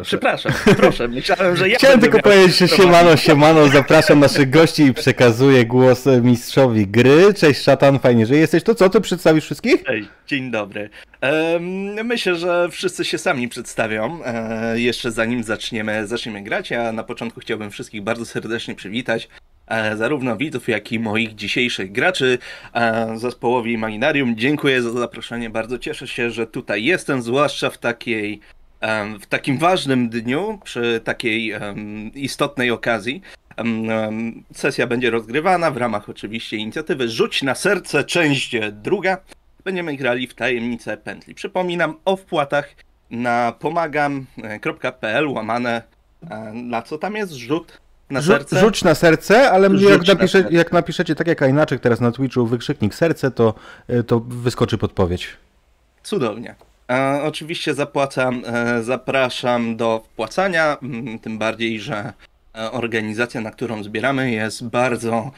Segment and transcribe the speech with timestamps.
[0.00, 0.18] Proszę.
[0.18, 4.94] Przepraszam, proszę, myślałem, że ja Chciałem tylko powiedzieć, że siemano, siemano, zapraszam naszych gości i
[4.94, 7.34] przekazuję głos mistrzowi gry.
[7.34, 8.62] Cześć Szatan, fajnie, że jesteś.
[8.62, 9.84] To co, ty przedstawisz wszystkich?
[9.86, 10.90] Hej, dzień dobry.
[12.04, 16.70] myślę, że wszyscy się sami przedstawią, e, jeszcze zanim zaczniemy, zaczniemy grać.
[16.70, 19.28] Ja na początku chciałbym wszystkich bardzo serdecznie przywitać.
[19.66, 22.38] E, zarówno widzów, jak i moich dzisiejszych graczy
[22.74, 24.36] e, zespołowi Imaginarium.
[24.36, 28.40] Dziękuję za zaproszenie, bardzo cieszę się, że tutaj jestem, zwłaszcza w takiej
[29.20, 31.54] w takim ważnym dniu, przy takiej
[32.14, 33.22] istotnej okazji.
[34.54, 39.18] Sesja będzie rozgrywana w ramach oczywiście inicjatywy Rzuć na serce, część druga.
[39.64, 41.34] Będziemy grali w tajemnicę pętli.
[41.34, 42.74] Przypominam o wpłatach
[43.10, 45.82] na pomagam.pl łamane
[46.30, 47.32] e, na co tam jest?
[47.32, 48.60] Rzut na serce?
[48.60, 50.56] Rzuć na serce, ale Rzuć jak, napisze, serce.
[50.56, 53.54] jak napiszecie tak jak inaczej teraz na Twitchu wykrzyknik serce, to,
[53.88, 55.36] e, to wyskoczy podpowiedź.
[56.02, 56.54] Cudownie.
[56.90, 62.12] E, oczywiście zapłacam, e, zapraszam do wpłacania, m, tym bardziej, że
[62.54, 65.30] e, organizacja, na którą zbieramy jest bardzo,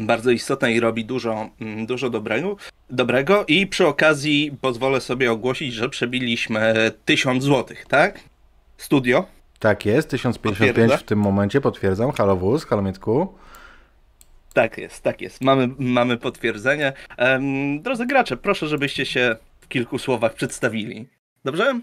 [0.00, 2.56] bardzo istotna i robi dużo, m, dużo dobrego,
[2.90, 8.20] dobrego i przy okazji pozwolę sobie ogłosić, że przebiliśmy 1000 zł, tak?
[8.76, 9.24] Studio.
[9.58, 10.96] Tak jest, 1055 Potwierdza?
[10.96, 12.12] w tym momencie, potwierdzam.
[12.12, 13.34] Halo Wóz, halo Mietku.
[14.54, 15.40] Tak jest, tak jest.
[15.40, 16.92] Mamy, mamy potwierdzenie.
[17.80, 19.36] Drodzy gracze, proszę, żebyście się
[19.72, 21.08] kilku słowach przedstawili.
[21.44, 21.80] Dobrze?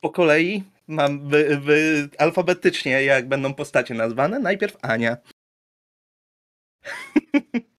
[0.00, 1.30] Po kolei mam
[2.18, 4.38] alfabetycznie, jak będą postacie nazwane.
[4.38, 5.16] Najpierw Ania.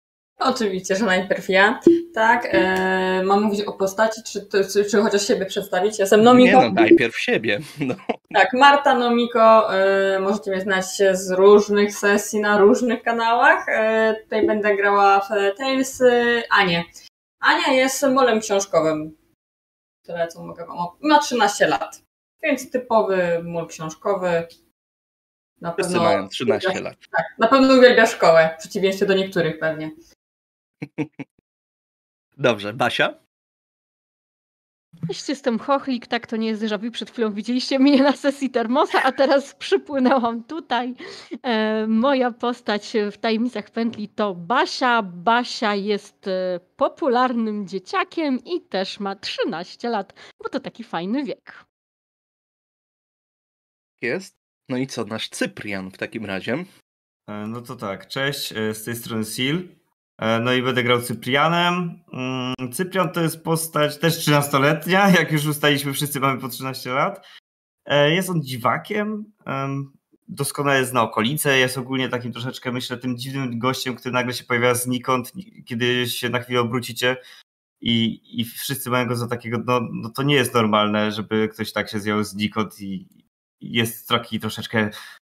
[0.44, 1.79] Oczywiście, że najpierw ja.
[2.13, 6.00] Tak, e, mam mówić o postaci, czy, czy, czy, chociaż siebie przedstawić?
[6.00, 6.62] Jestem Nomiko.
[6.62, 7.59] Nie no, najpierw siebie.
[7.79, 7.96] No.
[8.34, 9.75] Tak, Marta Nomiko.
[9.75, 13.69] E, możecie mnie znać z różnych sesji na różnych kanałach.
[13.69, 16.03] E, tutaj będę grała w Tales.
[16.50, 16.84] Anię.
[17.40, 19.18] Ania jest symbolem książkowym.
[20.06, 20.78] Tyle, co mogę wam...
[21.02, 22.02] Ma 13 lat,
[22.44, 24.47] więc typowy mól książkowy.
[25.62, 26.96] Na Wszyscy pewno mają 13 lat.
[27.12, 29.91] Tak, na pewno uwielbia szkołę, w przeciwieństwie do niektórych pewnie.
[32.38, 33.22] Dobrze, Basia?
[35.08, 39.03] Cześć, jestem Chochlik, tak to nie jest déjà Przed chwilą widzieliście mnie na sesji Termosa,
[39.03, 40.96] a teraz przypłynęłam tutaj.
[41.44, 45.02] E, moja postać w Tajemnicach Pętli to Basia.
[45.02, 51.66] Basia jest e, popularnym dzieciakiem i też ma 13 lat, bo to taki fajny wiek.
[54.02, 54.41] Jest.
[54.70, 56.66] No i co, nasz Cyprian w takim razie?
[57.28, 59.81] E, no to tak, cześć, e, z tej strony Sil.
[60.22, 62.00] E, no i będę grał Cyprianem.
[62.14, 67.28] Mm, Cyprian to jest postać też 13-letnia, jak już ustaliśmy, wszyscy mamy po 13 lat.
[67.86, 69.26] E, jest on dziwakiem,
[70.28, 74.76] doskonale zna okolice, jest ogólnie takim troszeczkę, myślę, tym dziwnym gościem, który nagle się pojawia
[74.76, 75.32] znikąd,
[75.66, 77.18] kiedy się na chwilę obrócicie
[77.82, 81.72] i, i wszyscy mają go za takiego, no, no to nie jest normalne, żeby ktoś
[81.72, 83.08] tak się zjął znikąd i
[83.62, 84.90] jest taki troszeczkę,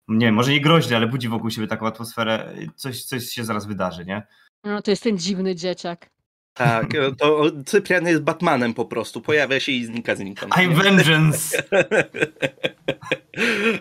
[0.08, 3.66] nie wiem, może nie groźny, ale budzi wokół siebie taką atmosferę, coś, coś się zaraz
[3.66, 4.28] wydarzy, nie?
[4.64, 6.10] No to jest ten dziwny dzieciak.
[6.54, 6.88] Tak,
[7.18, 9.22] to Cyprian jest Batmanem po prostu.
[9.22, 10.54] Pojawia się i znika znikąd.
[10.54, 11.64] I'm vengeance!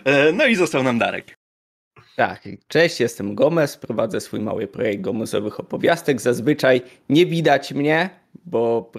[0.05, 1.37] E, no i został nam Darek.
[2.15, 6.21] Tak, cześć, jestem Gomez, prowadzę swój mały projekt gomezowych opowiastek.
[6.21, 8.09] Zazwyczaj nie widać mnie,
[8.45, 8.91] bo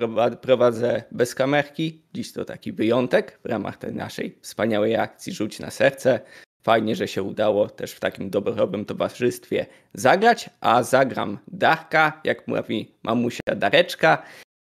[0.42, 2.02] prowadzę bez kamerki.
[2.14, 6.20] Dziś to taki wyjątek w ramach tej naszej wspaniałej akcji Rzuć na serce.
[6.62, 12.94] Fajnie, że się udało też w takim dobrowym towarzystwie zagrać, a zagram Darka, jak mówi
[13.02, 14.22] mamusia Dareczka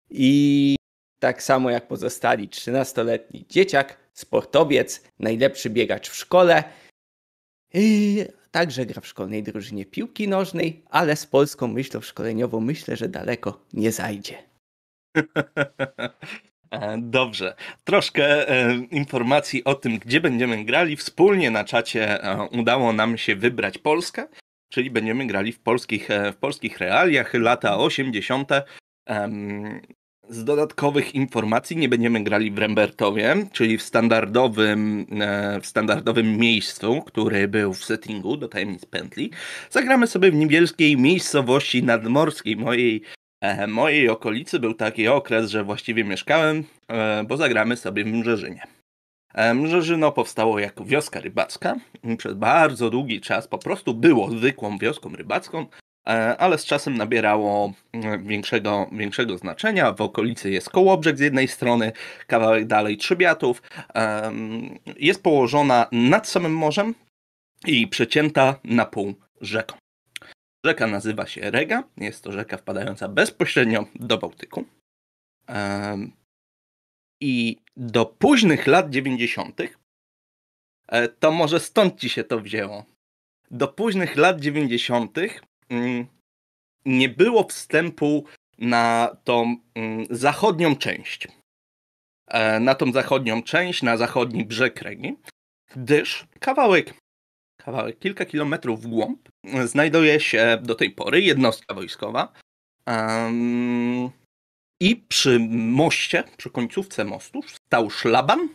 [0.10, 0.76] i
[1.20, 6.64] tak samo jak pozostali 13-letni dzieciak, sportowiec, najlepszy biegacz w szkole.
[7.74, 13.10] I także gra w szkolnej drużynie piłki nożnej, ale z polską myślą szkoleniową myślę, że
[13.10, 14.38] daleko nie zajdzie.
[16.72, 17.56] E, dobrze.
[17.84, 20.96] Troszkę e, informacji o tym, gdzie będziemy grali.
[20.96, 24.28] Wspólnie na czacie e, udało nam się wybrać Polskę,
[24.70, 28.52] czyli będziemy grali w polskich, w polskich realiach lata 80.
[30.30, 35.06] Z dodatkowych informacji nie będziemy grali w Rembertowie, czyli w standardowym,
[35.62, 39.32] w standardowym miejscu, który był w settingu do Tajemnic Pętli.
[39.70, 43.04] Zagramy sobie w niewielkiej miejscowości nadmorskiej mojej
[43.68, 48.68] mojej okolicy był taki okres, że właściwie mieszkałem, e, bo zagramy sobie w Mrzeżynie.
[49.34, 51.76] E, Mrzeżyno powstało jako wioska rybacka.
[52.18, 55.66] Przez bardzo długi czas po prostu było zwykłą wioską rybacką,
[56.08, 57.74] e, ale z czasem nabierało
[58.20, 59.94] większego, większego znaczenia.
[59.94, 61.92] W okolicy jest Kołobrzeg z jednej strony,
[62.28, 63.62] kawałek dalej Trzybiatów.
[64.98, 66.96] Jest położona nad samym morzem
[67.66, 69.78] i przecięta na pół rzeką.
[70.68, 71.84] Rzeka nazywa się Rega.
[71.98, 74.66] Jest to rzeka wpadająca bezpośrednio do Bałtyku.
[77.22, 79.62] I do późnych lat 90.
[80.88, 82.86] e, to może stąd ci się to wzięło.
[83.52, 85.18] Do późnych lat 90.
[85.70, 86.08] mm,
[86.86, 88.26] nie było wstępu
[88.58, 91.28] na tą mm, zachodnią część.
[92.28, 95.16] E, Na tą zachodnią część, na zachodni brzeg Regi,
[95.76, 96.94] gdyż kawałek,
[97.68, 99.30] kawałek kilka kilometrów w głąb
[99.66, 102.34] znajduje się do tej pory jednostka wojskowa.
[102.86, 104.10] Em,
[104.80, 105.40] I przy
[105.80, 108.50] moście, przy końcówce mostu stał szlaban,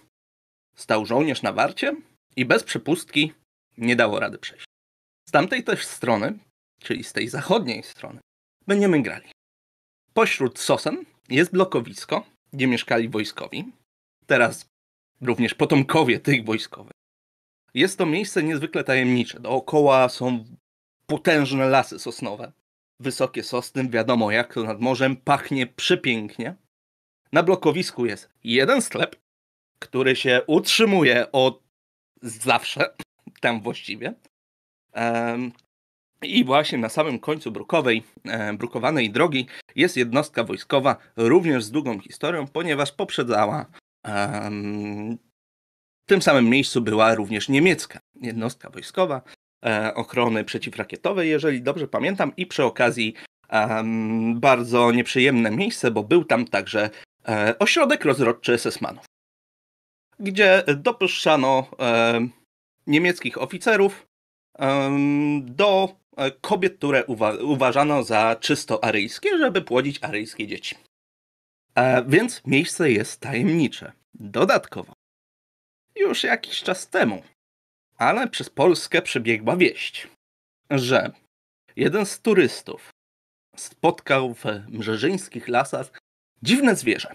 [0.77, 1.97] stał żołnierz na warcie
[2.37, 3.33] i bez przepustki
[3.79, 4.65] nie dało rady przejść.
[5.29, 6.39] Z tamtej też strony,
[6.79, 8.21] czyli z tej zachodniej strony,
[8.67, 9.29] będziemy grali.
[10.15, 13.73] Pośród sosen jest blokowisko, gdzie mieszkali wojskowi.
[14.27, 14.67] Teraz
[15.21, 16.92] również potomkowie tych wojskowych.
[17.75, 19.41] Jest to miejsce niezwykle tajemnicze.
[19.41, 20.45] Dookoła są
[21.07, 22.53] potężne lasy sosnowe.
[23.01, 26.55] Wysokie sosny, wiadomo jak to nad morzem, pachnie przepięknie.
[27.33, 29.17] Na blokowisku jest jeden sklep,
[29.79, 31.63] który się utrzymuje od
[32.23, 32.95] zawsze,
[33.41, 34.15] tam właściwie.
[36.23, 38.03] I właśnie na samym końcu brukowej,
[38.55, 39.47] brukowanej drogi
[39.77, 43.67] jest jednostka wojskowa, również z długą historią, ponieważ poprzedzała
[46.13, 49.23] tym samym miejscu była również niemiecka jednostka wojskowa
[49.65, 53.15] e, ochrony przeciwrakietowej, jeżeli dobrze pamiętam, i przy okazji
[54.35, 56.91] bardzo nieprzyjemne miejsce, bo był tam także
[57.29, 59.05] e, ośrodek rozrodczy SS-manów,
[60.19, 62.21] gdzie dopuszczano e,
[62.87, 64.07] niemieckich oficerów
[65.43, 70.77] do e, kobiet, które uwa- uważano za czysto aryjskie, żeby płodzić aryjskie dzieci.
[71.75, 73.93] E, więc miejsce jest tajemnicze.
[74.15, 74.93] Dodatkowo,
[75.97, 77.23] już jakiś czas temu,
[77.97, 80.09] ale przez Polskę przebiegła wieść,
[80.71, 81.13] że
[81.77, 82.91] jeden z turystów
[83.57, 85.99] spotkał w mrzeżyńskich lasach
[86.43, 87.15] dziwne zwierzę,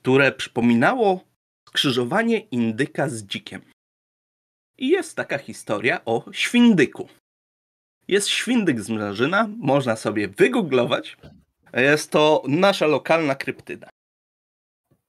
[0.00, 1.24] które przypominało
[1.68, 3.62] skrzyżowanie indyka z dzikiem.
[4.78, 7.08] I jest taka historia o świndyku.
[8.08, 11.16] Jest świndyk z Mrzeżyna, można sobie wygooglować.
[11.72, 13.88] Jest to nasza lokalna kryptyda.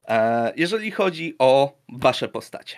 [0.08, 2.78] E, Jeżeli chodzi o wasze postacie.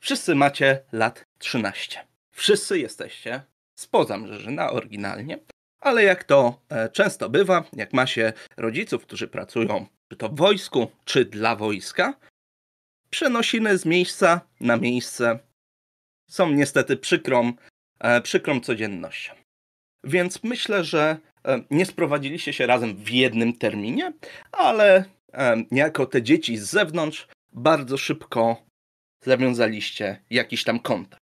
[0.00, 2.06] Wszyscy macie lat 13.
[2.34, 3.42] Wszyscy jesteście
[3.78, 5.38] spoza Mrzeżyna oryginalnie,
[5.80, 10.36] ale jak to e, często bywa, jak ma się rodziców, którzy pracują czy to w
[10.36, 12.14] wojsku, czy dla wojska,
[13.10, 15.38] przenosiny z miejsca na miejsce
[16.30, 17.52] są niestety przykrą,
[18.00, 19.34] e, przykrą codziennością.
[20.04, 21.16] Więc myślę, że
[21.70, 24.12] nie sprowadziliście się razem w jednym terminie,
[24.52, 28.56] ale e, jako te dzieci z zewnątrz bardzo szybko
[29.24, 31.20] zawiązaliście jakiś tam kontakt.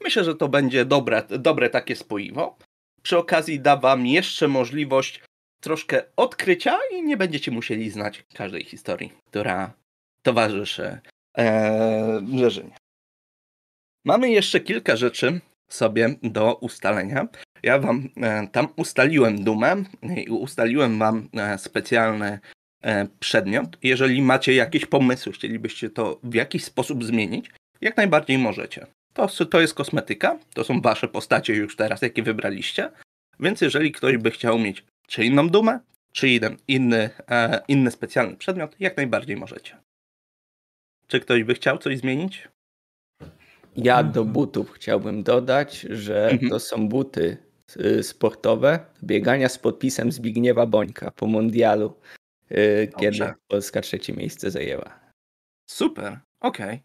[0.00, 2.58] Myślę, że to będzie dobre, dobre takie spoiwo.
[3.02, 5.22] Przy okazji da wam jeszcze możliwość
[5.60, 9.72] troszkę odkrycia i nie będziecie musieli znać każdej historii, która
[10.22, 11.00] towarzyszy
[11.38, 12.22] e.
[14.04, 17.28] Mamy jeszcze kilka rzeczy sobie do ustalenia.
[17.62, 19.76] Ja wam e, tam ustaliłem dumę
[20.26, 21.58] i ustaliłem wam e,
[23.20, 23.78] przedmiot.
[23.82, 28.86] Jeżeli macie jakieś pomysły, chcielibyście to w jakiś sposób zmienić, jak najbardziej możecie.
[29.12, 32.90] To, to jest kosmetyka, to są wasze postacie już teraz, jakie wybraliście.
[33.40, 35.80] Więc jeżeli ktoś by chciał mieć czy inną dumę,
[36.12, 39.76] czy jeden inny, e, inny specjalny przedmiot, jak najbardziej możecie.
[41.06, 42.48] Czy ktoś by chciał coś zmienić?
[43.76, 46.50] Ja do butów chciałbym dodać, że Mhm.
[46.50, 47.36] to są buty
[47.76, 51.94] y, sportowe biegania z podpisem Zbigniewa Bońka po mundialu,
[52.52, 53.32] y, kiedy.
[53.48, 55.00] Polska trzecie miejsce zajęła.
[55.70, 56.82] Super, okej.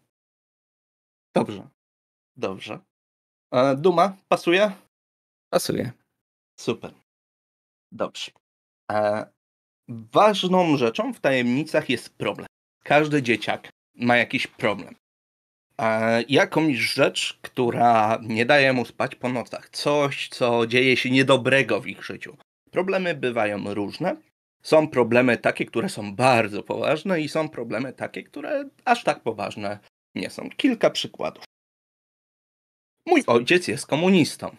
[1.34, 1.68] Dobrze,
[2.36, 2.80] dobrze.
[3.52, 4.72] E, Duma, pasuje?
[5.50, 5.92] Pasuje.
[6.60, 6.92] Super.
[7.92, 8.30] Dobrze.
[8.92, 9.26] E,
[9.88, 12.46] ważną rzeczą w tajemnicach jest problem.
[12.84, 14.94] Każdy dzieciak ma jakiś problem.
[15.80, 19.68] E, jakąś rzecz, która nie daje mu spać po nocach.
[19.70, 22.36] Coś, co dzieje się niedobrego w ich życiu.
[22.70, 24.16] Problemy bywają różne.
[24.66, 29.78] Są problemy takie, które są bardzo poważne i są problemy takie, które aż tak poważne
[30.14, 30.50] nie są.
[30.50, 31.44] Kilka przykładów.
[33.06, 34.56] Mój ojciec jest komunistą.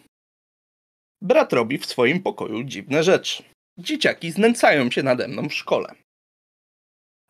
[1.22, 3.42] Brat robi w swoim pokoju dziwne rzeczy.
[3.78, 5.94] Dzieciaki znęcają się nade mną w szkole.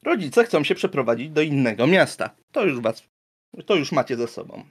[0.03, 2.37] Rodzice chcą się przeprowadzić do innego miasta.
[2.53, 3.03] To już was,
[3.67, 4.65] to już macie ze sobą.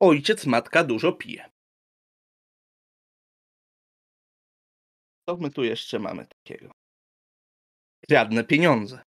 [0.00, 1.51] Ojciec, matka dużo pije.
[5.28, 6.72] Co my tu jeszcze mamy takiego?
[8.08, 9.02] Kradnę pieniądze.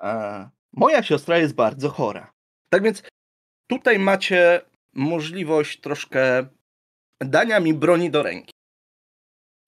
[0.00, 2.32] A moja siostra jest bardzo chora.
[2.68, 3.02] Tak więc
[3.70, 4.60] tutaj macie
[4.94, 6.46] możliwość troszkę
[7.20, 8.52] dania mi broni do ręki.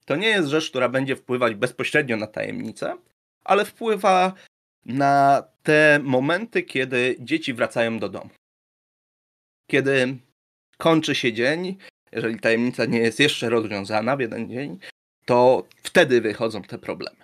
[0.05, 2.97] To nie jest rzecz, która będzie wpływać bezpośrednio na tajemnicę,
[3.43, 4.33] ale wpływa
[4.85, 8.29] na te momenty, kiedy dzieci wracają do domu.
[9.71, 10.17] Kiedy
[10.77, 11.77] kończy się dzień,
[12.11, 14.79] jeżeli tajemnica nie jest jeszcze rozwiązana w jeden dzień,
[15.25, 17.23] to wtedy wychodzą te problemy.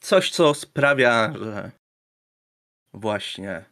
[0.00, 1.70] Coś, co sprawia, że
[2.94, 3.64] właśnie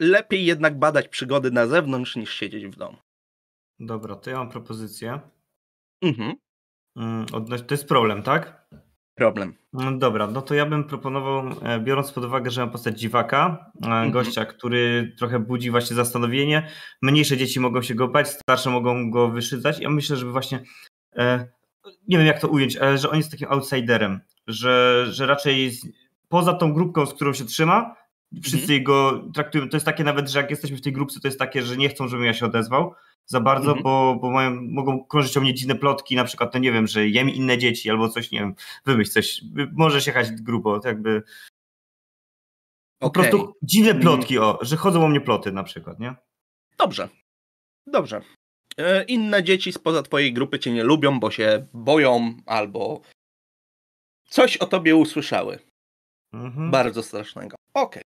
[0.00, 2.96] lepiej jednak badać przygody na zewnątrz niż siedzieć w domu.
[3.80, 5.20] Dobra, to ja mam propozycję.
[6.02, 6.34] Mhm.
[6.96, 8.68] Mm, To jest problem, tak?
[9.14, 9.54] Problem.
[9.72, 13.70] No dobra, no to ja bym proponował, e, biorąc pod uwagę, że mam postać dziwaka,
[13.82, 16.68] e, gościa, który trochę budzi właśnie zastanowienie.
[17.02, 19.78] Mniejsze dzieci mogą się go bać, starsze mogą go wyszydzać.
[19.80, 20.62] Ja myślę, żeby właśnie,
[21.16, 21.48] e,
[22.08, 25.72] nie wiem jak to ująć, ale że on jest takim outsiderem, że, że raczej
[26.28, 27.94] poza tą grupką, z którą się trzyma,
[28.42, 31.38] wszyscy go traktują, to jest takie nawet, że jak jesteśmy w tej grupce, to jest
[31.38, 32.94] takie, że nie chcą, żebym ja się odezwał
[33.26, 33.82] za bardzo, Mhm.
[33.82, 37.08] bo, bo mają, mogą krążyć o mnie dziwne plotki, na przykład, to nie wiem, że
[37.08, 38.54] jem inne dzieci albo coś, nie wiem,
[38.86, 39.40] wymyśl coś,
[39.72, 41.22] możesz jechać grubo, tak jakby
[43.00, 44.02] po prostu dziwne Mm.
[44.02, 46.14] plotki, o, że chodzą o mnie ploty na przykład, nie?
[46.78, 47.08] Dobrze.
[47.86, 48.20] Dobrze.
[48.78, 53.00] E, Inne dzieci spoza twojej grupy cię nie lubią, bo się boją albo
[54.28, 55.58] coś o tobie usłyszały.
[56.32, 56.70] Mhm.
[56.70, 57.56] Bardzo strasznego.
[57.74, 58.02] Okej.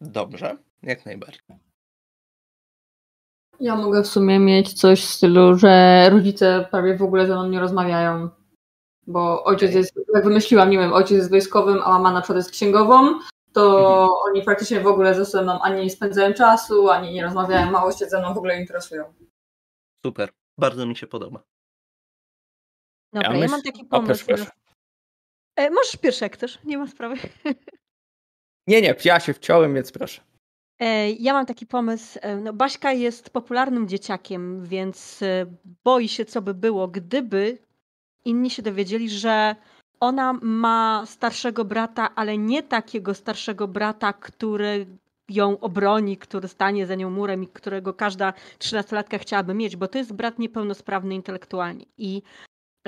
[0.00, 0.56] Dobrze.
[0.82, 1.40] Jak najbardziej.
[3.60, 7.48] Ja mogę w sumie mieć coś w stylu, że rodzice prawie w ogóle ze mną
[7.48, 8.28] nie rozmawiają.
[9.06, 12.50] Bo ojciec jest, jak wymyśliłam, nie wiem, ojciec jest wojskowym, a mama na przykład jest
[12.50, 13.18] księgową,
[13.52, 14.08] to Mhm.
[14.24, 18.06] oni praktycznie w ogóle ze mną ani nie spędzają czasu, ani nie rozmawiają, mało się
[18.06, 19.04] ze mną w ogóle interesują.
[20.06, 20.30] Super.
[20.58, 21.42] Bardzo mi się podoba.
[23.12, 24.26] Dobra, ja, myśl- mam taki O, pomysł.
[24.26, 24.50] proszę, proszę.
[25.56, 27.16] E, możesz pierwszy, jak chcesz, nie ma sprawy.
[28.66, 30.22] Nie, nie, ja się wciąłem, więc proszę.
[30.80, 32.18] E, Ja mam taki pomysł.
[32.22, 35.46] e, No, Baśka jest popularnym dzieciakiem, więc e,
[35.84, 37.58] boi się, co by było, gdyby
[38.24, 39.56] inni się dowiedzieli, że
[40.00, 44.86] ona ma starszego brata, ale nie takiego starszego brata, który
[45.28, 49.98] ją obroni, który stanie za nią murem i którego każda trzynastolatka chciałaby mieć, bo to
[49.98, 51.84] jest brat niepełnosprawny intelektualnie.
[51.98, 52.22] I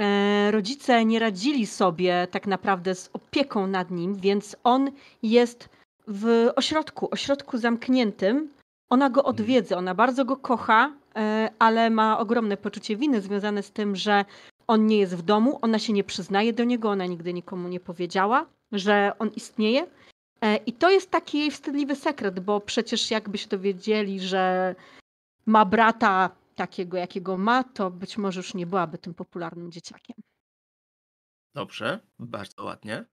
[0.01, 4.91] e, rodzice nie radzili sobie tak naprawdę z opieką nad nim, więc on
[5.23, 5.69] jest
[6.09, 8.51] w ośrodku, ośrodku zamkniętym.
[8.91, 13.71] Ona go odwiedza, ona bardzo go kocha, e, ale ma ogromne poczucie winy związane z
[13.71, 14.25] tym, że
[14.67, 17.81] on nie jest w domu, ona się nie przyznaje do niego, ona nigdy nikomu nie
[17.81, 19.87] powiedziała, że on istnieje.
[20.41, 24.75] E, I to jest taki jej wstydliwy sekret, bo przecież jakby się dowiedzieli, że
[25.47, 30.17] ma brata takiego, jakiego ma, to być może już nie byłaby tym popularnym dzieciakiem.
[31.55, 32.01] Dobrze.
[32.19, 33.05] Bardzo ładnie.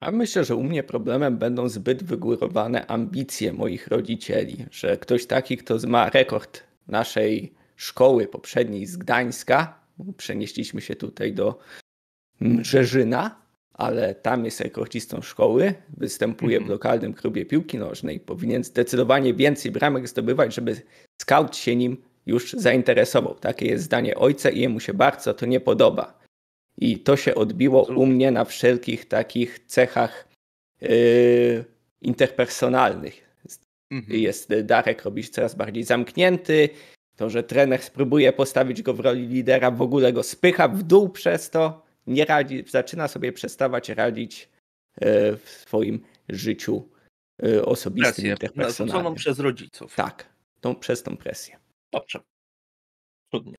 [0.00, 5.56] A myślę, że u mnie problemem będą zbyt wygórowane ambicje moich rodzicieli, że ktoś taki,
[5.56, 9.80] kto ma rekord naszej szkoły poprzedniej z Gdańska,
[10.16, 11.58] przenieśliśmy się tutaj do
[12.40, 13.43] Mrzeżyna,
[13.74, 16.72] ale tam jest rekordzistą szkoły, występuje w Mhm.
[16.72, 20.82] lokalnym klubie piłki nożnej, powinien zdecydowanie więcej bramek zdobywać, żeby
[21.22, 23.34] scout się nim już zainteresował.
[23.34, 26.18] Takie jest zdanie ojca i jemu się bardzo to nie podoba.
[26.78, 30.28] I to się odbiło u mnie na wszelkich takich cechach
[30.80, 31.64] yy,
[32.02, 33.24] interpersonalnych.
[33.90, 34.20] Mhm.
[34.20, 36.68] Jest Darek robić coraz bardziej zamknięty.
[37.16, 41.08] To, że trener spróbuje postawić go w roli lidera, w ogóle go spycha w dół
[41.08, 41.83] przez to.
[42.06, 44.48] Nie radzi, zaczyna sobie przestawać radzić
[45.00, 46.88] yy, w swoim życiu
[47.42, 49.14] yy, osobistym, Presję narzuconą interpersonalnym.
[49.14, 49.94] przez rodziców.
[49.94, 51.58] Tak, tą, przez tą presję.
[51.92, 52.20] Dobrze.
[53.34, 53.54] Cudnie.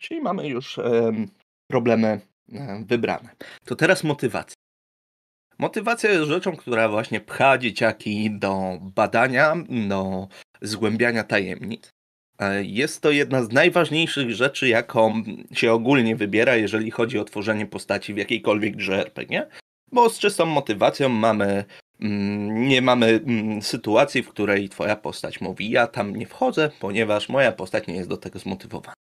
[0.00, 1.28] Czyli mamy już em,
[1.70, 2.20] problemy
[2.52, 3.30] em, wybrane.
[3.64, 4.54] To teraz motywacja.
[5.58, 9.54] Motywacja jest rzeczą, która właśnie pcha dzieciaki do badania,
[9.88, 10.28] do
[10.62, 11.90] zgłębiania tajemnic.
[12.38, 15.22] E, Jest to jedna z najważniejszych rzeczy, jaką
[15.52, 19.46] się ogólnie wybiera, jeżeli chodzi o tworzenie postaci w jakiejkolwiek grze RPG,
[19.92, 21.64] bo z czystą motywacją mamy
[22.00, 27.28] Mm, nie mamy mm, sytuacji, w której twoja postać mówi, ja tam nie wchodzę, ponieważ
[27.28, 28.94] moja postać nie jest do tego zmotywowana.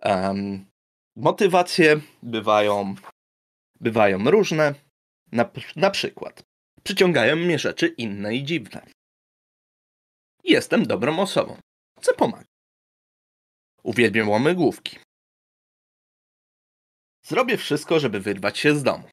[0.00, 0.66] Em,
[1.16, 2.94] motywacje bywają,
[3.80, 4.74] bywają różne.
[5.32, 6.42] Na, na przykład
[6.82, 8.86] przyciągają mnie rzeczy inne i dziwne.
[10.44, 11.56] Jestem dobrą osobą.
[11.98, 12.46] Chcę pomagać.
[13.82, 14.98] Uwielbiam łamygłówki.
[17.22, 19.10] Zrobię wszystko, żeby wyrwać się z domu.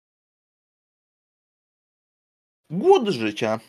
[2.70, 3.60] Głód życia.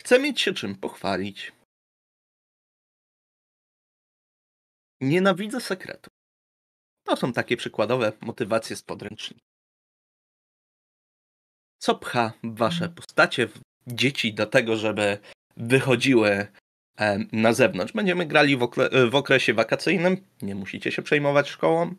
[0.00, 1.52] Chcę mieć się czym pochwalić.
[5.00, 6.10] Nienawidzę sekretu.
[7.04, 9.48] To są takie przykładowe motywacje z podręcznika.
[11.78, 13.48] Co pcha wasze postacie,
[13.86, 15.18] dzieci do tego, żeby
[15.56, 16.52] wychodziły
[17.32, 17.92] na zewnątrz?
[17.92, 20.16] Będziemy grali w, okle- w okresie wakacyjnym.
[20.42, 21.94] Nie musicie się przejmować szkołą.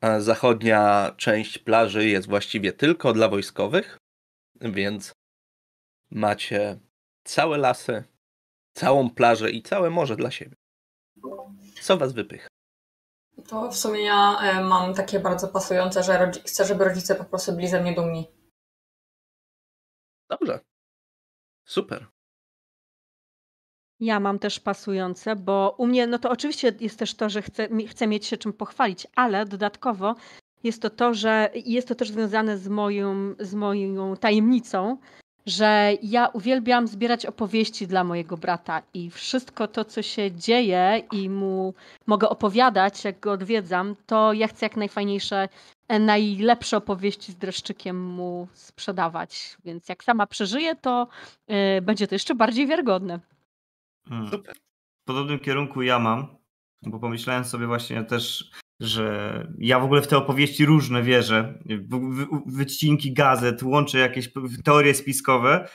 [0.00, 3.98] a zachodnia część plaży jest właściwie tylko dla wojskowych,
[4.60, 5.12] więc
[6.10, 6.78] macie
[7.24, 8.04] całe lasy,
[8.76, 10.56] całą plażę i całe morze dla siebie.
[11.80, 12.48] Co was wypycha?
[13.48, 17.52] To w sumie ja e, mam takie bardzo pasujące, że chcę, żeby rodzice po prostu
[17.52, 18.30] byli ze mnie dumni.
[20.30, 20.60] Dobrze.
[21.68, 22.06] Super.
[24.00, 27.68] Ja mam też pasujące, bo u mnie, no to oczywiście jest też to, że chcę,
[27.88, 30.14] chcę mieć się czym pochwalić, ale dodatkowo
[30.64, 34.96] jest to to, że jest to też związane z moją, z moją tajemnicą,
[35.46, 41.30] że ja uwielbiam zbierać opowieści dla mojego brata i wszystko to, co się dzieje i
[41.30, 41.74] mu
[42.06, 45.48] mogę opowiadać, jak go odwiedzam, to ja chcę jak najfajniejsze,
[45.88, 49.56] e, najlepsze opowieści z dreszczykiem mu sprzedawać.
[49.64, 51.08] Więc jak sama przeżyję, to
[51.48, 53.20] e, będzie to jeszcze bardziej wiarygodne.
[54.10, 54.30] Mm.
[54.30, 54.54] Super.
[55.02, 56.36] W podobnym kierunku ja mam,
[56.82, 61.62] bo pomyślałem sobie właśnie też, że ja w ogóle w te opowieści różne wierzę.
[62.46, 64.32] Wycinki gazet, łączę jakieś
[64.64, 65.68] teorie spiskowe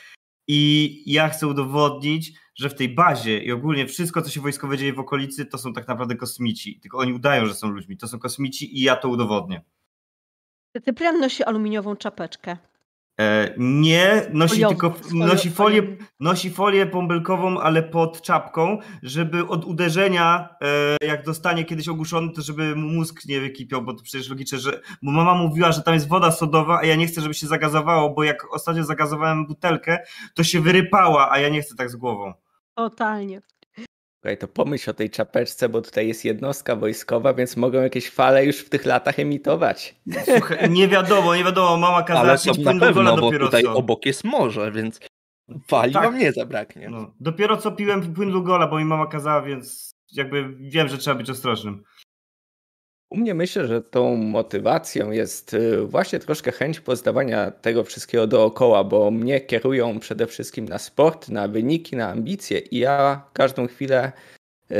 [0.47, 4.93] i ja chcę udowodnić, że w tej bazie i ogólnie wszystko, co się wojskowe dzieje
[4.93, 6.79] w okolicy, to są tak naprawdę kosmici.
[6.79, 7.97] Tylko oni udają, że są ludźmi.
[7.97, 9.61] To są kosmici i ja to udowodnię.
[10.85, 12.57] Cyprian nosi aluminiową czapeczkę.
[13.19, 20.49] E, nie, nosi tylko nosi folię, nosi folię bąbelkową, ale pod czapką, żeby od uderzenia,
[21.01, 24.57] e, jak dostanie kiedyś ogłuszony, to żeby mu mózg nie wykipiał, bo to przecież logiczne,
[24.57, 27.47] że bo mama mówiła, że tam jest woda sodowa, a ja nie chcę, żeby się
[27.47, 29.99] zagazowało, bo jak ostatnio zagazowałem butelkę,
[30.33, 32.33] to się wyrypała, a ja nie chcę tak z głową.
[32.75, 33.41] Totalnie.
[34.25, 38.45] Słuchaj, to pomyśl o tej czapeczce, bo tutaj jest jednostka wojskowa, więc mogą jakieś fale
[38.45, 39.95] już w tych latach emitować.
[40.25, 43.15] Słuchaj, nie wiadomo, nie wiadomo, mama kazała Ale są pić na płyn do gola pewno,
[43.15, 43.73] bo dopiero tutaj co.
[43.73, 44.99] obok jest morze, więc
[45.67, 46.03] fali Tak.
[46.03, 46.89] wam nie zabraknie.
[46.89, 51.15] No, dopiero co piłem płyn Lugola, bo mi mama kazała, więc jakby wiem, że trzeba
[51.15, 51.83] być ostrożnym.
[53.09, 58.83] U mnie myślę, że tą motywacją jest y, właśnie troszkę chęć poznawania tego wszystkiego dookoła,
[58.83, 64.11] bo mnie kierują przede wszystkim na sport, na wyniki, na ambicje i ja każdą chwilę
[64.71, 64.75] y,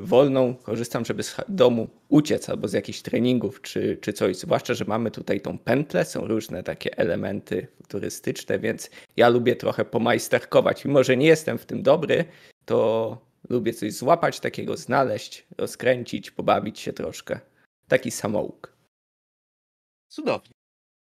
[0.00, 4.36] wolną korzystam, żeby z domu uciec albo z jakichś treningów czy, czy coś.
[4.36, 9.84] Zwłaszcza, że mamy tutaj tą pętlę, są różne takie elementy turystyczne, więc ja lubię trochę
[9.84, 10.84] pomajsterkować.
[10.84, 12.24] Mimo, że nie jestem w tym dobry,
[12.64, 17.40] to lubię coś złapać takiego, znaleźć, rozkręcić, pobawić się troszkę.
[17.88, 18.76] Taki samouk.
[20.08, 20.52] Cudownie.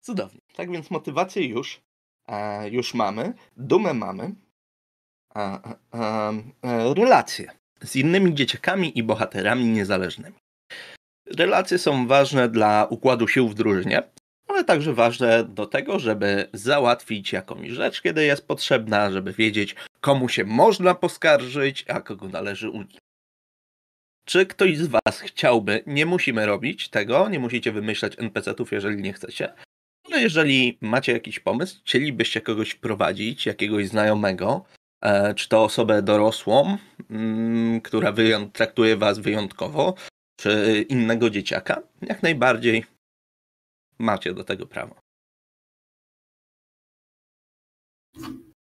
[0.02, 0.40] Cudownie.
[0.56, 1.82] Tak więc motywację już,
[2.28, 4.36] e, już mamy, dumę mamy,
[5.34, 6.32] a, a,
[6.64, 10.36] e, relacje z innymi dzieciakami i bohaterami niezależnymi.
[11.26, 14.04] Relacje są ważne dla układu sił w drużynie,
[14.48, 20.30] ale także ważne do tego, żeby załatwić jakąś rzecz, kiedy jest potrzebna, żeby wiedzieć, komu
[20.30, 23.04] się można poskarżyć, a kogo należy uniknąć.
[24.26, 29.14] Czy ktoś z Was chciałby, nie musimy robić tego, nie musicie wymyślać NPC-ów, jeżeli nie
[29.14, 29.54] chcecie,
[30.12, 34.66] ale jeżeli macie jakiś pomysł, chcielibyście kogoś wprowadzić, jakiegoś znajomego,
[35.02, 36.78] e, czy to osobę dorosłą,
[37.10, 38.14] mm, która
[38.54, 39.94] traktuje Was wyjątkowo,
[40.40, 42.86] czy innego dzieciaka, jak najbardziej
[44.00, 44.96] macie do tego prawo.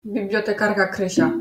[0.04, 1.32] Bibliotekarka Krysia.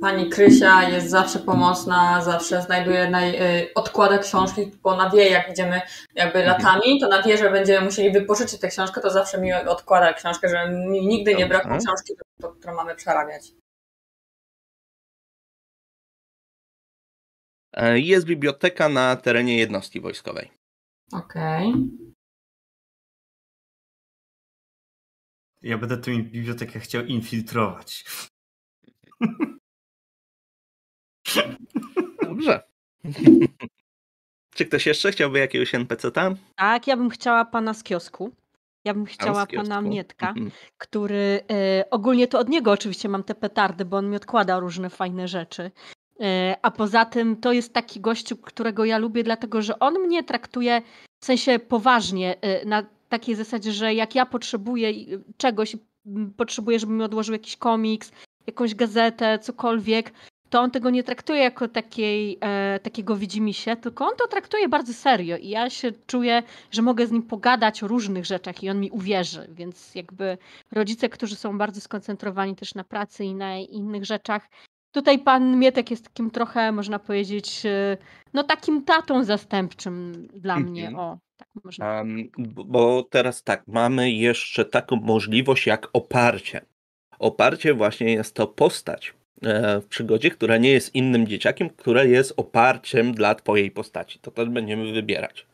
[0.00, 5.50] Pani Krysia jest zawsze pomocna, zawsze znajduje, naj, y, odkłada książki, bo ona wie, jak
[5.50, 5.80] idziemy
[6.14, 6.46] jakby Mhm.
[6.46, 10.48] latami, to ona wie, że będziemy musieli wypożyczyć tę książkę, to zawsze mi odkłada książkę,
[10.48, 12.12] że mi nigdy nie brakło książki,
[12.60, 13.52] którą mamy przerabiać.
[17.72, 20.50] E, Jest biblioteka na terenie jednostki wojskowej.
[21.12, 21.72] Okej.
[25.66, 28.04] Ja będę tę bibliotekę chciał infiltrować.
[32.22, 32.62] Dobrze.
[34.54, 36.36] Czy ktoś jeszcze chciałby jakiegoś NPC tam?
[36.56, 38.32] Tak, ja bym chciała pana z kiosku.
[38.84, 40.50] Ja bym chciała pana Mietka, Mhm.
[40.78, 44.90] który e, ogólnie to od niego oczywiście mam te petardy, bo on mi odkłada różne
[44.90, 45.70] fajne rzeczy.
[46.20, 50.24] E, a poza tym to jest taki gościu, którego ja lubię, dlatego że on mnie
[50.24, 50.82] traktuje
[51.22, 54.92] w sensie poważnie, e, na takiej zasadzie, że jak ja potrzebuję
[55.36, 55.76] czegoś,
[56.36, 58.12] potrzebuję, żeby mi odłożył jakiś komiks,
[58.46, 60.12] jakąś gazetę, cokolwiek,
[60.50, 64.92] to on tego nie traktuje jako takiej, e, takiego widzimisię, tylko on to traktuje bardzo
[64.92, 68.80] serio i ja się czuję, że mogę z nim pogadać o różnych rzeczach i on
[68.80, 70.38] mi uwierzy, więc jakby
[70.72, 74.48] rodzice, którzy są bardzo skoncentrowani też na pracy i na innych rzeczach,
[74.96, 77.96] tutaj pan Mietek jest takim trochę, można powiedzieć, e,
[78.34, 80.72] no takim tatą zastępczym dla Mhm.
[80.72, 82.04] mnie, o, tak można
[82.38, 86.60] b- bo teraz tak, mamy jeszcze taką możliwość jak oparcie.
[87.18, 92.34] Oparcie właśnie jest to postać e, w przygodzie, która nie jest innym dzieciakiem, która jest
[92.36, 94.18] oparciem dla twojej postaci.
[94.18, 95.46] To też będziemy wybierać.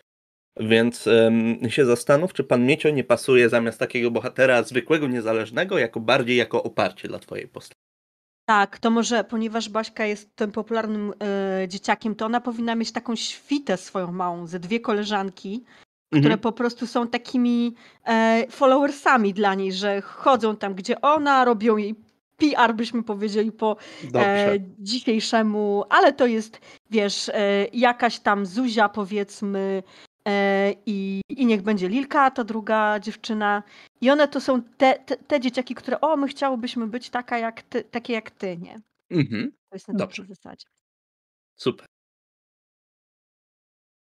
[0.60, 6.00] Więc em, się zastanów, czy pan Miecio nie pasuje zamiast takiego bohatera zwykłego, niezależnego, jako
[6.00, 7.81] bardziej jako oparcie dla twojej postaci.
[8.52, 11.12] Tak, to może, ponieważ Baśka jest tym popularnym
[11.62, 15.64] e, dzieciakiem, to ona powinna mieć taką świtę swoją małą, ze dwie koleżanki,
[16.06, 16.38] które Mhm.
[16.38, 17.74] po prostu są takimi
[18.06, 21.94] e, followersami dla niej, że chodzą tam, gdzie ona, robią jej
[22.36, 23.76] PR, byśmy powiedzieli po
[24.14, 26.60] e, dzisiejszemu, ale to jest,
[26.90, 29.82] wiesz, e, jakaś tam Zuzia powiedzmy
[30.86, 33.62] i, i niech będzie Lilka, ta druga dziewczyna.
[34.00, 37.62] I one to są te, te, te dzieciaki, które o, my chciałybyśmy być taka jak
[37.62, 38.80] ty, takie jak ty, nie?
[39.10, 39.52] Mhm.
[39.68, 40.24] To jest na Dobrze.
[40.24, 40.66] zasadzie.
[41.56, 41.86] Super.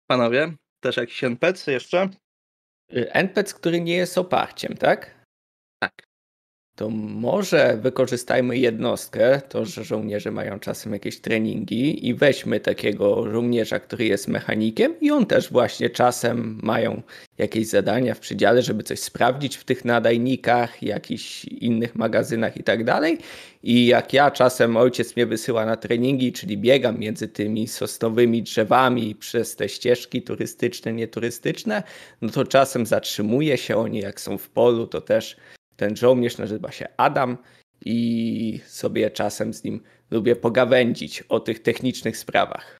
[0.06, 2.08] Panowie, też jakiś NPC jeszcze?
[2.92, 5.24] NPC, który nie jest oparciem, tak?
[5.78, 5.92] Tak.
[6.76, 13.80] To może wykorzystajmy jednostkę, to że żołnierze mają czasem jakieś treningi i weźmy takiego żołnierza,
[13.80, 17.02] który jest mechanikiem i on też właśnie czasem mają
[17.38, 22.84] jakieś zadania w przydziale, żeby coś sprawdzić w tych nadajnikach, jakichś innych magazynach i tak
[22.84, 23.18] dalej.
[23.62, 29.14] I jak ja czasem ojciec mnie wysyła na treningi, czyli biegam między tymi sosnowymi drzewami
[29.14, 31.82] przez te ścieżki turystyczne, nieturystyczne,
[32.22, 35.36] no to czasem zatrzymuje się oni, jak są w polu, to też
[35.76, 37.38] ten żołnierz nazywa się Adam
[37.84, 42.78] i sobie czasem z nim lubię pogawędzić o tych technicznych sprawach.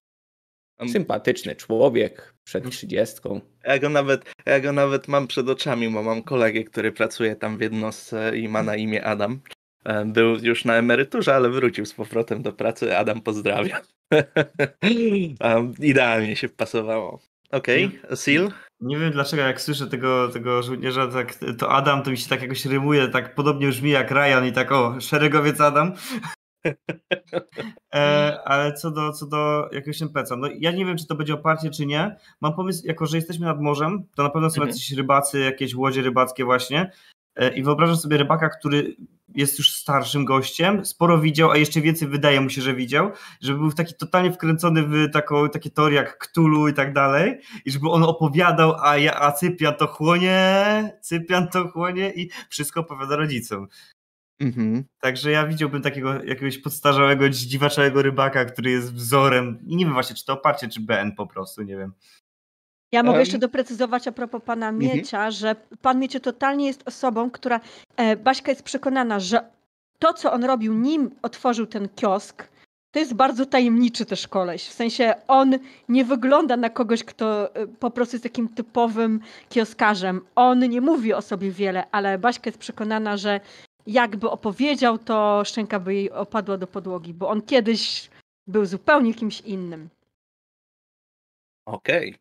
[0.92, 3.40] Sympatyczny człowiek przed trzydziestką.
[3.64, 7.58] Ja go, nawet, ja go nawet mam przed oczami, bo mam kolegę, który pracuje tam
[7.58, 9.40] w jednostce i ma na imię Adam.
[9.84, 12.96] E, Był już na emeryturze, ale wrócił z powrotem do pracy.
[12.96, 13.80] Adam pozdrawia.
[15.80, 17.20] Idealnie się wpasowało.
[17.50, 18.52] Okej, Seal?
[18.80, 22.42] Nie wiem dlaczego, jak słyszę tego, tego żołnierza, tak, to Adam to mi się tak
[22.42, 25.92] jakoś rymuje, tak podobnie brzmi jak Ryan i tak o, szeregowiec Adam.
[27.94, 31.34] E, ale co do, co do jakiegoś NPC-a, no ja nie wiem, czy to będzie
[31.34, 32.16] oparcie, czy nie.
[32.40, 34.68] Mam pomysł, jako że jesteśmy nad morzem, to na pewno są Mhm.
[34.68, 36.90] jacyś rybacy, jakieś łodzie rybackie właśnie.
[37.36, 38.96] E, I wyobrażam sobie rybaka, który
[39.34, 43.58] jest już starszym gościem, sporo widział, a jeszcze więcej wydaje mu się, że widział, żeby
[43.58, 47.90] był taki totalnie wkręcony w taką, takie teorie jak Cthulhu i tak dalej, i żeby
[47.90, 53.68] on opowiadał, a, ja, a Cyprian to chłonie, Cyprian to chłonie i wszystko opowiada rodzicom.
[54.40, 54.84] Mhm.
[55.00, 59.58] Także ja widziałbym takiego jakiegoś podstarzałego, dziwaczałego rybaka, który jest wzorem.
[59.66, 61.92] I nie wiem właśnie, czy to oparcie, czy BN po prostu, nie wiem.
[62.94, 64.96] Ja mogę jeszcze doprecyzować a propos pana mhm.
[64.96, 67.60] Miecia, że pan Miecie totalnie jest osobą, która,
[67.96, 69.50] e, Baśka jest przekonana, że
[69.98, 72.48] to, co on robił, nim otworzył ten kiosk,
[72.90, 74.68] to jest bardzo tajemniczy też koleś.
[74.68, 80.20] W sensie on nie wygląda na kogoś, kto e, po prostu jest takim typowym kioskarzem.
[80.34, 83.40] On nie mówi o sobie wiele, ale Baśka jest przekonana, że
[83.86, 88.10] jakby opowiedział, to szczęka by jej opadła do podłogi, bo on kiedyś
[88.46, 89.88] był zupełnie kimś innym.
[91.66, 92.14] Okej,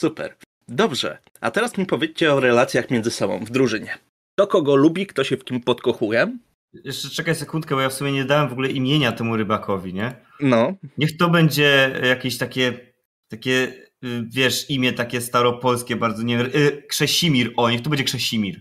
[0.00, 0.36] super.
[0.68, 3.98] Dobrze, a teraz mi powiedzcie o relacjach między sobą w drużynie.
[4.34, 6.38] Kto kogo lubi, kto się w kim podkochuje?
[6.84, 10.14] Jeszcze czekaj sekundkę, bo ja w sumie nie dałem w ogóle imienia temu rybakowi, nie?
[10.40, 12.92] No, Niech to będzie jakieś takie,
[13.28, 16.46] takie y, wiesz, imię takie staropolskie, bardzo nie wiem.
[16.54, 18.60] y, Krzesimir, o, niech to będzie Krzesimir.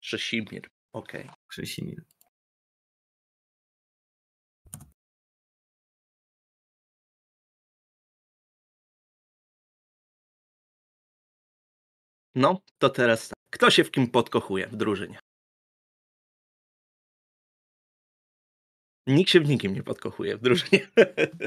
[0.00, 0.68] Krzesimir.
[0.92, 1.28] Okej.
[1.48, 2.02] Krzesimir.
[12.34, 13.36] No, to teraz tak.
[13.50, 15.18] Kto się w kim podkochuje w drużynie?
[19.06, 20.86] Nikt się w nikim nie podkochuje w drużynie.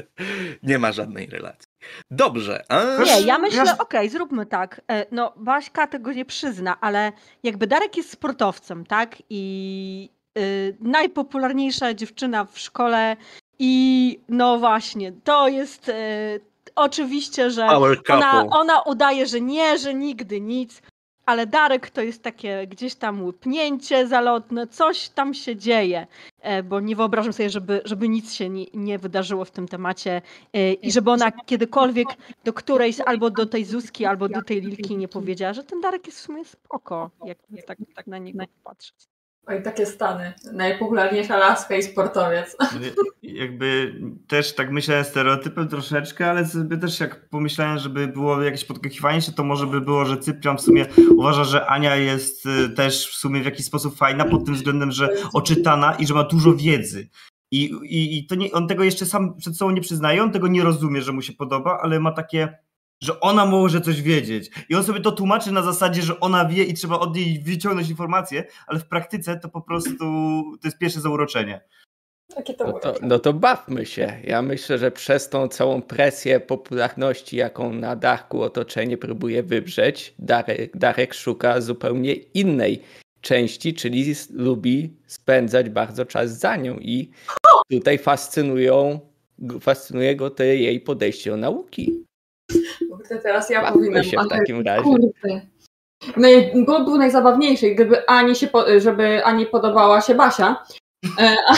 [0.62, 1.68] nie ma żadnej relacji.
[2.10, 2.98] Dobrze, a...
[3.04, 4.80] Nie, ja Ja- myślę, okej, zróbmy tak.
[4.90, 9.16] E, No, Baśka tego nie przyzna, ale jakby Darek jest sportowcem, tak?
[9.30, 13.16] I y, najpopularniejsza dziewczyna w szkole
[13.58, 16.40] i no właśnie, to jest y,
[16.74, 17.66] oczywiście, że
[18.08, 20.82] ona, ona udaje, że nie, że nigdy nic,
[21.26, 26.06] ale Darek to jest takie gdzieś tam łypnięcie zalotne, coś tam się dzieje,
[26.40, 30.22] e, bo nie wyobrażam sobie, żeby, żeby nic się nie, nie wydarzyło w tym temacie
[30.52, 32.08] e, i żeby ona kiedykolwiek
[32.44, 36.06] do którejś, albo do tej Zuzki, albo do tej Lilki nie powiedziała, że ten Darek
[36.06, 39.13] jest w sumie spoko, jak tak, tak na niego patrzeć.
[39.46, 40.32] Oj, takie stany.
[40.52, 42.56] Najpopularniejsza laska i sportowiec.
[43.22, 43.94] Jakby
[44.28, 49.32] też tak myślałem stereotypem troszeczkę, ale sobie też jak pomyślałem, żeby było jakieś podkochiwanie się,
[49.32, 53.14] to może by było, że Cyprian w sumie uważa, że Ania jest y, też w
[53.14, 57.08] sumie w jakiś sposób fajna pod tym względem, że oczytana i że ma dużo wiedzy.
[57.50, 60.48] I, i, i to nie, on tego jeszcze sam przed sobą nie przyznaje, on tego
[60.48, 62.58] nie rozumie, że mu się podoba, ale ma takie,
[63.00, 64.50] że ona może coś wiedzieć.
[64.68, 67.90] I on sobie to tłumaczy na zasadzie, że ona wie i trzeba od niej wyciągnąć
[67.90, 70.04] informacje, ale w praktyce to po prostu
[70.62, 71.60] to jest pierwsze zauroczenie.
[72.28, 74.20] To No to, no to bawmy się.
[74.24, 80.76] Ja myślę, że przez tą całą presję popularności, jaką na Darku otoczenie próbuje wywrzeć, Darek,
[80.76, 82.82] Darek szuka zupełnie innej
[83.20, 87.10] części, czyli lubi spędzać bardzo czas za nią i
[87.70, 89.00] tutaj fascynują,
[89.60, 92.04] fascynuje go te jej podejście do nauki.
[92.90, 94.04] Kurde, teraz ja Bawmy powinnam.
[94.04, 94.82] się w takim razie.
[94.82, 95.40] Kurde.
[96.16, 100.64] No i było, było najzabawniejsze, gdyby Ani się, po, żeby Ani podobała się Basia.
[101.18, 101.54] E, a,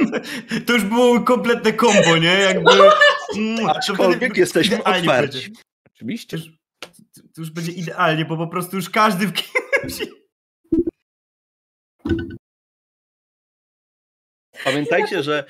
[0.66, 2.38] To już było kompletne kombo, nie?
[2.38, 2.70] Jakby.
[3.36, 5.06] Mm, to Aczkolwiek wtedy jesteśmy otwarci.
[5.08, 5.48] będzie.
[5.94, 6.38] Oczywiście.
[6.38, 6.52] To już,
[7.34, 10.08] to już będzie idealnie, bo po prostu już każdy w kimś.
[14.64, 15.44] Pamiętajcie, że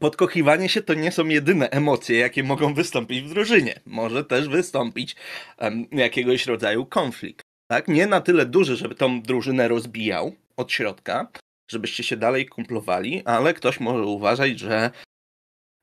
[0.00, 3.80] podkochiwanie się to nie są jedyne emocje, jakie mogą wystąpić w drużynie.
[3.86, 5.16] Może też wystąpić
[5.92, 7.42] jakiegoś rodzaju konflikt.
[7.70, 7.88] Tak?
[7.88, 11.28] Nie na tyle duży, żeby tą drużynę rozbijał od środka,
[11.70, 14.90] żebyście się dalej kumplowali, ale ktoś może uważać, że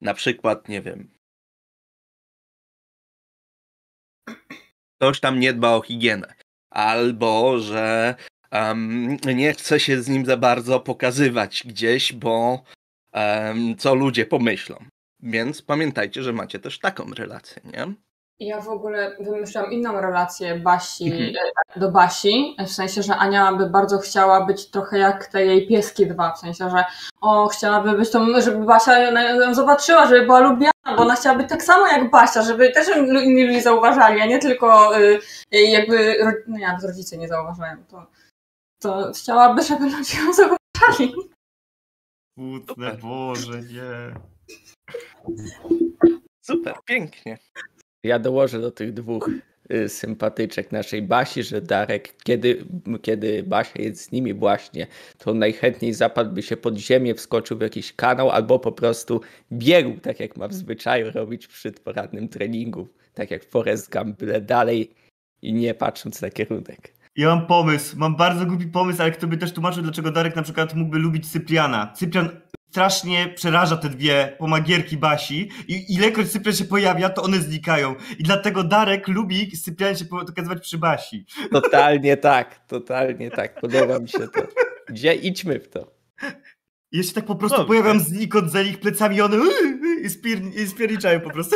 [0.01, 1.09] na przykład, nie wiem,
[4.99, 6.33] ktoś tam nie dba o higienę,
[6.69, 8.15] albo że
[8.51, 12.63] em, nie chce się z nim za bardzo pokazywać gdzieś, bo
[13.13, 14.75] em, co ludzie pomyślą.
[15.23, 17.93] Więc pamiętajcie, że macie też taką relację, nie?
[18.39, 21.33] ja w ogóle wymyślałam inną relację Basi Mhm.
[21.75, 25.67] e, do Basi, w sensie, że Ania by bardzo chciała być trochę jak te jej
[25.67, 26.83] pieski dwa, w sensie, że
[27.21, 31.49] o, chciałaby być tą, żeby Basia ją, zobaczyła, żeby była lubiana, bo ona chciała być
[31.49, 35.19] tak samo jak Basia, żeby też inni ludzie zauważali, a nie tylko y,
[35.51, 36.15] jakby,
[36.47, 38.07] no jak rodzice nie zauważają, to,
[38.79, 41.13] to chciałaby, żeby ludzie ją zauważali.
[42.35, 44.13] Putne, Boże, nie.
[46.41, 47.37] Super, pięknie.
[48.03, 49.29] Ja dołożę do tych dwóch
[49.71, 52.65] y, sympatyczek naszej Basi, że Darek, kiedy,
[53.01, 54.87] kiedy Basia jest z nimi właśnie,
[55.17, 60.19] to najchętniej zapadłby się pod ziemię, wskoczył w jakiś kanał albo po prostu biegł, tak
[60.19, 62.87] jak ma w zwyczaju robić przy porannym treningu.
[63.13, 64.93] Tak jak Forrest Gump, byle dalej
[65.41, 66.96] i nie patrząc na kierunek.
[67.17, 70.41] Ja mam pomysł, mam bardzo głupi pomysł, ale kto by też tłumaczył, dlaczego Darek na
[70.41, 71.93] przykład mógłby lubić Cypriana.
[71.95, 72.29] Cyprian
[72.69, 77.95] strasznie przeraża te dwie pomagierki Basi i ilekroć Cyprian się pojawia, to one znikają.
[78.19, 81.25] I dlatego Darek lubi z Cyprianem się pokazywać przy Basi.
[81.51, 83.61] Totalnie tak, totalnie tak.
[83.61, 84.41] Podoba mi się to.
[84.89, 85.91] Gdzie idźmy w to?
[86.91, 87.67] Ja się tak po prostu Dobrze.
[87.67, 89.37] pojawiam znikąd za ich plecami i one
[90.03, 91.55] i, spier, i spierniczają po prostu.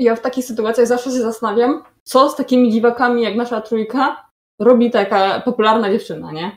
[0.00, 4.90] Ja w takich sytuacjach zawsze się zastanawiam, co z takimi dziwakami jak nasza trójka robi
[4.90, 6.56] taka popularna dziewczyna, nie?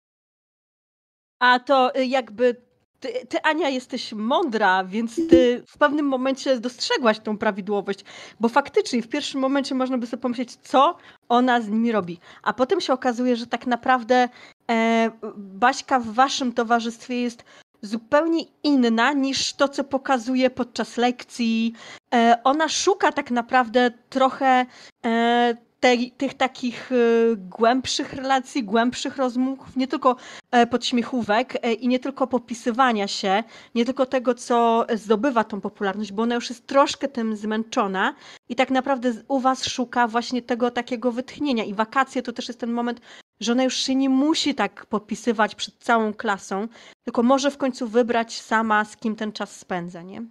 [1.42, 2.56] A to y, jakby
[3.00, 8.04] ty, ty, Ania, jesteś mądra, więc ty w pewnym momencie dostrzegłaś tą prawidłowość,
[8.40, 10.96] bo faktycznie w pierwszym momencie można by sobie pomyśleć, co
[11.28, 12.18] ona z nimi robi.
[12.42, 14.28] A potem się okazuje, że tak naprawdę
[14.70, 17.44] e, Baśka w waszym towarzystwie jest
[17.82, 21.72] zupełnie inna niż to, co pokazuje podczas lekcji.
[22.14, 24.66] E, ona szuka tak naprawdę trochę
[25.06, 25.68] e,
[26.16, 26.96] tych takich e,
[27.36, 30.16] głębszych relacji, głębszych rozmów, nie tylko
[30.50, 36.12] e, podśmiechówek e, i nie tylko popisywania się, nie tylko tego, co zdobywa tą popularność,
[36.12, 38.14] bo ona już jest troszkę tym zmęczona
[38.48, 41.64] i tak naprawdę u was szuka właśnie tego takiego wytchnienia.
[41.64, 43.00] I wakacje to też jest ten moment,
[43.40, 46.68] że ona już się nie musi tak popisywać przed całą klasą,
[47.04, 50.22] tylko może w końcu wybrać sama, z kim ten czas spędza, nie?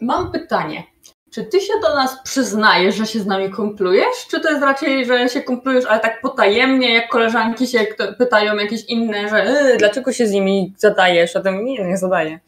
[0.00, 0.84] Mam pytanie.
[1.34, 4.26] Czy ty się do nas przyznajesz, że się z nami kumplujesz?
[4.30, 7.86] Czy to jest raczej, że się kumplujesz, ale tak potajemnie, jak koleżanki się
[8.18, 11.36] pytają jakieś inne, że yy, dlaczego się z nimi zadajesz?
[11.36, 12.40] A tym nie, nie zadaję.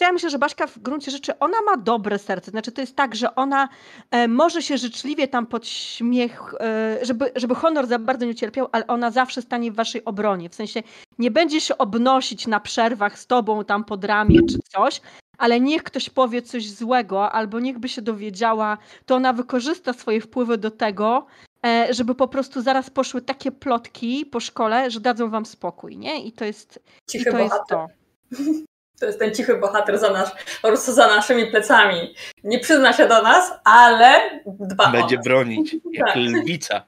[0.00, 2.50] Ja myślę, że Baśka w gruncie rzeczy, ona ma dobre serce.
[2.50, 3.68] Znaczy to jest tak, że ona
[4.10, 8.68] e, może się życzliwie tam pod śmiech, e, żeby, żeby honor za bardzo nie ucierpiał,
[8.72, 10.48] ale ona zawsze stanie w waszej obronie.
[10.48, 10.82] W sensie
[11.18, 15.00] nie będzie się obnosić na przerwach z tobą tam pod ramię czy coś,
[15.38, 20.20] ale niech ktoś powie coś złego albo niech by się dowiedziała, to ona wykorzysta swoje
[20.20, 21.26] wpływy do tego,
[21.66, 26.24] e, żeby po prostu zaraz poszły takie plotki po szkole, że dadzą wam spokój, nie?
[26.24, 26.82] I to jest,
[27.14, 27.86] i to, jest to.
[29.00, 30.30] To jest ten cichy bohater za nasz,
[30.62, 32.14] po prostu za naszymi plecami.
[32.44, 35.24] Nie przyzna się do nas, ale dba o Będzie nas.
[35.24, 36.16] bronić, jak Tak.
[36.16, 36.82] lwica.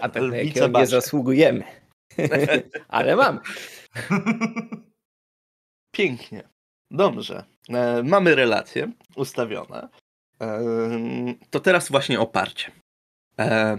[0.00, 1.64] A tak Lwica jakiego nie zasługujemy.
[2.88, 3.40] Ale mam.
[5.92, 6.48] Pięknie.
[6.90, 7.44] Dobrze.
[7.68, 9.88] E, mamy relacje ustawione.
[10.40, 10.60] E,
[11.50, 12.72] to teraz właśnie oparcie.
[13.40, 13.76] E,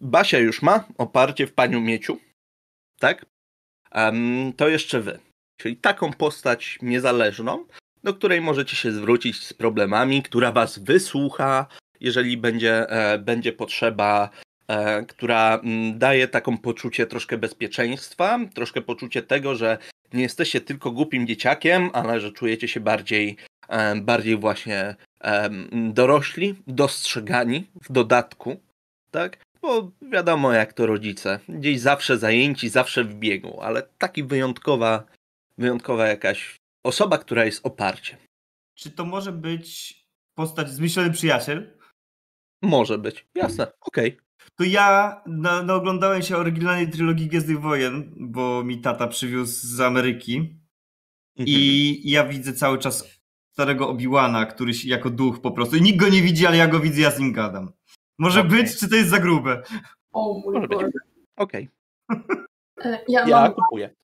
[0.00, 2.18] Basia już ma oparcie w paniu Mieciu.
[3.00, 3.26] Tak?
[3.92, 5.18] Em, to jeszcze wy.
[5.58, 7.64] Czyli taką postać niezależną,
[8.04, 11.66] do której możecie się zwrócić z problemami, która was wysłucha,
[12.00, 14.30] jeżeli będzie, e, będzie potrzeba,
[14.68, 19.78] e, która mm, daje taką poczucie troszkę bezpieczeństwa, troszkę poczucie tego, że
[20.12, 23.36] nie jesteście tylko głupim dzieciakiem, ale że czujecie się bardziej,
[23.68, 28.60] e, bardziej właśnie e, dorośli, dostrzegani w dodatku,
[29.10, 29.38] tak?
[29.62, 35.04] Bo wiadomo jak to rodzice, gdzieś zawsze zajęci, zawsze w biegu, ale taki wyjątkowa,
[35.58, 38.18] wyjątkowa jakaś osoba, która jest oparciem.
[38.74, 39.94] Czy to może być
[40.34, 41.78] postać zmyślony przyjaciel?
[42.62, 44.18] Może być, jasne, okej.
[44.58, 49.80] To ja na, na oglądałem się oryginalnej trylogii Gwiezdnych Wojen, bo mi tata przywiózł z
[49.80, 50.58] Ameryki
[51.38, 51.58] Mhm.
[51.58, 53.20] i ja widzę cały czas
[53.54, 55.76] starego Obi-Wana, który się jako duch po prostu.
[55.76, 57.72] I nikt go nie widzi, ale ja go widzę, ja z nim gadam.
[58.18, 58.50] Może Okej.
[58.50, 59.62] być, czy to jest za grube?
[60.12, 60.90] O mój Może.
[61.36, 61.68] Okej,
[62.84, 63.94] E, Ja, ja mam, kupuję.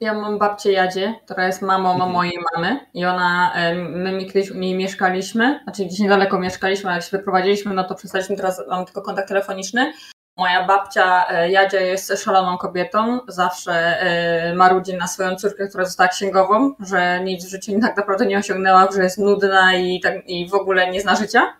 [0.00, 2.12] Ja mam babcię Jadzie, która jest mamą Mhm.
[2.12, 6.96] mojej mamy i ona, e, my kiedyś u niej mieszkaliśmy, znaczy gdzieś niedaleko mieszkaliśmy, ale
[6.98, 9.92] jak się wyprowadziliśmy, no to przestaliśmy, teraz mam tylko kontakt telefoniczny.
[10.36, 16.08] Moja babcia e, Jadzia jest szaloną kobietą, zawsze e, marudzi na swoją córkę, która została
[16.08, 20.48] księgową, że nic w życiu tak naprawdę nie osiągnęła, że jest nudna i, tak, i
[20.48, 21.56] w ogóle nie zna życia.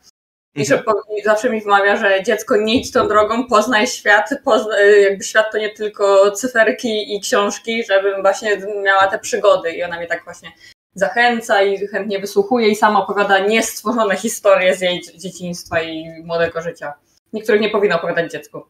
[0.55, 0.83] I, że
[1.19, 5.53] I zawsze mi wmawia, że dziecko nie idź tą drogą, poznaj świat, pozna, jakby świat
[5.53, 10.25] to nie tylko cyferki i książki, żebym właśnie miała te przygody i ona mnie tak
[10.25, 10.53] właśnie
[10.95, 16.93] zachęca i chętnie wysłuchuje i sama opowiada niestworzone historie z jej dzieciństwa i młodego życia.
[17.33, 18.63] Niektórych nie powinno opowiadać dziecku.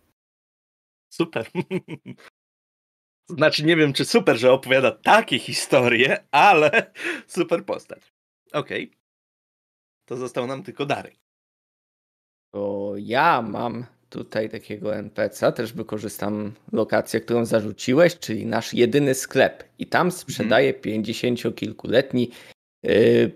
[1.12, 1.46] Super.
[3.28, 6.92] Znaczy, nie wiem, czy super, że opowiada takie historie, ale
[7.26, 8.12] super postać.
[8.52, 8.92] Okej.
[10.04, 11.14] To został nam tylko Darek.
[12.54, 19.64] To ja mam tutaj takiego NPC-a, też wykorzystam lokację, którą zarzuciłeś, czyli nasz jedyny sklep.
[19.78, 22.28] I tam sprzedaje 50-kilkuletni
[22.86, 23.30] y,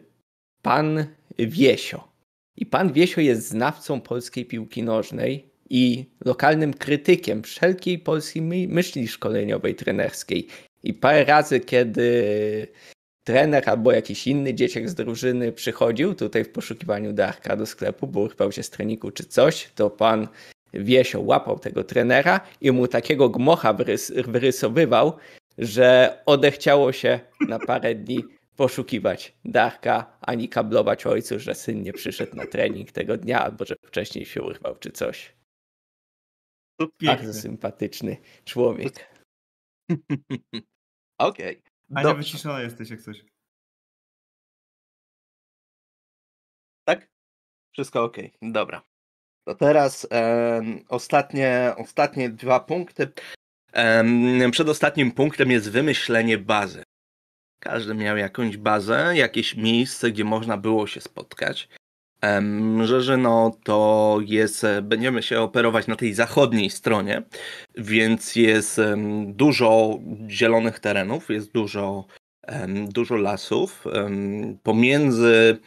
[0.62, 1.07] pan
[1.38, 2.09] Wiesio.
[2.57, 9.09] I pan Wiesio jest znawcą polskiej piłki nożnej i lokalnym krytykiem wszelkiej polskiej my- myśli
[9.09, 10.48] szkoleniowej, trenerskiej.
[10.83, 12.66] I parę razy, kiedy
[13.24, 18.20] trener albo jakiś inny dzieciak z drużyny przychodził tutaj w poszukiwaniu Darka do sklepu, bo
[18.20, 20.28] urwał się z treningu czy coś, to pan
[20.74, 25.16] Wiesio łapał tego trenera i mu takiego gmocha wyrys- wyrysowywał,
[25.58, 28.24] że odechciało się na parę dni
[28.56, 33.74] poszukiwać Darka, ani kablować ojcu, że syn nie przyszedł na trening tego dnia, albo że
[33.87, 35.32] wcześniej się urwał czy coś.
[36.78, 37.06] Piękny.
[37.06, 38.92] Bardzo sympatyczny człowiek.
[41.18, 41.73] Okej.
[41.90, 42.23] Ania, Dobrze.
[42.25, 43.25] wyciszona jesteś jak coś.
[46.85, 47.09] Tak?
[47.73, 48.16] Wszystko ok.
[48.42, 48.83] Dobra.
[49.47, 53.12] To teraz em, ostatnie, ostatnie dwa punkty.
[53.73, 56.83] Em, przedostatnim punktem jest wymyślenie bazy.
[57.61, 61.68] Każdy miał jakąś bazę, jakieś miejsce, gdzie można było się spotkać.
[62.24, 67.22] Em, że, że no to jest, e, będziemy się operować na tej zachodniej stronie,
[67.74, 68.80] więc jest
[69.26, 72.04] dużo zielonych terenów, jest dużo,
[72.88, 73.84] dużo lasów.
[74.62, 75.58] Pomiędzy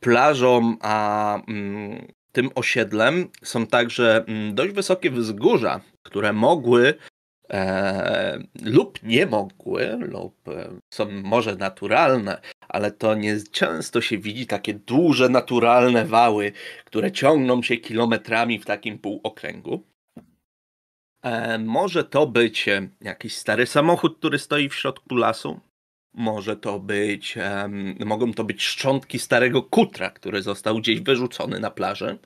[0.00, 6.94] plażą a mm, tym osiedlem są także mm, dość wysokie wzgórza, które mogły
[7.50, 12.40] e, lub nie mogły, lub e, są może naturalne,
[12.72, 16.52] ale to nie często się widzi takie duże naturalne wały,
[16.84, 19.84] które ciągną się kilometrami w takim półokręgu.
[21.22, 25.60] E, może to być e, jakiś stary samochód, który stoi w środku lasu.
[26.14, 31.70] Może to być, em, mogą to być szczątki starego kutra, który został gdzieś wyrzucony na
[31.70, 32.18] plażę.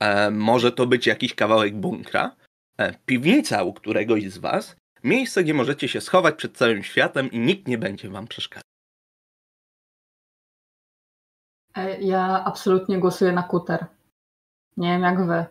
[0.00, 2.36] E, może to być jakiś kawałek bunkra.
[2.78, 4.76] E, piwnica u któregoś z was.
[5.02, 8.63] Miejsce, gdzie możecie się schować przed całym światem i nikt nie będzie wam przeszkadzał.
[12.00, 13.86] Ja absolutnie głosuję na kuter.
[14.76, 15.44] Nie wiem jak wy.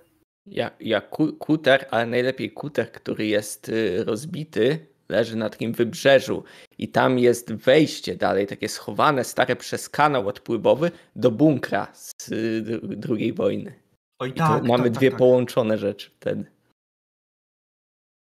[0.45, 6.43] Ja, ja ku, kuter, ale najlepiej kuter, który jest y, rozbity, leży na takim wybrzeżu
[6.77, 12.63] i tam jest wejście dalej, takie schowane, stare przez kanał odpływowy do bunkra z y,
[12.63, 13.79] dru- II wojny.
[14.19, 15.19] Oj I tak, mamy tak, dwie tak, tak.
[15.19, 16.51] połączone rzeczy wtedy.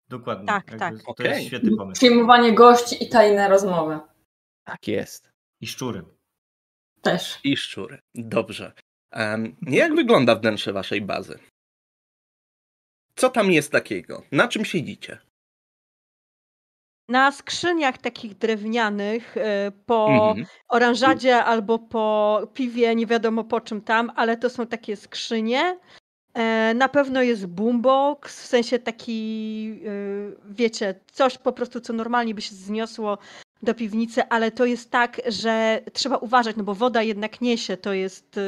[0.08, 0.46] Dokładnie.
[0.46, 1.02] Tak, Jakby tak.
[1.02, 1.30] To Okej.
[1.30, 1.98] jest świetny pomysł.
[1.98, 3.98] Przyjmowanie gości i tajne rozmowy.
[4.64, 5.32] Tak jest.
[5.60, 6.02] I szczury.
[7.02, 7.38] Też.
[7.44, 7.98] I szczury.
[8.14, 8.72] Dobrze.
[9.10, 11.38] Em, jak wygląda wnętrze waszej bazy?
[13.16, 14.22] Co tam jest takiego?
[14.32, 15.18] Na czym siedzicie?
[17.08, 20.46] Na skrzyniach takich drewnianych e, po Mhm.
[20.68, 25.78] oranżadzie albo po piwie, nie wiadomo po czym tam, ale to są takie skrzynie.
[26.34, 32.34] E, Na pewno jest boombox, w sensie taki, e, wiecie, coś po prostu, co normalnie
[32.34, 33.18] by się zniosło
[33.62, 37.92] do piwnicy, ale to jest tak, że trzeba uważać, no bo woda jednak niesie, to
[37.92, 38.40] jest, y,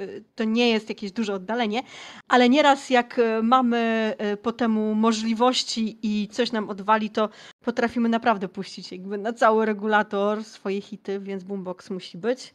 [0.00, 1.82] y, to nie jest jakieś duże oddalenie,
[2.28, 7.28] ale nieraz jak y, mamy po temu możliwości i coś nam odwali, to
[7.64, 12.54] potrafimy naprawdę puścić jakby na cały regulator swoje hity, więc boombox musi być.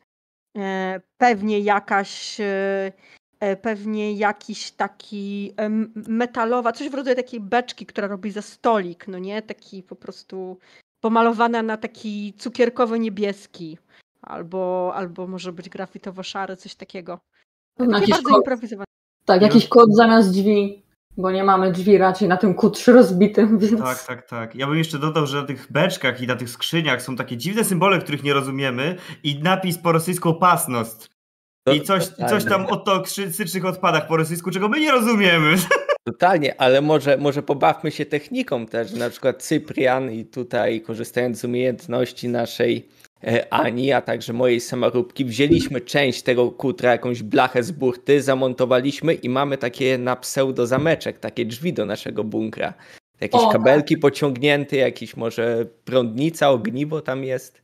[0.57, 2.91] E, pewnie jakaś e,
[3.39, 5.53] e, pewnie jakiś taki
[6.07, 9.41] metalowa, coś w rodzaju takiej beczki, która robi za stolik, no nie?
[9.41, 10.57] Taki po prostu
[11.01, 13.77] pomalowana na taki cukierkowo-niebieski.
[14.21, 17.19] Albo, albo może być grafitowo-szary, coś takiego.
[17.77, 18.85] Takie jakiś bardzo improwizowane.
[19.25, 20.83] Tak, jakiś kod zamiast drzwi,
[21.17, 23.81] bo nie mamy drzwi raczej na tym kutrze rozbitym, więc...
[23.81, 24.55] Tak, tak, tak.
[24.55, 27.63] Ja bym jeszcze dodał, że na tych beczkach i na tych skrzyniach są takie dziwne
[27.63, 31.09] symbole, których nie rozumiemy i napis po rosyjsku pasnost.
[31.73, 35.55] I coś, coś tam o toksycznych odpadach po rosyjsku, czego my nie rozumiemy.
[36.11, 41.43] Totalnie, ale może, może pobawmy się techniką też, na przykład Cyprian i tutaj korzystając z
[41.43, 42.89] umiejętności naszej
[43.23, 49.13] e, Ani, a także mojej samoróbki, wzięliśmy część tego kutra, jakąś blachę z burty, zamontowaliśmy
[49.13, 52.73] i mamy takie na pseudo zameczek, takie drzwi do naszego bunkra.
[53.21, 53.53] Jakieś o, tak.
[53.53, 54.01] kabelki tak.
[54.01, 57.61] pociągnięte, jakiś może prądnica, ogniwo tam jest.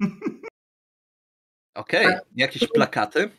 [1.74, 2.20] Okej, okay.
[2.36, 3.30] jakieś plakaty?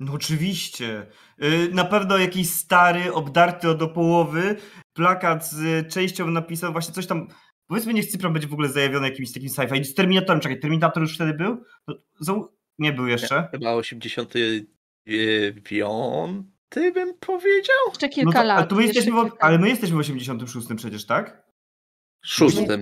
[0.00, 1.06] No oczywiście.
[1.42, 4.56] Y, na pewno jakiś stary, obdarty do połowy
[4.92, 7.28] plakat z częścią napisał właśnie coś tam.
[7.66, 9.84] Powiedzmy, niech Cypran będzie w ogóle zajawiony jakimś takim sci-fi.
[9.84, 11.64] Z Terminatorem, czekaj, Terminator już wtedy był?
[12.26, 13.48] No, nie był jeszcze.
[13.50, 14.66] Chyba 89
[16.94, 17.76] bym powiedział.
[17.88, 18.72] Jeszcze kilka no to, lat.
[18.72, 21.44] Ale, my jesteśmy w, ale my jesteśmy w 86 przecież, tak?
[22.24, 22.80] Szóstym, tak.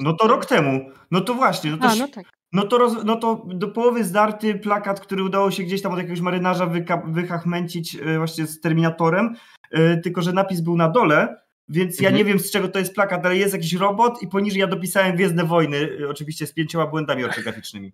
[0.00, 0.90] No to rok temu.
[1.10, 1.70] No to właśnie.
[1.70, 2.26] No to A, no tak.
[2.52, 5.98] No to, roz, no to do połowy zdarty plakat, który udało się gdzieś tam od
[5.98, 9.36] jakiegoś marynarza wyka, wychachmęcić e, właśnie z Terminatorem,
[9.72, 11.36] yy, tylko że napis był na dole,
[11.68, 12.12] więc mhm.
[12.12, 14.66] ja nie wiem z czego to jest plakat, ale jest jakiś robot i poniżej ja
[14.66, 17.92] dopisałem Gwiezdne Wojny, e, oczywiście z pięcioma błędami ortograficznymi.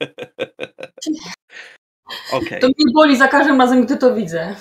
[2.32, 2.60] Okay.
[2.60, 4.56] To mnie boli za każdym razem, gdy to widzę.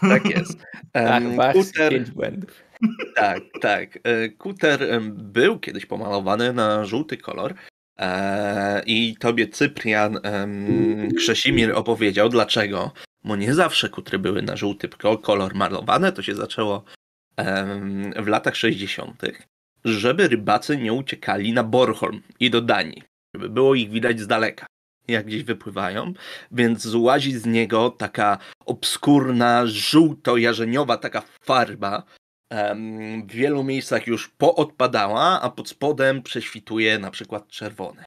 [0.00, 0.64] Tak jest.
[0.94, 2.62] Um, tak, Kuter, pięć błędów.
[3.16, 3.98] Tak, tak.
[4.38, 7.75] Kuter był kiedyś pomalowany na żółty kolor, E,
[8.86, 10.18] I tobie Cyprian
[11.16, 12.92] Krzesimir opowiedział, dlaczego.
[13.24, 14.88] Bo nie zawsze kutry były na żółty
[15.22, 16.84] kolor malowane, to się zaczęło
[18.16, 19.22] w latach 60.,
[19.84, 23.02] żeby rybacy nie uciekali na Bornholm i do Danii,
[23.34, 24.66] żeby było ich widać z daleka,
[25.08, 26.12] jak gdzieś wypływają,
[26.52, 32.02] więc złazi z niego taka obskurna, żółto-jarzeniowa taka farba,
[33.26, 38.04] w wielu miejscach już poodpadała, a pod spodem prześwituje na przykład czerwone.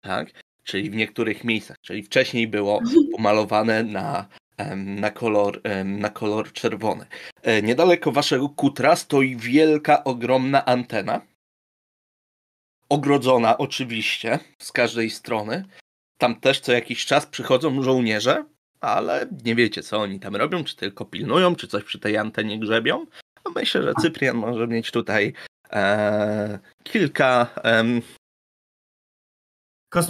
[0.00, 0.30] Tak?
[0.64, 2.80] Czyli w niektórych miejscach, czyli wcześniej było
[3.16, 4.26] pomalowane na,
[4.76, 7.06] na, kolor, na kolor czerwony.
[7.42, 11.20] E, niedaleko waszego kutra stoi wielka, ogromna antena.
[12.88, 15.64] Ogrodzona oczywiście z każdej strony.
[16.18, 18.44] Tam też co jakiś czas przychodzą żołnierze,
[18.80, 22.58] ale nie wiecie co oni tam robią, czy tylko pilnują, czy coś przy tej antenie
[22.58, 23.06] grzebią.
[23.44, 25.32] No myślę, że Cyprian może mieć tutaj
[25.72, 27.46] e, kilka.
[27.64, 27.84] E,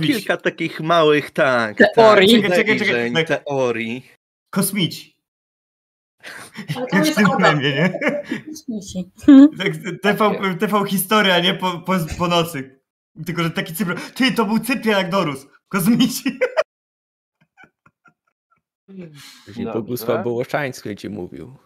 [0.02, 1.78] Kilka takich małych, tak.
[1.94, 2.42] Teorii.
[2.42, 3.26] Tak, czekaj, czekaj, czekaj.
[3.26, 4.06] Teorii.
[4.50, 5.16] Kosmici.
[6.76, 8.00] Ale to jest w memie, nie?
[8.46, 9.10] Kosmici.
[9.58, 9.72] Tak,
[10.02, 11.54] TV, TV historia, nie?
[11.54, 12.80] Po, po, po nocy.
[13.26, 14.00] Tylko, że taki Cyprian.
[14.14, 15.46] Ty, to był Cyprian jak Dorus.
[15.68, 16.38] Kosmici.
[19.72, 21.56] Bogusław Wołoszański ci mówił.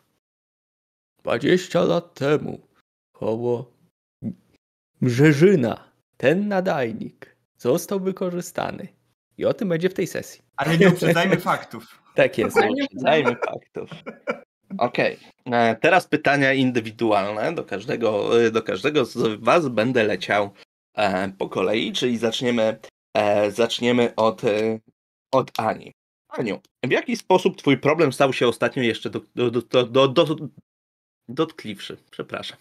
[1.25, 2.61] 20 lat temu
[3.13, 3.75] koło
[5.03, 8.89] Brzeżyna ten nadajnik został wykorzystany.
[9.39, 10.43] I o tym będzie w tej sesji.
[10.57, 11.85] Ale nie uprzedzajmy faktów.
[12.15, 12.57] Tak jest.
[12.57, 13.91] Nie uprzedzajmy faktów.
[14.79, 15.19] Okej.
[15.47, 15.61] Okay.
[15.61, 17.55] E, teraz pytania indywidualne.
[17.55, 20.51] Do każdego, e, do każdego z Was będę leciał
[20.97, 22.79] e, po kolei, czyli zaczniemy,
[23.51, 24.43] zaczniemy od,
[25.33, 25.93] od Ani.
[26.29, 30.37] Aniu, w jaki sposób Twój problem stał się ostatnio jeszcze do, do, do, do, do,
[31.29, 32.59] dotkliwszy, przepraszam.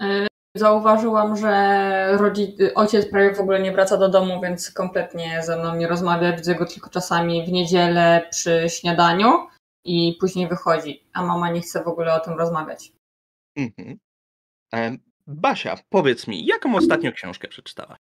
[0.00, 0.26] E,
[0.56, 2.56] zauważyłam, że rodzi...
[2.74, 6.36] ojciec prawie w ogóle nie wraca do domu, więc kompletnie ze mną nie rozmawia.
[6.36, 9.46] Widzę go tylko czasami w niedzielę przy śniadaniu
[9.84, 12.92] i później wychodzi, a mama nie chce w ogóle o tym rozmawiać.
[13.56, 13.98] Mhm.
[14.74, 17.98] E, Basia, powiedz mi, jaką ostatnią książkę przeczytałaś?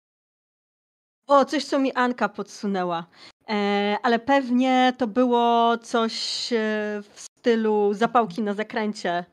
[1.27, 3.07] O, coś, co mi Anka podsunęła.
[3.49, 6.13] E, ale pewnie to było coś
[6.53, 6.57] e,
[7.03, 9.25] w stylu zapałki na zakręcie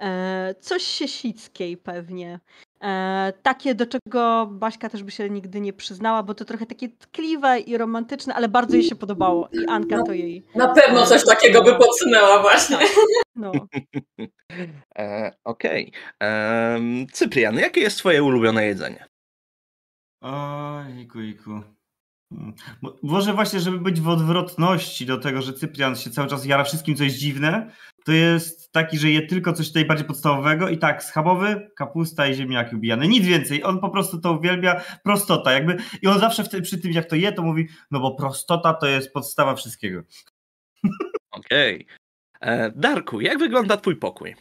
[0.00, 2.40] E, coś siesickiej pewnie.
[2.82, 6.88] E, takie, do czego Baśka też by się nigdy nie przyznała, bo to trochę takie
[6.88, 9.48] tkliwe i romantyczne, ale bardzo jej się podobało.
[9.52, 10.44] I Anka to jej.
[10.54, 12.78] Na pewno coś takiego by podsunęła właśnie.
[13.36, 13.52] No.
[14.98, 15.92] e, Okej.
[16.20, 17.06] Okay.
[17.12, 19.06] Cyprian, jakie jest Twoje ulubione jedzenie?
[20.20, 21.50] Ojku, jejku.
[22.32, 22.54] Hmm.
[22.82, 26.64] Mo- Może właśnie, żeby być w odwrotności do tego, że Cyprian się cały czas jara
[26.64, 27.70] wszystkim, co jest dziwne,
[28.04, 32.34] to jest taki, że je tylko coś tutaj bardziej podstawowego i tak, schabowy, kapusta i
[32.34, 33.08] ziemniaki ubijane.
[33.08, 33.64] Nic więcej.
[33.64, 34.82] On po prostu to uwielbia.
[35.04, 35.76] Prostota jakby.
[36.02, 38.74] I on zawsze w ty- przy tym, jak to je, to mówi, no bo prostota
[38.74, 40.02] to jest podstawa wszystkiego.
[41.30, 41.86] Okej.
[42.40, 44.34] E, Darku, jak wygląda twój pokój?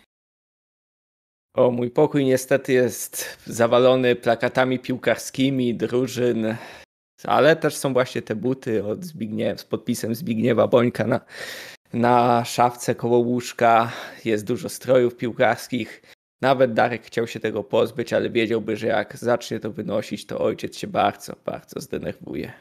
[1.55, 6.55] O, mój pokój niestety jest zawalony plakatami piłkarskimi, drużyn,
[7.23, 11.19] ale też są właśnie te buty od Zbigniew, z podpisem Zbigniewa Bońka na,
[11.93, 13.91] na szafce koło łóżka.
[14.25, 16.01] Jest dużo strojów piłkarskich.
[16.41, 20.77] Nawet Darek chciał się tego pozbyć, ale wiedziałby, że jak zacznie to wynosić, to ojciec
[20.77, 22.53] się bardzo, bardzo zdenerwuje.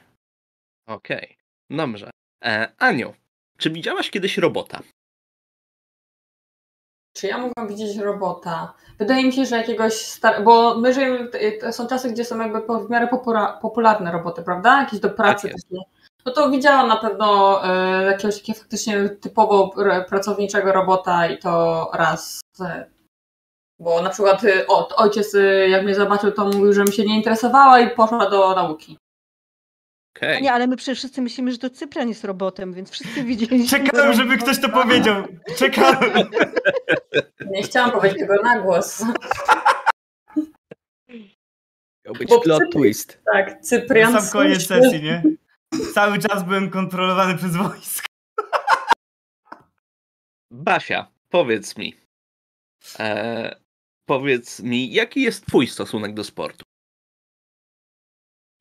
[0.87, 1.37] Okej,
[1.71, 2.11] dobrze.
[2.45, 3.15] E, Aniu,
[3.59, 4.81] czy widziałaś kiedyś robota?
[7.17, 8.75] Czy ja mogłam widzieć robota?
[8.99, 10.45] Wydaje mi się, że jakiegoś star...
[10.45, 11.31] Bo my żyjemy,
[11.61, 13.09] to są czasy, gdzie są jakby w miarę
[13.63, 14.81] popularne roboty, prawda?
[14.81, 16.02] Jakieś do pracy Tak takie.
[16.27, 19.71] No to widziałam na pewno e, jakiegoś takiego faktycznie typowo
[20.09, 22.41] pracowniczego robota i to raz.
[22.61, 22.91] E,
[23.79, 25.37] bo na przykład e, o, ojciec
[25.69, 28.99] jak mnie zobaczył, to mówił, że mi się nie interesowała i poszła do nauki.
[30.17, 30.43] Okej.
[30.43, 33.79] Nie, ale my przecież wszyscy myślimy, że to Cyprian jest robotem, więc wszyscy widzieliśmy.
[33.79, 35.25] Czekałem, żeby ktoś to powiedział.
[35.57, 36.13] Czekałem.
[37.51, 39.05] Nie chciałam powiedzieć tego na głos.
[42.07, 43.21] Miał być Bo plot twist.
[43.33, 45.23] Tak, Cyprian Na sam koniec sesji, nie?
[45.95, 48.07] Cały czas byłem kontrolowany przez wojsko.
[50.51, 51.95] Basia, powiedz mi.
[52.99, 53.57] E,
[54.07, 56.65] powiedz mi, jaki jest twój stosunek do sportu?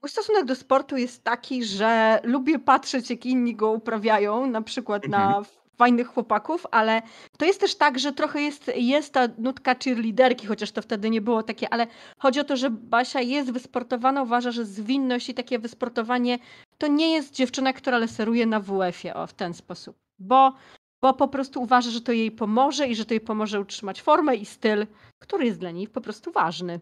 [0.03, 5.07] Mój stosunek do sportu jest taki, że lubię patrzeć, jak inni go uprawiają, na przykład
[5.07, 5.41] na
[5.81, 7.01] fajnych chłopaków, ale
[7.37, 11.21] to jest też tak, że trochę jest, jest ta nutka cheerleaderki, chociaż to wtedy nie
[11.21, 15.59] było takie, ale chodzi o to, że Basia jest wysportowana, uważa, że zwinność i takie
[15.59, 16.39] wysportowanie
[16.77, 20.53] to nie jest dziewczyna, która leseruje na WF-ie, o, w ten sposób, bo,
[21.01, 24.35] bo po prostu uważa, że to jej pomoże i że to jej pomoże utrzymać formę
[24.35, 24.87] i styl,
[25.19, 26.79] który jest dla niej po prostu ważny.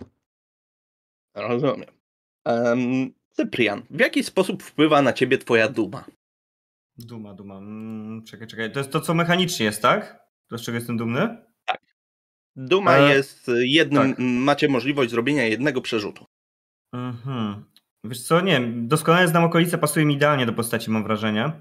[1.36, 1.90] Rozumiem.
[2.46, 6.04] Um, Cyprian, w jaki sposób wpływa na ciebie twoja duma?
[7.06, 7.58] Duma, duma.
[7.58, 8.72] Mm, czekaj, czekaj.
[8.72, 10.20] To jest to, co mechanicznie jest, tak?
[10.50, 11.38] To z czego jestem dumny?
[12.56, 14.20] Duma E, jest jednym, tak.
[14.20, 16.26] macie możliwość zrobienia jednego przerzutu.
[16.94, 17.66] Mhm.
[18.04, 21.52] Wiesz co, nie doskonale znam okolice, pasuje mi idealnie do postaci, mam wrażenie.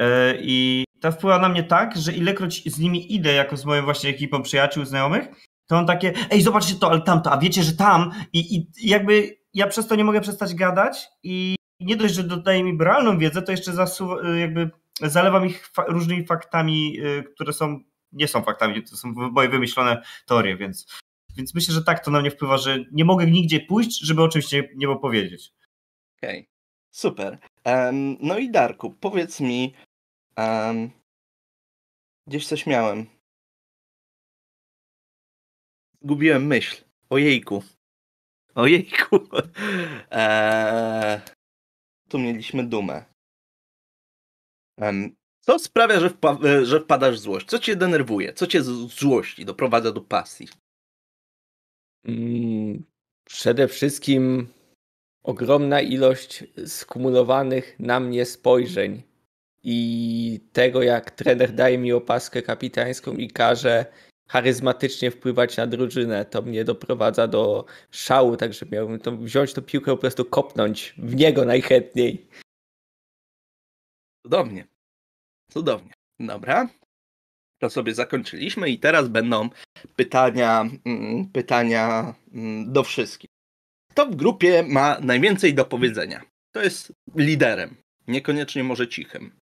[0.00, 3.84] E, I ta wpływa na mnie tak, że ilekroć z nimi idę, jako z moją
[3.84, 5.28] właśnie ekipą przyjaciół, znajomych,
[5.66, 9.36] to on takie, ej, zobaczcie to, ale tamto, a wiecie, że tam i, i jakby
[9.54, 13.42] ja przez to nie mogę przestać gadać i nie dość, że dodaje mi realną wiedzę,
[13.42, 14.70] to jeszcze zasuwa, jakby
[15.02, 17.80] zalewam ich fa- różnymi faktami, y, które są,
[18.12, 20.86] nie są faktami, to są moje wymyślone teorie, więc,
[21.36, 24.28] więc myślę, że tak to na mnie wpływa, że nie mogę nigdzie pójść, żeby o
[24.28, 25.52] czymś nie, nie opowiedzieć.
[26.18, 26.48] Okej,
[26.90, 27.38] super.
[27.64, 29.74] Em, no i Darku, powiedz mi,
[30.36, 30.90] em,
[32.26, 33.06] gdzieś coś miałem.
[36.02, 36.84] Zgubiłem myśl.
[37.10, 37.62] Ojejku.
[38.54, 39.18] Ojejku.
[40.10, 41.20] Eee,
[42.08, 43.04] tu mieliśmy dumę.
[45.40, 47.46] Co sprawia, że, wpa- e, że wpadasz w złość?
[47.46, 48.32] Co cię denerwuje?
[48.32, 50.48] Co cię złości doprowadza do pasji?
[52.04, 52.84] Mm,
[53.24, 54.48] Przede wszystkim
[55.22, 59.02] ogromna ilość skumulowanych na mnie spojrzeń
[59.62, 63.86] i tego, jak trener daje mi opaskę kapitańską i każe
[64.28, 66.24] charyzmatycznie wpływać na drużynę.
[66.24, 71.14] To mnie doprowadza do szału, także miałbym to wziąć tą piłkę po prostu kopnąć w
[71.14, 72.26] niego najchętniej.
[74.22, 74.66] Cudownie.
[75.50, 75.92] Cudownie.
[76.20, 76.68] Dobra.
[77.58, 79.50] To sobie zakończyliśmy i teraz będą
[79.96, 83.30] pytania, mm, pytania mm, do wszystkich.
[83.90, 86.22] Kto w grupie ma najwięcej do powiedzenia?
[86.52, 87.76] To jest liderem,
[88.08, 89.38] niekoniecznie może cichym.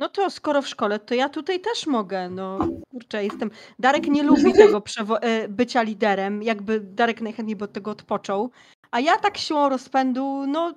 [0.00, 2.30] No to skoro w szkole, to ja tutaj też mogę.
[2.30, 2.58] No
[2.90, 3.50] kurczę, jestem.
[3.78, 6.42] Darek nie lubi tego przewo- e, bycia liderem.
[6.42, 8.50] Jakby Darek najchętniej by od tego odpoczął.
[8.90, 10.74] A ja tak siłą rozpędu, no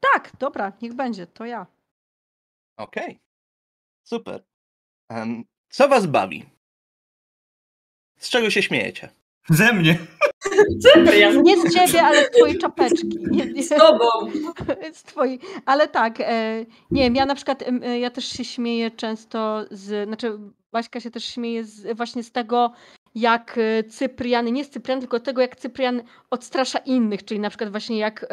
[0.00, 1.66] tak, dobra, niech będzie, to ja.
[2.76, 3.20] Okej.
[4.04, 4.44] Super.
[5.08, 6.44] Em, co was bawi?
[8.18, 9.08] Z czego się śmiejecie?
[9.50, 9.98] Ze mnie.
[10.82, 13.18] Cyprian, Nie z ciebie, ale z twojej czapeczki.
[13.30, 14.04] Nie, nie, z tobą.
[14.92, 15.38] z twojej.
[15.66, 20.08] Ale tak, e, nie wiem, ja na przykład, e, ja też się śmieję często z,
[20.08, 20.38] znaczy
[20.72, 22.72] Baśka się też śmieje z, właśnie z tego,
[23.14, 27.70] jak e, Cyprian, nie z Cyprian, tylko tego, jak Cyprian odstrasza innych, czyli na przykład
[27.70, 28.26] właśnie jak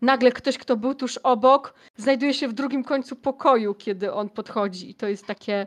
[0.00, 4.90] nagle ktoś, kto był tuż obok, znajduje się w drugim końcu pokoju, kiedy on podchodzi
[4.90, 5.66] i to jest takie,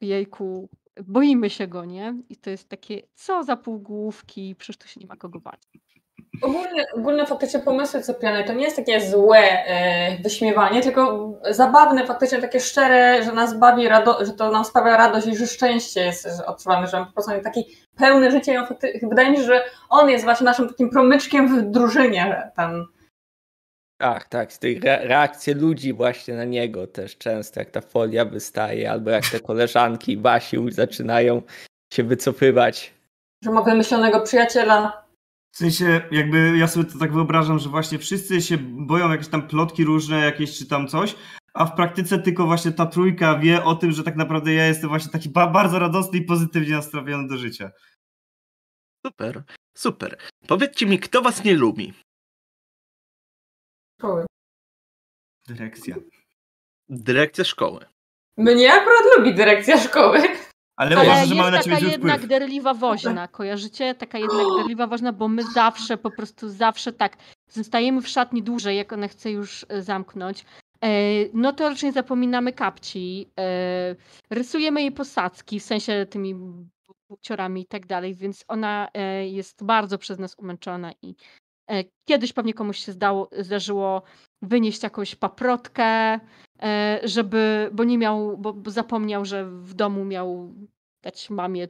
[0.00, 0.68] jejku,
[1.04, 2.14] boimy się go, nie?
[2.28, 5.60] I to jest takie, co za półgłówki, przecież to się nie ma kogo bać.
[6.42, 12.38] Ogólnie, ogólne faktycznie pomysły Cypriany to nie jest takie złe e, wyśmiewanie, tylko zabawne, faktycznie
[12.38, 16.28] takie szczere, że nas bawi, rado, że to nam sprawia radość i że szczęście jest,
[16.36, 20.44] że odczuwamy, że po prostu taki pełny fakty, wydaje mi się, że on jest właśnie
[20.44, 22.86] naszym takim promyczkiem w drużynie tam.
[24.00, 28.24] Tak, tak, z tej re- reakcje ludzi właśnie na niego też często, jak ta folia
[28.24, 31.42] wystaje, albo jak te koleżanki Basiu zaczynają
[31.92, 32.94] się wycofywać.
[33.44, 35.06] Że ma wymyślonego przyjaciela.
[35.52, 39.48] W sensie, jakby ja sobie to tak wyobrażam, że właśnie wszyscy się boją jakieś tam
[39.48, 41.16] plotki różne, jakieś czy tam coś,
[41.54, 44.88] a w praktyce tylko właśnie ta trójka wie o tym, że tak naprawdę ja jestem
[44.88, 47.70] właśnie taki ba bardzo radosny i pozytywnie nastawiony do życia.
[49.06, 49.42] Super,
[49.76, 50.16] super.
[50.46, 51.92] Powiedzcie mi, kto was nie lubi?
[54.00, 54.26] Szkoły.
[55.48, 55.96] Dyrekcja.
[56.88, 57.84] Dyrekcja szkoły.
[58.36, 60.18] Mnie akurat lubi dyrekcja szkoły.
[60.76, 62.28] Ale, Ale uważam, że mamy jest na taka ciebie zły jednak wpływ.
[62.30, 63.94] derliwa woźna, kojarzycie?
[63.94, 67.16] Taka jednak derliwa woźna, bo my zawsze, po prostu zawsze tak,
[67.50, 70.44] zostajemy w szatni dłużej, jak ona chce już e, zamknąć.
[70.84, 70.88] E,
[71.34, 73.96] No to raczej zapominamy kapci, e,
[74.30, 76.34] rysujemy jej posadzki, w sensie tymi
[77.08, 78.88] buciorami i tak dalej, więc ona
[79.30, 81.14] jest bardzo przez nas umęczona i
[82.04, 84.02] kiedyś pewnie komuś się zdało, zdarzyło
[84.42, 86.20] wynieść jakąś paprotkę,
[86.62, 90.54] e, żeby, bo nie miał, bo, bo zapomniał, że w domu miał
[91.02, 91.68] dać mamie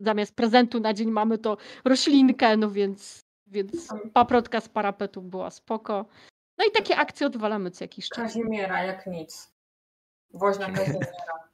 [0.00, 6.06] zamiast prezentu na dzień mamy to roślinkę, no więc, więc paprotka z parapetu była spoko.
[6.58, 8.16] No i takie akcje odwalamy co jakiś czas.
[8.16, 9.52] Kazimiera, jak nic.
[10.30, 11.48] Woźna Kazimiera.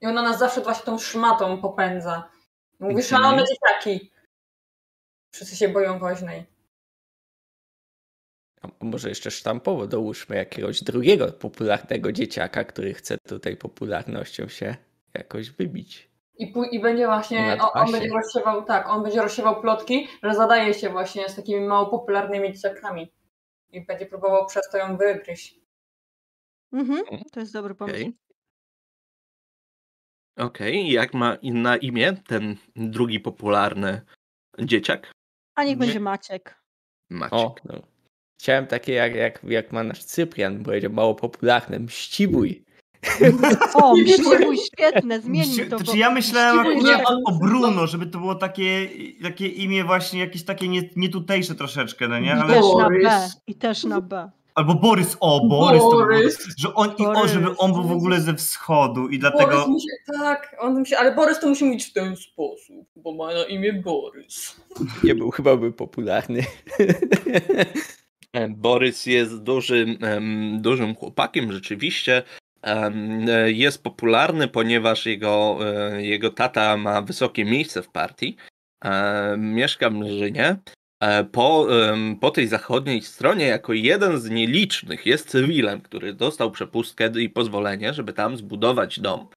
[0.00, 2.30] I ona nas zawsze właśnie tą szmatą popędza.
[2.80, 4.12] Mówi, szalone dzieciaki.
[5.34, 6.51] Wszyscy się boją woźnej.
[8.62, 14.76] A może jeszcze sztampowo dołóżmy jakiegoś drugiego popularnego dzieciaka, który chce tutaj popularnością się
[15.14, 16.10] jakoś wybić.
[16.38, 20.34] I, pój- I będzie właśnie, on, on będzie rozsiewał, tak, on będzie rozsiewał plotki, że
[20.34, 23.12] zadaje się właśnie z takimi mało popularnymi dzieciakami.
[23.70, 25.60] I będzie próbował przez to ją wygryźć.
[26.72, 27.96] Mhm, to jest dobry pomysł.
[27.96, 28.16] Okej.
[30.36, 34.00] Okej, jak ma na imię ten drugi popularny
[34.58, 35.12] dzieciak?
[35.54, 35.76] A niech Nie.
[35.86, 36.62] będzie Maciek.
[37.10, 37.34] Maciek.
[37.34, 37.91] O, no.
[38.42, 42.64] Chciałem takie jak, jak, jak ma nasz Cyprian, będzie mało popularny, mściwój.
[43.74, 45.78] O, mściwój, świetne, zmieńmy Mści- to.
[45.78, 48.88] to bo czy ja myślałem akurat o, Bruno, żeby to było takie,
[49.22, 52.26] takie imię właśnie jakieś takie nie, nietutejsze troszeczkę, no nie?
[52.26, 53.04] I Ale, też na Borys.
[53.04, 53.28] B.
[53.46, 54.30] I też na B.
[54.54, 56.38] albo Borys, o Borys, to Borys.
[56.58, 59.50] że on, i o, żeby on był w ogóle ze wschodu i dlatego...
[59.50, 63.34] Borys musi, tak, on musi, ale Borys to musi mówić w ten sposób, bo ma
[63.34, 64.56] na imię Borys.
[65.04, 66.44] Nie był, chyba był popularny.
[68.32, 69.98] E, Borys jest dużym,
[70.60, 72.22] dużym chłopakiem, rzeczywiście.
[72.62, 72.92] E,
[73.52, 78.36] Jest popularny, ponieważ jego, e, jego tata ma wysokie miejsce w partii.
[79.38, 80.56] Mieszka w Mrzynie.
[81.32, 81.66] Po,
[82.20, 87.94] po tej zachodniej stronie, jako jeden z nielicznych, jest cywilem, który dostał przepustkę i pozwolenie,
[87.94, 89.28] żeby tam zbudować dom.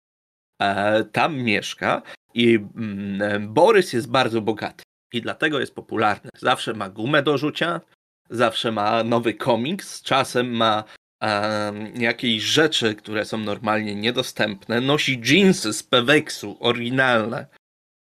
[1.12, 2.02] Tam mieszka
[2.34, 4.84] i mm, Borys jest bardzo bogaty
[5.14, 6.30] i dlatego jest popularny.
[6.38, 7.82] Zawsze ma gumę do rzucia,
[8.30, 10.84] zawsze ma nowy komiks, czasem ma
[11.21, 14.82] em, jakieś rzeczy, które są normalnie niedostępne.
[14.82, 17.47] Nosi jeansy z Peweksu, oryginalne.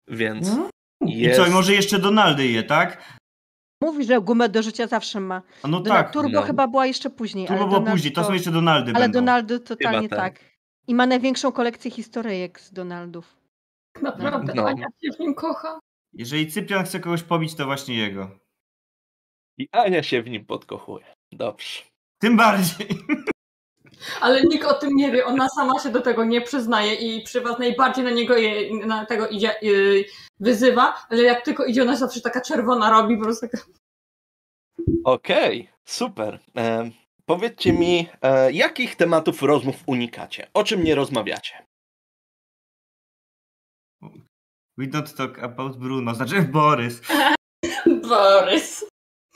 [0.07, 0.51] Więc
[1.05, 1.39] I jest...
[1.39, 3.19] co, i może jeszcze Donaldy je, tak?
[3.81, 5.41] Mówi, że gumę do życia zawsze ma.
[5.63, 6.41] A no tak, Turbo no.
[6.41, 7.47] chyba była jeszcze później.
[7.47, 9.19] Turbo ale było później, to są jeszcze Donaldy Ale będą.
[9.19, 10.19] Donaldy totalnie tak.
[10.19, 10.53] tak.
[10.87, 13.35] I ma największą kolekcję historyjek z Donaldów.
[14.01, 14.67] Naprawdę, No.
[14.67, 15.79] Ania się w nim kocha.
[16.13, 18.39] Jeżeli Cyprian chce kogoś pobić, to właśnie jego.
[19.57, 21.05] I Ania się w nim podkochuje.
[21.31, 21.81] Dobrze.
[22.21, 22.87] Tym bardziej.
[24.21, 27.41] Ale nikt o tym nie wie, ona sama się do tego nie przyznaje i przy
[27.41, 30.05] was najbardziej na niego je, na tego idzie, yy,
[30.39, 33.63] wyzywa, ale jak tylko idzie, ona zawsze taka czerwona robi, po prostu taka...
[35.03, 36.39] Okej, super.
[36.57, 36.91] E,
[37.25, 40.47] powiedzcie mi, e, jakich tematów rozmów unikacie?
[40.53, 41.65] O czym nie rozmawiacie?
[44.77, 47.01] We don't talk about Bruno, znaczy Borys.
[48.09, 48.92] Borys.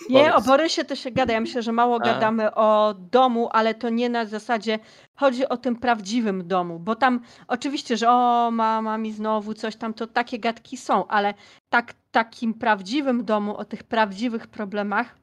[0.10, 1.34] Nie, o Borysie to się gada.
[1.34, 2.00] Ja myślę, że mało A.
[2.00, 4.80] gadamy o domu, ale to nie na zasadzie.
[5.16, 9.94] Chodzi o tym prawdziwym domu, bo tam oczywiście, że o, mama mi znowu coś tam,
[9.94, 11.34] to takie gadki są, ale
[11.70, 15.16] tak, takim prawdziwym domu, o tych prawdziwych problemach,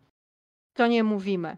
[0.72, 1.56] to nie mówimy.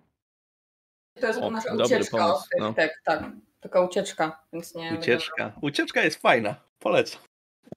[1.21, 2.73] To jest O, nasza dobry ucieczka pomysł, no.
[2.75, 3.25] tak, tak.
[3.61, 4.97] Taka ucieczka, więc nie...
[4.99, 5.53] Ucieczka.
[5.61, 6.55] Ucieczka jest fajna.
[6.79, 7.21] Polecam.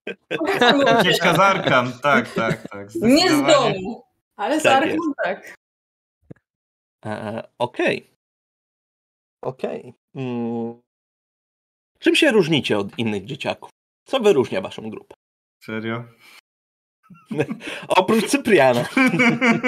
[0.99, 2.87] Ucieczka z Arkam, tak, tak, tak.
[2.95, 4.08] Nie z domu,
[4.39, 4.89] ale z Tak
[5.23, 5.55] tak.
[7.05, 8.07] E, Okej.
[9.41, 9.93] Okej.
[10.15, 10.81] Mm.
[11.99, 13.69] Czym się różnicie od innych dzieciaków?
[14.07, 15.15] Co wyróżnia waszą grupę?
[15.63, 16.03] Serio?
[17.87, 18.85] Oprócz Cypriana.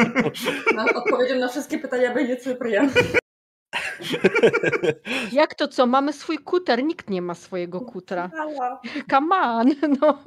[0.75, 2.91] Na, odpowiedzią na wszystkie pytania będzie Cyprian.
[5.31, 5.85] Jak to co?
[5.85, 8.29] Mamy swój kuter, nikt nie ma swojego kutra.
[9.09, 9.67] Come on,
[10.01, 10.19] no.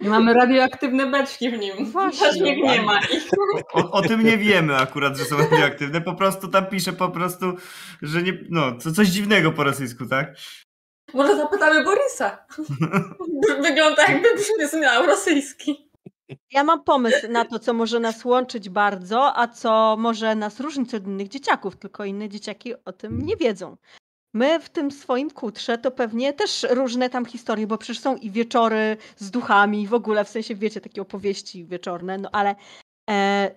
[0.00, 1.86] Mamy radioaktywne beczki w nim.
[1.86, 2.26] Właśnie.
[2.26, 3.30] Też nikt nie ma ich.
[3.72, 6.00] O, o tym nie wiemy akurat, że są radioaktywne.
[6.00, 7.46] Po prostu tam pisze po prostu,
[8.02, 8.38] że nie.
[8.50, 10.34] No, co, coś dziwnego po rosyjsku, tak?
[11.14, 12.38] Może zapytamy Borisa.
[13.62, 14.28] Wygląda jakby
[14.68, 15.87] brzmiał rosyjski.
[16.52, 20.94] Ja mam pomysł na to, co może nas łączyć bardzo, a co może nas różnić
[20.94, 23.76] od innych dzieciaków, tylko inne dzieciaki o tym nie wiedzą.
[24.34, 28.30] My w tym swoim kutrze to pewnie też różne tam historie, bo przecież są i
[28.30, 32.56] wieczory z duchami, w ogóle w sensie, wiecie, takie opowieści wieczorne, no ale
[33.10, 33.50] e,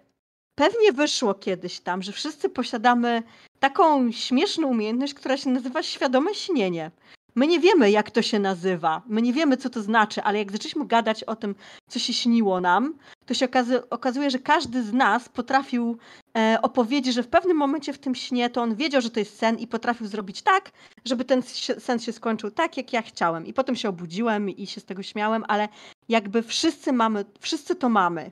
[0.56, 3.24] pewnie wyszło kiedyś tam, że wszyscy posiadamy
[3.60, 6.92] taką śmieszną umiejętność, która się nazywa świadome śnienie.
[7.36, 10.52] My nie wiemy, jak to się nazywa, my nie wiemy, co to znaczy, ale jak
[10.52, 11.56] zaczęliśmy gadać o tym,
[11.90, 13.48] co się śniło nam, to się
[13.90, 15.98] okazuje, że każdy z nas potrafił
[16.38, 19.38] e, opowiedzieć, że w pewnym momencie w tym śnie to on wiedział, że to jest
[19.38, 20.72] sen i potrafił zrobić tak,
[21.06, 21.42] żeby ten
[21.80, 23.46] sen się skończył tak, jak ja chciałem.
[23.46, 25.70] I potem się obudziłem i się z tego śmiałem, ale
[26.10, 28.32] jakby wszyscy mamy, wszyscy to mamy.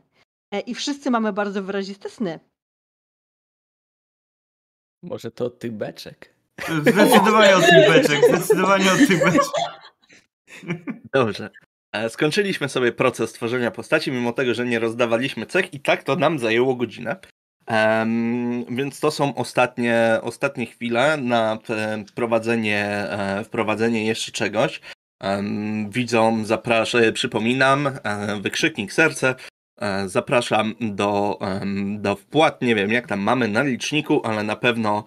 [0.53, 2.39] E, I wszyscy mamy bardzo wyraziste sny.
[5.03, 6.38] Może to tych beczek.
[6.81, 8.19] Zdecydowanie od tych beczek.
[8.29, 9.41] Zdecydowanie od tych beczek.
[11.13, 11.49] Dobrze.
[12.09, 16.39] Skończyliśmy sobie proces tworzenia postaci, mimo tego, że nie rozdawaliśmy cech i tak to nam
[16.39, 17.15] zajęło godzinę.
[17.69, 24.81] Em, więc to są ostatnie, ostatnie chwile na e, wprowadzenie, e, wprowadzenie jeszcze czegoś.
[25.89, 29.35] Widzom zapraszam, przypominam, e, wykrzyknik serce.
[29.81, 31.39] E, Zapraszam do,
[31.99, 32.61] do wpłat.
[32.61, 35.03] Nie wiem, jak tam mamy na liczniku, ale na pewno,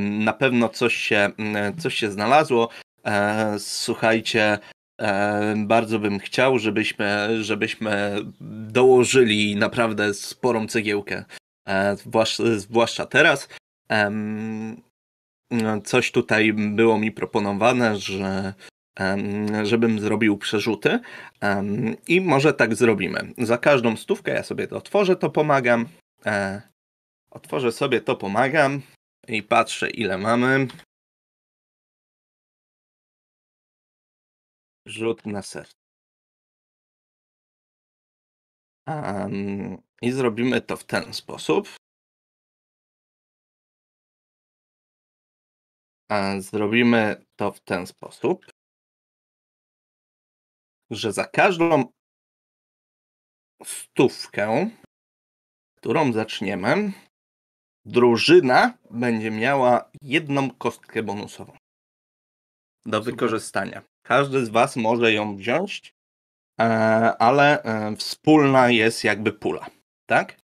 [0.00, 2.68] na pewno coś się, m, coś się znalazło.
[3.06, 4.58] E, Słuchajcie,
[5.02, 8.16] E, bardzo bym chciał, żebyśmy, żebyśmy
[8.68, 11.24] dołożyli naprawdę sporą cegiełkę.
[11.68, 13.48] E, zwłasz- zwłaszcza teraz.
[15.50, 18.54] No, Coś tutaj było mi proponowane, że
[19.62, 21.00] żebym zrobił przerzuty
[22.08, 23.34] i może tak zrobimy.
[23.38, 25.88] Za każdą stówkę ja sobie to otworzę, to pomagam.
[26.26, 26.62] E,
[27.30, 28.82] Otworzę sobie, to pomagam
[29.28, 30.66] i patrzę ile mamy.
[34.86, 35.74] Rzut na serce.
[40.02, 41.68] I zrobimy to w ten sposób.
[46.12, 48.46] E, Zrobimy to w ten sposób,
[50.90, 51.84] że za każdą
[53.64, 54.70] stówkę,
[55.76, 56.92] którą zaczniemy,
[57.84, 61.56] drużyna będzie miała jedną kostkę bonusową
[62.86, 63.82] do wykorzystania.
[64.02, 65.94] Każdy z Was może ją wziąć,
[66.60, 66.64] e,
[67.18, 69.66] ale e, wspólna jest jakby pula,
[70.06, 70.40] tak?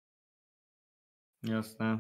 [1.43, 1.99] Jasne.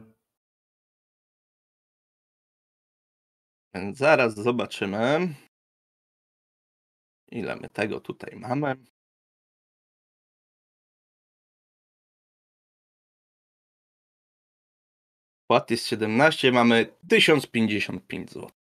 [3.74, 5.34] Więc zaraz zobaczymy,
[7.33, 8.76] ile my tego tutaj mamy.
[15.47, 18.51] Płat jest 17, mamy 1055 zł.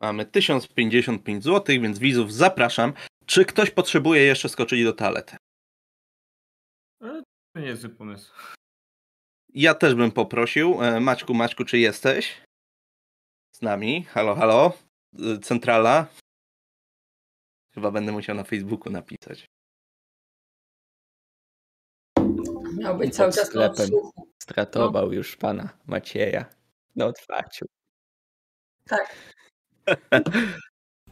[0.00, 2.92] Mamy 1055 zł, więc widzów zapraszam.
[3.26, 5.36] Czy ktoś potrzebuje jeszcze skoczyć do toalety?
[7.00, 8.32] To nie jest pomysł.
[9.54, 10.82] Ja też bym poprosił.
[10.82, 12.42] E, Maćku, Maćku, czy jesteś
[13.52, 14.04] z nami?
[14.04, 14.72] Halo, halo?
[15.18, 16.06] Y, Centrala?
[17.76, 19.46] Chyba będę musiał na Facebooku napisać.
[22.78, 23.84] Miał być cały czas na sklepem.
[23.84, 24.28] odsłuchu.
[24.42, 26.44] Stratował już pana Macieja
[26.96, 27.66] na otwarciu.
[28.88, 29.16] Tak.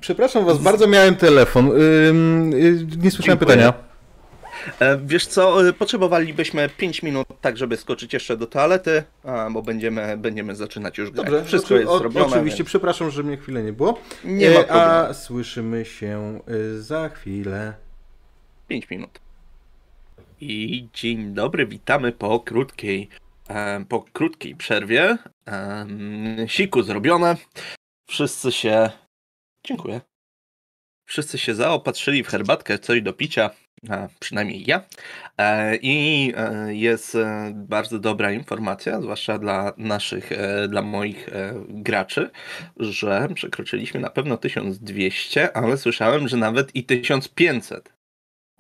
[0.00, 1.70] Przepraszam was, bardzo miałem telefon.
[1.80, 3.56] Ym, y, nie słyszałem Dziękuję.
[3.56, 3.93] pytania.
[4.80, 9.02] E, Wiesz co, e, potrzebowalibyśmy 5 minut, tak żeby skoczyć jeszcze do toalety,
[9.50, 11.26] bo będziemy, będziemy zaczynać już grać.
[11.26, 12.26] Dobrze, Wszystko oczy- jest o- zrobione.
[12.26, 14.00] Oczywiście, więc przepraszam, że mnie chwilę nie było.
[14.24, 14.90] Nie ma E, problemu.
[14.90, 16.40] A słyszymy się
[16.78, 17.74] za chwilę.
[18.68, 19.20] 5 minut.
[20.40, 23.08] I dzień dobry, witamy po krótkiej,
[23.88, 25.18] po krótkiej przerwie.
[26.46, 27.36] Siku zrobione.
[28.08, 28.90] Wszyscy się.
[29.66, 30.00] Dziękuję.
[31.08, 33.50] Wszyscy się zaopatrzyli w herbatkę, coś do picia.
[34.20, 34.82] Przynajmniej ja.
[35.38, 40.30] E, I e, jest e, bardzo dobra informacja, zwłaszcza dla naszych,
[40.68, 41.28] dla moich
[41.68, 42.30] graczy,
[42.76, 47.92] że przekroczyliśmy na pewno 1200, ale słyszałem, że nawet i 1500.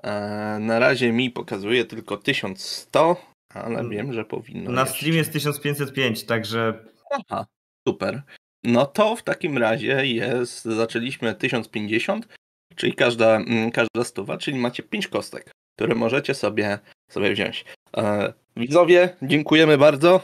[0.02, 3.16] E, Na razie mi pokazuje tylko 1100,
[3.54, 3.90] ale Mm.
[3.90, 4.70] wiem, że powinno.
[4.70, 4.96] Na jeszcze.
[4.96, 7.46] stream jest 1505, także Aha,
[7.88, 8.22] super.
[8.64, 12.28] No to w takim razie jest, zaczęliśmy 1050,
[12.76, 15.50] czyli każda, mm, każda stuwa, czyli macie 5 kostek.
[15.76, 16.78] które możecie sobie,
[17.10, 17.64] sobie wziąć.
[17.96, 20.20] E, widzowie, dziękujemy bardzo.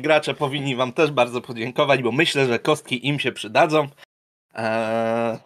[0.00, 3.88] Gracze powinni wam też bardzo podziękować, bo myślę, że kostki im się przydadzą.
[4.54, 5.38] E,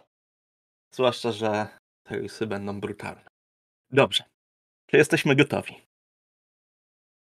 [0.93, 1.67] zwłaszcza, że
[2.03, 3.29] te rysy będą brutalne.
[3.91, 4.23] Dobrze.
[4.89, 5.75] Czy jesteśmy gotowi?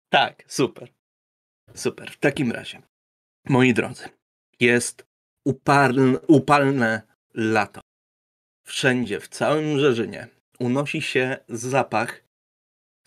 [0.10, 0.90] Tak, super.
[1.76, 2.12] Super.
[2.12, 2.82] W takim razie,
[3.46, 4.10] moi drodzy,
[4.60, 5.06] jest
[5.46, 7.02] upalne, upalne
[7.34, 7.82] lato.
[8.64, 10.28] Wszędzie, w całym Rzeżynie
[10.60, 12.24] unosi się zapach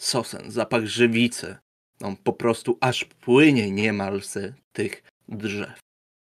[0.00, 1.56] sosen, zapach żywicy.
[2.02, 5.78] On po prostu aż płynie niemal z tych drzew.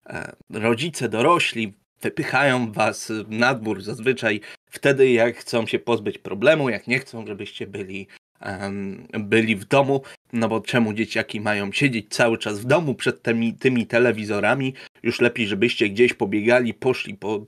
[0.07, 6.87] E, rodzice dorośli wypychają was na dwór zazwyczaj wtedy, jak chcą się pozbyć problemu, jak
[6.87, 8.07] nie chcą, żebyście byli,
[8.41, 10.03] um, byli w domu.
[10.33, 14.75] No bo czemu dzieciaki mają siedzieć cały czas w domu przed tymi, tymi telewizorami?
[15.03, 17.47] Już lepiej, żebyście gdzieś pobiegali, poszli po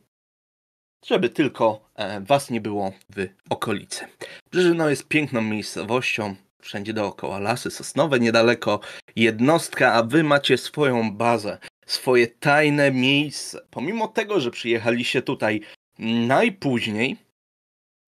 [1.07, 4.07] żeby tylko e, was nie było w okolicy.
[4.51, 8.81] Brzeżyno jest piękną miejscowością, wszędzie dookoła lasy sosnowe, niedaleko
[9.17, 13.61] jednostka, a wy macie swoją bazę, swoje tajne miejsce.
[13.71, 15.61] Pomimo tego, że przyjechaliście tutaj
[15.99, 17.17] najpóźniej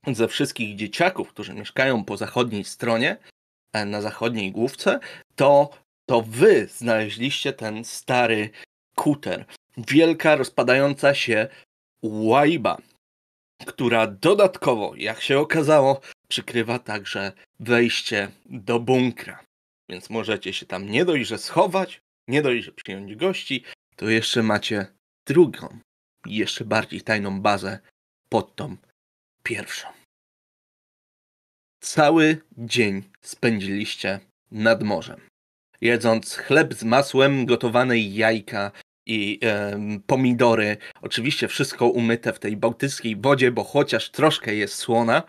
[0.06, 3.16] ze wszystkich dzieciaków, którzy mieszkają po zachodniej stronie,
[3.72, 5.00] e, na zachodniej główce,
[5.36, 5.70] to,
[6.06, 8.50] to wy znaleźliście ten stary
[8.94, 9.44] kuter.
[9.76, 11.48] Wielka, rozpadająca się
[12.02, 12.78] łajba,
[13.66, 19.44] która dodatkowo, jak się okazało, przykrywa także wejście do bunkra.
[19.88, 23.64] Więc możecie się tam nie dość, że schować, nie dość, że przyjąć gości,
[23.96, 24.86] to jeszcze macie
[25.26, 25.78] drugą,
[26.26, 27.78] jeszcze bardziej tajną bazę
[28.28, 28.76] pod tą
[29.42, 29.88] pierwszą.
[31.80, 34.20] Cały dzień spędziliście
[34.50, 35.20] nad morzem,
[35.80, 38.72] jedząc chleb z masłem, gotowane jajka
[39.06, 40.76] i e, pomidory.
[41.02, 45.22] Oczywiście wszystko umyte w tej bałtyckiej wodzie, bo chociaż troszkę jest słona,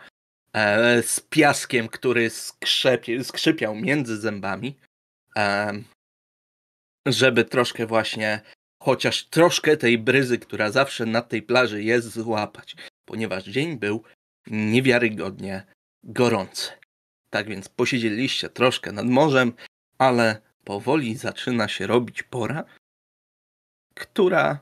[0.52, 4.76] e, z piaskiem, który skrzepie, skrzypiał między zębami,
[5.36, 5.72] e,
[7.06, 8.40] żeby troszkę właśnie,
[8.82, 14.02] chociaż troszkę tej bryzy, która zawsze na tej plaży jest, złapać, ponieważ dzień był
[14.46, 15.66] niewiarygodnie
[16.04, 16.70] gorący.
[17.30, 19.52] Tak więc posiedzieliście troszkę nad morzem,
[19.98, 22.64] ale powoli zaczyna się robić pora,
[23.98, 24.58] która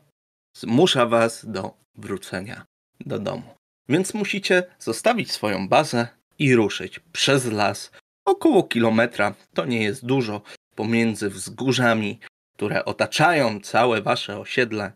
[0.56, 2.64] zmusza was do wrócenia
[3.00, 3.54] do domu.
[3.88, 6.08] Więc musicie zostawić swoją bazę
[6.38, 7.90] i ruszyć przez las
[8.24, 9.34] około kilometra.
[9.54, 10.42] To nie jest dużo
[10.74, 12.20] pomiędzy wzgórzami,
[12.56, 14.92] które otaczają całe wasze osiedle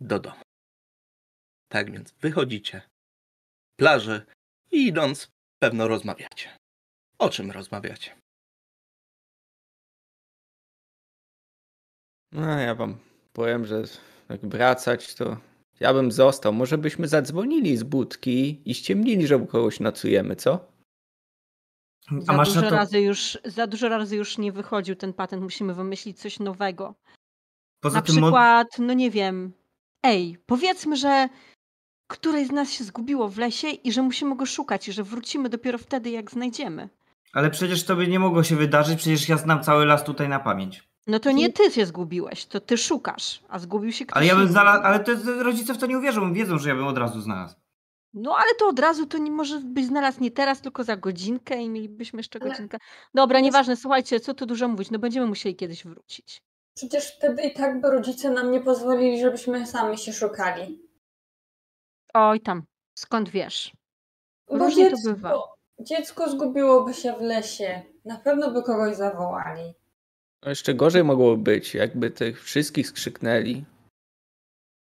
[0.00, 0.42] do domu.
[1.68, 2.82] Tak więc wychodzicie
[3.76, 4.26] plaży
[4.70, 5.28] i idąc
[5.58, 6.48] pewno rozmawiacie.
[7.18, 8.16] O czym rozmawiacie?
[12.32, 12.98] No ja wam
[13.36, 13.82] powiem, że
[14.28, 15.36] jak wracać, to
[15.80, 16.52] ja bym został.
[16.52, 20.72] Może byśmy zadzwonili z budki i ściemnili, że u kogoś nocujemy, co?
[22.18, 22.70] Za dużo, to...
[22.70, 25.42] razy już, za dużo razy już nie wychodził ten patent.
[25.42, 26.94] Musimy wymyślić coś nowego.
[27.80, 29.52] Poza Na tym przykład, no nie wiem.
[30.02, 31.28] Ej, powiedzmy, że
[32.10, 35.48] któreś z nas się zgubiło w lesie i że musimy go szukać i że wrócimy
[35.48, 36.88] dopiero wtedy, jak znajdziemy.
[37.32, 40.40] Ale przecież to by nie mogło się wydarzyć, przecież ja znam cały las tutaj na
[40.40, 40.88] pamięć.
[41.06, 44.36] No to nie ty się zgubiłeś, to ty szukasz, a zgubił się ktoś Ale ja
[44.36, 47.20] bym znalazł, ale te rodzice w to nie uwierzą, wiedzą, że ja bym od razu
[47.20, 47.56] znalazł.
[48.14, 51.62] No ale to od razu to nie może być znalazł nie teraz, tylko za godzinkę
[51.62, 52.78] i mielibyśmy jeszcze godzinkę.
[53.14, 56.42] Dobra, nieważne, słuchajcie, co tu dużo mówić, no będziemy musieli kiedyś wrócić.
[56.74, 60.82] Przecież wtedy i tak by rodzice nam nie pozwolili, żebyśmy sami się szukali.
[62.14, 62.62] Oj tam,
[62.94, 63.72] skąd wiesz?
[64.58, 65.42] Bo dziecko, to bywa.
[65.80, 67.82] dziecko zgubiłoby się w lesie.
[68.04, 69.74] Na pewno by kogoś zawołali.
[70.42, 73.64] No jeszcze gorzej mogłoby być, jakby tych wszystkich skrzyknęli.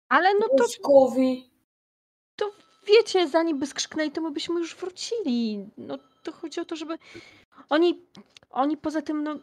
[0.09, 0.69] Ale no to...
[0.69, 1.51] Dzieckowi.
[2.37, 2.51] To
[2.87, 5.67] wiecie, zanim by skrzyknęli, to my byśmy już wrócili.
[5.77, 6.99] No to chodzi o to, żeby...
[7.71, 8.03] Oni,
[8.51, 9.39] oni poza tym, no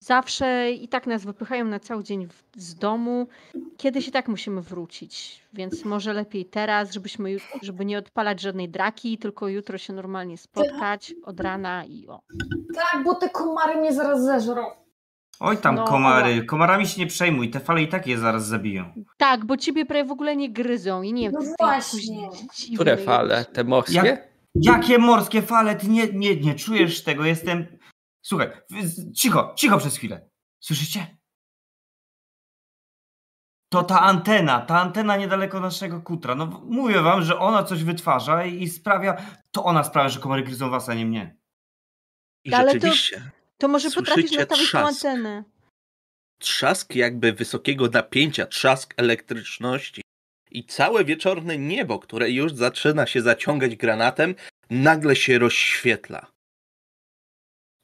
[0.00, 3.28] zawsze i tak nas wypychają na cały dzień z domu.
[3.76, 9.18] Kiedyś i tak musimy wrócić, więc może lepiej teraz, żebyśmy, żeby nie odpalać żadnej draki,
[9.18, 12.20] tylko jutro się normalnie spotkać od rana i o.
[12.74, 14.66] Tak, bo te komary mnie zaraz zeżrą.
[15.40, 19.04] Oj tam no, komary, komarami się nie przejmuj, te fale i tak je zaraz zabiją.
[19.16, 21.40] Tak, bo ciebie prawie w ogóle nie gryzą i nie wiem.
[21.44, 22.28] No właśnie.
[22.74, 23.44] Które fale?
[23.44, 23.94] Te morskie?
[23.94, 25.76] Jak, jakie morskie fale?
[25.76, 27.66] Ty nie, nie, nie czujesz tego, jestem...
[28.22, 28.50] Słuchaj,
[29.14, 30.28] cicho, cicho przez chwilę.
[30.60, 31.18] Słyszycie?
[33.72, 36.34] To ta antena, ta antena niedaleko naszego kutra.
[36.34, 39.16] No mówię wam, że ona coś wytwarza i sprawia,
[39.50, 41.36] to ona sprawia, że komary gryzą was, a nie mnie.
[42.44, 43.16] I Ale rzeczywiście.
[43.16, 45.44] To, to może potrafisz nastawić tą antenę.
[46.38, 50.02] Trzask jakby wysokiego napięcia, trzask elektryczności.
[50.50, 54.34] I całe wieczorne niebo, które już zaczyna się zaciągać granatem,
[54.70, 56.32] nagle się rozświetla.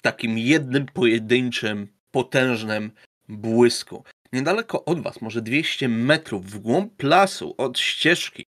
[0.03, 2.93] takim jednym pojedynczym, potężnym
[3.29, 4.05] błysku.
[4.33, 8.45] Niedaleko od was, może 200 metrów w głąb lasu od ścieżki,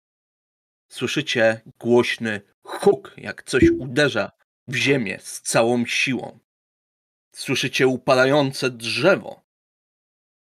[0.92, 4.32] słyszycie głośny huk, jak coś uderza
[4.68, 6.40] w ziemię z całą siłą.
[7.36, 9.42] Słyszycie upadające drzewo,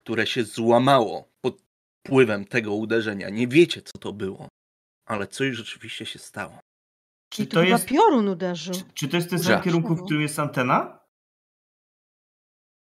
[0.05, 1.63] które się złamało pod
[2.07, 3.29] wpływem tego uderzenia.
[3.29, 4.49] Nie wiecie, co to było,
[5.07, 6.59] ale coś rzeczywiście się stało.
[7.29, 8.75] Czy Czy to, to chyba jest, piorun uderzył.
[8.75, 10.99] czy, czy to jest ten sam kierunku, w którym jest antena?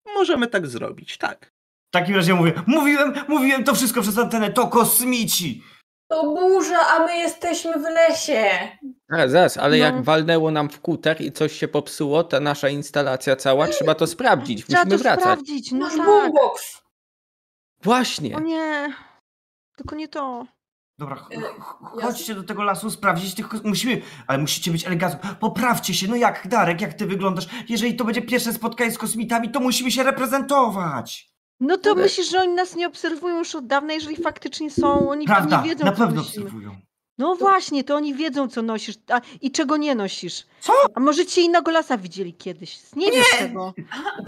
[0.06, 1.52] Możemy tak zrobić, tak.
[1.88, 5.64] W takim razie mówię, mówiłem, mówiłem to wszystko przez antenę, to kosmici!
[6.10, 8.44] To burza, a my jesteśmy w lesie.
[9.10, 9.84] Zaraz, zaraz, ale No.
[9.84, 14.08] jak walnęło nam w kuter i coś się popsuło, ta nasza instalacja cała, trzeba to
[14.08, 14.66] sprawdzić.
[14.66, 15.22] Trzeba Musimy to wracać.
[15.24, 15.72] sprawdzić.
[15.72, 16.06] No Nasz tak.
[16.06, 16.82] boombox.
[17.84, 18.36] Właśnie.
[18.36, 18.94] O nie.
[19.78, 20.46] Tylko nie to.
[20.98, 25.20] Dobra, ch- E, ch- chodźcie do tego lasu, sprawdzić tych Musimy, ale musicie być elegancko.
[25.40, 27.48] Poprawcie się, no jak, Darek, jak ty wyglądasz?
[27.70, 31.29] Jeżeli to będzie pierwsze spotkanie z kosmitami, to musimy się reprezentować.
[31.60, 35.10] No to Ale- myślisz, że oni nas nie obserwują już od dawna, jeżeli faktycznie są.
[35.10, 36.46] Oni Prawda, pewnie wiedzą, na co pewno nosimy.
[36.46, 36.76] obserwują.
[37.18, 40.46] No właśnie, to oni wiedzą, co nosisz a, i czego nie nosisz.
[40.62, 40.74] Co?
[40.96, 42.80] A może cię innego lasa widzieli kiedyś?
[42.96, 43.74] Nie wiesz tego.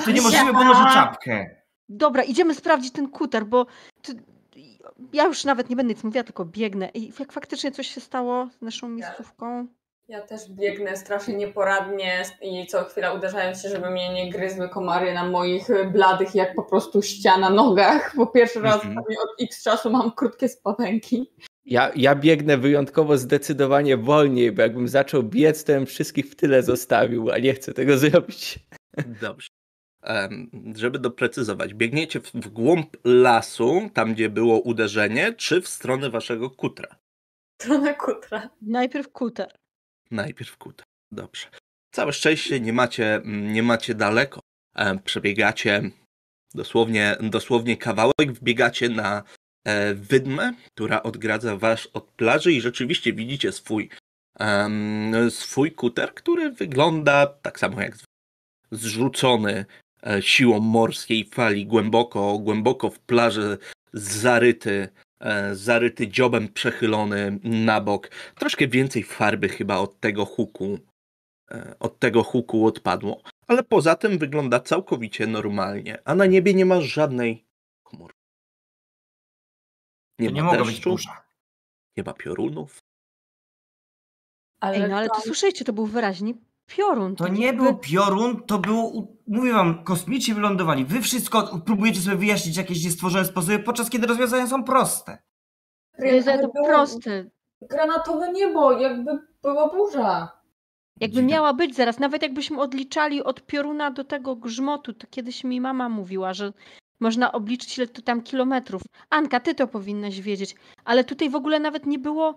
[0.06, 1.50] To niemożliwe, bo nosi czapkę.
[1.90, 3.66] Dobra, idziemy sprawdzić ten kuter, bo
[4.02, 4.24] ty,
[5.14, 6.90] ja już nawet nie będę nic mówiła, tylko biegnę.
[6.94, 9.68] I jak faktycznie coś się stało z naszą miejscówką?
[10.12, 15.14] Ja też biegnę strasznie nieporadnie i co chwila uderzają się, żeby mnie nie gryzły komary
[15.14, 18.98] na moich y, bladych, jak po prostu ściana nogach, bo pierwszy raz Mhm.
[18.98, 21.32] od x czasu mam krótkie spodenki.
[21.66, 26.64] Ja, ja biegnę wyjątkowo zdecydowanie wolniej, bo jakbym zaczął biec, to bym wszystkich w tyle
[26.64, 28.60] zostawił, a nie chcę tego zrobić.
[29.22, 29.48] Dobrze.
[30.04, 36.10] Em, żeby doprecyzować, biegniecie w, w głąb lasu, tam gdzie było uderzenie, czy w stronę
[36.10, 36.96] waszego kutra?
[37.62, 38.50] Stronę kutra.
[38.62, 39.61] Najpierw kuter.
[40.12, 40.86] Najpierw kutra.
[41.12, 41.48] Dobrze.
[41.92, 44.40] Całe szczęście nie macie, nie macie daleko.
[44.76, 45.92] Em, Przebiegacie
[46.54, 49.24] dosłownie, dosłownie kawałek, wbiegacie na
[49.64, 53.90] e, wydmę, która odgradza was od plaży i rzeczywiście widzicie swój,
[55.30, 57.98] swój kuter, który wygląda tak samo jak
[58.72, 59.66] zrzucony
[60.04, 63.58] e, siłą morskiej fali głęboko, głęboko w plaży,
[63.94, 65.11] zaryty, e,
[65.54, 68.10] zaryty dziobem przechylony na bok.
[68.36, 70.80] Troszkę więcej farby chyba od tego huku,
[71.52, 76.66] e, od tego huku odpadło, ale poza tym wygląda całkowicie normalnie, a na niebie nie
[76.66, 77.46] ma żadnej
[77.88, 78.14] chmury.
[80.20, 81.24] Nie To ma nie mogła być deszczu, burza.
[81.98, 82.80] nie ma piorunów.
[84.60, 86.34] Ale, Ej, no ale to słyszeliście, to był wyraźnie
[86.76, 87.16] piorun.
[87.16, 90.86] To tak nie był piorun, to było, mówię wam, kosmici wylądowali.
[90.86, 95.18] Wy wszystko próbujecie sobie wyjaśnić jakieś niestworzone sposoby, podczas kiedy rozwiązania są proste.
[95.98, 97.26] Ale to było proste.
[97.62, 99.12] Granatowe niebo, jakby
[99.42, 100.42] była burza.
[101.00, 105.62] Jakby miała być zaraz, nawet jakbyśmy odliczali od pioruna do tego grzmotu, to kiedyś mi
[105.62, 106.54] mama mówiła, że
[107.00, 108.82] można obliczyć ile to tam kilometrów.
[109.10, 110.56] Anka, ty to powinnaś wiedzieć,
[110.86, 112.36] ale tutaj w ogóle nawet nie było,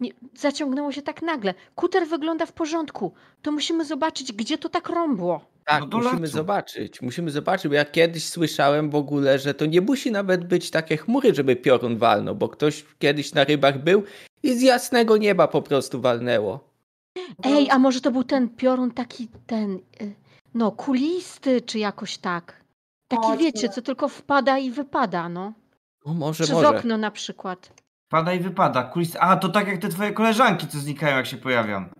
[0.00, 1.54] nie, zaciągnęło się tak nagle.
[1.74, 3.12] Kuter wygląda w porządku,
[3.42, 5.40] to musimy zobaczyć, gdzie to tak rąbło.
[5.64, 6.32] Tak, No musimy lasu.
[6.32, 7.02] zobaczyć.
[7.02, 10.96] Musimy zobaczyć, bo ja kiedyś słyszałem w ogóle, że to nie musi nawet być takie
[10.96, 14.02] chmury, żeby piorun walnął, bo ktoś kiedyś na rybach był
[14.42, 16.60] i z jasnego nieba po prostu walnęło.
[17.44, 20.14] Ej, a może to był ten piorun taki, ten, y,
[20.54, 22.62] no, kulisty, czy jakoś tak.
[23.08, 25.52] Taki wiecie, co tylko wpada i wypada, no.
[26.04, 26.68] O, może, Przez może.
[26.68, 27.81] okno na przykład.
[28.12, 28.82] Pada i wypada.
[28.82, 29.16] Kulis...
[29.20, 31.90] A, to tak jak te twoje koleżanki, co znikają, jak się pojawiam.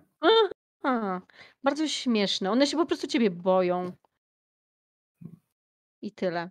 [0.83, 1.21] A,
[1.63, 2.51] bardzo śmieszne.
[2.51, 3.91] One się po prostu ciebie boją.
[6.01, 6.49] I tyle.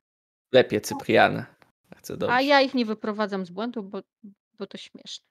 [0.52, 1.46] Lepiej Cypriana.
[1.90, 2.34] Bardzo dobrze.
[2.34, 4.00] A ja ich nie wyprowadzam z błędu, bo,
[4.58, 5.26] bo to śmieszne.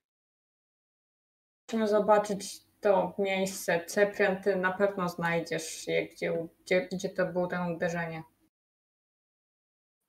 [1.67, 3.86] Musimy zobaczyć to miejsce.
[3.86, 8.23] Cyprian, ty na pewno znajdziesz je, gdzie, gdzie, gdzie to było ten uderzenie.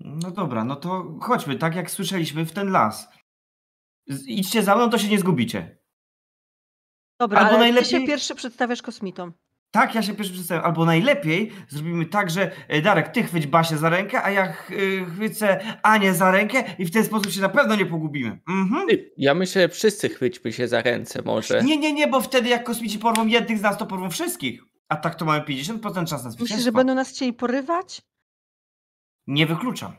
[0.01, 3.09] No dobra, no to chodźmy, tak jak słyszeliśmy, w ten las.
[4.27, 5.79] Idźcie za mną, to się nie zgubicie.
[7.21, 9.33] Dobra, Albo ale ty najlepiej- się pierwszy przedstawiasz kosmitom.
[9.71, 10.65] Tak, ja się pierwszy przedstawiam.
[10.65, 15.05] Albo najlepiej zrobimy tak, że e, Darek, ty chwyć Basię za rękę, a ja y,
[15.15, 18.39] chwycę Anię za rękę i w ten sposób się na pewno nie pogubimy.
[18.49, 18.89] Mhm.
[18.89, 21.63] Ty, Ja myślę, że wszyscy chwyćmy się za ręce może.
[21.63, 24.63] Nie, nie, nie, bo wtedy jak kosmici porwą jednych z nas, to porwą wszystkich.
[24.89, 26.65] A tak to mamy 50% szans na Myślisz, zwycięstwo.
[26.65, 28.03] że będą nas chcieli porywać?
[29.27, 29.93] Nie wykluczam.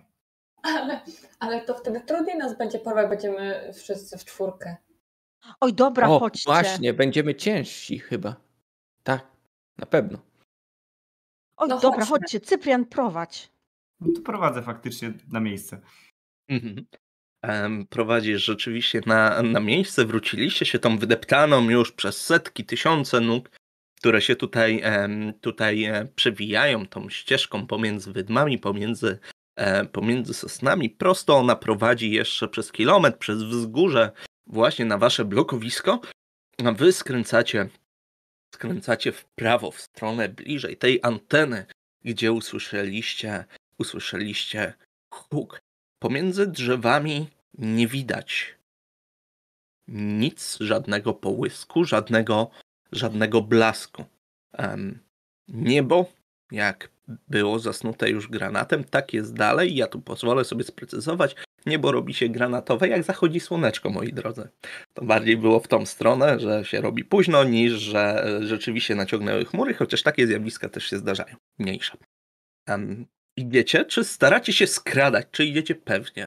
[0.63, 1.01] Ale,
[1.39, 4.75] ale to wtedy trudniej nas będzie porwać, będziemy wszyscy w czwórkę.
[5.59, 6.43] Oj, dobra, o, chodźcie.
[6.45, 8.35] właśnie, będziemy ciężsi chyba.
[9.03, 9.27] Tak,
[9.77, 10.17] na pewno.
[11.57, 12.17] Oj, No dobra, chodźmy.
[12.19, 12.39] chodźcie.
[12.39, 13.51] Cyprian, prowadź.
[13.99, 15.81] No to prowadzę faktycznie na miejsce.
[16.49, 16.85] Mhm.
[17.89, 23.49] Prowadzisz rzeczywiście na, na miejsce, wróciliście się tą wydeptaną już przez setki, tysiące nóg
[24.03, 24.83] które się tutaj,
[25.41, 29.19] tutaj e, przewijają tą ścieżką pomiędzy wydmami, pomiędzy,
[29.91, 30.89] pomiędzy sosnami.
[30.89, 34.11] Prosto ona prowadzi jeszcze przez kilometr, przez wzgórze,
[34.47, 36.01] właśnie na wasze blokowisko.
[36.65, 37.69] A wy skręcacie,
[38.55, 41.65] skręcacie w prawo, w stronę bliżej tej anteny,
[42.01, 43.45] gdzie usłyszeliście,
[43.77, 44.73] usłyszeliście
[45.09, 45.61] huk.
[45.99, 47.27] Pomiędzy drzewami
[47.57, 48.55] nie widać
[49.87, 52.49] nic, żadnego połysku, żadnego,
[52.91, 54.05] żadnego blasku.
[54.53, 54.99] Em,
[55.47, 56.05] niebo,
[56.51, 56.89] jak
[57.27, 59.75] było zasnute już granatem, tak jest dalej.
[59.75, 61.35] Ja tu pozwolę sobie sprecyzować.
[61.65, 64.49] Niebo robi się granatowe, jak zachodzi słoneczko, moi drodzy.
[64.93, 69.45] To bardziej było w tą stronę, że się robi późno, niż że e, rzeczywiście naciągnęły
[69.45, 71.35] chmury, chociaż takie zjawiska też się zdarzają.
[71.59, 71.97] Mniejsze.
[72.67, 73.05] Em,
[73.37, 76.25] idziecie, czy staracie się skradać, czy idziecie pewnie?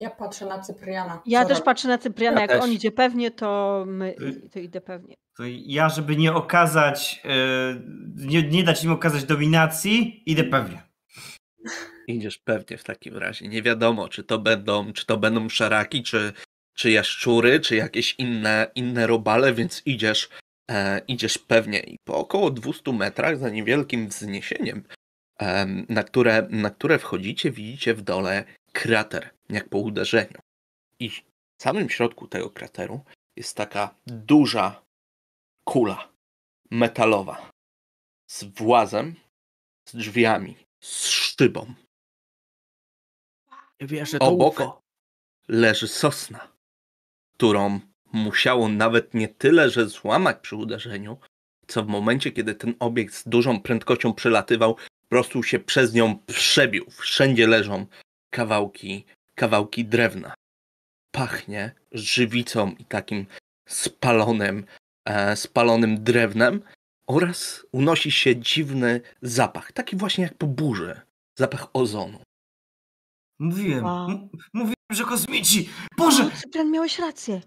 [0.00, 1.22] Ja patrzę na Cypriana.
[1.26, 1.64] Ja Co też robi?
[1.64, 2.62] patrzę na Cypriana, Ja jak też.
[2.62, 4.14] on idzie pewnie, to my,
[4.52, 5.14] to idę pewnie.
[5.36, 7.28] To ja, żeby nie okazać, e,
[8.16, 10.82] nie, nie dać im okazać dominacji, idę pewnie.
[12.06, 13.48] Idziesz pewnie w takim razie.
[13.48, 16.32] Nie wiadomo, czy to będą, czy to będą szaraki, czy,
[16.74, 20.28] czy jaszczury, czy jakieś inne, inne robale, więc idziesz,
[20.70, 21.80] e, idziesz pewnie.
[21.80, 24.84] I po około 200 metrach, za niewielkim wzniesieniem,
[25.38, 30.38] em, na, które, na które wchodzicie, widzicie w dole krater, jak po uderzeniu.
[31.00, 31.22] I w
[31.62, 33.00] samym środku tego krateru
[33.36, 34.82] jest taka duża
[35.64, 36.08] kula
[36.70, 37.50] metalowa
[38.30, 39.14] z włazem,
[39.88, 41.74] z drzwiami, z szybą.
[43.80, 44.62] Wierzę Obok
[45.48, 46.52] leży sosna,
[47.34, 47.80] którą
[48.12, 51.18] musiało nawet nie tyle, że złamać przy uderzeniu,
[51.66, 56.18] co w momencie, kiedy ten obiekt z dużą prędkością przelatywał, po prostu się przez nią
[56.18, 56.86] przebił.
[56.90, 57.86] Wszędzie leżą
[58.30, 59.04] kawałki,
[59.40, 60.34] kawałki drewna.
[61.14, 63.26] Pachnie żywicą i takim
[63.68, 64.64] spalonym,
[65.08, 66.62] e, spalonym drewnem
[67.08, 71.00] oraz unosi się dziwny zapach, taki właśnie jak po burzy.
[71.38, 72.18] Zapach ozonu.
[73.40, 74.08] Mówiłem, Wow.
[74.52, 75.68] mówiłem, że kosmici!
[75.96, 77.40] Boże, Cyprian, miałeś rację.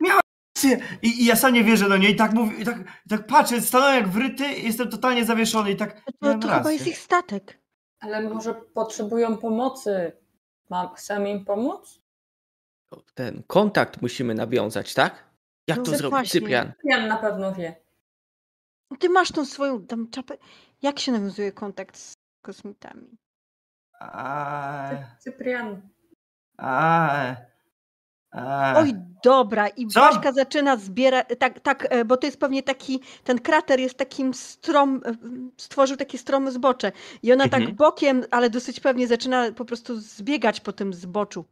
[0.56, 0.80] rację!
[1.02, 3.28] I, I ja sam nie wierzę do niej, i tak mówię, i tak, i tak
[3.28, 6.98] patrzę, stanąłem jak wryty, jestem totalnie zawieszony i tak, To, miałem to chyba jest ich
[6.98, 7.60] statek.
[8.00, 10.12] Ale może potrzebują pomocy.
[10.70, 12.00] Mam, chcemy im pomóc?
[13.14, 15.24] Ten kontakt musimy nawiązać, tak?
[15.68, 16.40] Jak No to zrobić, właśnie.
[16.40, 16.74] Cyprian?
[16.84, 17.76] Jan na pewno wie.
[19.00, 20.38] Ty masz tą swoją tam czapę.
[20.82, 23.18] Jak się nawiązuje kontakt z kosmitami?
[24.00, 24.90] A,
[25.20, 25.82] Cyprian.
[26.58, 27.36] a,
[28.32, 28.74] a.
[28.78, 29.68] Oj, dobra.
[29.68, 30.00] I Co?
[30.00, 34.34] Baśka zaczyna zbierać, tak, tak, e, bo to jest pewnie taki, ten krater jest takim
[34.34, 35.14] strom, e,
[35.58, 36.92] stworzył takie strome zbocze.
[37.24, 37.76] I ona tak Mhm.
[37.76, 41.46] bokiem, ale dosyć pewnie zaczyna po prostu zbiegać po tym zboczu.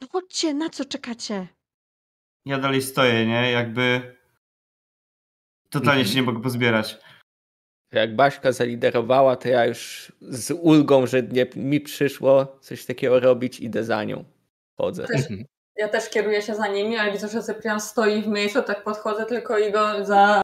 [0.00, 1.46] No chodźcie, na co czekacie?
[2.46, 3.50] Ja dalej stoję, nie?
[3.50, 4.16] Jakby
[5.70, 6.08] totalnie Mhm.
[6.08, 6.98] się nie mogę pozbierać.
[7.92, 13.60] Jak Baśka zaliderowała, to ja już z ulgą, że nie, mi przyszło coś takiego robić,
[13.60, 14.24] idę za nią.
[14.78, 15.06] Chodzę.
[15.06, 15.22] Też,
[15.76, 19.26] ja też kieruję się za nimi, ale widzę, że Cyprian stoi w miejscu, tak podchodzę
[19.26, 20.42] tylko i go za,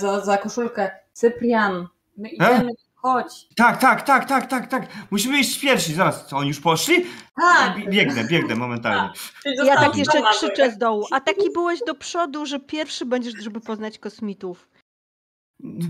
[0.00, 0.90] za, za koszulkę.
[1.12, 3.46] Cyprian, my idziemy, chodź.
[3.56, 4.82] Tak, tak, tak, tak, tak, tak.
[5.10, 5.94] Musimy iść pierwsi.
[5.94, 7.06] Zaraz, co, oni już poszli?
[7.40, 9.10] Tak, Bie- Biegnę, biegnę momentalnie.
[9.42, 11.06] czyli Ja tak jeszcze krzyczę z dołu.
[11.10, 14.68] A taki byłeś do przodu, że pierwszy będziesz, żeby poznać kosmitów.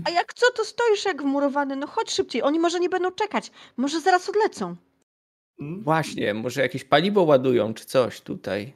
[0.05, 1.75] A jak co, to stoisz jak wmurowany.
[1.75, 2.43] No chodź szybciej.
[2.43, 3.51] Oni może nie będą czekać.
[3.77, 4.75] Może zaraz odlecą.
[5.59, 8.73] Właśnie, może jakieś paliwo ładują, czy coś tutaj.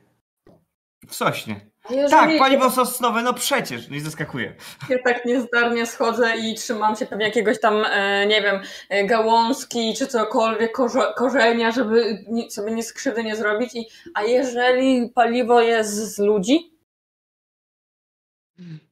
[1.07, 1.69] W sośnie.
[1.83, 3.91] A jeżeli Tak, paliwo sosnowe, no przecież.
[3.91, 4.55] I zaskakuje.
[4.89, 9.93] Ja tak niezdarnie schodzę i trzymam się pewnie jakiegoś tam, e, nie wiem, e, gałązki
[9.97, 13.75] czy cokolwiek, korze, korzenia, żeby sobie nic krzywdy nie zrobić.
[13.75, 16.77] I, a jeżeli paliwo jest z ludzi?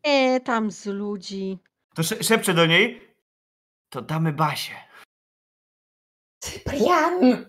[0.04, 1.58] E, tam z ludzi.
[1.96, 3.02] To sze- szepczę do niej.
[3.90, 4.76] To damy Basię.
[6.44, 7.46] Cyprian!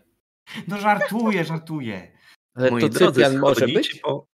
[0.68, 2.12] No żartuję, żartuję.
[2.55, 4.01] Ale Moi to drodzy, Cyprian może schodzicie być?
[4.01, 4.27] Po...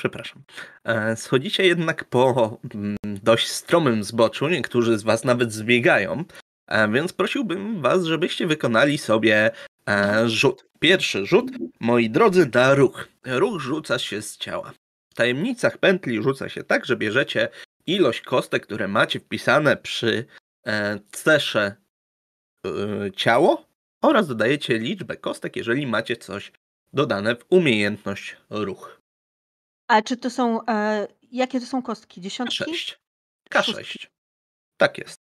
[0.00, 0.42] Przepraszam.
[0.84, 4.48] E, Schodzicie jednak po mm, dość stromym zboczu.
[4.48, 6.24] Niektórzy z Was nawet zbiegają,
[6.68, 9.50] e, więc prosiłbym Was, żebyście wykonali sobie
[9.88, 10.66] e, rzut.
[10.78, 11.50] Pierwszy rzut,
[11.80, 13.08] moi drodzy, na ruch.
[13.26, 14.72] Ruch rzuca się z ciała.
[15.10, 17.48] W tajemnicach pętli rzuca się tak, że bierzecie
[17.86, 20.26] ilość kostek, które macie wpisane przy
[21.12, 21.76] cesze
[23.16, 23.69] ciało
[24.02, 26.52] oraz dodajecie liczbę kostek, jeżeli macie coś
[26.92, 29.00] dodane w umiejętność ruch.
[29.88, 30.66] A czy to są.
[30.66, 32.20] E, jakie to są kostki?
[32.20, 32.64] Dziesiątki?
[32.64, 32.96] K6.
[33.50, 34.06] K6.
[34.76, 35.20] Tak jest.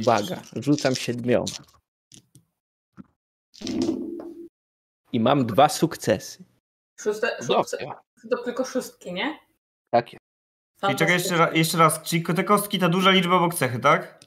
[0.00, 1.46] Uwaga, rzucam siedmioma.
[5.12, 6.44] I mam dwa sukcesy.
[7.00, 7.78] Szóste, szóste,
[8.30, 9.38] to tylko szóstki, nie?
[9.90, 10.24] Tak jest.
[10.80, 14.20] Czyli czekaj jeszcze, jeszcze raz, czyli te kostki, ta duża liczba obok cechy, tak?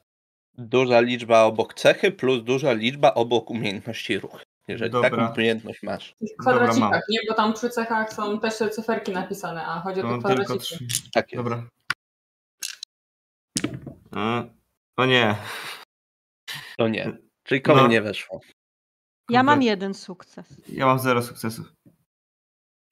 [0.58, 4.38] Duża liczba obok cechy plus duża liczba obok umiejętności ruchu.
[4.68, 5.10] Jeżeli Dobra.
[5.10, 6.16] taką umiejętność masz.
[6.22, 7.20] W kwadracikach, nie?
[7.30, 10.60] Bo tam przy cechach są też cyferki napisane, a chodzi o tylko kwadraciki.
[10.60, 10.86] trzy.
[11.14, 11.44] Tak jest.
[11.44, 11.68] Dobra.
[14.98, 15.36] O nie.
[16.78, 17.18] To nie.
[17.44, 17.88] Czyli komu No.
[17.88, 18.40] nie weszło.
[19.30, 20.62] Ja mam jeden sukces.
[20.70, 21.74] Ja mam zero sukcesów.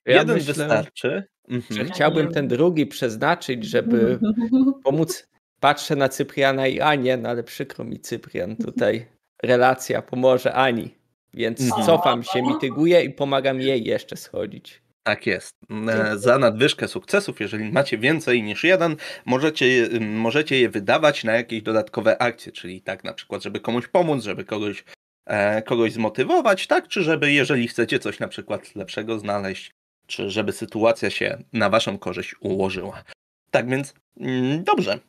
[0.06, 1.24] Ja Jeden myślę, wystarczy.
[1.50, 1.90] że Mhm.
[1.92, 4.20] chciałbym ten drugi przeznaczyć, żeby
[4.84, 5.29] pomóc.
[5.60, 9.06] Patrzę na Cypriana i Anię, no ale przykro mi Cyprian tutaj.
[9.44, 10.96] Relacja pomoże Ani.
[11.34, 11.86] Więc Mhm.
[11.86, 14.82] cofam się, mityguję i pomagam jej jeszcze schodzić.
[15.04, 15.56] Tak jest.
[15.90, 18.96] E, Za nadwyżkę sukcesów, jeżeli macie więcej niż jeden,
[19.26, 23.88] możecie, je- możecie je wydawać na jakieś dodatkowe akcje, czyli tak na przykład, żeby komuś
[23.88, 24.84] pomóc, żeby kogoś,
[25.26, 26.88] e, kogoś zmotywować, tak?
[26.88, 29.72] Czy żeby, jeżeli chcecie coś na przykład lepszego znaleźć,
[30.08, 33.04] czy żeby sytuacja się na waszą korzyść ułożyła.
[33.52, 35.00] Tak więc mm, dobrze.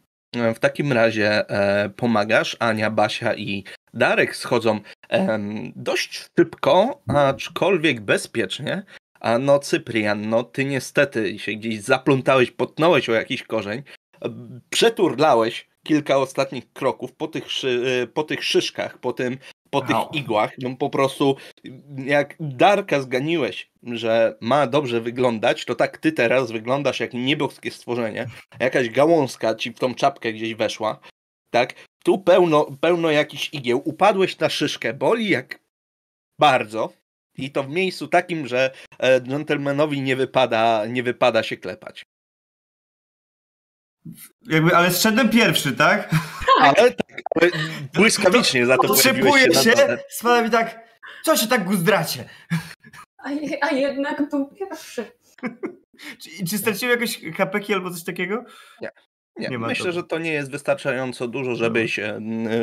[0.54, 4.80] W takim razie e, pomagasz, Ania, Basia i Darek schodzą
[5.76, 8.82] dość szybko, aczkolwiek bezpiecznie.
[9.20, 13.82] A no, Cyprian, no ty niestety się gdzieś zaplątałeś, potnąłeś o jakiś korzeń,
[14.70, 17.44] przeturlałeś kilka ostatnich kroków po tych,
[18.14, 19.38] po tych szyszkach, po, tym,
[19.70, 20.52] po tych igłach.
[20.58, 21.36] No po prostu
[21.96, 28.26] jak Darka zganiłeś, że ma dobrze wyglądać, to tak ty teraz wyglądasz jak nieboskie stworzenie.
[28.60, 31.00] Jakaś gałązka ci w tą czapkę gdzieś weszła.
[31.50, 31.74] Tak?
[32.04, 33.82] Tu pełno, pełno jakichś igieł.
[33.84, 35.60] Upadłeś na szyszkę, boli jak
[36.38, 36.92] bardzo.
[37.36, 42.02] I to w miejscu takim, że e, dżentelmenowi nie wypada, nie wypada się klepać.
[44.46, 46.10] Jakby, ale zszedłem pierwszy, tak?
[46.60, 47.50] Ale tak, ale
[47.94, 49.98] błyskawicznie za to pojawiłeś Potrzebuję na się, dole.
[50.08, 50.80] spada mi tak,
[51.24, 52.24] co się tak guzdracie?
[53.18, 53.28] A,
[53.60, 55.04] a jednak był pierwszy.
[56.22, 58.44] Czy, czy straciłem jakieś kapeki albo coś takiego?
[58.80, 59.92] Nie, Nie ma myślę, to.
[59.92, 62.00] że to nie jest wystarczająco dużo, żebyś,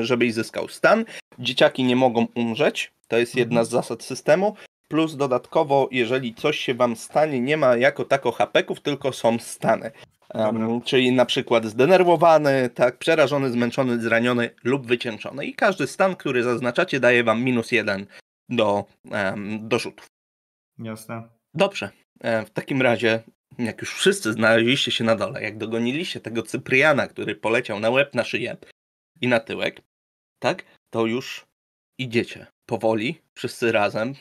[0.02, 1.06] żebyś zyskał stan.
[1.40, 4.56] Dzieciaki nie mogą umrzeć, to jest jedna z zasad systemu.
[4.88, 9.92] Plus dodatkowo, jeżeli coś się wam stanie, nie ma jako tako hapeków, tylko są stany.
[10.34, 10.68] Dobra.
[10.86, 15.46] czyli na przykład zdenerwowany, tak, przerażony, zmęczony, zraniony lub wycieńczony.
[15.46, 18.06] I każdy stan, który zaznaczacie, daje wam minus jeden
[18.50, 20.06] do, em, do rzutów.
[20.80, 21.24] Jasne.
[21.54, 21.90] Dobrze.
[22.22, 23.24] E, W takim razie,
[23.58, 28.16] jak już wszyscy znaleźliście się na dole, jak dogoniliście tego Cypriana, który poleciał na łeb,
[28.16, 28.58] na szyję
[29.22, 29.82] i na tyłek,
[30.40, 31.46] tak, to już
[32.00, 34.14] idziecie powoli, wszyscy razem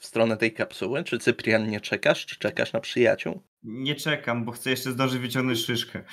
[0.00, 1.04] w stronę tej kapsuły.
[1.04, 3.40] Czy Cyprian nie czekasz, czy czekasz na przyjaciół?
[3.62, 6.04] Nie czekam, bo chcę jeszcze zdążyć wyciągnąć szyszkę.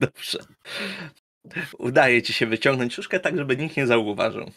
[0.00, 0.38] Dobrze.
[1.78, 4.50] Udaje ci się wyciągnąć szyszkę tak, żeby nikt nie zauważył.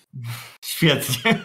[0.65, 1.33] Świetnie.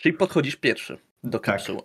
[0.00, 1.46] Czyli podchodzisz pierwszy do Tak.
[1.46, 1.82] kapsuły.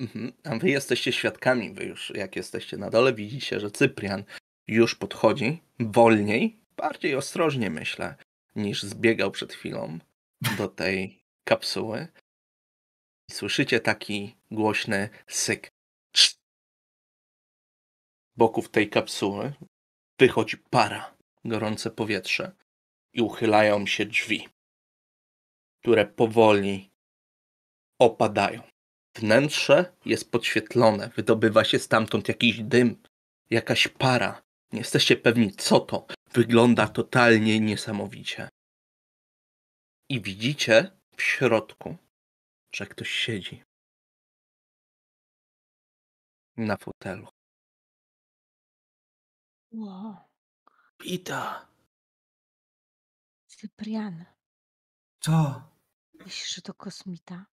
[0.00, 0.32] Mhm.
[0.44, 4.24] A wy jesteście świadkami, wy już jak jesteście na dole, widzicie, że Cyprian
[4.68, 8.16] już podchodzi wolniej, bardziej ostrożnie myślę,
[8.56, 9.98] niż zbiegał przed chwilą
[10.58, 12.08] do tej kapsuły.
[13.30, 15.70] Słyszycie taki głośny syk.
[16.16, 16.38] Z
[18.36, 19.52] boków tej kapsuły
[20.18, 22.52] wychodzi para, gorące powietrze
[23.12, 24.48] i uchylają się drzwi
[25.86, 26.90] które powoli
[27.98, 28.62] opadają.
[29.16, 33.02] Wnętrze jest podświetlone, wydobywa się stamtąd jakiś dym,
[33.50, 34.42] jakaś para.
[34.72, 36.06] Nie jesteście pewni, co to.
[36.32, 38.48] Wygląda totalnie niesamowicie.
[40.08, 41.96] I widzicie w środku,
[42.76, 43.62] że ktoś siedzi
[46.56, 47.28] na fotelu.
[49.72, 50.16] Wow.
[50.98, 51.68] Pita.
[53.46, 54.24] Cyprian,
[55.20, 55.62] Co?
[56.14, 57.46] myślisz, że to kosmita?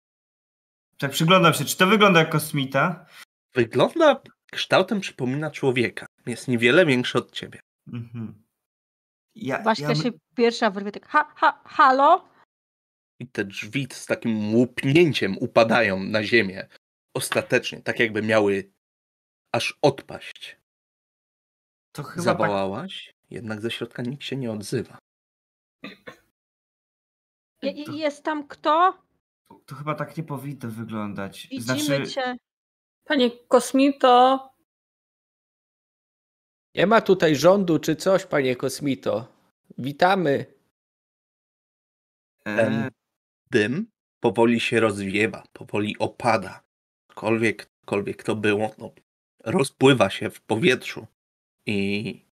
[0.98, 3.06] Tak przyglądam się, czy to wygląda jak kosmita?
[3.54, 4.22] Wygląda
[4.52, 6.06] kształtem przypomina człowieka.
[6.26, 7.60] Jest niewiele większy od ciebie.
[7.86, 8.44] Mhm.
[9.34, 12.31] Ja, Baśka ja, się pierwsza wyrwie tak, ha, ha, halo?
[13.22, 16.68] I te drzwi z takim łupnięciem upadają na ziemię.
[17.14, 18.72] Ostatecznie, tak jakby miały
[19.52, 20.56] aż odpaść.
[21.92, 24.98] to chyba tak, Zawołałaś, jednak ze środka nikt się nie odzywa.
[27.62, 29.02] Je, je- jest tam kto?
[29.66, 31.46] to chyba tak nie powinno wyglądać.
[31.50, 32.36] Widzimy Znaczy, cię.
[33.04, 34.48] Panie Kosmito,
[36.74, 39.28] Nie ma tutaj rządu czy coś, panie kosmito.
[39.78, 40.46] Witamy.
[42.44, 42.90] e, Ten
[43.52, 43.86] dym
[44.20, 46.62] powoli się rozwiewa, powoli opada.
[47.08, 48.94] Cokolwiek, cokolwiek to było, no,
[49.44, 51.06] rozpływa się w powietrzu.
[51.66, 52.24] I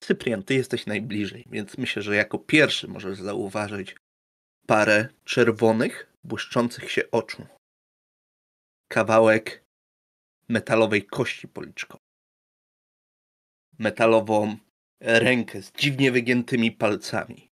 [0.00, 3.96] Cyprian, ty jesteś najbliżej, więc myślę, że jako pierwszy możesz zauważyć
[4.66, 7.46] parę czerwonych, błyszczących się oczu.
[8.88, 9.64] kawałek
[10.48, 12.06] metalowej kości policzkowej.
[13.78, 14.56] Metalową
[15.00, 17.49] rękę z dziwnie wygiętymi palcami.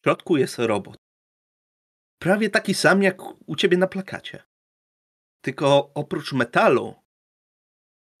[0.00, 0.96] W środku jest robot.
[2.18, 4.42] Prawie taki sam jak u ciebie na plakacie.
[5.44, 6.94] Tylko oprócz metalu,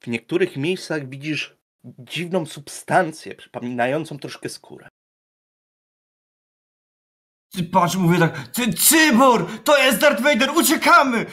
[0.02, 4.88] w niektórych miejscach widzisz dziwną substancję, przypominającą troszkę skórę.
[7.52, 9.62] Ty patrz, mówię tak, ty Cybor!
[9.64, 11.26] To jest Darth Vader, uciekamy!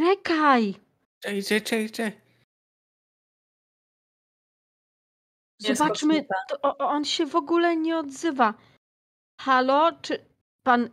[0.00, 0.74] Czekaj!
[1.20, 1.94] Cześć, cześć, cześć,
[5.58, 8.54] Zobaczmy, to, on się w ogóle nie odzywa.
[9.40, 10.24] Halo, czy
[10.62, 10.88] pan.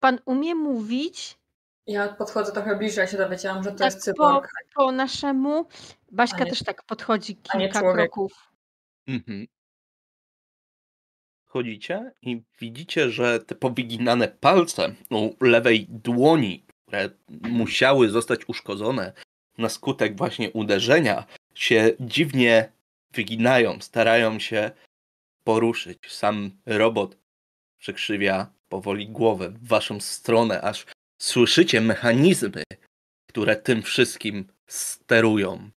[0.00, 1.38] Pan umie mówić?
[1.86, 4.50] Ja podchodzę trochę bliżej, ja się dowiedziałam, że to Tak, jest cyborg.
[4.74, 5.68] Po naszemu.
[6.10, 8.32] Baśka nie- też tak podchodzi kilka kroków.
[9.06, 9.46] Mhm.
[11.46, 19.12] Chodzicie i widzicie, że te powyginane palce u lewej dłoni, które musiały zostać uszkodzone
[19.58, 21.24] na skutek właśnie uderzenia,
[21.54, 22.72] się dziwnie
[23.12, 24.70] wyginają, starają się
[25.44, 25.98] poruszyć.
[26.08, 27.16] Sam robot
[27.80, 30.86] przekrzywia powoli głowę w waszą stronę, aż
[31.22, 32.62] słyszycie mechanizmy,
[33.28, 35.70] które tym wszystkim sterują.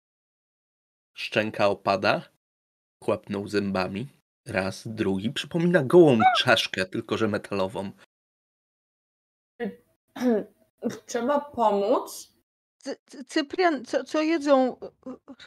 [1.17, 2.29] Szczęka opada,
[3.03, 4.07] chłapnął zębami.
[4.47, 5.31] Raz, drugi.
[5.31, 7.91] Przypomina gołą czaszkę, tylko że metalową.
[11.05, 12.33] Trzeba pomóc.
[12.83, 14.77] Cy- Cyprian, co, co jedzą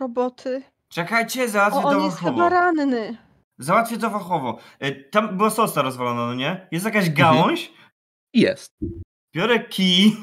[0.00, 0.62] roboty?
[0.94, 2.34] Czekajcie, O, załatwię to on jest fachowo.
[2.34, 3.16] chyba ranny.
[3.58, 4.58] Załatwię to fachowo.
[4.78, 6.68] E, Tam była sosta rozwalona, no nie?
[6.72, 7.16] Jest jakaś Mhm.
[7.16, 7.72] gałąź,
[8.34, 8.68] Jest.
[9.36, 10.16] biorę kij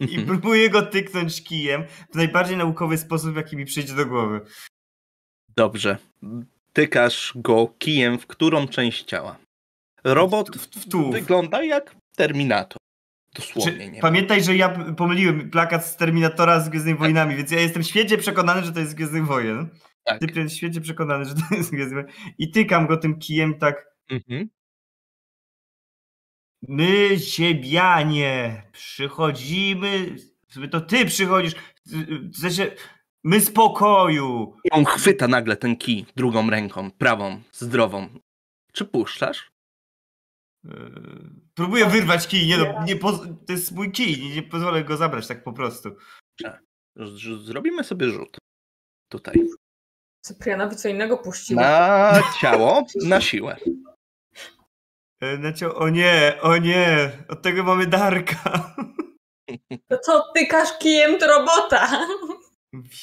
[0.00, 0.26] i Mhm.
[0.26, 4.40] próbuję go tyknąć kijem w najbardziej naukowy sposób, jaki mi przyjdzie do głowy.
[5.56, 5.98] Dobrze.
[6.72, 9.36] Tykasz go kijem w którą część ciała.
[10.04, 11.12] Robot W, w tułów.
[11.14, 12.78] wygląda jak Terminator.
[13.34, 14.00] Czy, Dosłownie, nie?
[14.00, 18.64] pamiętaj, że ja pomyliłem plakat z Terminatora z Gwiezdnymi Wojnami, więc ja jestem święcie przekonany,
[18.64, 19.68] że to jest z Gwiezdnych Wojen.
[20.08, 20.20] Tak.
[20.20, 22.06] Ty jest święcie przekonany, że to jest Wojen.
[22.38, 23.86] I tykam go tym kijem tak.
[24.10, 24.48] Mhm.
[26.68, 30.16] My, ziemianie, przychodzimy.
[30.70, 31.54] To ty przychodzisz.
[32.34, 32.70] W sensie,
[33.24, 34.56] my z pokoju.
[34.64, 38.08] I on chwyta nagle ten kij drugą ręką, prawą, zdrową.
[38.72, 39.50] Czy puszczasz?
[40.64, 44.84] Yy, Próbuję wyrwać kij, nie, no, nie poz- to jest mój kij, nie, nie pozwolę
[44.84, 45.96] go zabrać tak po prostu.
[46.96, 48.38] Z- Zrobimy sobie rzut.
[49.10, 49.34] Tutaj.
[50.28, 51.60] Cyprianowi co innego puściło.
[51.60, 53.56] Na ciało, na siłę.
[55.22, 58.74] E, Znaczy, o nie, o nie, od tego mamy Darka.
[59.88, 62.06] To co, tykasz kijem do robota?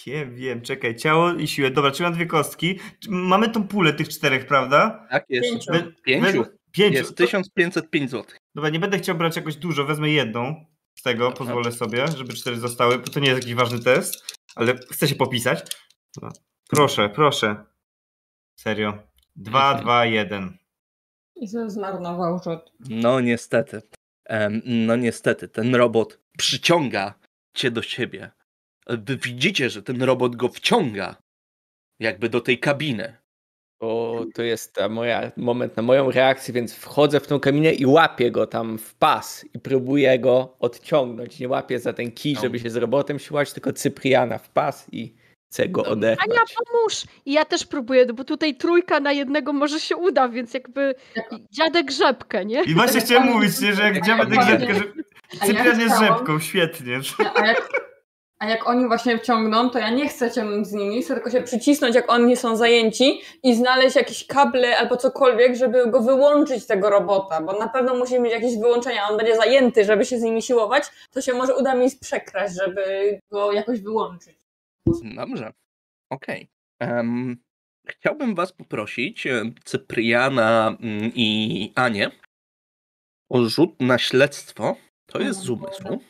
[0.07, 1.72] Wiem, wiem, czekaj, ciało i siłę.
[1.72, 2.80] Dobra, trzymam dwie kostki.
[3.10, 5.07] Mamy tą pulę tych czterech, prawda?
[5.11, 5.49] Tak, jest.
[5.49, 5.72] Pięciu.
[5.72, 6.43] We- Pięciu.
[6.43, 6.97] we- Pięciu.
[6.97, 8.38] Jest 1505 zł.
[8.56, 10.65] Dobra, nie będę chciał brać jakoś dużo, wezmę jedną
[10.99, 11.38] z tego, Dobra.
[11.38, 15.15] pozwolę sobie, żeby cztery zostały, bo to nie jest jakiś ważny test, ale chcę się
[15.15, 15.65] popisać.
[16.22, 16.30] No.
[16.69, 17.55] Proszę, proszę.
[18.59, 18.97] Serio.
[19.35, 19.83] Dwa, Mhm.
[19.83, 20.57] dwa, jeden.
[21.35, 22.71] I to zmarnował rzut.
[22.89, 23.81] No niestety.
[24.65, 27.13] No niestety, ten robot przyciąga
[27.53, 28.31] cię do siebie.
[28.87, 31.15] Wy widzicie, że ten robot go wciąga.
[31.99, 33.17] Jakby do tej kabiny.
[33.79, 37.85] Bo to jest ta moja moment na moją reakcję, więc wchodzę w tą kabinę i
[37.85, 41.39] łapię go tam w pas i próbuję go odciągnąć.
[41.39, 42.41] Nie łapię za ten kij, No.
[42.41, 45.13] żeby się z robotem siłać, tylko Cypriana w pas i
[45.56, 45.94] chcę go Dobra.
[45.94, 46.30] odepchać.
[46.32, 47.03] Ania, pomóż!
[47.26, 50.95] I ja też próbuję, bo tutaj trójka na jednego może się uda, więc jakby
[51.52, 52.64] dziadek rzepkę, nie?
[52.64, 54.84] I właśnie chciałem mówić, nie, że jak Panie- grzebkę, że
[55.48, 56.99] Cyprian jest chciałam- rzepką, świetnie.
[57.36, 57.69] A jak,
[58.40, 61.41] a jak oni właśnie ciągną, to ja nie chcę ciągnąć z nimi, chcę tylko się
[61.41, 66.68] przycisnąć, jak oni są zajęci i znaleźć jakieś kable albo cokolwiek, żeby go wyłączyć z
[66.68, 70.22] tego robota, bo na pewno musi mieć jakieś wyłączenia, on będzie zajęty, żeby się z
[70.22, 74.44] nimi siłować, to się może uda mi przekraść, żeby go jakoś wyłączyć.
[75.15, 75.53] Dobrze.
[76.09, 76.47] Okej.
[76.79, 77.37] Em,
[77.87, 82.11] Chciałbym was poprosić, e, Cypriana mm, i Anię,
[83.29, 84.75] o rzut na śledztwo.
[85.05, 86.01] To jest z umysłu.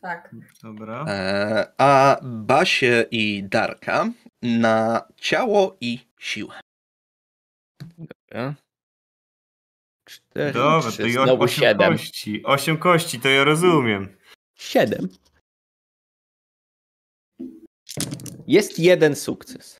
[0.00, 0.34] Tak.
[0.62, 1.04] Dobra.
[1.08, 4.12] E, a Basię i Darka
[4.42, 6.60] na ciało i siłę.
[7.98, 8.54] Dobra.
[10.04, 11.92] Cztery, Dobra, trzy, to i znowu osiem siedem.
[11.92, 12.42] kości.
[12.44, 14.16] Osiem kości, to ja rozumiem.
[14.54, 15.08] Siedem.
[18.46, 19.78] Jest jeden sukces.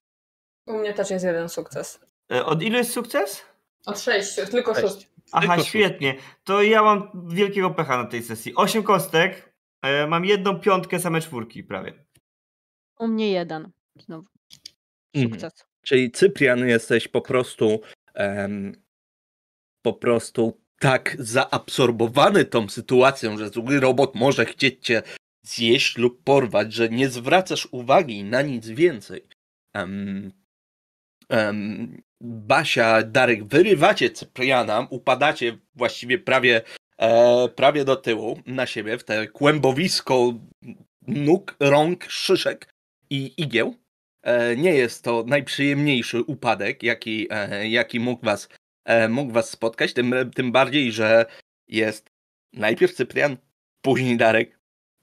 [0.66, 2.00] U mnie też jest jeden sukces.
[2.32, 3.42] E, Od ilu jest sukces?
[3.86, 5.08] Od sześciu, tylko Sześć.
[5.32, 6.14] Aha, Tylko świetnie.
[6.44, 8.54] To ja mam wielkiego pecha na tej sesji.
[8.54, 12.04] Osiem kostek, e, mam jedną piątkę, same czwórki prawie.
[12.98, 13.70] U mnie jeden.
[13.96, 14.28] Znowu.
[15.14, 15.32] Mhm.
[15.40, 15.64] Sukces.
[15.82, 17.80] Czyli Cyprian jesteś po prostu
[18.14, 18.82] em,
[19.82, 25.02] po prostu tak zaabsorbowany tą sytuacją, że zły robot może chcieć cię
[25.48, 29.22] zjeść lub porwać, że nie zwracasz uwagi na nic więcej.
[29.74, 30.32] Um,
[31.30, 36.62] um, Basia, Darek, wyrywacie Cypriana, upadacie właściwie prawie,
[37.00, 40.34] e, prawie do tyłu na siebie w te kłębowisko
[41.06, 42.74] nóg, rąk, szyszek
[43.10, 43.74] i igieł.
[44.22, 48.48] E, nie jest to najprzyjemniejszy upadek, jaki, e, jaki mógł, was,
[48.84, 51.26] e, mógł was spotkać, tym, tym bardziej, że
[51.68, 52.10] jest
[52.52, 53.36] najpierw Cyprian,
[53.82, 54.57] później Darek,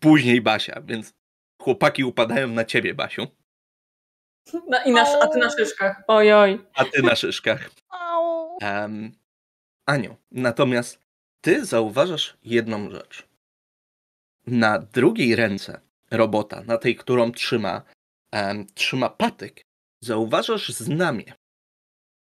[0.06, 1.14] później Basia, więc
[1.62, 3.28] chłopaki upadają na ciebie, Basiu,
[4.54, 6.04] No, i na, a ty na szyszkach.
[6.08, 6.66] Ojoj.
[6.74, 7.70] a ty na szyszkach.
[8.62, 9.12] Um,
[9.86, 11.00] Aniu, natomiast
[11.42, 13.28] ty zauważasz jedną rzecz.
[14.48, 17.82] Na drugiej ręce robota, na tej, którą trzyma,
[18.32, 19.62] em, trzyma patyk,
[20.04, 21.34] zauważasz znamię.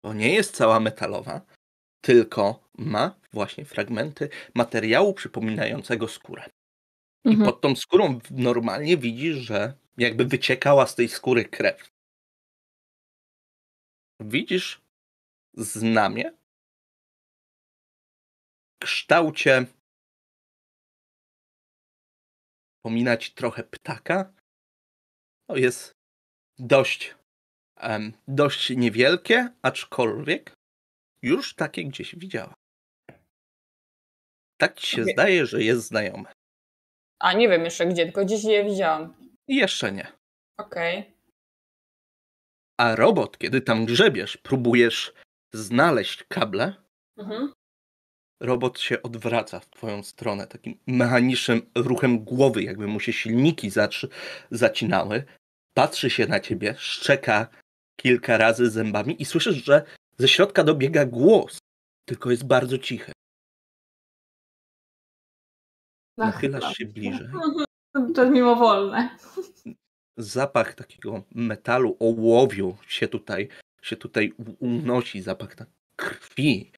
[0.05, 1.40] To nie jest cała metalowa,
[2.01, 6.43] tylko ma właśnie fragmenty materiału przypominającego skórę.
[7.28, 7.44] I Mhm.
[7.44, 11.90] pod tą skórą normalnie widzisz, że jakby wyciekała z tej skóry krew.
[14.20, 14.80] Widzisz
[15.56, 16.32] znamię
[18.82, 19.66] w kształcie
[22.84, 24.34] pominać trochę ptaka.
[25.48, 25.92] To jest
[26.59, 27.14] dość,
[27.76, 30.55] em, dość niewielkie, aczkolwiek
[31.22, 32.55] już takie gdzieś widziała.
[34.60, 35.14] Tak ci się Okej.
[35.14, 36.32] zdaje, że jest znajome.
[37.20, 39.15] A nie wiem jeszcze gdzie, tylko gdzieś je widziałam.
[39.49, 40.07] I jeszcze nie.
[40.59, 41.15] Okej.
[42.81, 45.12] A robot, kiedy tam grzebiesz, próbujesz
[45.53, 46.74] znaleźć kable,
[47.19, 47.53] Mhm.
[48.43, 53.70] robot się odwraca w twoją stronę takim mechanicznym ruchem głowy, jakby mu się silniki
[54.51, 55.24] zacinały.
[55.74, 57.47] Patrzy się na ciebie, szczeka
[58.01, 59.82] kilka razy zębami i słyszysz, że
[60.19, 61.59] ze środka dobiega głos,
[62.09, 63.12] tylko jest bardzo cichy.
[66.19, 67.28] Nachylasz się bliżej.
[68.15, 69.16] To jest mimowolne.
[70.16, 73.49] Zapach takiego metalu, ołowiu się tutaj,
[73.82, 76.73] się tutaj unosi, zapach tak krwi.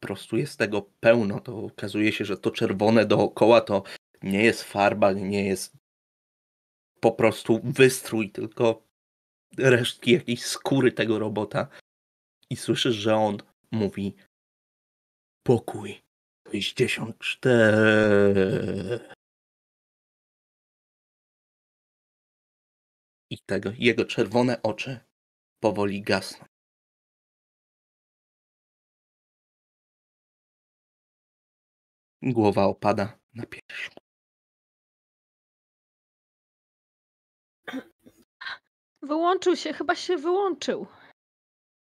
[0.00, 1.40] Po prostu jest tego pełno.
[1.40, 3.82] To okazuje się, że to czerwone dookoła to
[4.22, 5.76] nie jest farba, nie jest
[7.00, 8.82] po prostu wystrój, tylko
[9.58, 11.68] resztki jakiejś skóry tego robota.
[12.50, 13.38] I słyszysz, że on
[13.70, 14.14] mówi
[15.42, 16.02] pokój
[16.62, 19.00] 64.
[23.30, 25.00] I tego, jego czerwone oczy
[25.60, 26.46] powoli gasną.
[32.22, 33.90] Głowa opada na pierś.
[39.02, 40.86] Wyłączył się, chyba się wyłączył.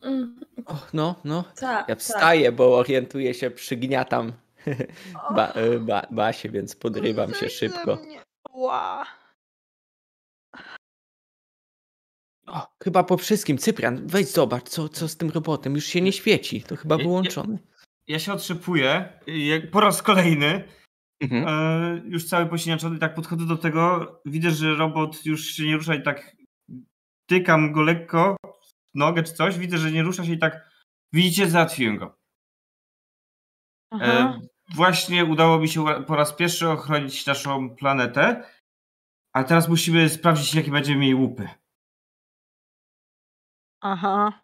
[0.01, 1.43] Mm, O, no, no.
[1.43, 1.99] Tak, Ja tak.
[1.99, 4.33] wstaję, bo orientuję się, przygniatam
[5.35, 7.97] Ba, y, ba, Basię, więc podrywam się szybko.
[12.47, 13.57] O, chyba po wszystkim.
[13.57, 15.75] Cyprian, wejdź zobacz, co, co z tym robotem.
[15.75, 16.63] Już się nie świeci.
[16.63, 17.07] To chyba Ja- ja-.
[18.07, 19.19] Ja się otrzepuję,
[19.71, 20.63] po raz kolejny,
[21.21, 21.47] Mhm.
[21.47, 25.95] e, już cały posiniaczony, tak podchodzę do tego, widzę, że robot już się nie rusza
[25.95, 26.35] i tak
[27.29, 28.35] tykam go lekko
[28.95, 30.69] w nogę czy coś, widzę, że nie rusza się i tak,
[31.13, 32.17] widzicie, załatwiłem go.
[33.93, 34.39] E,
[34.75, 38.43] właśnie udało mi się po raz pierwszy ochronić naszą planetę,
[39.33, 41.49] a teraz musimy sprawdzić, jakie będziemy mieli łupy.
[43.81, 44.41] Aha.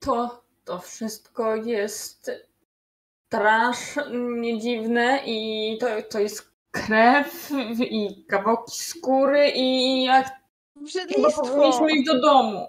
[0.00, 2.30] To, to wszystko jest
[3.26, 7.50] strasznie dziwne i to, to jest krew
[7.80, 10.40] i kawałki skóry i jak chyba
[10.84, 11.42] Brzydlistwo.
[11.42, 12.68] powinniśmy iść do domu.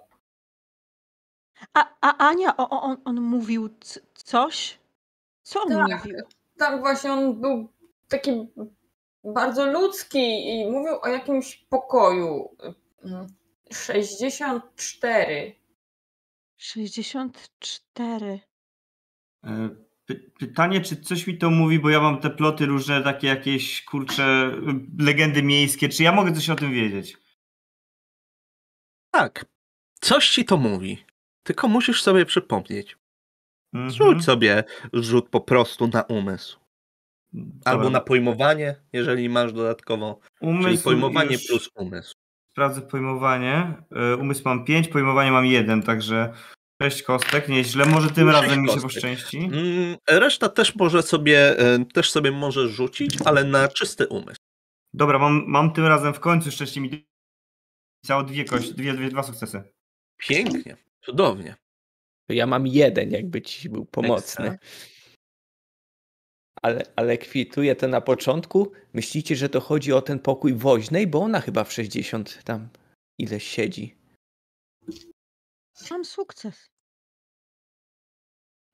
[1.74, 4.80] A, a Ania, o, o, on, on mówił c- coś?
[5.44, 6.06] Co on Tak.
[6.06, 6.18] mówił?
[6.58, 7.74] Tak właśnie on był
[8.08, 8.32] taki
[9.24, 12.58] bardzo ludzki i mówił o jakimś pokoju.
[13.04, 13.28] Mm,
[13.74, 15.56] 64.
[16.58, 18.40] 64.
[19.44, 19.70] E,
[20.06, 23.84] Py- pytanie, czy coś mi to mówi, bo ja mam te ploty różne, takie jakieś,
[23.86, 24.52] kurcze,
[25.00, 27.18] legendy miejskie, czy ja mogę coś o tym wiedzieć?
[29.12, 29.46] Tak,
[30.02, 31.06] coś ci to mówi.
[31.44, 32.98] Tylko musisz sobie przypomnieć.
[33.74, 33.92] Mhm.
[33.92, 34.64] Rzuć sobie
[34.94, 36.60] rzut po prostu na umysł.
[37.66, 40.20] Albo na pojmowanie, jeżeli masz dodatkowo.
[40.40, 42.14] Czyli Umysł pojmowanie już plus umysł.
[42.52, 43.74] Sprawdzę pojmowanie.
[44.14, 46.34] Y, Umysł mam 5, pojmowanie mam 1, także
[46.82, 47.86] 6 kostek, nieźle.
[47.86, 48.92] Może tym razem mi się kostek.
[48.92, 49.38] poszczęści.
[49.38, 54.40] Mm, Reszta też może sobie, e, też sobie możesz rzucić, ale na czysty umysł.
[54.94, 57.06] Dobra, mam, mam tym razem w końcu szczęście mi
[58.06, 59.64] cało dwie kości, dwie, dwie, dwa sukcesy.
[60.18, 61.56] Pięknie, cudownie.
[62.28, 64.46] To ja mam jeden, jakby ci był pomocny.
[64.46, 64.70] Ekstra.
[66.62, 68.72] Ale, ale kwituje to na początku.
[68.94, 72.70] Myślicie, że to chodzi o ten pokój woźnej, bo ona chyba w 60 tam
[73.18, 73.96] ileś siedzi.
[75.92, 76.70] Mam sukces.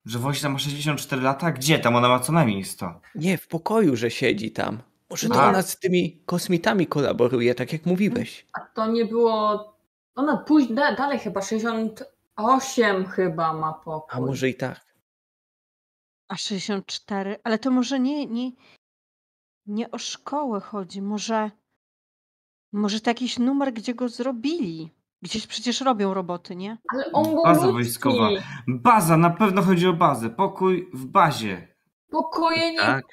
[0.05, 1.51] Że Woźna ma 64 lata?
[1.51, 1.95] Gdzie tam?
[1.95, 3.01] Ona ma co najmniej 100.
[3.15, 4.81] Nie, w pokoju, że siedzi tam.
[5.09, 5.43] Może to No.
[5.43, 8.45] ona z tymi kosmitami kolaboruje, tak jak mówiłeś.
[8.53, 9.65] A to nie było.
[10.15, 11.41] Ona później, da, dalej chyba
[12.39, 14.17] 68 chyba ma pokój.
[14.17, 14.85] A może i tak.
[16.27, 18.51] A 64, ale to może nie, nie,
[19.65, 21.01] nie o szkołę chodzi.
[21.01, 21.51] Może,
[22.73, 24.91] może to jakiś numer, gdzie go zrobili.
[25.21, 26.77] Gdzieś przecież robią roboty, nie?
[26.93, 27.73] Ale on był Baza ludzki.
[27.73, 28.29] wojskowa.
[28.67, 30.29] Baza, na pewno chodzi o bazę.
[30.29, 31.75] Pokój w bazie.
[32.09, 32.77] Pokoje nie.
[32.77, 33.05] Tak,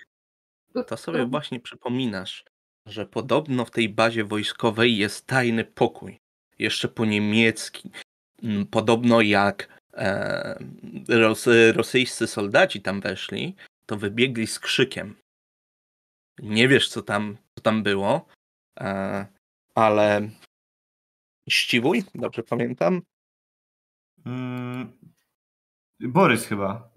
[0.86, 2.44] to sobie właśnie przypominasz,
[2.86, 6.20] że podobno w tej bazie wojskowej jest tajny pokój.
[6.59, 7.90] Jeszcze po niemiecki.
[8.43, 10.59] Mm, Podobno jak e,
[11.09, 13.57] ros, rosyjscy soldaci tam weszli,
[13.87, 15.17] to wybiegli z krzykiem.
[16.43, 18.27] Nie wiesz, co tam, co tam było,
[18.81, 19.27] e,
[19.75, 20.31] ale
[21.49, 23.03] Ściwuj, dobrze pamiętam,
[24.27, 24.93] Mm,
[26.01, 26.91] Borys chyba.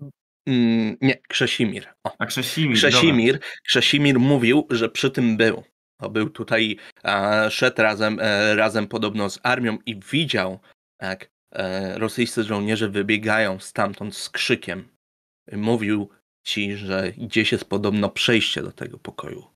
[0.47, 1.87] Mm, nie, Krzesimir.
[2.03, 2.77] O, A Krzesimir.
[2.77, 5.63] Krzesimir, Krzesimir mówił, że przy tym był.
[6.01, 10.59] Bo był tutaj, e, szedł razem, e, razem podobno z armią i widział,
[11.01, 14.89] jak e, rosyjscy żołnierze wybiegają stamtąd z krzykiem.
[15.51, 16.09] Mówił
[16.43, 19.47] ci, że gdzieś jest podobno przejście do tego pokoju.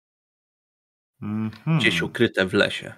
[1.21, 1.79] Mhm.
[1.79, 2.93] Gdzieś ukryte w lesie.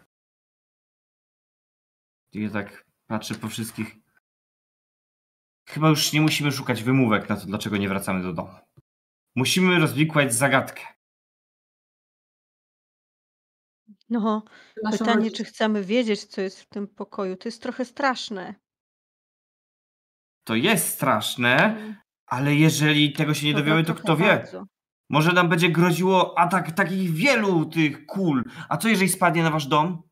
[2.34, 3.95] Ja tak patrzę po wszystkich.
[5.69, 8.53] Chyba już nie musimy szukać wymówek na to, dlaczego nie wracamy do domu.
[9.35, 10.94] Musimy rozwikłać zagadkę.
[14.10, 14.44] No,
[14.84, 17.38] Naszą pytanie, czy chcemy wiedzieć, co jest w tym pokoju.
[17.38, 18.56] To jest trochę straszne.
[20.44, 21.77] To jest straszne,
[22.26, 24.26] ale jeżeli tego się nie dowiemy, to trochę kto wie?
[24.26, 24.65] bardzo.
[25.10, 28.44] Może nam będzie groziło atak takich wielu tych kul.
[28.69, 30.03] A co jeżeli spadnie na wasz dom?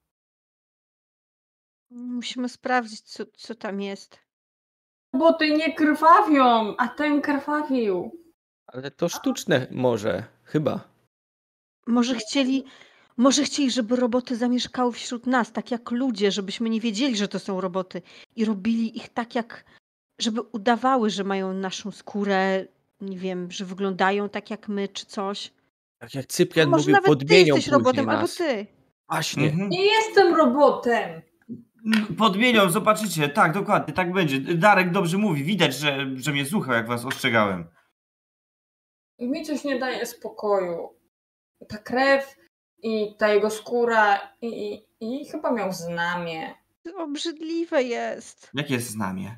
[1.89, 4.19] Musimy sprawdzić, co, co tam jest.
[5.13, 8.11] Roboty nie krwawią, a ten krwawił.
[8.67, 10.93] Ale to sztuczne może, chyba.
[11.87, 12.65] Może chcieli,
[13.17, 17.39] może chcieli, żeby roboty zamieszkały wśród nas, tak jak ludzie, żebyśmy nie wiedzieli, że to
[17.39, 18.01] są roboty.
[18.35, 19.65] I robili ich tak jak,
[20.19, 22.65] żeby udawały, że mają naszą skórę,
[23.01, 25.51] nie wiem, że wyglądają tak jak my, czy coś.
[25.99, 28.35] Tak jak Cyprian może mówił, nawet ty podmienią jesteś później robotem, albo nas.
[28.35, 28.67] ty.
[29.09, 29.49] Właśnie.
[29.49, 29.69] Mhm.
[29.69, 31.21] Nie jestem robotem.
[32.17, 33.29] Podmienią, zobaczycie.
[33.29, 34.39] Tak, dokładnie, tak będzie.
[34.39, 35.43] Darek dobrze mówi.
[35.43, 37.65] Widać, że, że mnie słuchał, jak was ostrzegałem.
[39.19, 40.89] Mi coś nie daje spokoju.
[41.67, 42.35] Ta krew
[42.83, 44.47] i ta jego skóra i,
[44.99, 46.53] i, i chyba miał znamie.
[46.83, 48.49] To obrzydliwe jest.
[48.53, 49.37] Jakie jest znamie?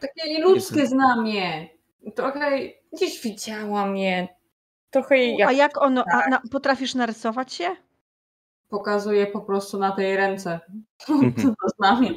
[0.00, 0.90] Takie ludzkie Jezu.
[0.94, 1.68] znamie.
[2.14, 2.58] Trochę
[2.92, 4.28] gdzieś widziałam je.
[4.90, 6.26] Trochę A jak jak ono, Tak.
[6.26, 7.76] a na, potrafisz narysować się?
[8.68, 10.60] pokazuje po prostu na tej ręce.
[11.60, 12.10] To znamie?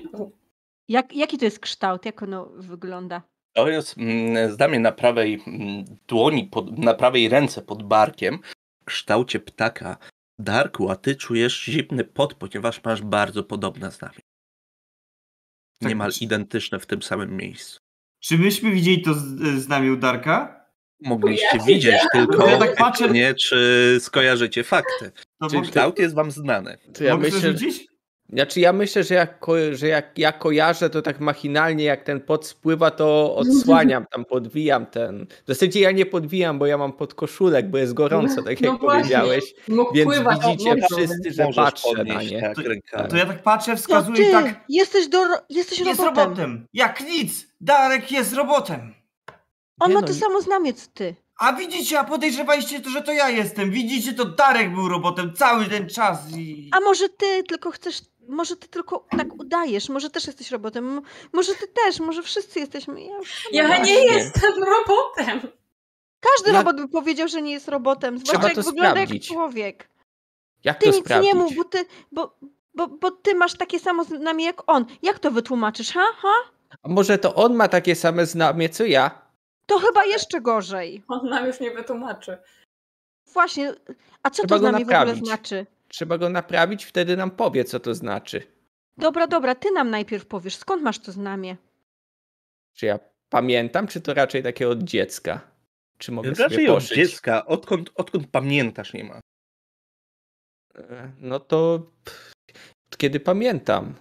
[0.87, 2.05] Jak, jaki to jest kształt?
[2.05, 3.21] Jak ono wygląda?
[3.53, 8.39] To jest mm, zdanie na prawej mm, dłoni, pod, na prawej ręce pod barkiem
[8.91, 9.97] kształcie ptaka.
[10.39, 14.19] Darku, a ty czujesz zimny pot, ponieważ masz bardzo podobne znamie.
[15.79, 17.79] Tak, Niemal czy- identyczne w tym samym miejscu.
[18.19, 19.25] Czy myśmy widzieli to z,
[19.63, 20.65] znamie u Darka?
[21.01, 25.11] Mogliście Ja widzieć, tylko Ja tak patrzę- nie czy skojarzycie fakty.
[25.11, 26.77] To mogę- kształt jest wam znany.
[26.93, 27.87] To ja mogę myślę, rzucić?
[28.33, 32.47] Znaczy ja myślę, że jak, że jak ja kojarzę, to tak machinalnie jak ten pot
[32.47, 35.25] spływa, to odsłaniam, tam podwijam ten.
[35.43, 38.79] W zasadzie ja nie podwijam, bo ja mam podkoszulek, bo jest gorąco, tak No jak
[38.81, 39.01] właśnie.
[39.01, 39.53] powiedziałeś.
[39.67, 40.87] Mógł Więc pływać widzicie wodą.
[40.95, 42.41] wszyscy, że patrzę na podnieść nie.
[42.41, 44.29] tak To- ja tak patrzę, To wskazuję ty!
[44.29, 44.61] i tak.
[44.69, 46.23] Jesteś, do, jesteś Jest robotem.
[46.23, 46.67] robotem!
[46.73, 47.47] Jak nic!
[47.61, 48.93] Darek jest robotem!
[49.79, 51.15] On Nie ma no, to nie- samo znamie co ty.
[51.39, 53.71] A widzicie, a podejrzewaliście to, że to ja jestem.
[53.71, 56.69] Widzicie, to Darek był robotem cały ten czas i...
[56.73, 61.01] A może ty tylko chcesz, może ty tylko tak udajesz, może też jesteś robotem,
[61.33, 63.01] może ty też, może wszyscy jesteśmy.
[63.03, 63.09] Ja
[63.51, 63.95] Ja Właśnie.
[63.95, 65.51] nie jestem robotem.
[66.19, 69.29] Każdy Jak- robot by powiedział, że nie jest robotem, zwłaszcza jak wygląda sprawdzić.
[69.29, 69.89] jak człowiek.
[70.63, 71.33] Jak Ty to nic sprawdzić?
[71.33, 72.37] nie mów, bo ty, bo,
[72.73, 74.85] bo, bo ty masz takie samo znamie jak on.
[75.01, 76.03] Jak to wytłumaczysz, ha?
[76.17, 76.33] ha?
[76.83, 79.26] A może to on ma takie same znamie co ja?
[79.67, 81.03] To chyba jeszcze gorzej.
[81.07, 82.37] On nam już nie wytłumaczy.
[83.33, 83.73] Właśnie,
[84.23, 85.25] a co Trzeba to go znamie w ogóle naprawić.
[85.25, 85.65] znaczy?
[85.87, 88.41] Trzeba go naprawić, wtedy nam powie, co to znaczy.
[88.97, 91.57] Dobra, dobra, ty nam najpierw powiesz, skąd masz to znamie?
[92.73, 92.99] Czy ja
[93.29, 95.41] pamiętam, czy to raczej takie od dziecka?
[95.97, 99.19] Czy mogę sobie Raczej od dziecka, odkąd, odkąd pamiętasz nie ma.
[100.75, 102.31] E, No to pff,
[102.97, 103.93] kiedy pamiętam.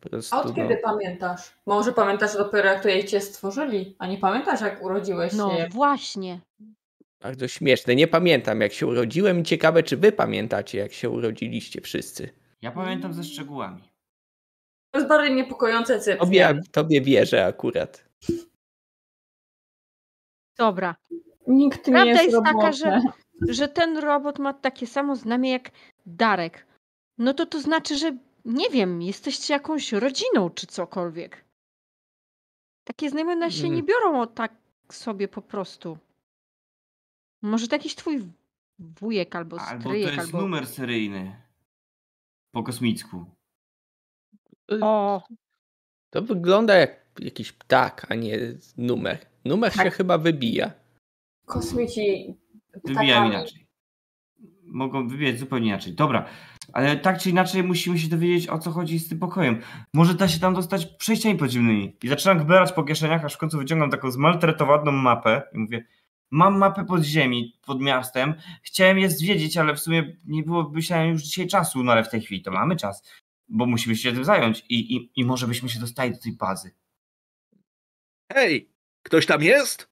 [0.00, 0.54] Prostu, A od no.
[0.54, 1.52] kiedy pamiętasz?
[1.66, 5.68] Może pamiętasz dopiero jak to jej cię stworzyli, a nie pamiętasz jak urodziłeś No się.
[5.70, 6.40] właśnie.
[7.20, 7.94] Bardzo śmieszne.
[7.94, 12.30] Nie pamiętam jak się urodziłem i ciekawe, czy wy pamiętacie jak się urodziliście wszyscy.
[12.62, 13.82] Ja pamiętam ze szczegółami.
[14.90, 16.18] To jest bardziej niepokojące cyfry.
[16.20, 18.04] Tobie, tobie wierzę akurat.
[20.58, 20.96] Dobra.
[21.46, 23.00] Nikt nie Prawda jest, jest taka, że,
[23.48, 25.70] że ten robot ma takie samo znamie jak
[26.06, 26.66] Darek.
[27.18, 31.44] No to to znaczy, że nie wiem, jesteście jakąś rodziną czy cokolwiek.
[32.84, 33.86] Takie znamiona się nie Mm.
[33.86, 34.52] biorą o tak
[34.92, 35.98] sobie po prostu.
[37.42, 38.20] Może to jakiś twój
[38.78, 40.40] wujek albo Albo to stryjek, jest albo...
[40.40, 41.42] numer seryjny.
[42.54, 43.24] Po kosmicku.
[44.82, 45.22] O,
[46.10, 48.38] To wygląda jak jakiś ptak, a nie
[48.76, 49.26] numer.
[49.44, 49.94] Numer się Tak.
[49.94, 50.72] chyba wybija.
[51.46, 52.34] Kosmici
[52.74, 53.28] Wybijam ptakami.
[53.28, 53.66] inaczej.
[54.62, 55.92] Mogą wybijać zupełnie inaczej.
[55.94, 56.28] Dobra,
[56.72, 59.60] ale tak czy inaczej musimy się dowiedzieć o co chodzi z tym pokojem.
[59.94, 61.96] Może da się tam dostać przejściami podziemnymi.
[62.02, 65.84] I zaczynam gberać po kieszeniach, aż w końcu wyciągam taką zmaltretowaną mapę i mówię
[66.30, 71.22] mam mapę podziemi pod miastem, chciałem je zwiedzić, ale w sumie nie było, myślałem już
[71.22, 73.02] dzisiaj czasu, no ale w tej chwili to mamy czas,
[73.48, 76.74] bo musimy się tym zająć i, i, i może byśmy się dostali do tej bazy.
[78.32, 78.70] Hej,
[79.02, 79.90] ktoś tam jest?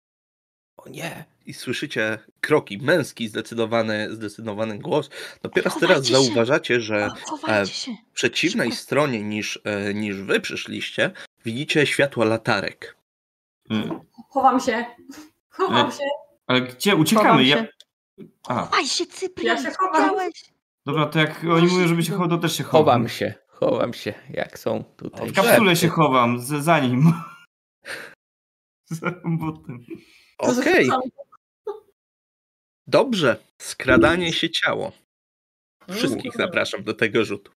[0.77, 1.25] O nie.
[1.49, 5.11] I słyszycie kroki, męski zdecydowany, zdecydowany głos.
[5.43, 6.13] Dopiero Chowajcie teraz się.
[6.13, 7.93] zauważacie, że chowajcie się.
[8.11, 8.83] w przeciwnej Szybko.
[8.83, 11.11] stronie niż, e, niż wy przyszliście,
[11.45, 12.97] widzicie światła latarek.
[13.73, 13.75] Y,
[14.29, 14.85] Chowam się.
[15.49, 15.99] Chowam Ale- się.
[16.47, 16.97] Ale gdzie?
[16.97, 17.45] Uciekamy.
[17.45, 17.57] Ja...
[17.57, 17.69] się.
[18.49, 20.11] A, Chowaj się, Cyprian, Ja się chowam.
[20.87, 22.85] dobra, to jak oni mówią, żeby się chował, to też się chowam.
[22.85, 25.29] Chowam się, chowam się, jak są tutaj.
[25.31, 25.77] W kapsule szepty.
[25.77, 27.13] się chowam, z, za nim.
[28.91, 29.85] za butem.
[30.39, 30.91] Okej,
[32.89, 33.37] dobrze.
[33.63, 34.93] Skradanie się ciało.
[35.91, 37.53] Wszystkich zapraszam do tego rzutu.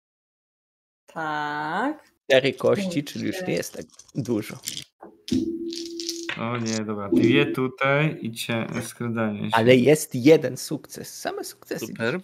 [1.14, 2.12] Tak.
[2.24, 3.86] Cztery kości, czyli już nie jest tak
[4.16, 4.58] dużo.
[6.40, 7.10] O nie, dobra.
[7.10, 9.56] Dwie tutaj i cię skradanie się.
[9.56, 11.20] Ale jest jeden sukces.
[11.20, 11.88] Same sukcesy.
[11.88, 12.20] Super.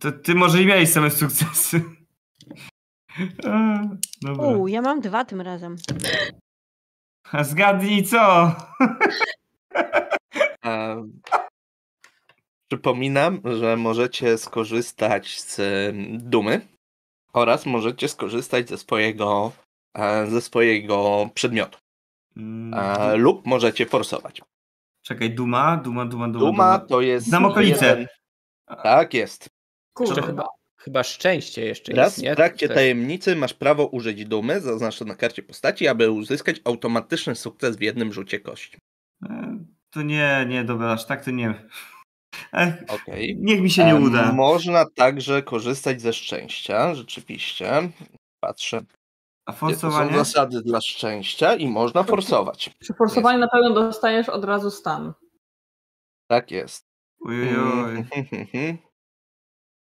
[0.00, 1.82] To ty może i miałeś same sukcesy.
[3.44, 3.82] A,
[4.22, 4.46] dobra.
[4.46, 5.76] U, ja mam dwa tym razem.
[7.32, 8.20] A zgadnij co?
[10.62, 10.96] A,
[12.68, 15.60] przypominam, że możecie skorzystać z
[16.22, 16.60] dumy
[17.32, 19.52] oraz możecie skorzystać ze swojego,
[19.94, 21.78] e, ze swojego przedmiotu.
[22.36, 24.42] Mm, E, lub możecie forsować.
[25.02, 26.44] Czekaj, duma, duma, duma, duma.
[26.46, 27.26] Duma to jest.
[27.26, 27.86] Znam okolice.
[27.88, 28.06] jeden-
[28.82, 29.48] Tak jest.
[29.94, 30.22] Kurwa.
[30.22, 30.44] chyba,
[30.78, 32.32] chyba szczęście jeszcze Raz jest, nie?
[32.32, 32.76] w trakcie Tak.
[32.76, 38.12] tajemnicy masz prawo użyć dumy, zaznacza na karcie postaci, aby uzyskać automatyczny sukces w jednym
[38.12, 38.78] rzucie kości.
[39.24, 39.58] E,
[39.90, 41.54] To nie, nie, dobra, aż tak to nie.
[42.52, 43.36] Ech, Okej.
[43.40, 44.32] niech mi się nie uda.
[44.32, 47.90] Można także korzystać ze szczęścia, rzeczywiście.
[48.40, 48.80] Patrzę.
[49.46, 50.18] A to są forsowanie?
[50.18, 52.70] zasady dla szczęścia i można forsować.
[52.80, 55.12] Przy forsowaniu na pewno dostajesz od razu stan.
[56.30, 56.84] Tak jest.
[57.26, 58.04] Ojoj.
[58.16, 58.78] Mhm.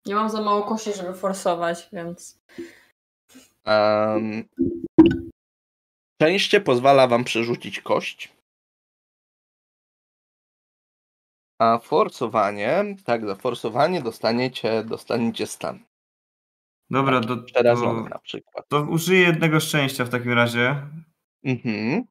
[0.05, 2.39] Nie mam za mało kości, żeby forsować, więc.
[3.65, 4.43] Em,
[6.21, 8.33] Szczęście pozwala wam przerzucić kość.
[11.61, 15.79] A forsowanie, tak, za forsowanie dostaniecie, dostaniecie stan.
[16.89, 18.65] Dobra, to, Przerażony to, na przykład.
[18.67, 20.87] to użyję jednego szczęścia w takim razie.
[21.43, 22.03] Mhm.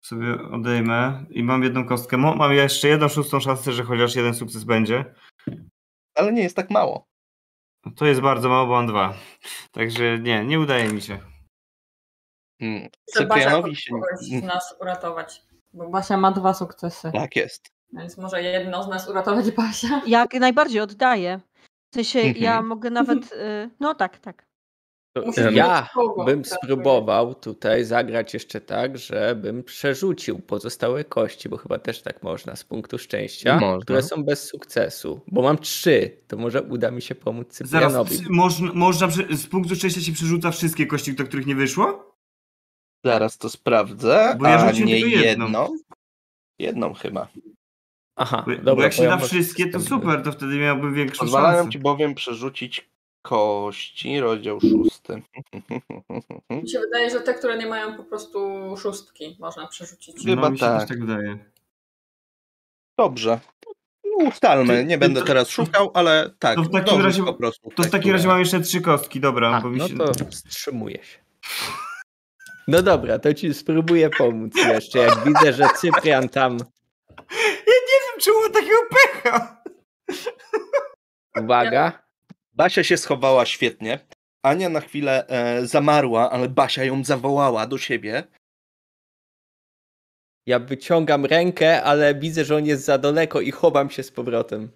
[0.00, 2.16] Sobie odejmę i mam jedną kostkę.
[2.16, 5.14] Mam jeszcze jedną szóstą szansę, że chociaż jeden sukces będzie.
[6.14, 7.06] Ale nie jest tak mało.
[7.96, 9.14] To jest bardzo mało, bo mam dwa.
[9.72, 11.18] Także nie, nie udaje mi się.
[12.60, 12.82] Mm.
[12.82, 12.90] Basia
[13.28, 13.94] Cyprianowi się...
[14.42, 15.42] nas uratować.
[15.72, 17.12] Bo Basia ma dwa sukcesy.
[17.12, 17.79] Tak jest.
[17.92, 20.02] Więc może jedno z nas uratować Basia.
[20.06, 21.40] Jak najbardziej oddaję.
[21.92, 22.44] W sensie Mhm.
[22.44, 23.32] ja mogę nawet.
[23.32, 24.50] y, No tak, tak.
[25.52, 25.88] Ja
[26.26, 32.22] bym tak, spróbował tutaj zagrać jeszcze tak, żebym przerzucił pozostałe kości, bo chyba też tak
[32.22, 33.82] można z punktu szczęścia, Można.
[33.84, 35.20] które są bez sukcesu.
[35.26, 38.16] Bo mam trzy, to może uda mi się pomóc Zaraz, Cyprianowi.
[38.18, 42.14] c- można, można z punktu szczęścia się przerzuca wszystkie kości, do których nie wyszło?
[43.04, 44.36] Zaraz to sprawdzę.
[44.38, 45.46] Bo ja a nie jedną.
[45.46, 45.68] jedną.
[46.58, 47.28] Jedną chyba.
[48.22, 48.74] Aha, Bo, dobra.
[48.74, 51.70] bo jak się da wszystkie, to super, to wtedy miałbym większą szansę.
[51.70, 52.88] ci bowiem przerzucić
[53.22, 55.22] kości, rozdział szósty.
[56.50, 58.38] Mi się wydaje, że te, które nie mają po prostu
[58.76, 60.16] szóstki, można przerzucić.
[60.26, 60.80] Chyba no, mi się tak.
[60.80, 61.38] też tak wydaje.
[62.98, 63.40] Dobrze.
[64.28, 66.56] Ustalmy, Ty- nie będę to- teraz szukał, ale tak.
[66.56, 69.20] to w takim razie- po prostu To w takim które- razie mam jeszcze trzy kostki,
[69.20, 69.96] dobra, A, bo mi no się...
[69.96, 71.18] to wstrzymuję się.
[72.68, 74.98] No dobra, to ci spróbuję pomóc jeszcze.
[74.98, 76.58] Jak widzę, że Cyprian tam,
[78.26, 79.62] Mam takiego pecha!
[81.40, 82.02] uwaga,
[82.52, 83.98] Basia się schowała świetnie.
[84.44, 88.24] Ania na chwilę e, zamarła, ale Basia ją zawołała do siebie.
[90.46, 94.70] Ja wyciągam rękę, ale widzę, że on jest za daleko i chowam się z powrotem.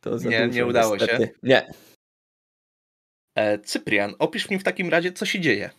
[0.00, 1.04] To za Nie, dużo, nie udało się?
[1.06, 1.34] niestety.
[1.42, 1.72] Nie.
[3.38, 5.70] E, Cyprian, opisz mi w takim razie, co się dzieje.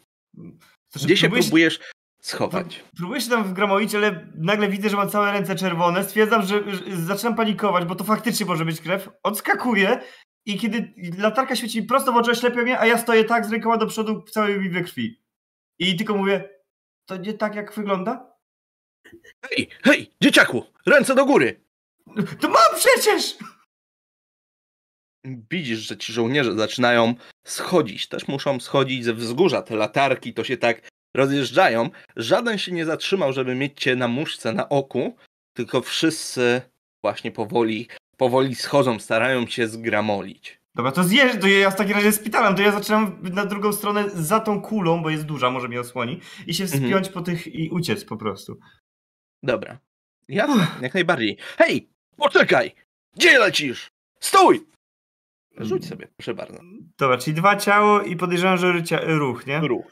[0.96, 1.80] Gdzie się próbujesz
[2.26, 2.84] schować?
[2.98, 6.04] Próbuję się tam wgramoić, ale nagle widzę, że mam całe ręce czerwone.
[6.04, 9.10] Stwierdzam, że, że zaczynam panikować, bo to faktycznie może być krew.
[9.24, 10.02] Odskakuję
[10.46, 13.78] i kiedy latarka świeci prosto w oczy, oślepia mnie, a ja stoję tak z rękoma
[13.78, 15.22] do przodu w całej mi we krwi.
[15.80, 16.50] I tylko mówię,
[17.06, 18.36] to nie tak jak wygląda?
[19.46, 21.66] Hej, hej, dzieciaku, ręce do góry!
[22.40, 23.38] To mam przecież!
[25.52, 28.08] Widzisz, że ci żołnierze zaczynają schodzić.
[28.08, 29.62] Też muszą schodzić ze wzgórza.
[29.62, 30.82] Te latarki to się tak
[31.16, 31.90] rozjeżdżają.
[32.16, 35.16] Żaden się nie zatrzymał, żeby mieć cię na muszce, na oku,
[35.54, 36.62] tylko wszyscy
[37.04, 37.88] właśnie powoli,
[38.18, 40.60] powoli schodzą, starają się zgramolić.
[40.76, 44.10] Dobra, to zjeżdż, to ja w takim razie spitalam, to ja zaczynam na drugą stronę
[44.10, 46.84] za tą kulą, bo jest duża, może mnie osłoni, i się Mhm.
[46.84, 48.60] wspiąć po tych i uciec po prostu.
[49.44, 49.80] Dobra.
[50.28, 51.38] Jasne, jak najbardziej.
[51.58, 52.72] Hej, poczekaj!
[53.16, 53.92] Gdzie lecisz?
[54.20, 54.66] Stój!
[55.58, 56.60] Rzuć sobie, proszę bardzo.
[56.98, 58.74] Dobra, czyli dwa ciało i podejrzewam, że
[59.06, 59.60] ruch, nie?
[59.60, 59.86] Ruch.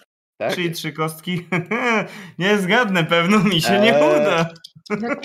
[0.47, 0.55] Tak?
[0.55, 1.45] Czyli trzy kostki.
[2.39, 4.21] nie zgadnę, pewno mi się nie Eee.
[4.21, 4.49] uda.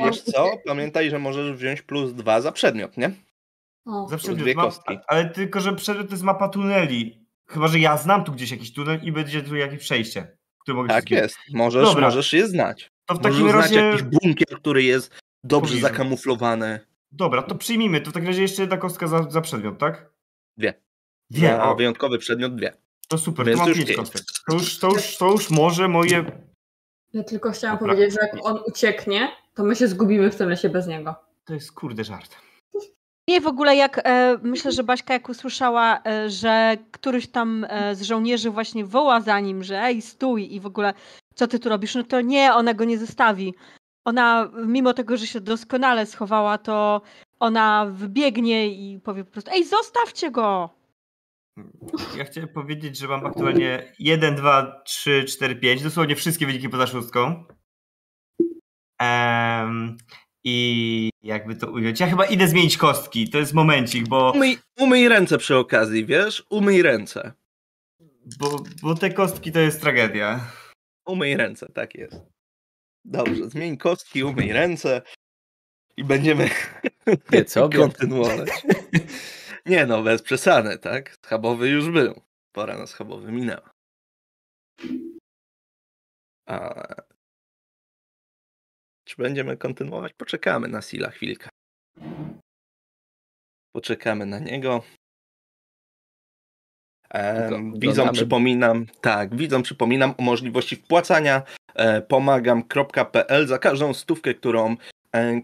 [0.05, 0.51] Wiesz co?
[0.67, 3.11] Pamiętaj, że możesz wziąć plus dwa za przedmiot, nie?
[3.87, 4.99] O, Za dwie przedmiot mam, kostki.
[5.07, 7.27] ale tylko, że przedmiot to jest mapa tuneli.
[7.49, 10.37] Chyba, że ja znam tu gdzieś jakiś tunel i będzie tu jakieś przejście.
[10.63, 11.37] Które mogę Tak jest.
[11.53, 12.07] Możesz, Dobra.
[12.07, 12.91] możesz je znać.
[13.07, 13.77] To w Możesz takim znać razie...
[13.87, 15.87] jakiś bunkier, który jest dobrze Pobliżu.
[15.89, 16.81] zakamuflowany.
[17.13, 18.01] Dobra, to przyjmijmy.
[18.01, 20.11] To w takim razie jeszcze jedna kostka za, za przedmiot, tak?
[20.57, 20.75] Dwie.
[21.31, 22.73] Dwie, o, wyjątkowy przedmiot dwie.
[23.09, 24.23] To super, Więc to mam kostek.
[24.49, 26.25] To już, to, już, to już może moje...
[27.13, 27.95] Ja tylko chciałam Dobra.
[27.95, 31.15] powiedzieć, że jak on ucieknie, to my się zgubimy w tym lesie bez niego.
[31.45, 32.37] To jest kurde żart.
[33.29, 37.95] Nie, w ogóle jak e, myślę, że Baśka jak usłyszała, e, że któryś tam e,
[37.95, 40.95] z żołnierzy właśnie woła za nim, że ej, stój i w ogóle
[41.35, 41.95] co ty tu robisz?
[41.95, 43.55] No to nie, ona go nie zostawi.
[44.05, 47.03] Ona, mimo tego, że się doskonale schowała, to
[47.41, 50.78] ona wybiegnie i powie po prostu, ej, zostawcie go!
[52.17, 55.83] Ja chciałem powiedzieć, że mam aktualnie 1, 2, 3, 4, 5.
[55.83, 57.45] Dosłownie wszystkie wyniki poza szóstką.
[59.01, 59.97] Em,
[60.45, 62.01] I jakby to ująć.
[62.01, 63.29] Ja chyba idę zmienić kostki.
[63.29, 66.47] To jest momencik, bo, Umyj, umyj ręce przy okazji, wiesz?
[66.51, 67.33] Umyj ręce.
[68.39, 70.41] bo, bo te kostki to jest tragedia.
[71.07, 72.17] Umyj ręce, tak jest.
[73.05, 75.03] Dobrze, zmień kostki, umyj ręce
[75.97, 76.51] i będziemy
[77.31, 77.69] Wie co?
[77.77, 78.49] Kontynuować.
[79.69, 81.17] Nie no, bez przesady, tak?
[81.25, 82.21] Schabowy już był.
[82.53, 83.71] Pora na schabowy minęła.
[86.49, 86.85] A...
[89.05, 90.13] Czy będziemy kontynuować?
[90.13, 91.49] Poczekamy na Sila chwilkę.
[93.73, 94.83] Poczekamy na niego.
[97.75, 101.43] Widzom przypominam, tak, widzom przypominam o możliwości wpłacania
[101.75, 104.77] e, pomagam.pl za każdą stówkę, którą,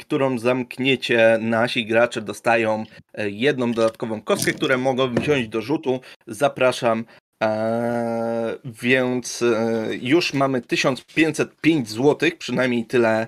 [0.01, 2.85] którą zamkniecie nasi gracze dostają
[3.15, 6.01] e, jedną dodatkową kostkę, które mogą wziąć do rzutu.
[6.27, 7.05] Zapraszam.
[7.43, 13.27] E, więc e, już mamy 1505 zł, przynajmniej tyle,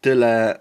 [0.00, 0.58] tyle,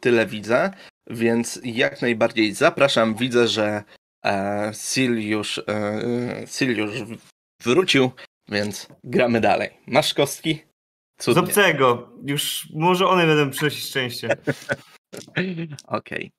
[0.00, 0.70] tyle widzę.
[1.10, 3.14] Więc jak najbardziej zapraszam.
[3.14, 3.84] Widzę, że
[4.24, 6.90] e, Sil już, e, Sil już
[7.62, 8.10] wrócił,
[8.48, 9.70] więc gramy dalej.
[9.86, 10.73] Masz kostki?
[11.20, 11.42] Z Cudnie.
[11.42, 12.12] obcego.
[12.26, 14.28] Już może one będą przynosić szczęście.
[15.86, 16.32] Okej.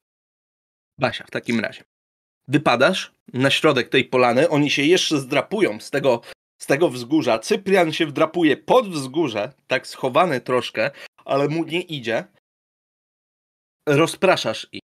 [1.00, 1.84] Basia, w takim razie.
[2.48, 6.22] Wypadasz na środek tej polany, oni się jeszcze zdrapują z tego,
[6.62, 7.40] z tego wzgórza.
[7.40, 10.92] Cyprian się wdrapuje pod wzgórze, tak schowany troszkę,
[11.26, 12.24] ale mu nie idzie.
[13.88, 14.82] Rozpraszasz ich.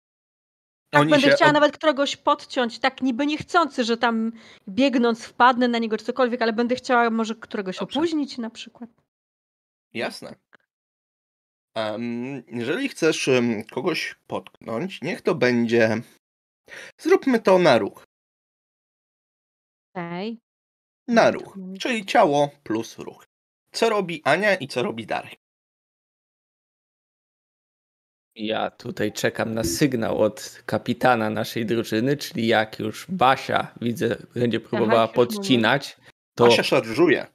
[0.90, 4.32] Tak, będę chciała od- nawet któregoś podciąć, tak niby niechcący, że tam
[4.70, 7.99] biegnąc wpadnę na niego czy cokolwiek, ale będę chciała może któregoś Dobrze.
[7.99, 8.90] opóźnić na przykład.
[9.95, 10.35] Jasne.
[11.76, 13.30] Em, jeżeli chcesz
[13.72, 16.01] kogoś potknąć, niech to będzie.
[16.97, 18.03] Zróbmy to na ruch.
[19.95, 20.39] Okej.
[21.07, 21.57] Na No, ruch.
[21.80, 23.26] Czyli ciało plus ruch.
[23.72, 25.39] Co robi Ania i co robi Darek?
[28.35, 34.59] Ja tutaj czekam na sygnał od kapitana naszej drużyny, czyli jak już Basia widzę, będzie
[34.59, 35.97] próbowała podcinać,
[36.35, 37.35] to, Basia szarżuje.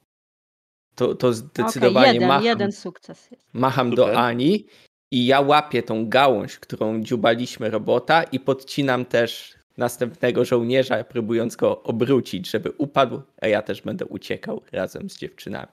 [0.95, 3.47] To, to zdecydowanie jeden, macham, jeden sukces jest.
[3.53, 4.07] macham Super.
[4.07, 4.67] do Ani
[5.11, 11.83] i ja łapię tą gałąź, którą dziubaliśmy robota i podcinam też następnego żołnierza, próbując go
[11.83, 15.73] obrócić, żeby upadł, a ja też będę uciekał razem z dziewczynami.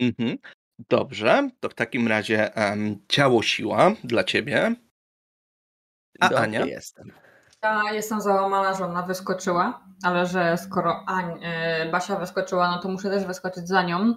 [0.00, 0.38] Mhm.
[0.88, 4.74] Dobrze, to w takim razie em, ciało siła dla ciebie.
[6.20, 6.66] A Dobry Ania?
[6.66, 7.12] jestem.
[7.62, 12.88] Ja jestem załamana, że ona wyskoczyła, ale że skoro Ań, e, Basia wyskoczyła, no to
[12.88, 14.14] muszę też wyskoczyć za nią.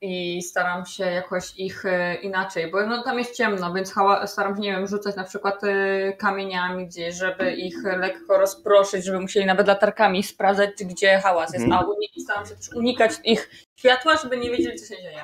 [0.00, 3.94] I staram się jakoś ich e, inaczej, bo no, tam jest ciemno, więc
[4.26, 9.20] staram się, nie wiem, rzucać na przykład e, kamieniami gdzieś, żeby ich lekko rozproszyć, żeby
[9.20, 11.82] musieli nawet latarkami sprawdzać, czy gdzie hałas jest, Mhm.
[11.82, 15.20] a uni- staram się też unikać ich światła, żeby nie wiedzieli, co się dzieje.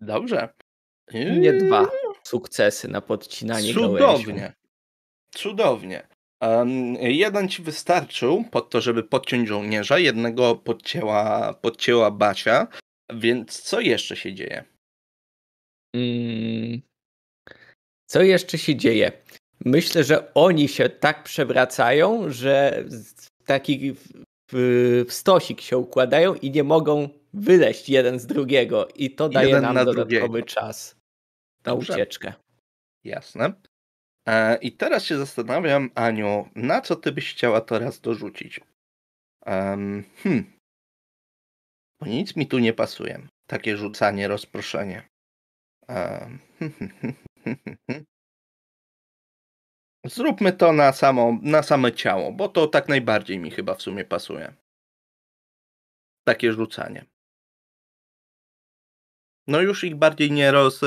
[0.00, 0.48] Dobrze.
[1.14, 1.86] Nie dwa
[2.22, 3.96] sukcesy na podcinanie gałęzi.
[3.98, 4.52] Cudownie.
[5.34, 6.06] Cudownie.
[6.40, 12.66] Em, jeden ci wystarczył pod to, żeby podciąć żołnierza, jednego podcięła, podcięła Basia,
[13.14, 14.64] więc co jeszcze się dzieje?
[15.94, 16.80] Mm.
[18.06, 19.12] Co jeszcze się dzieje?
[19.64, 22.84] Myślę, że oni się tak przewracają, że
[23.44, 23.94] taki
[24.52, 28.88] w, stosik się układają i nie mogą wyleźć jeden z drugiego.
[28.94, 30.46] I to daje Jeden nam na dodatkowy drugiego.
[30.46, 30.96] czas
[31.64, 31.92] na Dobrze.
[31.92, 32.32] ucieczkę.
[33.04, 33.52] Jasne.
[34.28, 38.60] E, I teraz się zastanawiam, Aniu, na co ty byś chciała teraz dorzucić?
[39.46, 40.55] Em, hmm.
[42.00, 43.28] Bo nic mi tu nie pasuje.
[43.46, 45.08] Takie rzucanie, rozproszenie.
[45.88, 46.38] Em,
[50.04, 54.04] Zróbmy to na, samo, na same ciało, bo to tak najbardziej mi chyba w sumie
[54.04, 54.54] pasuje.
[56.24, 57.04] Takie rzucanie.
[59.46, 60.80] No już ich bardziej nie roz...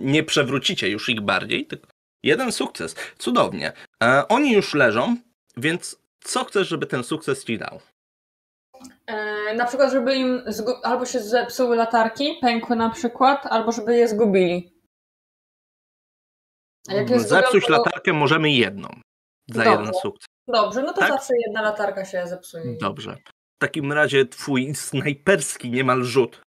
[0.00, 1.88] nie przewrócicie już ich bardziej, tylko
[2.22, 2.94] jeden sukces.
[3.18, 3.72] Cudownie.
[4.02, 5.16] E, oni już leżą,
[5.56, 7.80] więc co chcesz, żeby ten sukces ci dał?
[9.06, 10.42] E, na przykład, żeby im
[10.82, 14.72] albo się zepsuły latarki, pękły na przykład, albo żeby je zgubili.
[16.88, 18.88] A jak je Zepsuć to- latarkę możemy jedną.
[19.48, 19.70] Za Dobrze.
[19.80, 20.26] jeden sukces.
[20.48, 21.10] Dobrze, no to Tak?
[21.12, 22.76] zawsze jedna latarka się zepsuje.
[22.80, 23.16] Dobrze.
[23.56, 26.40] W takim razie twój snajperski niemal rzut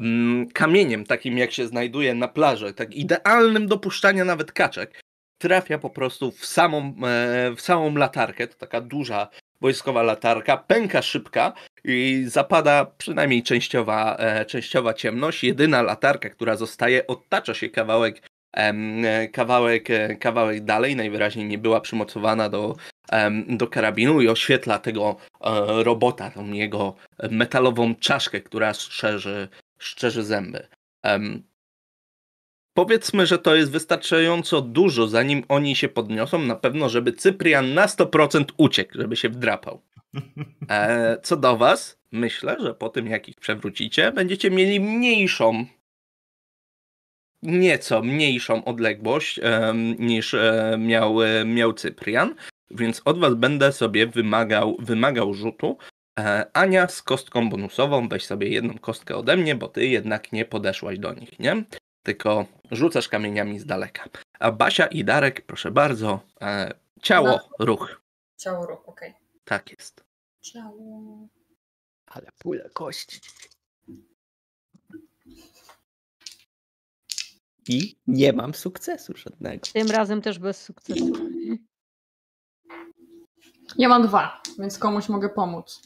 [0.00, 5.00] mm, kamieniem, takim jak się znajduje na plaży, tak idealnym do puszczania nawet kaczek,
[5.42, 8.46] trafia po prostu w samą, e, w samą latarkę.
[8.48, 9.28] To taka duża
[9.60, 11.52] wojskowa latarka, pęka szybka
[11.84, 15.44] i zapada przynajmniej częściowa, e, częściowa ciemność.
[15.44, 18.22] Jedyna latarka, która zostaje, otacza się kawałek,
[18.52, 22.76] e, kawałek, e, kawałek dalej, najwyraźniej nie była przymocowana do,
[23.48, 26.94] do karabinu i oświetla tego e, robota, tą jego
[27.30, 30.68] metalową czaszkę, która szczerzy, szczerzy zęby.
[32.76, 37.86] Powiedzmy, że to jest wystarczająco dużo, zanim oni się podniosą, na pewno, żeby Cyprian na
[37.86, 39.82] 100% uciekł, żeby się wdrapał.
[40.70, 45.66] E, co do was, myślę, że po tym jak ich przewrócicie, będziecie mieli mniejszą
[47.42, 52.34] nieco mniejszą odległość em, niż e, miał, e, miał Cyprian,
[52.70, 55.78] więc od was będę sobie wymagał, wymagał rzutu.
[56.18, 60.44] E, Ania z kostką bonusową, weź sobie jedną kostkę ode mnie, bo ty jednak nie
[60.44, 61.64] podeszłaś do nich, nie?
[62.06, 64.04] Tylko rzucasz kamieniami z daleka.
[64.38, 68.00] A Basia i Darek, proszę bardzo, e, ciało, ruch.
[68.36, 69.14] Ciało ruch, okej.
[69.44, 70.04] Tak jest.
[70.40, 71.28] Ciało.
[72.06, 73.20] Ale pula kości.
[77.68, 79.66] I nie mam sukcesu żadnego.
[79.72, 81.12] Tym razem też bez sukcesu.
[83.78, 85.82] Ja mam dwa, więc komuś mogę pomóc.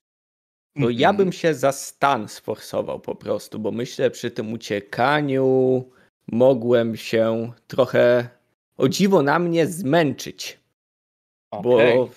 [0.74, 5.84] No ja bym się za stan sforsował po prostu, bo myślę przy tym uciekaniu
[6.32, 8.28] mogłem się trochę
[8.76, 10.58] o dziwo na mnie zmęczyć,
[11.50, 11.96] Okej.
[11.96, 12.08] bo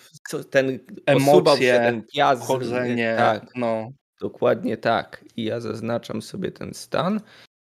[0.44, 2.40] ten Emocje, ten.
[2.40, 3.92] Chodzenie, Tak, no.
[4.22, 5.26] dokładnie tak.
[5.38, 7.22] I ja zaznaczam sobie ten stan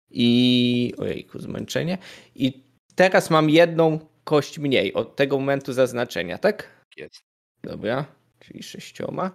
[0.10, 1.98] i ojejku, zmęczenie.
[2.36, 2.64] I
[2.96, 6.86] teraz mam jedną kość mniej od tego momentu zaznaczenia, tak?
[6.98, 7.24] Jest.
[7.64, 8.06] Dobra,
[8.40, 9.32] czyli sześcioma.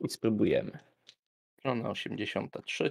[0.00, 0.78] I spróbujemy.
[1.58, 2.90] Strona 83.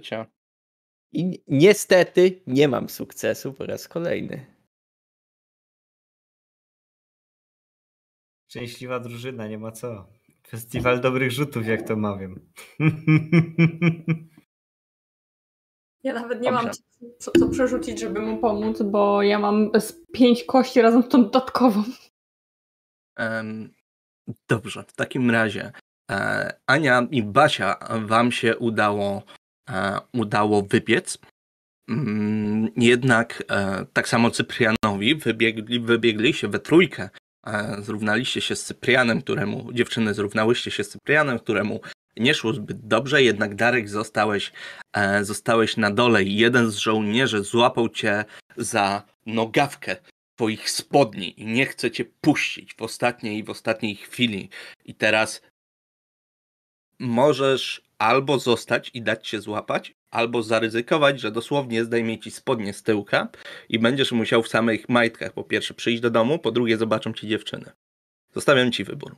[1.14, 4.46] I ni- niestety nie mam sukcesu po raz kolejny.
[8.50, 10.06] Szczęśliwa drużyna, nie ma co.
[10.48, 12.40] Festiwal dobrych rzutów, jak to mawiam.
[16.02, 16.80] Ja nawet nie mam Dobrze.
[17.18, 21.22] co, co przerzucić, żeby mu pomóc, bo ja mam z pięć kości razem z tą
[21.24, 21.82] dodatkową.
[23.18, 23.74] Em,
[24.48, 25.72] dobrze, w takim razie
[26.10, 27.76] e, Ania i Basia
[28.06, 29.22] wam się udało,
[30.12, 31.18] udało wybiec.
[31.88, 37.10] Mm, jednak e, tak samo Cyprianowi wybiegli, wybiegliście we trójkę.
[37.46, 41.80] E, zrównaliście się z Cyprianem, któremu dziewczyny zrównałyście się z Cyprianem, któremu
[42.16, 44.52] nie szło zbyt dobrze, jednak Darek zostałeś,
[44.92, 48.24] e, zostałeś na dole i jeden z żołnierzy złapał cię
[48.56, 49.96] za nogawkę
[50.36, 54.48] twoich spodni i nie chce cię puścić w ostatniej w ostatniej chwili.
[54.84, 55.42] I teraz
[56.98, 62.82] możesz albo zostać i dać się złapać, albo zaryzykować, że dosłownie zdejmie ci spodnie z
[62.82, 63.28] tyłka
[63.68, 67.28] i będziesz musiał w samych majtkach po pierwsze przyjść do domu, po drugie zobaczą ci
[67.28, 67.70] dziewczyny.
[68.34, 69.16] Zostawiam ci wybór.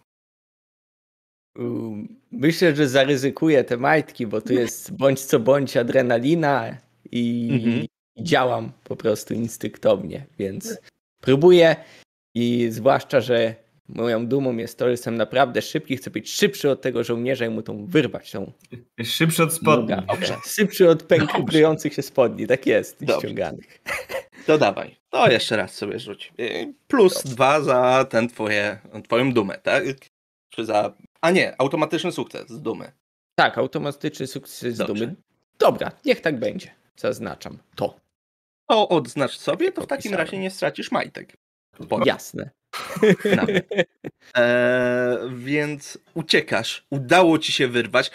[2.33, 6.77] Myślę, że zaryzykuję te majtki, bo tu jest bądź co bądź adrenalina
[7.13, 7.85] i, Mhm.
[8.17, 10.79] i działam po prostu instynktownie, więc
[11.21, 11.77] próbuję
[12.35, 13.55] i zwłaszcza, że
[13.89, 17.49] moją dumą jest to, że jestem naprawdę szybki, chcę być szybszy od tego żołnierza i
[17.51, 18.53] mu tą wyrwać tą
[19.05, 19.95] Szybszy od spodni.
[20.47, 21.27] Szybszy od Dobrze.
[21.27, 23.21] pękających się spodni, tak jest, Dobrze.
[23.21, 23.83] ściąganych.
[24.47, 24.97] To dawaj.
[25.11, 26.33] To jeszcze raz sobie rzuć.
[26.41, 29.85] Y, Plus dwa za ten twoje, twoją dumę, tak?
[30.51, 30.95] Czy za...
[31.21, 32.93] A nie, automatyczny sukces z dumy.
[33.35, 34.95] Tak, automatyczny sukces z Dobrze.
[35.07, 35.17] dumy.
[35.59, 36.71] Dobra, niech tak będzie.
[36.97, 37.97] Zaznaczam to.
[38.69, 41.37] To odznacz sobie, to w takim razie nie stracisz majtek.
[41.89, 42.51] Po- Jasne.
[43.37, 43.69] Nawet.
[44.35, 48.11] Eee, więc uciekasz, udało ci się wyrwać.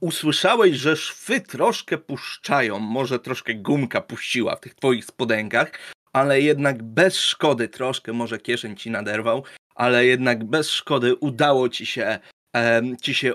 [0.00, 5.72] Usłyszałeś, że szwy troszkę puszczają, może troszkę gumka puściła w tych twoich spodenkach,
[6.12, 11.86] ale jednak bez szkody, troszkę może kieszeń ci naderwał, ale jednak bez szkody udało ci
[11.86, 12.18] się,
[13.02, 13.34] ci się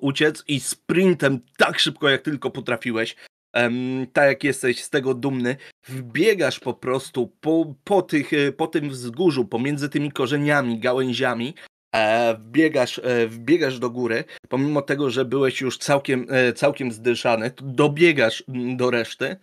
[0.00, 3.16] uciec i sprintem tak szybko jak tylko potrafiłeś,
[3.52, 5.56] em, tak jak jesteś z tego dumny,
[5.88, 11.54] wbiegasz po prostu po, po, tych, e, po tym wzgórzu, pomiędzy tymi korzeniami, gałęziami,
[11.94, 17.50] e, wbiegasz, e, wbiegasz do góry, pomimo tego, że byłeś już całkiem, e, całkiem zdyszany,
[17.62, 18.44] dobiegasz
[18.76, 19.36] do reszty,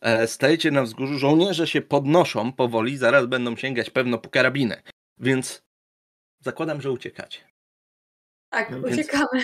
[0.00, 4.82] e, stajecie na wzgórzu, żołnierze się podnoszą powoli, zaraz będą sięgać pewno po karabiny,
[5.18, 5.62] więc
[6.40, 7.50] zakładam, że uciekacie.
[8.50, 9.42] Tak, Więc- uciekamy.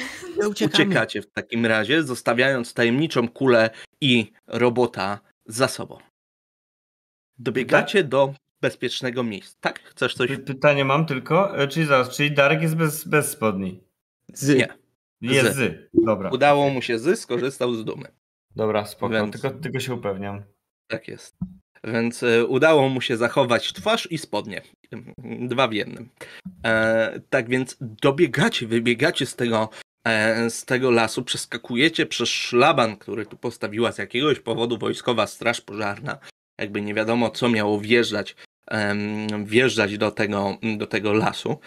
[0.50, 3.70] Uciekacie w takim razie, zostawiając tajemniczą kulę
[4.00, 5.98] i robota za sobą.
[7.38, 9.56] Dobiegacie do bezpiecznego miejsca.
[9.60, 9.80] Tak?
[9.80, 10.30] Chcesz coś?
[10.30, 13.80] Py- Pytanie mam tylko, e, czyli zaraz, czyli Darek jest bez, bez spodni.
[14.34, 14.48] Z.
[14.58, 14.68] Nie.
[15.20, 15.56] Jest Z.
[15.56, 15.90] z.
[16.06, 16.30] Dobra.
[16.30, 18.04] Udało mu się zysk, skorzystał z dumy.
[18.56, 19.14] Dobra, spoko.
[19.14, 20.42] Więc- Tylko, tylko się upewniam.
[20.86, 21.36] Tak jest.
[21.84, 24.62] Więc e, udało mu się zachować twarz i spodnie.
[25.48, 26.08] Dwa w jednym.
[26.64, 29.68] E, tak więc dobiegacie, wybiegacie z tego,
[30.48, 36.18] z tego lasu, przeskakujecie przez szlaban, który tu postawiła z jakiegoś powodu wojskowa straż pożarna.
[36.58, 38.36] Jakby nie wiadomo, co miało wjeżdżać,
[39.44, 41.58] wjeżdżać do tego, do tego lasu.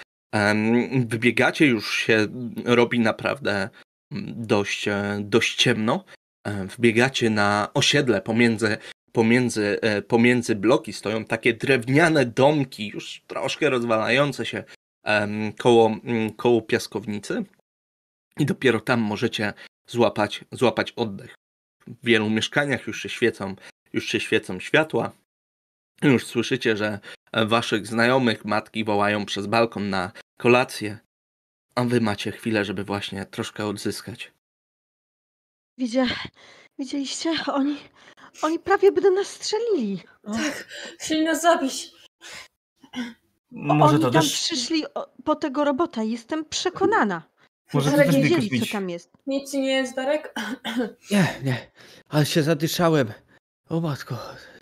[1.05, 2.27] Wybiegacie, już się
[2.65, 3.69] robi naprawdę
[4.11, 6.05] mm, dość, e, dość ciemno.
[6.47, 8.77] E, Wbiegacie na osiedle pomiędzy
[9.11, 14.63] pomiędzy, e, pomiędzy bloki stoją takie drewniane domki, już troszkę rozwalające się
[15.57, 17.43] koło, mm, koło piaskownicy.
[18.39, 19.53] I dopiero tam możecie
[19.87, 21.35] złapać, złapać oddech.
[21.87, 23.55] W wielu mieszkaniach już się świecą,
[23.93, 25.11] już się świecą światła.
[26.01, 26.99] Już słyszycie, że
[27.31, 30.97] e, waszych znajomych matki wołają przez balkon na kolację,
[31.75, 34.31] a wy macie chwilę, żeby właśnie troszkę odzyskać.
[35.77, 36.05] Widzia...
[36.79, 37.33] Widzieliście?
[37.47, 37.77] Oni...
[38.41, 40.01] Oni prawie by do nas strzelili.
[40.23, 40.67] Tak,
[40.99, 41.91] chcieli nas zabić.
[43.51, 44.83] Może Oni to tam też, przyszli
[45.23, 46.03] po tego robota.
[46.03, 47.28] Jestem przekonana.
[47.73, 49.11] Może Ale mnie Wiedzieli, co tam jest.
[49.27, 50.33] Nic ci nie jest, Darek?
[51.11, 51.71] Nie, nie.
[52.09, 53.13] Ale się zadyszałem.
[53.69, 54.17] O matko,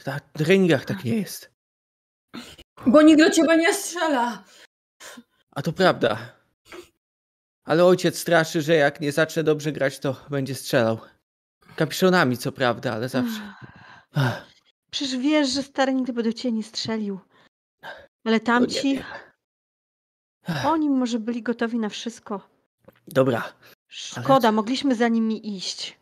[0.05, 1.51] na treningach tak nie jest.
[2.85, 4.43] Bo nikt do ciebie nie strzela.
[5.51, 6.17] A to prawda.
[7.63, 10.99] Ale ojciec straszy, że jak nie zacznę dobrze grać, to będzie strzelał.
[11.75, 13.53] Kapiszonami, co prawda, ale zawsze.
[14.13, 14.47] Ach,
[14.91, 17.19] Przecież wiesz, że stary nigdy by do ciebie nie strzelił.
[18.23, 19.03] Ale tamci, wiem.
[20.47, 22.49] Ach, oni może byli gotowi na wszystko.
[23.07, 23.53] Dobra,
[23.87, 25.97] Szkoda, mogliśmy za nimi iść.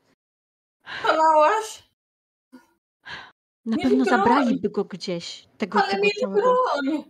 [1.01, 1.83] Szalałaś?
[3.65, 4.17] Na Mieli pewno broń.
[4.19, 5.47] zabraliby go gdzieś.
[5.57, 6.41] Tego, Ale tego mieli całego.
[6.41, 7.03] broń.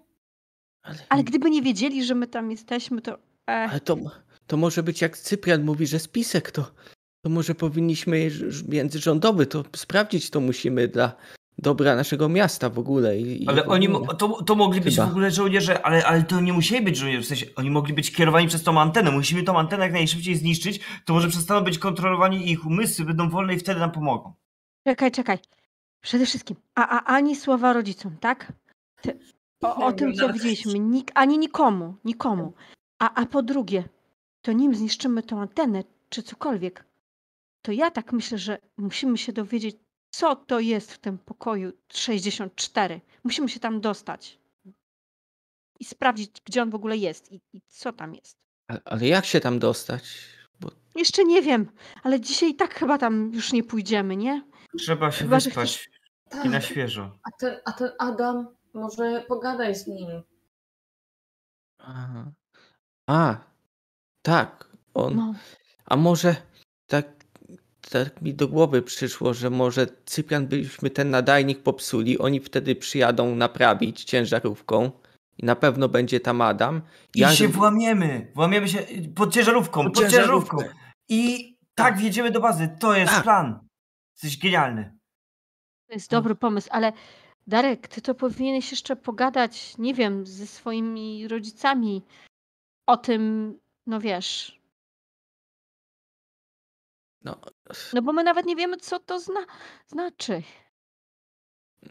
[0.84, 3.14] ale, Ale gdyby nie wiedzieli, że my tam jesteśmy, to.
[3.50, 3.98] E, ale to,
[4.48, 6.72] to może być jak Cyprian mówi, że spisek to,
[7.22, 8.30] to może powinniśmy
[8.68, 11.16] międzyrządowy to sprawdzić, to musimy dla
[11.58, 13.20] dobra naszego miasta w ogóle.
[13.20, 14.16] I, i Ale w oni, ogóle.
[14.16, 15.08] to, to mogli być Chyba.
[15.08, 18.12] w ogóle żołnierze, ale, ale to nie musieli być żołnierze, w sensie oni mogli być
[18.12, 19.12] kierowani przez tą antenę.
[19.12, 23.30] Musimy tą antenę jak najszybciej zniszczyć, to może przestaną być kontrolowani i ich umysły będą
[23.30, 24.34] wolne i wtedy nam pomogą.
[24.88, 25.38] czekaj, czekaj.
[26.02, 28.54] Przede wszystkim, a, a ani słowa rodzicom, tak?
[29.02, 29.20] Ty,
[29.64, 30.80] o, o tym, co widzieliśmy.
[30.80, 32.54] Nik, ani nikomu, nikomu.
[33.00, 33.84] A, a po drugie,
[34.42, 36.86] to nim zniszczymy tą antenę, czy cokolwiek,
[37.62, 39.76] to ja tak myślę, że musimy się dowiedzieć,
[40.16, 43.02] co to jest w tym pokoju 64.
[43.24, 44.40] Musimy się tam dostać.
[45.80, 48.38] I sprawdzić, gdzie on w ogóle jest i, i co tam jest.
[48.68, 50.04] Ale, ale jak się tam dostać?
[50.60, 51.72] Bo Jeszcze nie wiem,
[52.04, 54.44] ale dzisiaj i tak chyba tam już nie pójdziemy, nie?
[54.80, 55.90] Trzeba się Chyba, wyspać
[56.30, 56.46] Tak.
[56.46, 57.18] i na świeżo.
[57.24, 60.24] A ten, a ten Adam, może pogadaj z nim.
[61.78, 62.32] Aha.
[63.10, 63.38] A,
[64.22, 64.70] tak.
[64.94, 65.16] On.
[65.16, 65.34] No.
[65.86, 66.36] A może
[66.88, 67.25] tak,
[67.90, 73.36] tak mi do głowy przyszło, że może Cyprian byśmy ten nadajnik popsuli, oni wtedy przyjadą
[73.36, 74.92] naprawić ciężarówką
[75.38, 76.82] I na pewno będzie tam Adam.
[77.16, 78.32] I Ja- się włamiemy.
[78.36, 78.86] Włamiemy się
[79.16, 80.58] pod ciężarówką, pod, Pod ciężarówką.
[81.10, 82.70] I tak wjedziemy do bazy.
[82.80, 83.24] To jest Tak.
[83.24, 83.60] plan.
[84.14, 84.98] Jesteś genialny.
[85.88, 86.94] To jest dobry pomysł, ale
[87.48, 92.02] Darek, ty to powinieneś jeszcze pogadać, nie wiem, ze swoimi rodzicami
[92.88, 93.54] o tym,
[93.88, 94.60] no wiesz.
[97.24, 97.42] No,
[97.94, 99.40] No bo my nawet nie wiemy, co to zna
[99.88, 100.42] znaczy.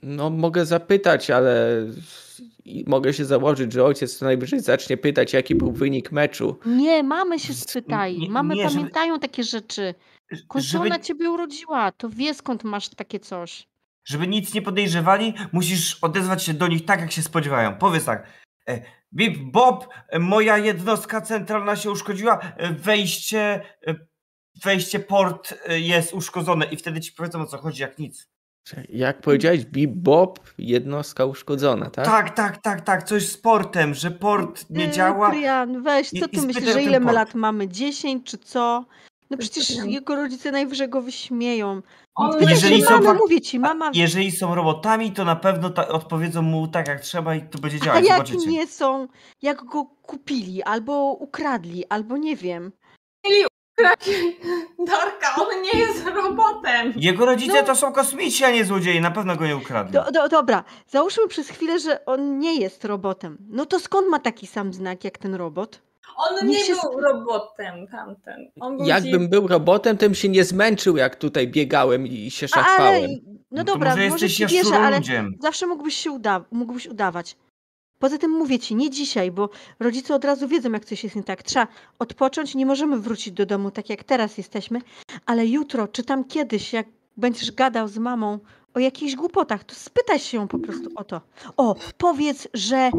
[0.02, 1.66] no mogę zapytać, ale
[2.86, 6.58] mogę się założyć, że ojciec to najwyżej zacznie pytać, jaki był wynik meczu.
[6.66, 8.18] Nie, mamy się Z- spytaj.
[8.18, 9.94] nie- Mamy nie, żeby- pamiętają takie rzeczy.
[10.48, 13.66] Końcu Żeby, ona ciebie urodziła, to wie skąd masz takie coś.
[14.04, 17.74] żeby nic nie podejrzewali, musisz odezwać się do nich tak, jak się spodziewają.
[17.78, 18.26] Powiedz tak.
[18.68, 18.82] e,
[19.12, 23.60] Bip, Bob, e, moja jednostka centralna się uszkodziła, e, wejście,
[24.62, 28.28] wejście port e, jest uszkodzone i wtedy ci powiedzą o co chodzi, jak nic.
[28.88, 32.04] Jak powiedziałeś, Bip Bob, jednostka uszkodzona, tak?
[32.04, 35.30] Tak, tak, tak, tak, coś z portem, że port nie Yy, działa.
[35.30, 37.68] Prian, weź, co ty myślisz, że ile my lat mamy?
[37.68, 38.84] 10 czy co?
[39.30, 41.82] No przecież jego rodzice najwyżej go wyśmieją.
[42.14, 43.90] On Jeżeli Jeżeli że są mamy, mówię ci, mama...
[43.94, 47.78] Jeżeli są robotami, to na pewno ta, odpowiedzą mu tak, jak trzeba i to będzie
[47.80, 48.04] A działać.
[48.08, 48.50] jak Zobaczycie.
[48.50, 49.08] nie są,
[49.42, 52.72] jak go kupili, albo ukradli, albo nie wiem.
[54.86, 56.92] Darka, on nie jest robotem.
[56.96, 57.62] Jego rodzice No.
[57.66, 59.00] to są kosmici, a nie złodzieje.
[59.00, 59.92] Na pewno go nie ukradli.
[59.92, 63.38] Do, do, dobra, załóżmy przez chwilę, że on nie jest robotem.
[63.50, 65.80] No to skąd ma taki sam znak jak ten robot?
[66.16, 68.50] On Niech nie był robotem tamten.
[68.60, 72.46] On był Jakbym był robotem, to bym się nie zmęczył, jak tutaj biegałem i się
[72.52, 73.10] A, ale, szarpałem.
[73.50, 75.00] no to dobra, może może jesteś wierzę, ale
[75.40, 77.36] zawsze mógłbyś się uda mógłbyś udawać.
[77.98, 79.50] Poza tym mówię ci, nie dzisiaj, bo
[79.80, 81.42] rodzice od razu wiedzą, jak coś jest nie tak.
[81.42, 81.66] Trzeba
[81.98, 84.80] odpocząć, nie możemy wrócić do domu tak jak teraz jesteśmy,
[85.26, 88.38] ale jutro, czy tam kiedyś, jak będziesz gadał z mamą
[88.74, 91.20] o jakichś głupotach, to spytaj się ją po prostu o to.
[91.56, 92.90] O, powiedz, że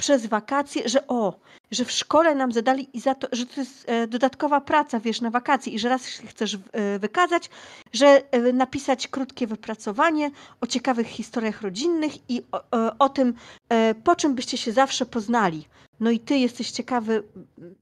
[0.00, 1.40] przez wakacje, że o,
[1.70, 5.20] że w szkole nam zadali i za to, że to jest e, dodatkowa praca, wiesz,
[5.20, 7.50] na wakacje i że raz się chcesz e, wykazać,
[7.92, 13.34] że e, napisać krótkie wypracowanie o ciekawych historiach rodzinnych i o, o tym,
[14.04, 15.64] po czym byście się zawsze poznali.
[16.00, 17.22] No i ty jesteś ciekawy
[17.58, 17.74] mm,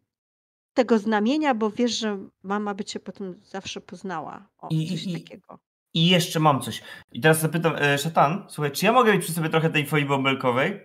[0.75, 4.49] tego znamienia, bo wiesz, że mama by cię potem zawsze poznała.
[4.59, 5.59] O, I- coś i- takiego.
[5.95, 6.83] I jeszcze mam coś.
[7.13, 10.07] I teraz zapytam, e, Szatan, słuchaj, czy ja mogę mieć przy sobie trochę tej folii
[10.07, 10.81] bąbelkowej?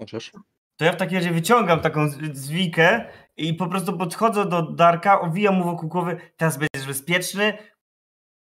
[0.00, 0.32] Możesz.
[0.76, 3.04] To ja w takim razie wyciągam taką zwikę
[3.36, 7.58] i po prostu podchodzę do Darka, owijam mu wokół głowy, teraz będziesz bezpieczny,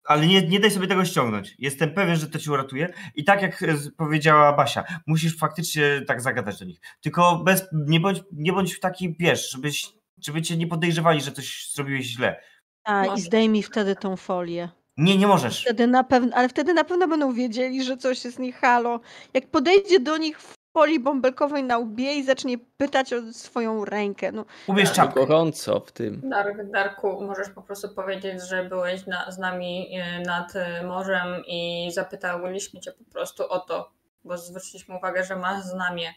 [0.05, 1.55] ale nie, nie daj sobie tego ściągnąć.
[1.59, 2.93] Jestem pewien, że to cię uratuje.
[3.15, 3.67] I tak jak e,
[3.97, 6.81] powiedziała Basia, musisz faktycznie tak zagadać do nich.
[7.01, 9.93] Tylko bez, nie, bądź, nie bądź w taki piesz, żebyś,
[10.27, 12.41] żeby cię nie podejrzewali, że coś zrobiłeś źle.
[12.85, 13.23] A, i Może.
[13.23, 14.69] zdejmij wtedy tą folię.
[14.97, 15.63] Nie, nie możesz.
[15.63, 19.01] Wtedy na pewno, ale wtedy na pewno będą wiedzieli, że coś jest nie halo.
[19.35, 20.39] Jak podejdzie do nich
[20.71, 24.33] w folii bąbelkowej na łbie i zacznie pytać o swoją rękę.
[24.33, 24.97] No, Ubierz Tak.
[24.97, 25.21] czapkę.
[25.21, 26.21] Gorąco w tym.
[26.25, 31.43] Dark, Darku, możesz po prostu powiedzieć, że byłeś na, z nami e, nad e, morzem
[31.47, 33.91] i zapytaliśmy cię po prostu o to,
[34.25, 36.15] bo zwróciliśmy uwagę, że masz znamie.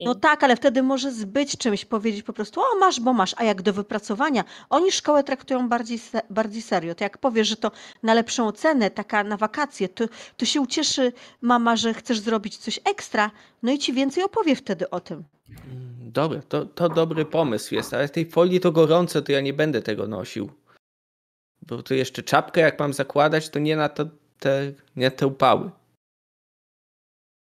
[0.00, 3.44] No tak, ale wtedy może zbyć czymś, powiedzieć po prostu, o masz, bo masz, a
[3.44, 6.94] jak do wypracowania, oni szkołę traktują bardziej, se, bardziej serio.
[6.94, 7.70] To jak powiesz, że to
[8.02, 10.04] na lepszą ocenę, taka na wakacje, to,
[10.36, 13.30] to się ucieszy mama, że chcesz zrobić coś ekstra,
[13.62, 15.24] no i ci więcej opowie wtedy o tym.
[15.48, 19.52] Mm, Dobra, to, to dobry pomysł jest, ale tej folii to gorąco, to ja nie
[19.52, 20.50] będę tego nosił.
[21.62, 24.04] Bo to jeszcze czapkę jak mam zakładać, to nie na to
[24.38, 25.70] te, nie te upały.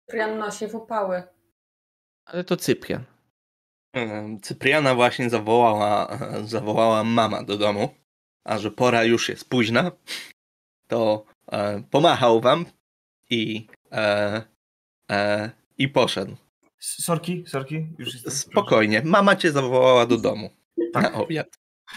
[0.06, 1.24] Cyprian nosi w upały.
[2.26, 3.04] Ale to Cyprian.
[4.42, 7.90] Cypriana właśnie zawołała, zawołała mama do domu,
[8.44, 9.92] a że pora już jest późna,
[10.88, 12.66] to e, pomachał wam
[13.30, 14.42] i, e,
[15.12, 16.36] e, i poszedł.
[16.80, 18.32] Sorki, sorki, już jestem.
[18.32, 20.50] Spokojnie, mama cię zawołała do domu
[20.94, 21.48] na Tak, obiad.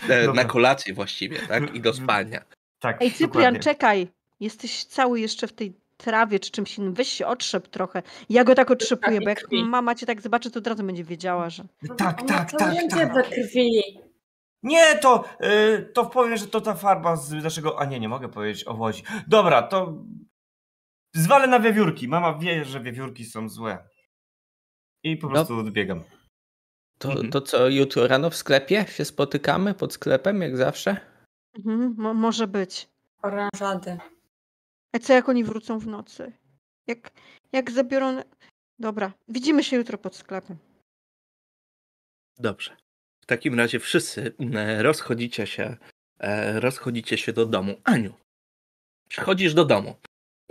[0.09, 1.75] E, na kolację właściwie, tak?
[1.75, 2.45] I do spania.
[2.79, 3.03] tak.
[3.03, 3.61] Ej, Cyprian, dokładnie.
[3.61, 4.09] czekaj,
[4.41, 8.03] jesteś cały jeszcze w tej trawie czy czymś innym, weź się otrzep trochę.
[8.29, 11.51] Ja go tak otrzepuję, bo jak mama cię tak zobaczy, to od razu będzie wiedziała,
[11.51, 11.65] że...
[11.99, 13.15] Tak, Ona tak, to tak, Jedzie tak.
[13.15, 13.71] we krwi.
[14.63, 17.81] Nie, to, y, to powiem, że to ta farba z naszego.
[17.81, 19.03] A nie, nie mogę powiedzieć o łodzi.
[19.29, 20.05] Dobra, to.
[21.15, 22.09] Zwalę na wiewiórki.
[22.09, 23.79] Mama wie, że wiewiórki są złe.
[25.03, 25.33] I po No.
[25.33, 26.05] prostu odbiegam.
[26.99, 27.31] To, Mhm.
[27.31, 30.97] to co, jutro rano w sklepie się spotykamy pod sklepem, jak zawsze?
[31.59, 32.89] Mhm, mo może być.
[33.23, 33.99] Oranżady.
[34.93, 36.33] A co jak oni wrócą w nocy?
[36.87, 37.11] Jak,
[37.53, 38.23] jak zabiorą...
[38.79, 40.57] Dobra, widzimy się jutro pod sklepem.
[42.39, 42.77] Dobrze.
[43.23, 45.77] W takim razie wszyscy e, rozchodzicie się,
[46.21, 47.75] e, rozchodzicie się do domu.
[47.85, 48.15] Aniu,
[49.09, 49.95] przychodzisz do domu.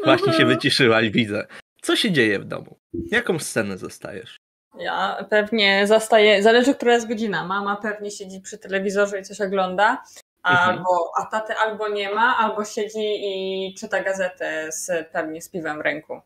[0.04, 0.50] Właśnie się Mhm.
[0.50, 1.48] wyciszyłaś, widzę.
[1.82, 2.78] Co się dzieje w domu?
[3.12, 4.38] Jaką scenę zostajesz?
[4.80, 7.44] Ja pewnie zastaję, zależy która jest godzina.
[7.48, 10.04] Mama pewnie siedzi przy telewizorze i coś ogląda.
[10.48, 15.78] Albo, a taty albo nie ma, albo siedzi i czyta gazetę z, pewnie z piwem
[15.78, 16.22] w ręku.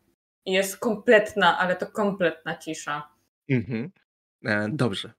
[0.46, 3.08] I jest kompletna, ale to kompletna cisza.
[3.50, 3.90] Mhm.
[4.44, 5.12] E, dobrze.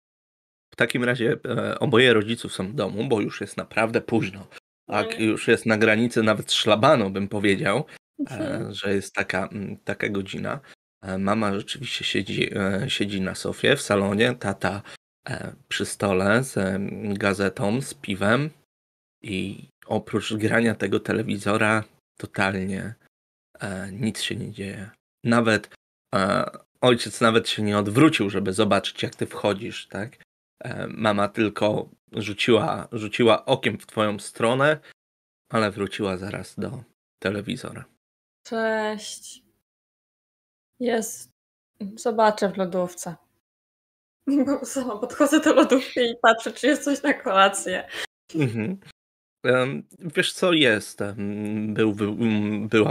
[0.73, 4.47] W takim razie e, oboje rodziców są w domu, bo już jest naprawdę późno.
[4.87, 5.23] Tak, Mm.
[5.23, 7.85] już jest na granicy nawet szlabanu, bym powiedział,
[8.19, 8.41] Mhm.
[8.69, 10.59] e, że jest taka, mm, taka godzina.
[11.01, 14.81] E, mama rzeczywiście siedzi, e, siedzi na sofie w salonie, tata
[15.67, 16.57] przy stole z
[17.17, 18.49] gazetą, z piwem
[19.23, 21.83] i oprócz grania tego telewizora
[22.17, 22.95] totalnie
[23.59, 24.89] e, nic się nie dzieje.
[25.23, 25.69] Nawet
[26.15, 26.45] e,
[26.81, 30.23] ojciec nawet się nie odwrócił, żeby zobaczyć, jak ty wchodzisz, tak?
[30.63, 34.79] E, Mama tylko rzuciła, rzuciła okiem w twoją stronę,
[35.49, 36.83] ale wróciła zaraz do
[37.19, 37.85] telewizora.
[38.43, 39.43] Cześć.
[40.79, 41.29] Jest.
[41.95, 43.15] Zobaczę w lodówce.
[44.27, 47.87] Bo sama podchodzę do lodówki i patrzę, czy jest coś na kolację.
[48.35, 48.79] Mhm.
[50.15, 50.99] Wiesz co jest?
[51.67, 51.95] Był,
[52.67, 52.89] była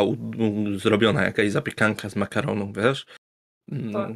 [0.76, 3.06] zrobiona jakaś zapiekanka z makaronu, wiesz?
[3.92, 4.08] To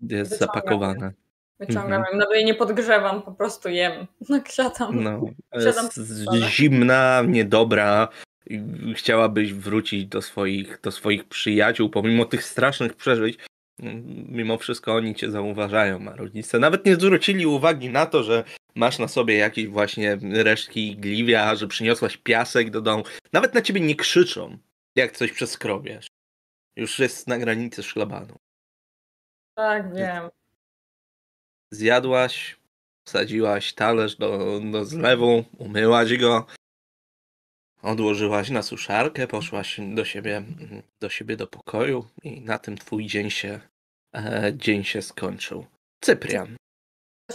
[0.00, 0.38] Jest wyciągam.
[0.38, 1.12] zapakowane.
[1.60, 2.12] Wyciągam Mhm.
[2.12, 4.06] ją, no bo jej nie podgrzewam, po prostu jem.
[4.28, 5.02] Tak siadam.
[5.02, 5.20] No,
[5.54, 6.48] Siadam jest stole.
[6.48, 8.08] zimna, niedobra.
[8.94, 13.38] Chciałabyś wrócić do swoich, do swoich przyjaciół, pomimo tych strasznych przeżyć.
[14.28, 18.44] Mimo wszystko oni cię zauważają, a rodzice nawet nie zwrócili uwagi na to, że
[18.74, 23.04] masz na sobie jakieś właśnie resztki gliwia, że przyniosłaś piasek do domu.
[23.32, 24.58] Nawet na ciebie nie krzyczą,
[24.96, 26.06] jak coś przeskrobiesz.
[26.76, 28.38] Już jest na granicy szlabanu.
[29.54, 30.28] Tak, wiem.
[31.70, 32.56] Zjadłaś,
[33.06, 36.46] wsadziłaś talerz do, do zlewu, umyłaś go,
[37.82, 40.42] odłożyłaś na suszarkę, poszłaś do siebie,
[41.00, 43.60] do siebie do pokoju i na tym twój dzień się,
[44.52, 45.66] dzień się skończył.
[46.00, 46.56] Cyprian,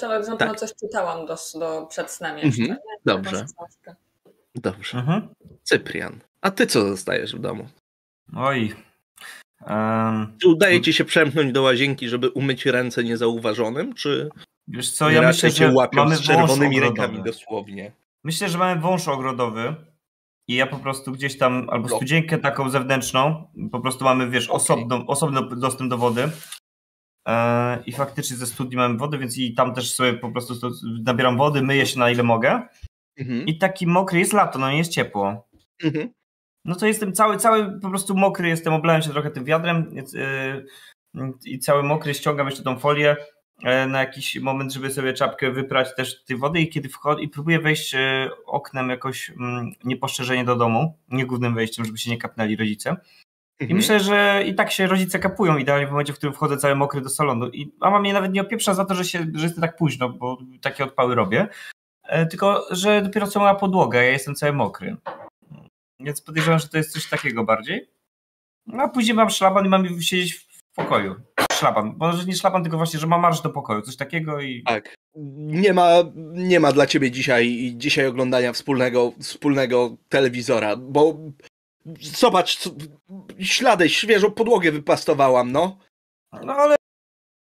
[0.02, 0.38] na Tak.
[0.38, 2.62] pewno coś czytałam do, do, przed snem jeszcze.
[2.62, 3.46] Mhm, dobrze.
[4.56, 4.98] Dobrze.
[4.98, 5.28] Mhm.
[5.64, 7.68] Cyprian, a ty co zostajesz w domu?
[8.36, 8.76] Oj.
[9.68, 14.30] Em, Czy udaje ci się przemknąć do łazienki, żeby umyć ręce niezauważonym, czy
[14.68, 17.92] wiesz co, ja myślę, że łapią mamy z czerwonymi rękami dosłownie?
[18.24, 19.76] Myślę, że mamy wąż ogrodowy
[20.48, 22.00] i ja po prostu gdzieś tam, albo Blok.
[22.00, 24.56] studzienkę taką zewnętrzną, po prostu mamy, wiesz, Okej.
[24.56, 26.30] osobno, osobno dostęp do wody.
[27.28, 30.72] E, I faktycznie ze studni mamy wodę, więc i tam też sobie po prostu
[31.06, 32.68] nabieram wody, myję się na ile mogę.
[33.18, 33.46] Mhm.
[33.46, 35.48] I taki mokry jest lato, no nie jest ciepło.
[35.84, 36.10] Mhm.
[36.66, 40.14] No to jestem cały, cały po prostu mokry, jestem, oblałem się trochę tym wiadrem więc,
[40.14, 40.66] yy,
[41.46, 43.16] i cały mokry, ściągam jeszcze tą folię
[43.64, 47.30] e, na jakiś moment, żeby sobie czapkę wyprać też tej wody i kiedy wchodzę i
[47.30, 52.18] próbuję wejść e, oknem jakoś mm, niepostrzeżenie do domu, nie głównym wejściem, żeby się nie
[52.18, 52.96] kapnęli rodzice.
[53.60, 53.77] I Mhm.
[53.77, 57.02] myślę, że i tak się rodzice kapują idealnie w momencie, w którym wchodzę cały mokry
[57.02, 57.48] do salonu.
[57.49, 60.38] I mama mnie nawet nie opieprza za to, że, się, że jest tak późno, bo
[60.61, 61.48] takie odpały robię.
[62.03, 64.95] E, Tylko, że dopiero co mała podłoga, ja jestem cały mokry.
[65.99, 67.90] Więc podejrzewam, że to jest coś takiego bardziej.
[68.68, 71.15] No a później mam szlaban i mam siedzieć w pokoju.
[71.53, 71.95] Szlaban.
[71.98, 73.82] Może nie szlaban, tylko właśnie, że mam marsz do pokoju.
[73.82, 74.64] Coś takiego i...
[74.64, 74.95] Tak.
[75.38, 75.90] Nie ma,
[76.34, 81.18] nie ma dla ciebie dzisiaj, dzisiaj oglądania wspólnego, wspólnego telewizora, bo
[82.02, 82.70] zobacz, co,
[83.40, 85.80] ślady, świeżą podłogę wypastowałam, no.
[86.44, 86.76] No ale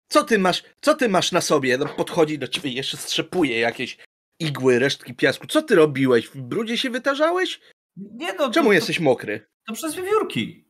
[0.08, 1.78] Co ty masz, co ty masz na sobie?
[1.78, 3.98] No, podchodzi do ciebie, jeszcze strzepuje jakieś
[4.40, 5.46] igły, resztki piasku.
[5.46, 6.26] Co ty robiłeś?
[6.26, 7.60] W brudzie się wytarzałeś?
[7.96, 8.50] nie no...
[8.50, 9.46] Czemu to, jesteś mokry?
[9.66, 10.68] To, przez wiewiórki.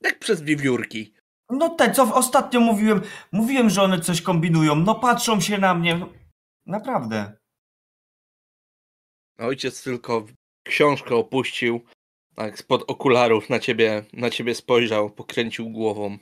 [0.00, 1.14] Jak przez wiewiórki?
[1.50, 3.00] No te, co ostatnio mówiłem,
[3.32, 6.06] mówiłem, że one coś kombinują, no patrzą się na mnie.
[6.66, 7.32] Naprawdę.
[9.38, 10.26] Ojciec tylko
[10.66, 11.80] książkę opuścił,
[12.40, 16.18] tak spod okularów na ciebie, na ciebie spojrzał, pokręcił głową.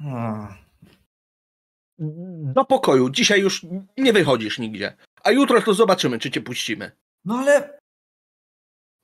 [0.00, 0.48] Hmm.
[2.54, 3.66] Do pokoju, dzisiaj już
[3.98, 4.96] nie wychodzisz nigdzie.
[5.24, 6.92] A jutro to zobaczymy, czy cię puścimy.
[7.24, 7.78] No ale...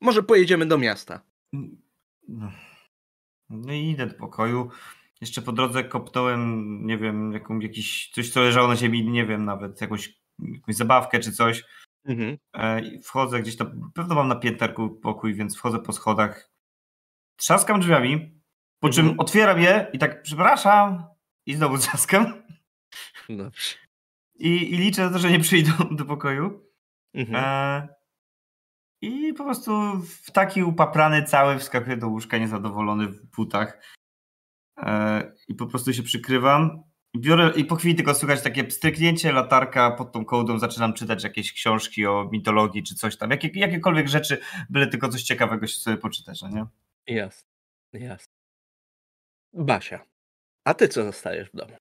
[0.00, 1.20] Może pojedziemy do miasta.
[2.28, 2.52] No.
[3.50, 4.70] no i idę do pokoju.
[5.20, 9.44] Jeszcze po drodze kopnąłem, nie wiem, jaką, jakiś, coś, co leżało na ziemi, nie wiem,
[9.44, 11.64] nawet jakąś, jakąś zabawkę czy coś.
[12.08, 12.38] Mhm.
[12.54, 16.50] E, i wchodzę gdzieś tam, pewno mam na pięterku pokój, więc wchodzę po schodach.
[17.36, 18.40] Trzaskam drzwiami,
[18.80, 19.20] po czym Mhm.
[19.20, 21.04] otwieram je i tak, przepraszam,
[21.46, 22.42] i znowu trzaskam.
[23.28, 23.74] Dobrze.
[24.34, 26.68] I, I liczę na to, że nie przyjdą do pokoju.
[27.14, 27.44] Mhm.
[27.44, 27.88] E,
[29.00, 29.72] I po prostu
[30.24, 33.82] w taki upaprany cały wskakuję do łóżka, niezadowolony w butach.
[34.78, 36.82] E, I po prostu się przykrywam.
[37.14, 41.24] I Biorę i po chwili tylko słychać takie pstryknięcie, latarka pod tą kołdą, zaczynam czytać
[41.24, 43.30] jakieś książki o mitologii czy coś tam.
[43.30, 44.40] Jakie, jakiekolwiek rzeczy,
[44.70, 46.66] byle tylko coś ciekawego się sobie poczytać, no nie?
[47.16, 47.48] Jasne.
[47.92, 48.32] Jasne.
[49.52, 50.04] Basia.
[50.64, 51.72] A ty co zostajesz w domu?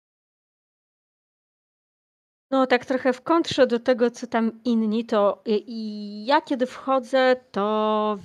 [2.52, 6.66] No, tak trochę w kontrze do tego, co tam inni, to i- i ja kiedy
[6.66, 8.20] wchodzę, to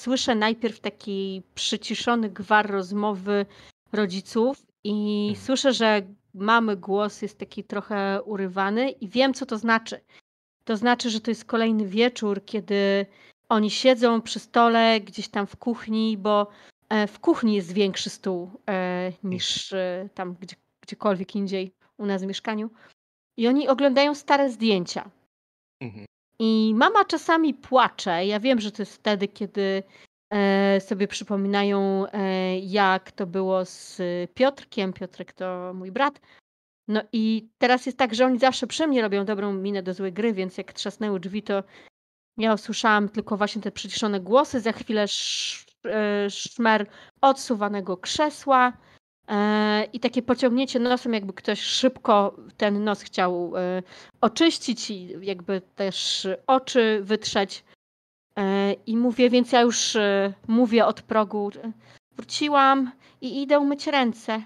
[0.00, 3.46] słyszę najpierw taki przyciszony gwar rozmowy
[3.92, 5.46] rodziców i Mhm.
[5.46, 6.02] słyszę, że
[6.38, 10.00] mamy głos jest taki trochę urywany i wiem, co to znaczy.
[10.64, 13.06] To znaczy, że to jest kolejny wieczór, kiedy
[13.48, 16.46] oni siedzą przy stole gdzieś tam w kuchni, bo
[16.88, 22.22] e, w kuchni jest większy stół e, niż e, tam gdzie, gdziekolwiek indziej u nas
[22.22, 22.70] w mieszkaniu.
[23.36, 25.10] I oni oglądają stare zdjęcia.
[25.80, 26.06] Mhm.
[26.38, 28.26] I mama czasami płacze.
[28.26, 29.82] Ja wiem, że to jest wtedy, kiedy
[30.80, 34.00] sobie przypominają, e, jak to było z
[34.34, 34.92] Piotrkiem.
[34.92, 36.20] Piotrek to mój brat.
[36.88, 40.12] No i teraz jest tak, że oni zawsze przy mnie robią dobrą minę do złej
[40.12, 41.62] gry, więc jak trzasnęły drzwi, to
[42.38, 44.60] ja usłyszałam tylko właśnie te przyciszone głosy.
[44.60, 45.06] Za chwilę
[45.84, 46.86] e, szmer
[47.20, 48.72] odsuwanego krzesła.
[49.28, 53.82] E, I takie pociągnięcie nosem, jakby ktoś szybko ten nos chciał e,
[54.20, 57.64] oczyścić i jakby też oczy wytrzeć.
[58.38, 61.50] E, I mówię, więc ja już e, mówię od progu.
[61.64, 61.72] e,
[62.12, 64.42] Wróciłam i idę umyć ręce.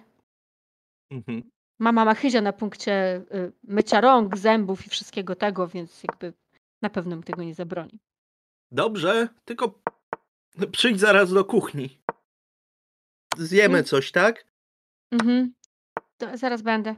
[1.10, 1.50] Mhm.
[1.78, 6.32] Mama ma chyzia na punkcie y, mycia rąk, zębów i wszystkiego tego, więc jakby
[6.82, 7.98] na pewno mi tego nie zabroni.
[8.70, 9.80] Dobrze, tylko
[10.72, 11.98] przyjdź zaraz do kuchni.
[13.38, 13.84] Zjemy Mm.
[13.84, 14.44] coś, tak?
[15.12, 15.54] Mhm.
[16.18, 16.96] To zaraz będę.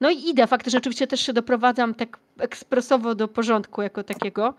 [0.00, 4.54] No i idę, faktycznie oczywiście też się doprowadzam tak ekspresowo do porządku jako takiego e,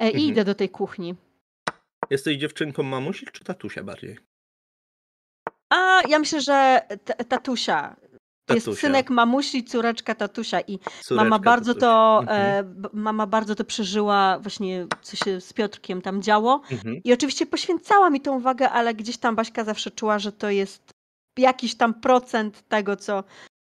[0.00, 0.24] i Mhm.
[0.24, 1.14] idę do tej kuchni.
[2.10, 4.18] Jesteś dziewczynką mamusi czy tatusia bardziej?
[5.70, 7.96] A ja myślę, że t- tatusia.
[8.50, 8.80] Jest Tatusia.
[8.80, 11.86] synek mamusi, córeczka tatusia i Córeczka mama bardzo tatusia.
[11.86, 12.76] to Mhm.
[12.84, 16.60] e, mama bardzo to przeżyła właśnie co się z Piotrkiem tam działo.
[16.70, 17.00] Mhm.
[17.04, 20.90] I oczywiście poświęcała mi tą uwagę, ale gdzieś tam Baśka zawsze czuła, że to jest
[21.38, 23.24] jakiś tam procent tego, co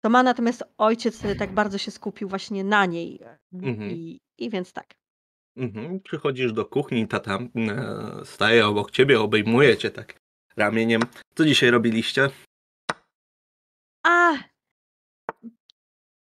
[0.03, 3.19] to ma, natomiast ojciec e, tak bardzo się skupił właśnie na niej.
[3.53, 3.91] Mhm.
[3.91, 4.85] I, i więc tak.
[5.57, 5.99] Mhm.
[5.99, 10.19] Przychodzisz do kuchni, tata e, staje obok ciebie, obejmuje cię tak
[10.57, 11.01] ramieniem.
[11.35, 12.29] Co dzisiaj robiliście?
[14.05, 14.33] A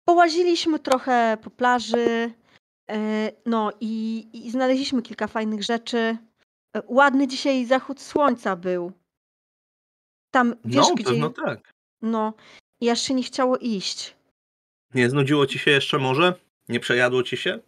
[0.07, 2.31] połaziliśmy trochę po plaży.
[2.89, 5.97] e, No i, i znaleźliśmy kilka fajnych rzeczy.
[6.75, 8.91] E, Ładny dzisiaj zachód słońca był.
[10.31, 11.03] Tam, wiesz no, gdzie...
[11.05, 11.71] pewno tak.
[12.01, 12.33] No,
[12.81, 14.15] i aż się nie chciało iść.
[14.93, 16.33] Nie znudziło ci się jeszcze może?
[16.69, 17.59] Nie przejadło ci się?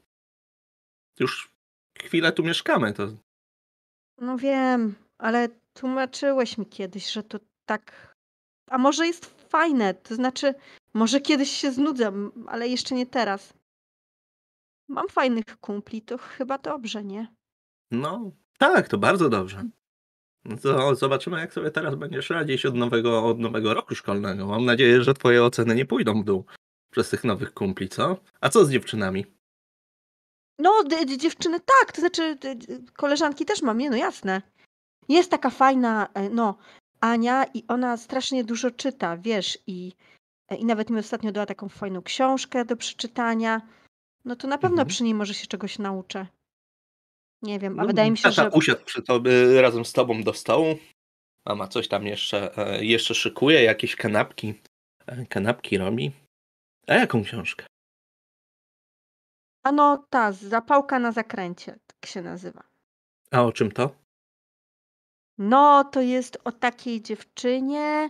[1.19, 1.52] Już
[1.99, 3.07] chwilę tu mieszkamy, to
[4.18, 8.15] No wiem, ale tłumaczyłeś mi kiedyś, że to tak.
[8.69, 10.53] A może jest fajne, to znaczy,
[10.94, 12.11] może kiedyś się znudzę,
[12.48, 13.53] ale jeszcze nie teraz.
[14.89, 17.27] Mam fajnych kumpli, to chyba dobrze, nie?
[17.91, 19.64] no tak, to bardzo dobrze.
[20.45, 24.48] No to zobaczymy, jak sobie teraz będziesz radzić od nowego, od nowego roku szkolnego.
[24.48, 26.45] Mam nadzieję, że twoje oceny nie pójdą w dół
[26.91, 28.18] przez tych nowych kumpli, co?
[28.41, 29.36] A co z dziewczynami?
[30.59, 30.84] No,
[31.17, 32.38] dziewczyny, tak, to znaczy,
[32.93, 34.41] koleżanki też mam, nie, no jasne.
[35.09, 36.57] Jest taka fajna, e, no,
[36.99, 39.91] Ania i ona strasznie dużo czyta, wiesz, i,
[40.49, 43.61] e, i nawet mi ostatnio dała taką fajną książkę do przeczytania.
[44.25, 44.88] No to na pewno Mhm.
[44.88, 46.27] przy niej może się czegoś nauczę.
[47.41, 48.49] Nie wiem, a No, wydaje mi się, tata że...
[48.49, 50.77] usiadł przy tobie, razem z tobą do stołu.
[51.45, 54.53] Mama coś tam jeszcze, e, jeszcze szykuje, jakieś kanapki.
[55.07, 56.11] e, Kanapki robi.
[56.88, 57.65] A jaką książkę?
[59.68, 62.64] A no ta, zapałka na zakręcie, tak się nazywa.
[63.31, 63.95] A o czym to?
[65.38, 68.10] No, to jest o takiej dziewczynie,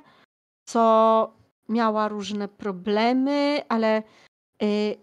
[0.66, 1.34] co
[1.70, 4.04] miała różne problemy, ale
[4.64, 4.96] y,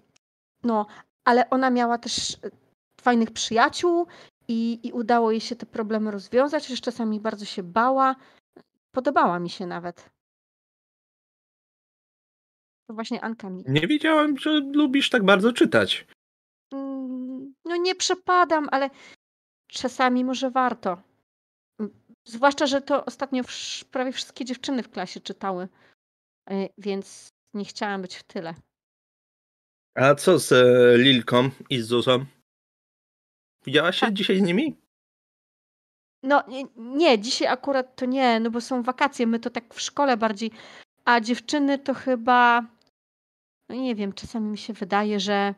[0.62, 0.86] no,
[1.24, 2.50] ale ona miała też y,
[3.00, 4.06] fajnych przyjaciół
[4.48, 8.16] i, i udało jej się te problemy rozwiązać, chociaż czasami bardzo się bała.
[8.92, 10.10] Podobała mi się nawet.
[12.86, 13.64] To właśnie Anka mi.
[13.68, 16.06] Nie wiedziałem, że lubisz tak bardzo czytać.
[17.64, 18.90] No nie przepadam, ale
[19.68, 21.02] czasami może warto.
[22.26, 23.42] Zwłaszcza, że to ostatnio
[23.90, 25.68] prawie wszystkie dziewczyny w klasie czytały,
[26.50, 28.54] y, więc nie chciałam być w tyle.
[29.94, 32.24] A co z e, Lilką i z Zuzą?
[33.66, 34.14] Widziałaś się Tak.
[34.14, 34.76] dzisiaj z nimi?
[36.22, 39.80] No nie, nie, dzisiaj akurat to nie, no bo są wakacje, my to tak w
[39.80, 40.50] szkole bardziej,
[41.04, 42.62] a dziewczyny to chyba,
[43.68, 45.54] no nie wiem, czasami mi się wydaje, że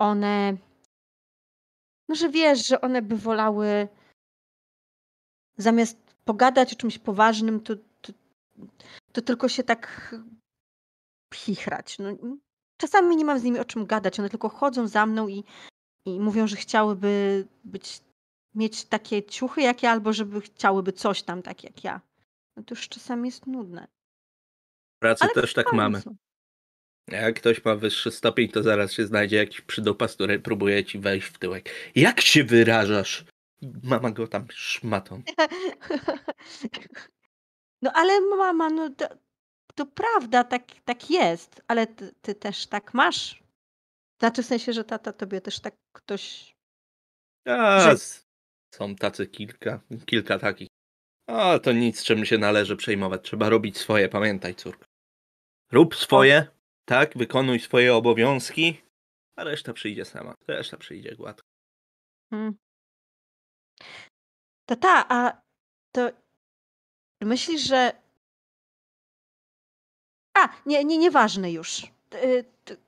[0.00, 0.56] one,
[2.08, 3.88] no że wiesz, że one by wolały
[5.58, 8.12] zamiast pogadać o czymś poważnym, to, to,
[9.12, 10.14] to tylko się tak
[11.34, 11.98] chichrać.
[11.98, 12.08] No,
[12.76, 15.44] czasami nie mam z nimi o czym gadać, one tylko chodzą za mną i,
[16.06, 18.00] i mówią, że chciałyby być,
[18.54, 22.00] mieć takie ciuchy jak ja, albo żeby chciałyby coś tam tak jak ja.
[22.56, 23.88] No to już czasami jest nudne.
[25.02, 26.00] pracy Ale też tak mamy.
[26.00, 26.16] są.
[27.08, 31.26] Jak ktoś ma wyższy stopień, to zaraz się znajdzie jakiś przydupas, który próbuje ci wejść
[31.28, 31.70] w tyłek.
[31.94, 33.24] Jak się wyrażasz?
[33.82, 35.22] Mama go tam szmatą.
[37.82, 39.08] No ale mama, no to,
[39.74, 43.42] to prawda, tak, tak jest, ale ty, ty też tak masz.
[44.18, 46.56] Znaczy w sensie, że tata tobie też tak ktoś.
[47.46, 47.96] A, Że-
[48.74, 50.68] są tacy kilka, kilka takich.
[51.26, 53.22] A to nic, czym się należy przejmować.
[53.24, 54.84] Trzeba robić swoje, pamiętaj, córko.
[55.72, 56.46] Rób swoje,
[56.88, 58.80] tak, wykonuj swoje obowiązki,
[59.38, 60.34] a reszta przyjdzie sama.
[60.48, 61.46] Reszta przyjdzie gładko.
[62.30, 62.56] Hmm.
[64.68, 65.42] Tata, a
[65.94, 66.10] to
[67.22, 67.92] myślisz, że.
[70.36, 71.82] A, nie, nie, nieważne już.
[72.14, 72.44] Y,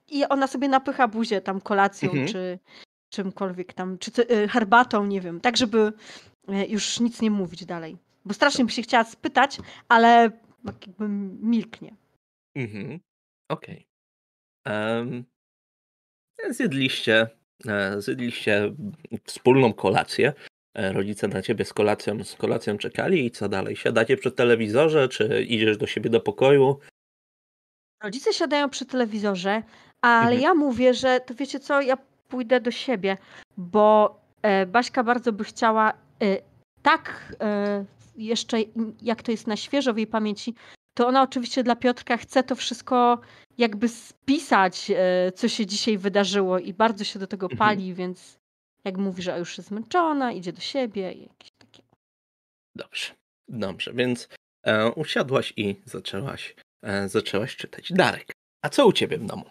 [0.08, 2.28] I ona sobie napycha buzię tam kolacją, Mhm.
[2.28, 2.58] czy
[3.12, 5.92] czymkolwiek tam, czy y, herbatą, nie wiem, tak żeby
[6.48, 7.98] y, już nic nie mówić dalej.
[8.24, 9.58] Bo strasznie by się chciała spytać,
[9.88, 10.30] ale
[10.64, 11.08] jakby
[11.42, 11.96] milknie.
[12.56, 13.00] Mhm.
[13.50, 13.87] Okej.
[14.64, 15.24] Em,
[16.50, 17.26] Zjedliście,
[17.68, 18.74] e, zjedliście
[19.24, 20.32] wspólną kolację.
[20.74, 23.76] E, Rodzice na ciebie z kolacją, z kolacją czekali i co dalej?
[23.76, 26.78] Siadacie przy telewizorze, czy idziesz do siebie do pokoju?
[28.02, 29.62] Rodzice siadają przy telewizorze,
[30.00, 30.40] ale Mhm.
[30.42, 31.98] ja mówię, że to wiecie co, ja
[32.28, 33.16] pójdę do siebie,
[33.56, 35.96] bo e, Baśka bardzo by chciała e,
[36.82, 37.84] tak e,
[38.16, 38.56] jeszcze,
[39.02, 40.54] jak to jest na świeżo w jej pamięci,
[40.98, 43.20] to ona oczywiście dla Piotrka chce to wszystko
[43.58, 47.58] jakby spisać, e, co się dzisiaj wydarzyło i bardzo się do tego Mhm.
[47.58, 48.38] pali, więc
[48.84, 51.82] jak mówi, że już jest zmęczona, idzie do siebie i jakieś takie.
[52.76, 53.14] Dobrze,
[53.48, 54.28] dobrze, więc
[54.62, 57.92] e, usiadłaś i zaczęłaś, e, zaczęłaś czytać.
[57.92, 59.44] Darek, a co u ciebie w domu?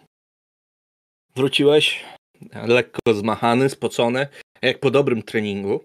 [1.36, 2.04] Wróciłeś
[2.66, 4.28] lekko zmachany, spocony,
[4.62, 5.84] jak po dobrym treningu.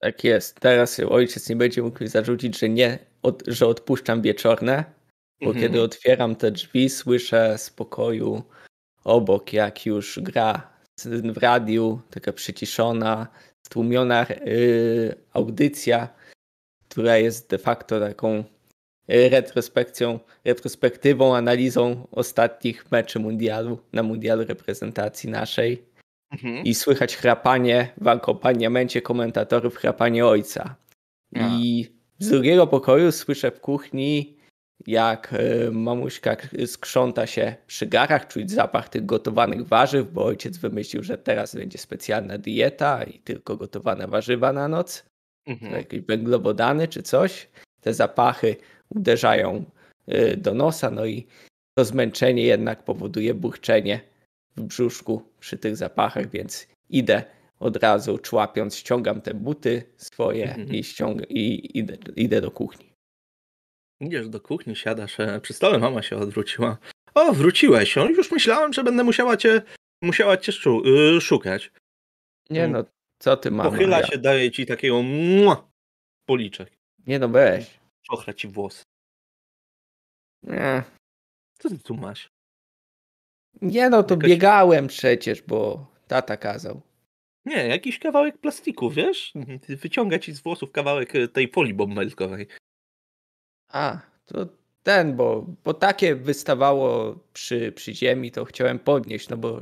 [0.00, 0.60] Tak jest.
[0.60, 4.84] Teraz ojciec nie będzie mógł mi zarzucić, że nie, od, że odpuszczam wieczorne,
[5.40, 5.66] bo Mhm.
[5.66, 8.42] kiedy otwieram te drzwi, słyszę z pokoju
[9.04, 10.70] obok, jak już gra
[11.24, 13.26] w radiu, taka przyciszona,
[13.66, 16.08] stłumiona yy, audycja,
[16.88, 18.44] która jest de facto taką
[19.08, 25.88] retrospekcją, retrospektywą, analizą ostatnich meczy mundialu, na mundialu reprezentacji naszej
[26.32, 26.64] Mhm.
[26.64, 30.76] i słychać chrapanie w akompaniamencie komentatorów, chrapanie ojca.
[31.34, 31.38] A.
[31.38, 31.86] I
[32.18, 34.36] z drugiego pokoju słyszę w kuchni,
[34.86, 36.36] jak e, mamuśka
[36.66, 41.78] skrząta się przy garach, czuć zapach tych gotowanych warzyw, bo ojciec wymyślił, że teraz będzie
[41.78, 45.04] specjalna dieta i tylko gotowane warzywa na noc,
[45.48, 45.72] Mhm.
[45.72, 47.48] jakieś węglowodany czy coś.
[47.80, 48.56] Te zapachy
[48.88, 49.64] uderzają
[50.06, 51.26] e, do nosa, no i
[51.78, 54.00] to zmęczenie jednak powoduje burczenie
[54.56, 57.22] w brzuszku przy tych zapachach, więc idę
[57.60, 60.68] od razu człapiąc, ściągam te buty swoje Mhm.
[60.68, 62.92] i, ściąg- i idę, idę do kuchni.
[64.00, 66.78] Idziesz do kuchni, siadasz e, przy stole, mama się odwróciła.
[67.14, 67.98] O, wróciłeś.
[67.98, 69.62] O, już myślałem, że będę musiała cię,
[70.02, 70.52] musiała cię
[71.16, 71.70] y, szukać.
[72.50, 72.72] Nie Mm.
[72.72, 72.84] no,
[73.22, 73.70] co ty mama?
[73.70, 75.68] Pochyla Ja- się, daje ci takiego mua,
[76.28, 76.72] policzek.
[77.06, 77.78] Nie no, weź.
[78.02, 78.82] Czochra ci włosy.
[80.42, 80.82] Nie,
[81.58, 82.28] Co ty tu masz?
[83.62, 86.80] nie no, to Jakaś- biegałem przecież, bo tata kazał.
[87.48, 89.32] Nie, jakiś kawałek plastiku, wiesz?
[89.68, 92.46] Wyciąga ci z włosów kawałek e, tej folii bąbelkowej.
[93.68, 94.46] A, to
[94.82, 99.60] ten, bo, bo takie wystawało przy, przy ziemi, to chciałem podnieść, no bo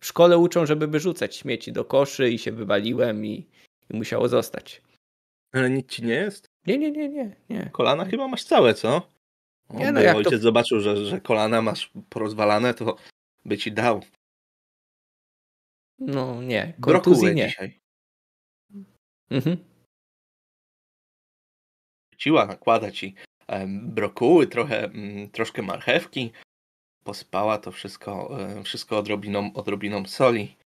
[0.00, 3.46] w szkole uczą, żeby wyrzucać śmieci do koszy i się wywaliłem i,
[3.90, 4.82] i musiało zostać.
[5.52, 6.46] Ale nic ci nie jest?
[6.66, 7.70] Nie, nie, nie, nie, nie.
[7.72, 9.08] Kolana chyba masz całe, co?
[9.68, 12.96] O, Nie, no jak to- ojciec zobaczył, że, że kolana masz porozwalane, to
[13.44, 14.02] by ci dał.
[15.98, 17.48] No nie, Brokuły kontuzji nie.
[17.48, 17.80] dzisiaj.
[19.30, 19.56] Mhm.
[22.16, 23.14] Ciła nakłada ci
[23.68, 26.32] brokuły, trochę, mm, troszkę marchewki.
[27.04, 30.56] Posypała to wszystko, wszystko odrobiną, odrobiną soli.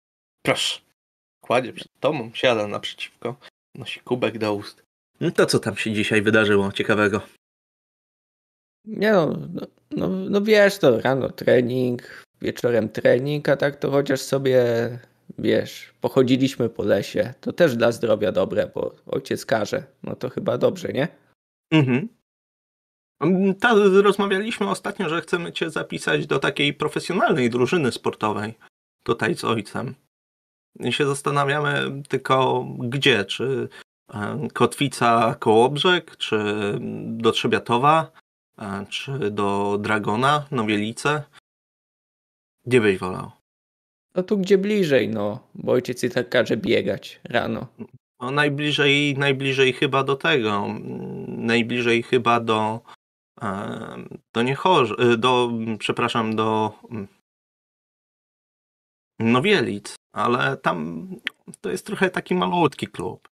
[0.42, 0.80] Proszę.
[1.40, 3.36] Kładzie przed tobą, siada naprzeciwko,
[3.74, 4.82] nosi kubek do ust.
[5.20, 7.20] No to co tam się dzisiaj wydarzyło ciekawego?
[8.84, 14.20] Nie no, no, no, no wiesz, to rano trening, wieczorem trening, a tak to chociaż
[14.20, 14.64] sobie,
[15.38, 17.34] wiesz, pochodziliśmy po lesie.
[17.40, 19.84] To też dla zdrowia dobre, bo ojciec każe.
[20.02, 21.08] No to chyba dobrze, nie?
[21.70, 22.08] Mhm.
[23.60, 28.54] Ta, rozmawialiśmy ostatnio, że chcemy cię zapisać do takiej profesjonalnej drużyny sportowej.
[29.02, 29.94] Tutaj z ojcem.
[30.80, 33.68] I się zastanawiamy tylko gdzie, czy
[34.14, 36.38] e, Kotwica Kołobrzeg, czy
[37.06, 38.12] do Trzebiatowa,
[38.58, 41.22] e, czy do Dragona, Nowielice.
[42.66, 43.41] Gdzie byś wolał?
[44.14, 47.66] No tu gdzie bliżej, no, bo ojciec i tak każe biegać rano.
[48.20, 50.66] No, najbliżej, najbliżej chyba do tego.
[51.28, 52.80] Najbliżej chyba do,
[54.34, 57.08] do Niechorz, e, do, przepraszam, do mm,
[59.20, 61.08] Nowielic, ale tam
[61.60, 63.28] to jest trochę taki malutki klub.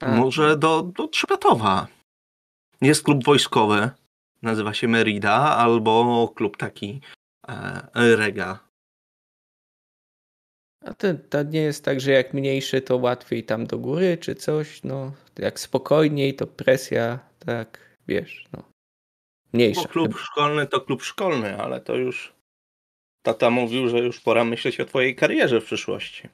[0.00, 1.86] A, Może do, do Trzebetowa.
[2.80, 3.90] Jest klub wojskowy,
[4.42, 7.00] nazywa się Merida, albo klub taki
[7.48, 8.58] e, Rega.
[10.84, 14.34] A to, to nie jest tak, że jak mniejszy, to łatwiej tam do góry, czy
[14.34, 15.12] coś, no.
[15.38, 18.62] Jak spokojniej, to presja, tak, wiesz, no.
[19.52, 19.82] Mniejsza.
[19.82, 22.34] Bo klub szkolny to klub szkolny, ale to już
[23.22, 26.28] tata mówił, że już pora myśleć o twojej karierze w przyszłości.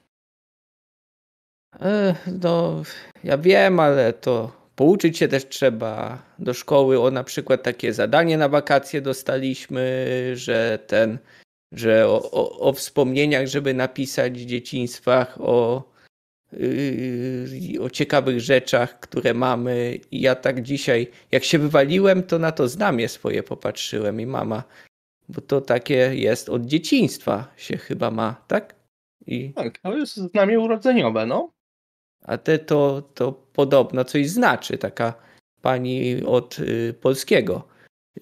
[1.79, 2.83] E, No,
[3.23, 6.99] ja wiem, ale to pouczyć się też trzeba do szkoły.
[7.01, 11.17] O na przykład takie zadanie na wakacje dostaliśmy, że ten,
[11.71, 15.83] że o, o, o wspomnieniach, żeby napisać w dzieciństwach, o,
[16.53, 19.99] yy, o ciekawych rzeczach, które mamy.
[20.11, 24.63] I ja tak dzisiaj, jak się wywaliłem, to na to znamie swoje popatrzyłem i mama,
[25.29, 28.75] bo to takie jest od dzieciństwa się chyba ma, tak?
[29.27, 31.51] I Tak, to jest znamie urodzeniowe, no.
[32.21, 34.77] A te to, to podobno coś znaczy.
[34.77, 35.13] Taka
[35.61, 37.67] pani od y, polskiego,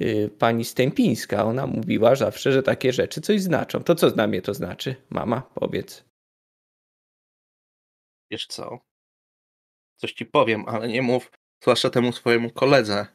[0.02, 3.84] y, pani Stępińska, ona mówiła zawsze, że takie rzeczy coś znaczą.
[3.84, 4.96] To co znamie to znaczy?
[5.10, 6.06] Mama, powiedz.
[8.32, 8.80] Wiesz co?
[9.98, 11.32] Coś ci powiem, ale nie mów,
[11.62, 13.08] zwłaszcza temu swojemu koledze.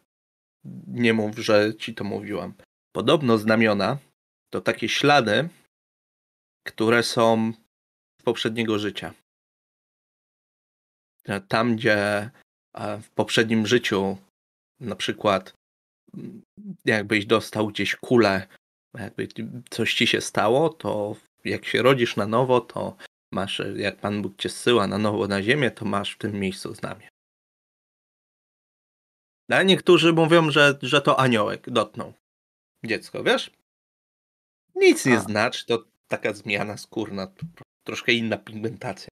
[0.86, 2.54] Nie mów, że ci to mówiłam.
[2.92, 3.98] Podobno znamiona
[4.50, 5.48] to takie ślady,
[6.66, 7.52] które są
[8.20, 9.14] z poprzedniego życia.
[11.48, 12.30] Tam, gdzie
[13.02, 14.18] w poprzednim życiu
[14.80, 15.52] na przykład
[16.84, 18.46] jakbyś dostał gdzieś kulę,
[18.94, 19.28] jakby
[19.70, 22.96] coś ci się stało, to jak się rodzisz na nowo, to
[23.32, 26.74] masz, jak Pan Bóg cię zsyła na nowo na ziemię, to masz w tym miejscu
[26.74, 27.08] znamię.
[29.50, 32.12] A niektórzy mówią, że, że to aniołek dotknął
[32.84, 33.50] dziecko, wiesz?
[34.74, 35.20] Nic nie A.
[35.20, 37.32] znaczy, to taka zmiana skórna,
[37.86, 39.08] troszkę inna pigmentacja.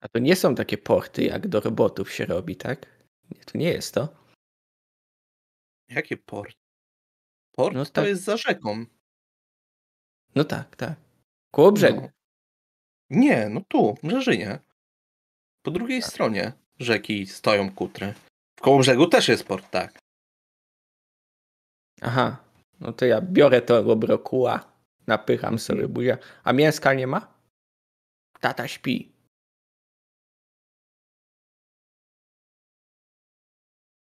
[0.00, 2.86] A to nie są takie porty, jak do robotów się robi, tak?
[3.30, 4.08] Nie, to nie jest to.
[5.88, 6.56] Jakie port?
[7.52, 8.06] Port No to tak.
[8.06, 8.84] jest za rzeką.
[10.34, 10.94] No tak, tak.
[11.50, 12.00] Koło brzegu.
[12.00, 12.10] No.
[13.10, 14.58] Nie, no tu, w Rzeżynie.
[15.62, 18.14] Po drugiej stronie rzeki stoją kutry.
[18.58, 19.98] W koło brzegu też jest port, tak.
[22.00, 22.44] Aha,
[22.80, 24.72] no to ja biorę to brokuła,
[25.06, 26.18] napycham sobie buzia.
[26.44, 27.34] A mięska nie ma?
[28.40, 29.12] Tata śpi.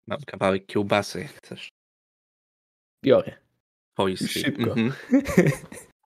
[0.07, 1.69] Mam kawałek kiełbasy, jak chcesz.
[3.05, 3.37] Biorę.
[3.97, 4.43] Wojskiej.
[4.43, 4.71] Szybko.
[4.71, 4.93] Mhm.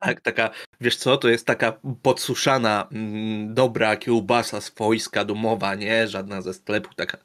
[0.02, 0.50] Tak, taka,
[0.82, 6.08] wiesz co, to jest taka podsuszana, mm, dobra kiełbasa z wojska domowa, nie?
[6.08, 7.18] Żadna ze sklepu, taka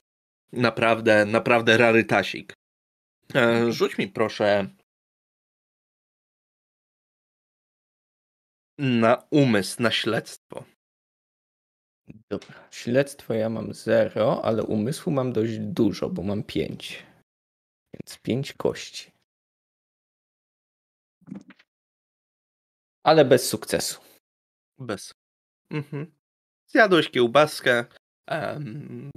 [0.52, 2.54] naprawdę, naprawdę rarytasik.
[3.34, 4.68] E, rzuć mi proszę
[8.78, 10.64] na umysł, na śledztwo.
[12.30, 12.68] Dobra.
[12.70, 17.06] Śledztwo ja mam zero, ale umysłu mam dość dużo, bo mam pięć.
[17.94, 19.10] Więc pięć kości.
[23.02, 24.00] Ale bez sukcesu.
[24.78, 25.14] Bez.
[25.70, 26.12] Mhm.
[26.66, 27.84] Zjadłeś kiełbaskę
[28.26, 29.10] em,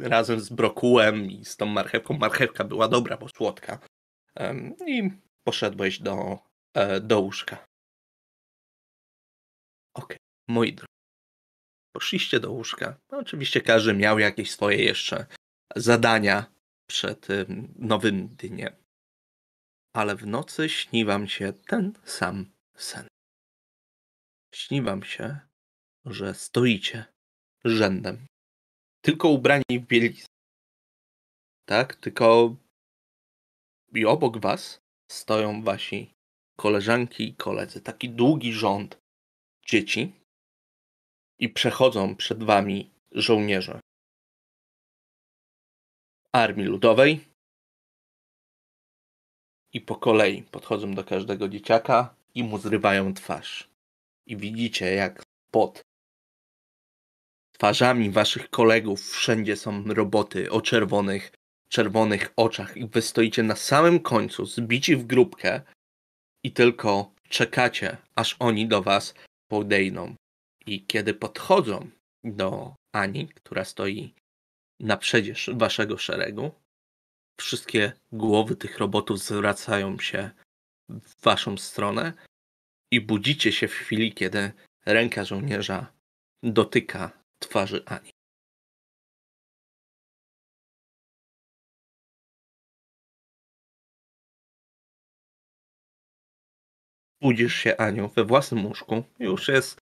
[0.00, 2.18] razem z brokułem i z tą marchewką.
[2.18, 3.78] Marchewka była dobra, bo słodka.
[4.34, 5.10] Em, I
[5.44, 6.38] poszedłeś do,
[6.74, 7.66] e, do łóżka.
[9.94, 10.18] Okej,
[10.48, 10.87] moi drodzy.
[11.92, 13.00] Poszliście do łóżka.
[13.10, 15.26] No, oczywiście każdy miał jakieś swoje jeszcze
[15.76, 16.46] zadania
[16.86, 17.28] przed
[17.76, 18.76] nowym dniem.
[19.96, 23.08] Ale w nocy śni wam się ten sam sen.
[24.54, 25.38] Śni wam się,
[26.04, 27.04] że stoicie
[27.64, 28.26] rzędem.
[29.00, 30.28] Tylko ubrani w bieliznę.
[31.68, 31.96] Tak?
[31.96, 32.56] Tylko
[33.94, 34.80] i obok was
[35.12, 36.14] stoją wasi
[36.56, 37.80] koleżanki i koledzy.
[37.80, 38.98] Taki długi rząd
[39.66, 40.12] dzieci
[41.38, 43.80] i przechodzą przed wami żołnierze
[46.32, 47.20] Armii Ludowej
[49.72, 53.68] i po kolei podchodzą do każdego dzieciaka i mu zrywają twarz.
[54.26, 55.80] I widzicie, jak pod
[57.52, 61.32] twarzami waszych kolegów wszędzie są roboty o czerwonych,
[61.68, 65.60] czerwonych oczach i wy stoicie na samym końcu, zbici w grupkę
[66.44, 69.14] i tylko czekacie, aż oni do was
[69.50, 70.14] podejdą.
[70.68, 71.90] I kiedy podchodzą
[72.24, 74.14] do Ani, która stoi
[74.80, 76.50] na przedzież waszego szeregu,
[77.40, 80.30] wszystkie głowy tych robotów zwracają się
[80.88, 82.12] w waszą stronę
[82.90, 84.52] i budzicie się w chwili, kiedy
[84.86, 85.92] ręka żołnierza
[86.42, 88.10] dotyka twarzy Ani.
[97.20, 99.04] Budzisz się, Aniu, we własnym łóżku.
[99.18, 99.77] Już jest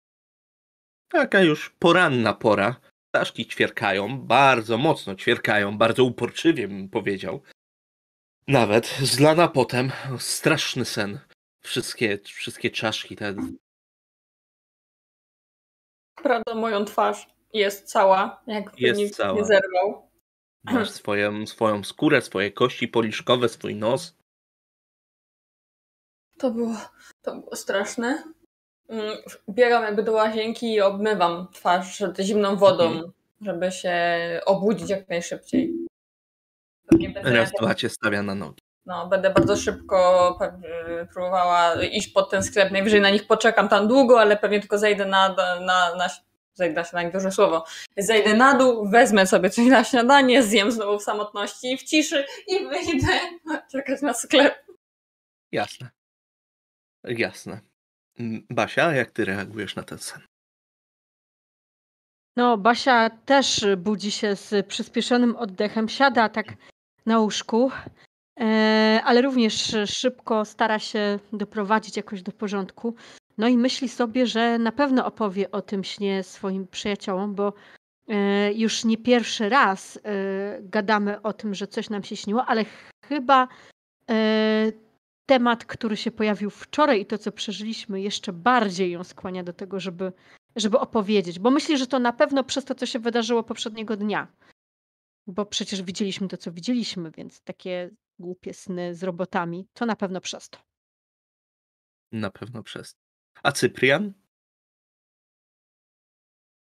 [1.13, 2.75] taka już poranna pora.
[3.11, 7.41] Ptaszki ćwierkają, bardzo mocno ćwierkają, bardzo uporczywie bym powiedział.
[8.47, 11.19] Nawet zlana potem, straszny sen.
[11.61, 13.35] Wszystkie, wszystkie czaszki, te
[16.15, 19.39] Prawda, moją twarz jest cała, jakby Jest nikt cała.
[19.39, 20.09] nie zerwał.
[20.63, 24.15] masz swoją, swoją skórę, swoje kości policzkowe, swój nos.
[26.39, 26.77] To było,
[27.21, 28.33] to było straszne.
[28.89, 29.17] Mm,
[29.49, 33.11] Biegam jakby do łazienki i obmywam twarz zimną wodą, Mhm.
[33.41, 33.95] żeby się
[34.45, 35.73] obudzić jak najszybciej.
[37.23, 38.61] Raz, dwa cię stawia na nogi.
[38.85, 40.39] no, będę bardzo szybko
[41.13, 42.71] próbowała iść pod ten sklep.
[42.71, 45.29] Najwyżej na nich poczekam tam długo, ale pewnie tylko zejdę na,
[45.59, 46.09] na, na
[46.53, 47.65] zejdę na śniadanie, duże słowo.
[47.97, 52.59] Zejdę na dół, wezmę sobie coś na śniadanie, zjem znowu w samotności, w ciszy i
[52.67, 53.07] wyjdę
[53.71, 54.65] czekać na sklep.
[55.51, 55.89] Jasne.
[57.03, 57.59] Jasne.
[58.49, 60.21] Basia, jak ty reagujesz na ten sen?
[62.37, 66.53] No, Basia też budzi się z przyspieszonym oddechem, siada tak
[67.05, 67.71] na łóżku,
[68.39, 72.95] e, ale również szybko stara się doprowadzić jakoś do porządku.
[73.37, 77.53] No i myśli sobie, że na pewno opowie o tym śnie swoim przyjaciołom, bo
[78.07, 80.01] e, już nie pierwszy raz e,
[80.61, 82.65] gadamy o tym, że coś nam się śniło, ale
[83.05, 83.47] chyba
[85.25, 89.79] temat, który się pojawił wczoraj i to, co przeżyliśmy, jeszcze bardziej ją skłania do tego,
[89.79, 90.13] żeby
[90.55, 94.27] żeby opowiedzieć, bo myślę, że to na pewno przez to, co się wydarzyło poprzedniego dnia.
[95.27, 97.89] Bo przecież widzieliśmy to, co widzieliśmy, więc takie
[98.19, 100.59] głupie sny z robotami, to na pewno przez to.
[102.11, 102.95] Na pewno przez.
[103.43, 104.13] A Cyprian?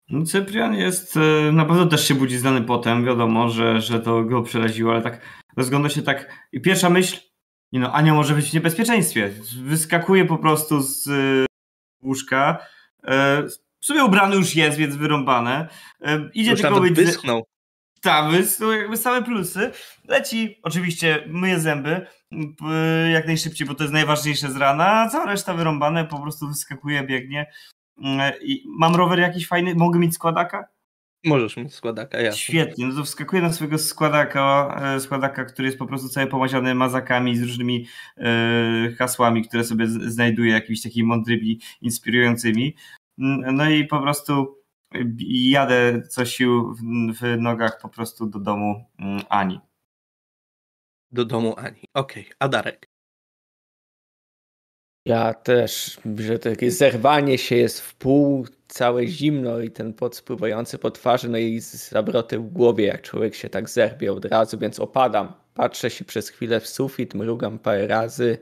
[0.09, 4.23] No, Cyprian jest, e, na pewno też się budzi znany potem, wiadomo, że, że to
[4.23, 5.21] go przeraziło, ale tak
[5.57, 7.34] rozgląda się tak i pierwsza myśl,
[7.71, 9.31] nie no, Ania może być w niebezpieczeństwie.
[9.63, 11.45] Wyskakuje po prostu z e,
[12.03, 12.57] łóżka,
[13.03, 13.43] e,
[13.79, 15.67] w sumie ubrany już jest, więc wyrąbane.
[16.01, 16.93] E, Idzie Już tylko być...
[16.93, 17.43] wyschnął.
[18.45, 19.71] Są jakby same plusy.
[20.07, 22.07] Leci, oczywiście myje zęby
[23.13, 27.03] jak najszybciej, bo to jest najważniejsze z rana, a cała reszta wyrąbane, po prostu wyskakuje,
[27.03, 27.51] biegnie.
[27.97, 30.67] Mm, I mam rower jakiś fajny, mogę mieć składaka?
[31.25, 32.39] Możesz mieć składaka, jasne.
[32.39, 36.75] Świetnie, no to wskakuje na swojego składaka, e, składaka, który jest po prostu cały pomaziany
[36.75, 37.87] mazakami z różnymi
[38.17, 42.75] e, hasłami, które sobie znajduje, jakimiś takimi mądrymi, inspirującymi.
[43.17, 44.57] No i po prostu
[44.95, 46.81] e, jadę co sił w,
[47.19, 49.59] w nogach po prostu do domu mm, Ani.
[51.11, 51.85] Do domu Ani.
[51.93, 52.89] Okej, a Darek?
[55.05, 60.77] Ja też, że takie zerwanie się jest w pół, całe zimno i ten pot spływający
[60.77, 64.79] po twarzy, no i zabroty w głowie, jak człowiek się tak zerbie od razu, więc
[64.79, 65.33] opadam.
[65.53, 68.37] Patrzę się przez chwilę w sufit, mrugam parę razy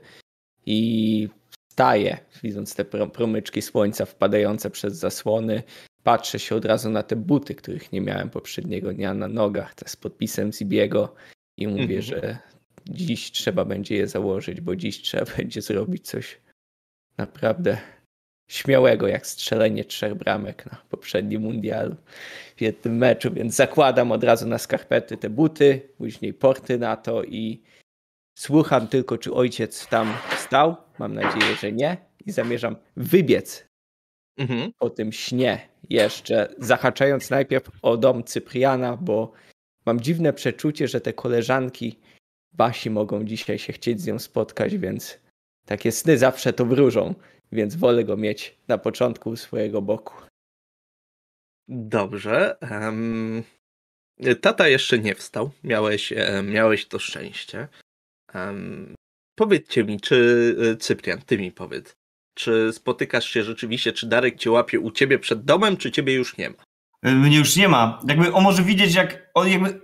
[0.66, 1.28] i
[1.70, 5.62] wstaję, widząc te pro- promyczki słońca wpadające przez zasłony.
[6.02, 9.88] Patrzę się od razu na te buty, których nie miałem poprzedniego dnia na nogach, te
[9.88, 11.14] z podpisem Zibiego
[11.58, 12.02] i mówię, Mhm.
[12.02, 12.38] że
[12.86, 16.40] dziś trzeba będzie je założyć, bo dziś trzeba będzie zrobić coś
[17.18, 17.78] naprawdę
[18.48, 21.96] śmiałego, jak strzelenie trzech bramek na poprzednim mundialu
[22.56, 27.24] w jednym meczu, więc zakładam od razu na skarpety te buty, później porty na to
[27.24, 27.62] i
[28.38, 30.76] słucham tylko, czy ojciec tam stał.
[30.98, 31.96] Mam nadzieję, że nie.
[32.26, 33.66] I zamierzam wybiec
[34.36, 34.72] Mhm.
[34.78, 39.32] po tym śnie jeszcze, zahaczając najpierw o dom Cypriana, bo
[39.86, 41.98] mam dziwne przeczucie, że te koleżanki
[42.52, 45.20] Basi mogą dzisiaj się chcieć z nią spotkać, więc
[45.66, 47.14] takie sny zawsze to wróżą,
[47.54, 50.14] więc wolę go mieć na początku swojego boku.
[51.68, 52.56] Dobrze.
[52.60, 53.42] em,
[54.40, 55.50] tata jeszcze nie wstał.
[55.64, 56.12] Miałeś,
[56.44, 57.68] miałeś to szczęście.
[58.32, 58.94] Em,
[59.34, 61.96] powiedzcie mi, czy e, Cyprian, ty mi powiedz,
[62.34, 66.36] czy spotykasz się rzeczywiście, czy Darek cię łapie u ciebie przed domem, czy ciebie już
[66.36, 66.56] nie ma?
[67.02, 68.00] Mnie już nie ma.
[68.08, 69.80] Jakby on może widzieć, jak on jakby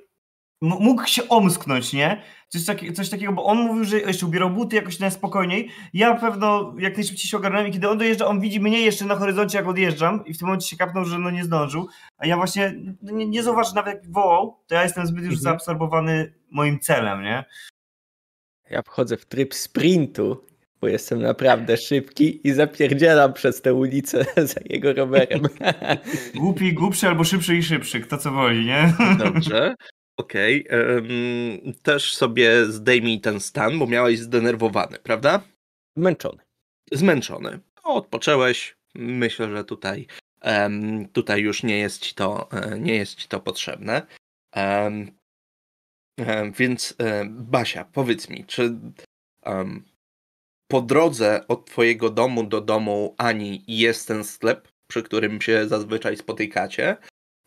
[0.60, 2.22] mógł się omsknąć, nie?
[2.48, 5.70] Coś, taki, coś takiego, bo on mówił, że jeszcze ubierał buty jakoś na spokojniej.
[5.94, 9.16] Ja pewno jak najszybciej się ogarnąłem i kiedy on dojeżdża, on widzi mnie jeszcze na
[9.16, 11.88] horyzoncie, jak odjeżdżam i w tym momencie się kapnął, że no nie zdążył.
[12.18, 15.42] A ja właśnie nie, nie zauważy nawet jak wołał, to ja jestem zbyt już Mhm.
[15.42, 17.44] zaabsorbowany moim celem, nie?
[18.70, 20.46] Ja wchodzę w tryb sprintu,
[20.80, 24.24] bo jestem naprawdę szybki i zapierdzielam przez tę ulicę
[24.54, 25.40] za jego rowerem.
[26.34, 28.92] Głupi, głupszy albo szybszy i szybszy, kto co woli, nie?
[29.18, 29.74] Dobrze.
[30.16, 30.66] Okej.
[30.68, 35.42] em, też sobie zdejmij ten stan, bo miałeś zdenerwowany, prawda?
[35.96, 36.42] Zmęczony.
[36.92, 37.60] Zmęczony.
[37.84, 38.76] No, Odpoczęłeś.
[38.94, 40.06] Myślę, że tutaj,
[40.40, 44.06] em, tutaj już nie jest ci to, e, nie jest ci to potrzebne.
[44.54, 45.10] Em,
[46.58, 48.78] więc e, Basia, powiedz mi, czy
[50.70, 56.16] po drodze od twojego domu do domu Ani jest ten sklep, przy którym się zazwyczaj
[56.16, 56.96] spotykacie?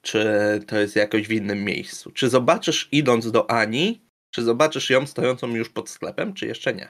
[0.04, 0.26] Czy
[0.68, 2.12] to jest jakoś w innym miejscu?
[2.12, 4.02] Czy zobaczysz idąc do Ani,
[4.32, 6.90] czy zobaczysz ją stojącą już pod sklepem, czy jeszcze nie?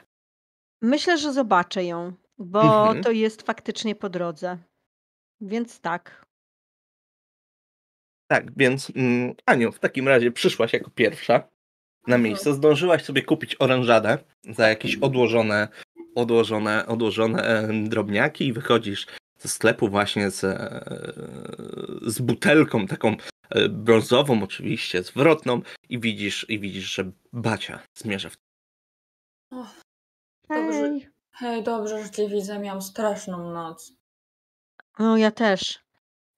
[0.82, 3.04] Myślę, że zobaczę ją, bo Mhm.
[3.04, 4.58] to jest faktycznie po drodze.
[5.40, 6.24] Więc tak.
[8.30, 11.32] Tak, więc mm, Aniu, w takim razie przyszłaś jako pierwsza
[12.06, 12.22] na Mhm.
[12.22, 12.54] miejsce.
[12.54, 14.18] Zdążyłaś sobie kupić orężadę
[14.50, 15.68] za jakieś odłożone,
[16.14, 19.06] odłożone, odłożone drobniaki i wychodzisz
[19.44, 23.16] ze sklepu właśnie z, e, z butelką taką
[23.50, 28.36] e, brązową oczywiście, zwrotną i widzisz, i widzisz, że Bacia zmierza w
[30.48, 30.80] Dobrze.
[30.80, 31.08] Hej.
[31.32, 33.92] Hej, dobrze, że cię widzę, miałam straszną noc.
[34.98, 35.84] No ja też.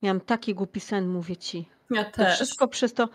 [0.03, 1.69] Miałam taki głupi sen, mówię ci.
[1.91, 2.35] Ja To też.
[2.35, 3.09] wszystko przez to,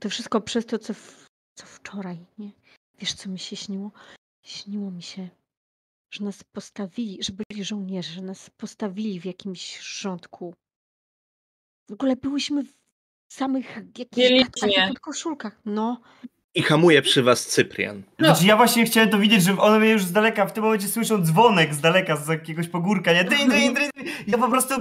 [0.00, 2.50] to wszystko przez to, co, w, co wczoraj, nie?
[2.98, 3.90] Wiesz, co mi się śniło?
[4.42, 5.28] Śniło mi się,
[6.10, 10.54] że nas postawili, że byli żołnierze, że nas postawili w jakimś rządku.
[11.90, 14.28] W ogóle byłyśmy w samych jakichś
[14.88, 15.60] podkoszulkach.
[15.64, 16.00] No,
[16.54, 18.02] I hamuje przy was Cyprian.
[18.18, 18.26] No.
[18.26, 20.88] Znaczy ja właśnie chciałem to widzieć, że one mnie już z daleka, w tym momencie
[20.88, 23.24] słyszą dzwonek z daleka, z jakiegoś pogórka, nie?
[23.24, 24.06] Dyn, dyn, dyn, dyn.
[24.26, 24.74] Ja po prostu,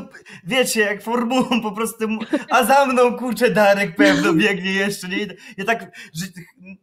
[0.43, 2.07] wiecie, jak formułą po prostu,
[2.49, 5.27] a za mną kurczę Darek pewno biegnie jeszcze, nie?
[5.57, 6.25] Ja tak, że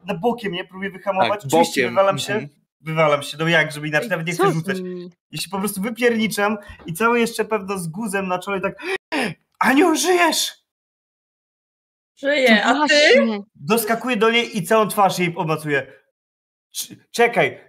[0.05, 0.65] na bokiem, nie?
[0.65, 1.91] Próbuję wyhamować, Tak, oczywiście bokiem.
[1.95, 2.62] wywalam się, Mhm.
[2.83, 4.77] Wywalam się, no jak, żeby inaczej nawet nie chcę rzucać.
[5.35, 8.75] się po prostu wypierniczam i cały jeszcze pewno z guzem na czole tak
[9.59, 10.63] Aniu, żyjesz!
[12.17, 12.95] Żyję, a ty?
[13.17, 13.41] Właśnie.
[13.55, 15.93] Doskakuję do niej i całą twarz jej obmacuję.
[16.75, 17.61] Cz- Czekaj,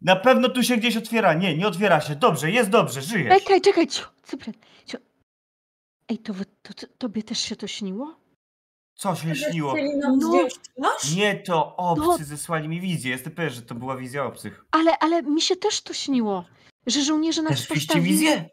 [0.00, 1.34] na pewno tu się gdzieś otwiera.
[1.34, 2.16] Nie, nie otwiera się.
[2.16, 3.42] Dobrze, jest dobrze, żyjesz.
[3.42, 4.54] Czekaj, czekaj, cio, Cyprian.
[4.86, 4.98] Cio.
[6.08, 8.20] Ej, to, to, to tobie też się to śniło?
[8.98, 9.74] Co się śniło?
[10.78, 10.88] No.
[11.16, 12.18] Nie, to obcy No.
[12.18, 13.10] zesłali mi wizję.
[13.10, 14.64] Jestem pewien, że to była wizja obcych.
[14.70, 16.44] Ale, ale mi się też to śniło,
[16.86, 18.10] że żołnierze nas postawili.
[18.10, 18.50] wizję?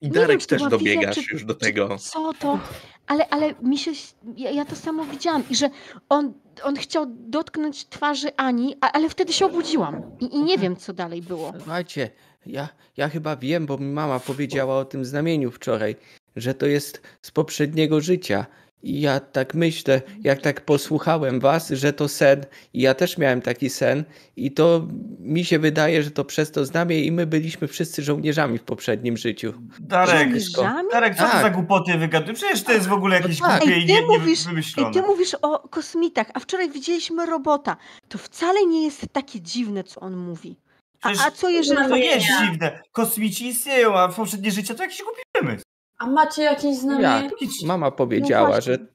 [0.00, 1.98] I Darek wiem, to też dobiegasz wizja, czy- już do tego.
[1.98, 2.58] Co to?
[3.06, 3.90] Ale, ale mi się.
[4.36, 5.42] Ja, ja to samo widziałam.
[5.50, 5.70] I że
[6.08, 10.02] on, on chciał dotknąć twarzy Ani, a, ale wtedy się obudziłam.
[10.20, 11.52] I, I nie wiem, co dalej było.
[11.56, 12.10] Słuchajcie,
[12.46, 15.96] ja, ja chyba wiem, bo mi mama powiedziała o tym znamieniu wczoraj,
[16.36, 18.46] że to jest z poprzedniego życia.
[18.84, 23.42] I ja tak myślę, jak tak posłuchałem was, że to sen, i ja też miałem
[23.42, 24.04] taki sen,
[24.36, 24.86] i to
[25.20, 29.16] mi się wydaje, że to przez to znamie i my byliśmy wszyscy żołnierzami w poprzednim
[29.16, 29.52] życiu.
[29.80, 30.88] Darek, Żołnierzami?
[30.92, 31.42] Darek, co to Tak.
[31.42, 32.38] za głupoty wygadujesz?
[32.40, 33.58] Przecież to jest w ogóle jakieś No tak.
[33.60, 34.92] głupie Ej, i ty nie, nie mówisz- Ej, wymyślone.
[34.94, 37.76] ty mówisz o kosmitach, a wczoraj widzieliśmy robota.
[38.08, 40.56] To wcale nie jest takie dziwne, co on mówi.
[41.02, 41.88] A, a co jeżeli.
[41.88, 42.82] To nie jest dziwne.
[42.92, 45.64] Kosmici istnieją, a w poprzednie życie to jakiś głupi wymysł.
[45.98, 47.02] A macie jakieś znamienie?
[47.24, 47.32] Jak?
[47.66, 48.72] Mama powiedziała, właśnie.
[48.72, 48.86] że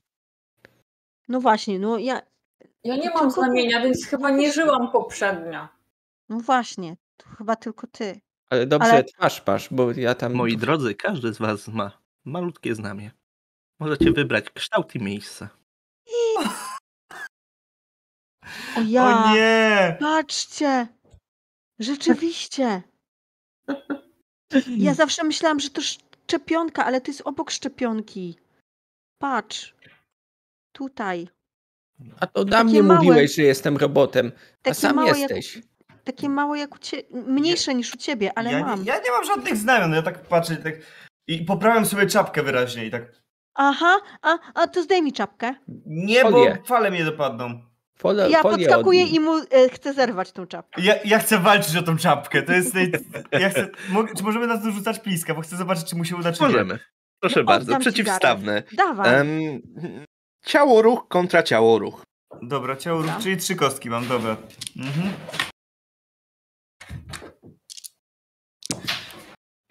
[1.28, 2.22] No właśnie, no ja.
[2.84, 5.68] Ja nie Tylko mam ty- znamienia, więc chyba nie żyłam poprzednio.
[6.30, 8.22] No właśnie, to chyba tylko ty.
[8.50, 10.34] ale dobrze Ale- twarz masz, bo ja tam...
[10.34, 11.92] Moi drodzy, każdy z was ma
[12.26, 13.12] malutkie znamie.
[13.80, 15.50] Możecie wybrać kształt i miejsce.
[18.78, 19.26] O ja.
[19.32, 19.98] O nie!
[20.00, 20.88] Patrzcie!
[21.80, 22.82] Rzeczywiście!
[24.78, 25.82] Ja zawsze myślałam, że to
[26.30, 28.38] szczepionka, ale to jest obok szczepionki.
[29.22, 29.76] Patrz.
[30.72, 31.28] Tutaj.
[32.20, 33.00] A to Takie mnie małe.
[33.00, 34.32] mówiłeś, że jestem robotem,
[34.64, 35.62] a sam małe jak- jesteś.
[36.04, 37.04] Takie małe jak u ciebie.
[37.12, 38.80] Mniejsze niż u ciebie, ale ja, mam.
[38.80, 40.74] Nie, ja nie mam żadnych znamion, ja tak patrzę tak
[41.28, 43.02] i poprawiam sobie czapkę wyraźnie i tak
[43.56, 45.56] Aha, a, a to zdejmij czapkę.
[45.86, 47.62] nie, bo fale mnie dopadną.
[48.02, 50.82] Folię, Ja podskakuję i mu e, chcę zerwać tą czapkę.
[50.82, 52.76] Ja, ja chcę walczyć o tą czapkę, to jest...
[53.32, 56.32] Ja chcę, mo- czy możemy nas dorzucać pliska, bo chcę zobaczyć, czy mu się uda,
[56.32, 56.48] czy nie.
[56.48, 56.80] Możemy.
[57.22, 58.64] Proszę No, bardzo, przeciwstawne.
[58.74, 59.16] Dawaj.
[59.16, 59.30] Em,
[60.46, 62.04] ciało ruch kontra ciało ruch.
[62.42, 64.38] Dobra, ciało ruch, czyli trzy kostki mam, dobra.
[64.78, 65.14] Mhm.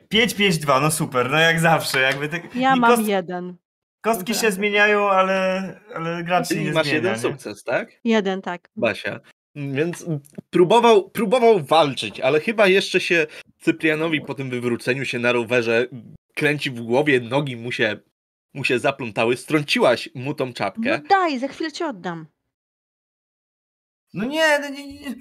[0.09, 2.41] 5, 5, 2, no super, no jak zawsze, jakby te...
[2.55, 3.57] ja i mam kost- jeden.
[4.01, 7.19] Kostki się zmieniają, ale, ale gracz Czyli nie masz zmienia, jeden nie?
[7.19, 7.89] sukces, tak?
[8.05, 8.71] Jeden, tak.
[8.77, 9.21] Basia.
[9.55, 10.07] Więc
[10.51, 13.27] próbował, próbował walczyć, ale chyba jeszcze się
[13.61, 15.87] Cyprianowi po tym wywróceniu się na rowerze
[16.35, 17.97] kręci w głowie, nogi mu się,
[18.55, 19.37] mu się zaplątały.
[19.37, 21.01] Strąciłaś mu tą No czapkę.
[21.09, 22.27] daj, za chwilę ci oddam.
[24.15, 25.15] No nie, no nie, nie, nie.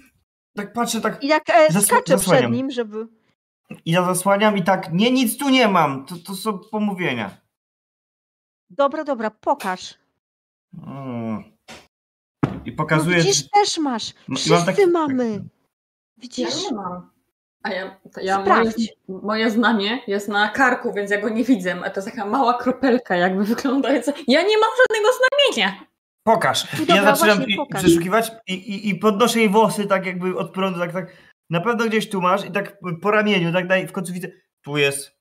[0.56, 3.08] Tak patrzę, tak I jak e, skaczę przed nim, żeby...
[3.86, 7.38] i ja zasłaniam i tak, nie, nic tu nie mam, to, to są pomówienia.
[8.70, 9.94] Dobra, dobra, pokaż.
[10.88, 11.44] Mm.
[12.66, 13.18] I No pokazuję...
[13.18, 14.14] widzisz, też masz.
[14.28, 15.32] No, Wszyscy mam taki- mamy.
[15.34, 15.40] Ja
[16.18, 16.64] Widzisz?
[16.72, 17.10] nie mam.
[17.64, 18.94] A ja, to ja moje, Sprawdź.
[19.08, 21.82] moje znamie jest na karku, więc ja go nie widzę.
[21.86, 24.14] A to jest taka mała kropelka jakby wyglądająca.
[24.28, 25.86] Ja nie mam żadnego znamienia.
[26.24, 26.74] Pokaż.
[26.80, 27.82] No I ja dobra, zaczynam pokaż.
[27.84, 31.14] przeszukiwać i, i, i podnoszę jej włosy tak jakby od prądu, tak, tak.
[31.50, 34.28] Na pewno gdzieś tu masz i tak po ramieniu, tak daj, w końcu widzę,
[34.62, 35.18] tu jest.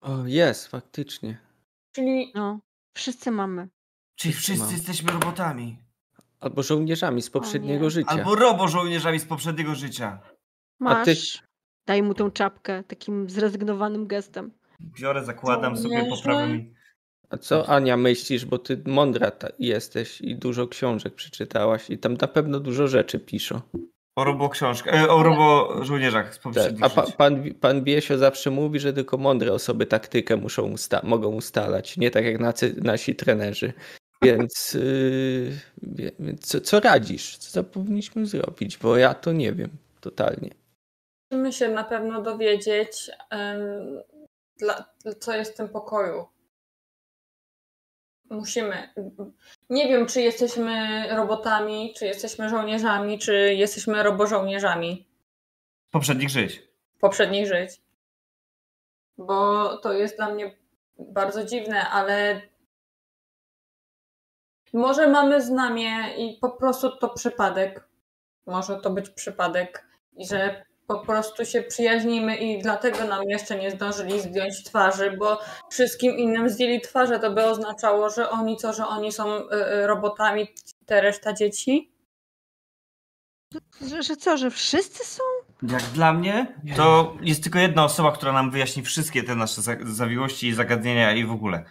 [0.00, 1.38] O, jest, faktycznie.
[1.92, 2.58] Czyli No,
[2.98, 3.68] wszyscy mamy.
[4.16, 5.78] Czyli Wszyscy jesteśmy robotami.
[6.40, 7.90] Albo żołnierzami z poprzedniego nie.
[7.90, 8.10] życia.
[8.10, 10.20] Albo robo-żołnierzami z poprzedniego życia.
[10.86, 11.42] A ty- Masz.
[11.86, 14.52] Daj mu tą czapkę takim zrezygnowanym gestem.
[14.80, 16.02] Biorę, zakładam sobie,
[16.48, 16.74] mi.
[17.30, 22.14] A co Ania myślisz, bo ty mądra ta- jesteś i dużo książek przeczytałaś i tam
[22.14, 23.60] na pewno dużo rzeczy piszą.
[24.18, 28.80] O robo-książkach, e, o robo-żołnierzach z Tak, poprzednich A pa, pan, pan Biesio zawsze mówi,
[28.80, 33.72] że tylko mądre osoby taktykę muszą usta- mogą ustalać, nie tak jak nacy, nasi trenerzy.
[34.22, 37.36] Więc, yy, co, co radzisz?
[37.36, 38.78] Co powinniśmy zrobić?
[38.78, 40.50] Bo ja to nie wiem totalnie.
[41.32, 43.10] musimy się na pewno dowiedzieć,
[44.58, 44.84] dla,
[45.20, 46.26] co jest w tym pokoju.
[48.30, 48.92] Musimy.
[49.70, 55.06] Nie wiem, czy jesteśmy robotami, czy jesteśmy żołnierzami, czy jesteśmy robożołnierzami
[55.90, 56.62] Poprzednich żyć.
[57.00, 57.70] poprzednich żyć.
[59.18, 60.56] Bo to jest dla mnie
[60.98, 62.40] bardzo dziwne, ale
[64.72, 67.88] może mamy znamie i po prostu to przypadek.
[68.46, 73.70] Może to być przypadek i że po prostu się przyjaźnimy i dlatego nam jeszcze nie
[73.70, 78.86] zdążyli zdjąć twarzy, bo wszystkim innym zdjęli twarze, to by oznaczało, że oni co, że
[78.86, 80.48] oni są y, y, robotami,
[80.86, 81.92] te reszta dzieci.
[83.88, 85.22] Że, że co, że wszyscy są?
[85.62, 89.76] Jak dla mnie, to jest tylko jedna osoba, która nam wyjaśni wszystkie te nasze za-
[89.84, 91.64] zawiłości i zagadnienia i w ogóle.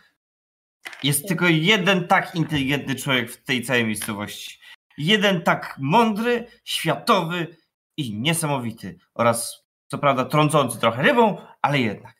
[1.04, 4.60] Jest tylko jeden tak inteligentny człowiek w tej całej miejscowości.
[4.98, 7.58] Jeden tak mądry, światowy
[7.98, 8.98] i niesamowity.
[9.14, 12.16] Oraz, co prawda, trącący trochę rybą, ale jednak.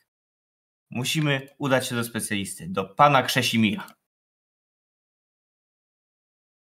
[0.90, 3.86] Musimy udać się do specjalisty, do pana Krzesimira.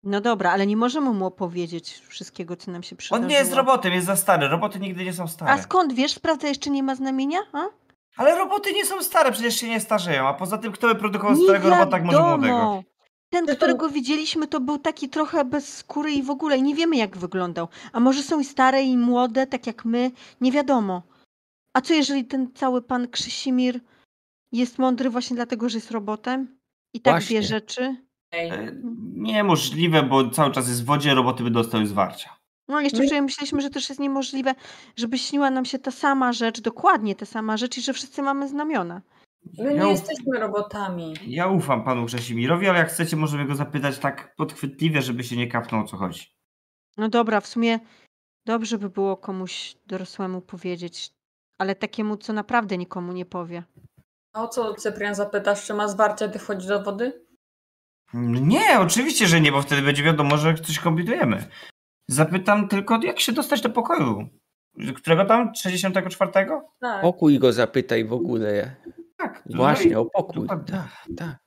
[0.03, 3.23] No dobra, ale nie możemy mu opowiedzieć wszystkiego, co nam się przydarzyło.
[3.25, 4.48] On nie jest robotem, jest za stary.
[4.48, 5.61] Roboty nigdy nie są A stare.
[5.64, 6.11] skąd wiesz?
[6.11, 7.40] Sprawdza jeszcze nie ma znamienia?
[7.53, 7.64] A?
[8.17, 10.27] Ale roboty nie są stare, przecież się nie starzeją.
[10.27, 12.83] A poza tym, kto by produkował Nie starego robota, jak może młodego?
[13.33, 16.95] Ten, którego widzieliśmy, to był taki trochę bez skóry i w ogóle i nie wiemy,
[16.97, 17.67] jak wyglądał.
[17.93, 20.11] A może są i stare, i młode, tak jak my?
[20.41, 21.03] Nie wiadomo.
[21.77, 23.79] A co jeżeli ten cały pan Krzysimir
[24.51, 26.57] jest mądry właśnie dlatego, że jest robotem?
[26.95, 27.35] I tak Właśnie.
[27.35, 27.95] wie rzeczy?
[28.33, 28.71] E,
[29.15, 32.35] Niemożliwe, bo cały czas jest w wodzie, roboty by dostały zwarcia.
[32.67, 34.55] No jeszcze My- wczoraj myśleliśmy, że też jest niemożliwe,
[34.95, 38.47] żeby śniła nam się ta sama rzecz, dokładnie ta sama rzecz i że wszyscy mamy
[38.47, 39.01] znamiona.
[39.57, 41.13] My Ja nie uf- jesteśmy robotami.
[41.27, 45.47] Ja ufam panu Krzesimirowi, ale jak chcecie, możemy go zapytać tak podchwytliwie, żeby się nie
[45.47, 46.27] kapnął o co chodzi.
[46.97, 47.80] No dobra, w sumie
[48.45, 51.11] dobrze by było komuś dorosłemu powiedzieć,
[51.57, 53.63] ale takiemu, co naprawdę nikomu nie powie.
[54.33, 57.25] A o co Cyprian zapytasz, czy ma zwarcie, gdy wchodzi do wody?
[58.13, 61.45] Nie, oczywiście, że nie, bo wtedy będzie wiadomo, że coś kombinujemy.
[62.07, 64.27] Zapytam tylko, jak się dostać do pokoju.
[64.95, 65.55] Którego tam?
[65.55, 66.31] 64?
[66.80, 67.01] Tak.
[67.01, 68.75] Pokój go zapytaj w ogóle.
[69.24, 69.43] Tak.
[69.56, 70.48] Właśnie, no o pokój.
[70.48, 70.68] Tak,
[71.18, 71.40] tak.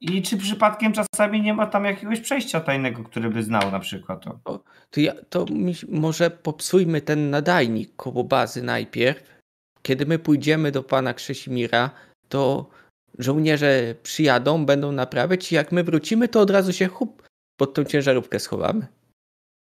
[0.00, 4.24] i, czy przypadkiem czasami nie ma tam jakiegoś przejścia tajnego, który by znał na przykład
[4.24, 4.62] to?
[4.90, 9.38] To, ja, to mi, może popsujmy ten nadajnik koło bazy najpierw.
[9.82, 11.90] Kiedy my pójdziemy do pana Krzesimira,
[12.28, 12.70] to
[13.18, 17.22] żołnierze przyjadą, będą naprawiać i jak my wrócimy, to od razu się chup
[17.56, 18.86] pod tą ciężarówkę schowamy.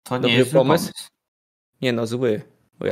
[0.03, 0.85] To nie Dobry jest zły pomysł?
[0.85, 1.07] pomysł.
[1.81, 2.41] Nie no, zły.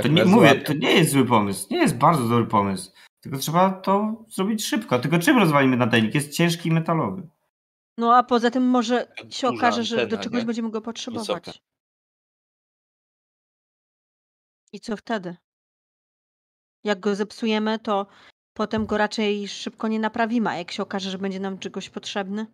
[0.01, 1.67] To nie mówię, to nie jest zły pomysł.
[1.71, 2.91] Nie jest bardzo dobry pomysł.
[3.25, 4.99] Tylko trzeba to zrobić szybko.
[4.99, 6.15] Tylko czym rozwalimy nadajnik?
[6.15, 7.27] Jest ciężki i metalowy.
[7.97, 10.45] No a poza tym może się Duża okaże, że do czegoś nie?
[10.45, 11.27] będziemy go potrzebować.
[11.27, 11.51] Wysoka.
[14.73, 15.37] I co wtedy?
[16.83, 18.07] Jak go zepsujemy, to
[18.53, 22.47] potem go raczej szybko nie naprawimy, a jak się okaże, że będzie nam czegoś potrzebny?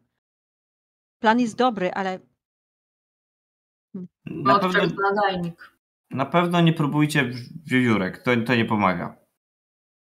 [1.19, 2.19] Plan jest dobry, ale
[4.25, 5.77] Na pewno, nadajnik.
[6.09, 7.31] na pewno nie próbujcie
[7.65, 8.23] wiewiórek.
[8.23, 9.20] To, to nie pomaga.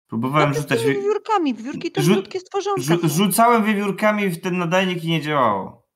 [0.10, 0.84] Próbowałem rzucać.
[0.84, 1.54] wiewiórkami?
[1.54, 2.82] Wiewiórki to Rzu- krótkie stworzonka.
[2.82, 5.88] Rzu- rzucałem wiewiórkami w ten nadajnik i nie działało.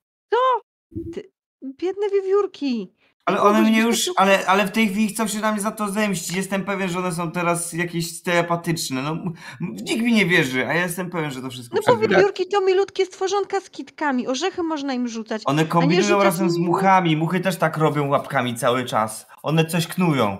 [1.64, 2.94] Biedne wiewiórki.
[3.24, 4.10] Ale one mnie już.
[4.16, 6.36] Ale, ale w tej chwili chcą się na mnie za to zemścić.
[6.36, 9.02] Jestem pewien, że one są teraz jakieś telepatyczne.
[9.02, 9.16] No,
[9.60, 12.60] nikt mi nie wierzy, a ja jestem pewien, że to wszystko No bo wiewiórki to
[12.60, 14.28] milutkie stworzonka z kitkami.
[14.28, 15.42] Orzechy można im rzucać.
[15.44, 17.16] One kombinują razem z muchami.
[17.16, 19.26] Muchy też tak robią łapkami cały czas.
[19.42, 20.36] One coś knują.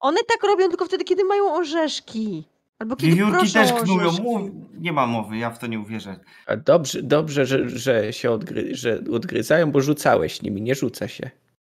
[0.00, 2.44] One tak robią tylko wtedy, kiedy mają orzeszki.
[2.80, 4.12] Albo kiedy Wiewiórki proszą też knują.
[4.12, 4.50] Mów...
[4.78, 6.20] Nie ma mowy, ja w to nie uwierzę.
[6.46, 11.30] A dobrze, dobrze że, że się odgry, że odgryzają, bo rzucałeś nimi, nie rzuca się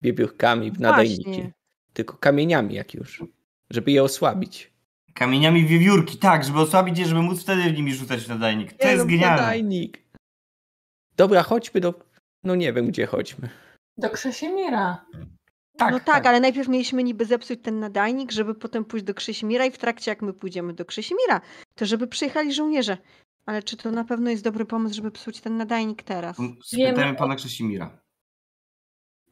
[0.02, 1.24] wiewiórkami w nadajniki.
[1.24, 1.52] Właśnie.
[1.94, 3.24] Tylko kamieniami jak już,
[3.70, 4.72] żeby je osłabić.
[5.14, 8.74] Kamieniami wiewiórki, tak, żeby osłabić je, żeby móc wtedy nimi rzucać w nadajnik.
[8.74, 9.42] To Nie, jest no, genialne.
[9.42, 10.00] Nadajnik.
[11.18, 11.94] Dobra, chodźmy do...
[12.44, 13.50] No nie wiem, gdzie chodźmy.
[13.98, 15.06] Do Krzesimira.
[15.86, 19.66] Tak, no tak, ale najpierw mieliśmy niby zepsuć ten nadajnik, żeby potem pójść do Krzesimira
[19.66, 21.42] i w trakcie jak my pójdziemy do Krzesimira,
[21.76, 22.98] to żeby przyjechali żołnierze.
[23.46, 26.38] Ale czy to na pewno jest dobry pomysł, żeby psuć ten nadajnik teraz?
[26.66, 28.02] Spytajmy Wiemy- pana Krzesimira.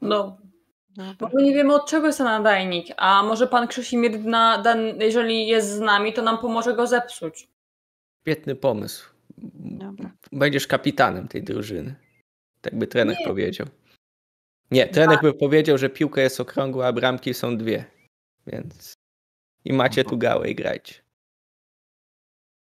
[0.01, 0.37] No,
[0.89, 1.13] Dobra.
[1.19, 4.79] bo my nie wiemy od czego jest ten nadajnik, a może pan Krzysimir, na, dan,
[4.99, 7.47] jeżeli jest z nami, to nam pomoże go zepsuć.
[8.21, 9.09] Świetny pomysł.
[9.77, 10.11] Dobra.
[10.31, 11.95] Będziesz kapitanem tej drużyny.
[12.61, 13.27] Tak by trener Nie.
[13.27, 13.67] powiedział.
[14.71, 17.85] Nie, trener by powiedział, że piłka jest okrągła, a bramki są dwie.
[18.47, 18.93] Więc.
[19.65, 20.93] I macie tu gałę i grajcie.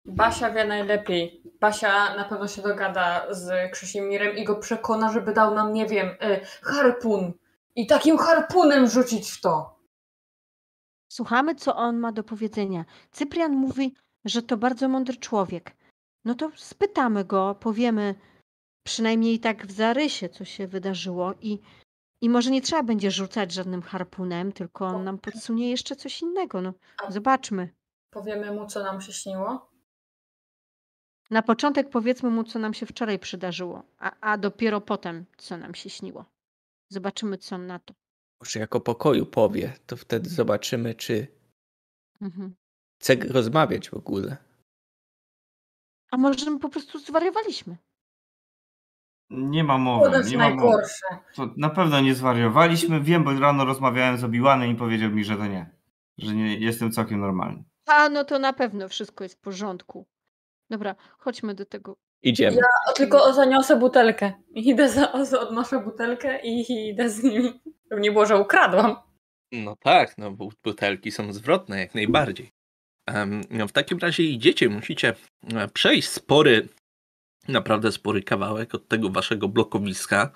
[0.05, 1.43] Basia wie najlepiej.
[1.61, 6.09] Basia na pewno się dogada z Krzysimirem i go przekona, żeby dał nam, nie wiem,
[6.09, 7.33] y, harpun.
[7.77, 9.79] I takim harpunem rzucić w to.
[11.13, 12.85] Słuchamy, co on ma do powiedzenia.
[13.11, 15.77] Cyprian mówi, że to bardzo mądry człowiek.
[16.25, 18.15] No to spytamy go, powiemy
[18.85, 21.61] przynajmniej tak w zarysie, co się wydarzyło i,
[22.23, 26.61] i może nie trzeba będzie rzucać żadnym harpunem, tylko on nam podsunie jeszcze coś innego.
[26.63, 26.75] No,
[27.09, 27.69] zobaczmy.
[28.11, 29.71] Powiemy mu, co nam się śniło.
[31.31, 35.75] Na początek powiedzmy mu, co nam się wczoraj przydarzyło, a, a dopiero potem, co nam
[35.75, 36.25] się śniło.
[36.89, 37.95] Zobaczymy, co on na to.
[38.41, 41.27] Może jako pokoju powie, to wtedy zobaczymy, czy
[42.21, 42.55] Mhm.
[43.01, 44.37] chce rozmawiać w ogóle.
[46.11, 47.77] A może my po prostu zwariowaliśmy?
[49.33, 51.07] Nie ma mowy, też nie ma najgorsze.
[51.35, 53.01] To na pewno nie zwariowaliśmy.
[53.01, 55.71] Wiem, bo rano rozmawiałem z Obiłanem i powiedział mi, że to nie.
[56.19, 57.65] Że nie jestem całkiem normalny.
[57.87, 60.07] A, no to na pewno wszystko jest w porządku.
[60.71, 61.97] Dobra, chodźmy do tego.
[62.23, 62.57] Idziemy.
[62.57, 64.33] Ja tylko zaniosę butelkę.
[64.55, 67.61] Idę za, odnoszę butelkę i idę z nimi.
[67.91, 68.97] Żeby nie było, że ukradłam.
[69.53, 72.51] No tak, no bu- butelki są zwrotne jak najbardziej.
[73.07, 75.15] Em, No w takim razie idziecie, musicie
[75.55, 76.69] e, przejść spory,
[77.49, 80.31] naprawdę spory kawałek od tego waszego blokowiska.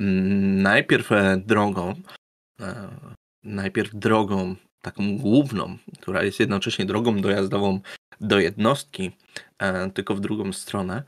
[0.00, 1.94] Mm, Najpierw e, drogą,
[2.60, 2.88] e,
[3.42, 7.80] najpierw drogą taką główną, która jest jednocześnie drogą dojazdową
[8.20, 9.10] do jednostki,
[9.58, 11.02] e, tylko w drugą stronę.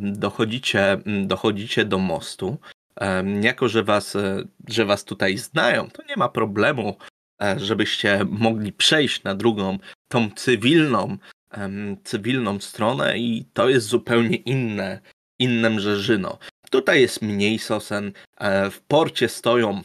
[0.00, 2.58] Dochodzicie, mm, dochodzicie do mostu.
[3.40, 4.16] Jako, że was,
[4.68, 6.96] że was tutaj znają, to nie ma problemu,
[7.56, 9.78] żebyście mogli przejść na drugą,
[10.08, 11.16] tą cywilną,
[11.50, 15.00] em, cywilną stronę i to jest zupełnie inne,
[15.38, 16.38] inne mrzeżyno.
[16.70, 19.82] Tutaj jest mniej sosen, e, w porcie stoją,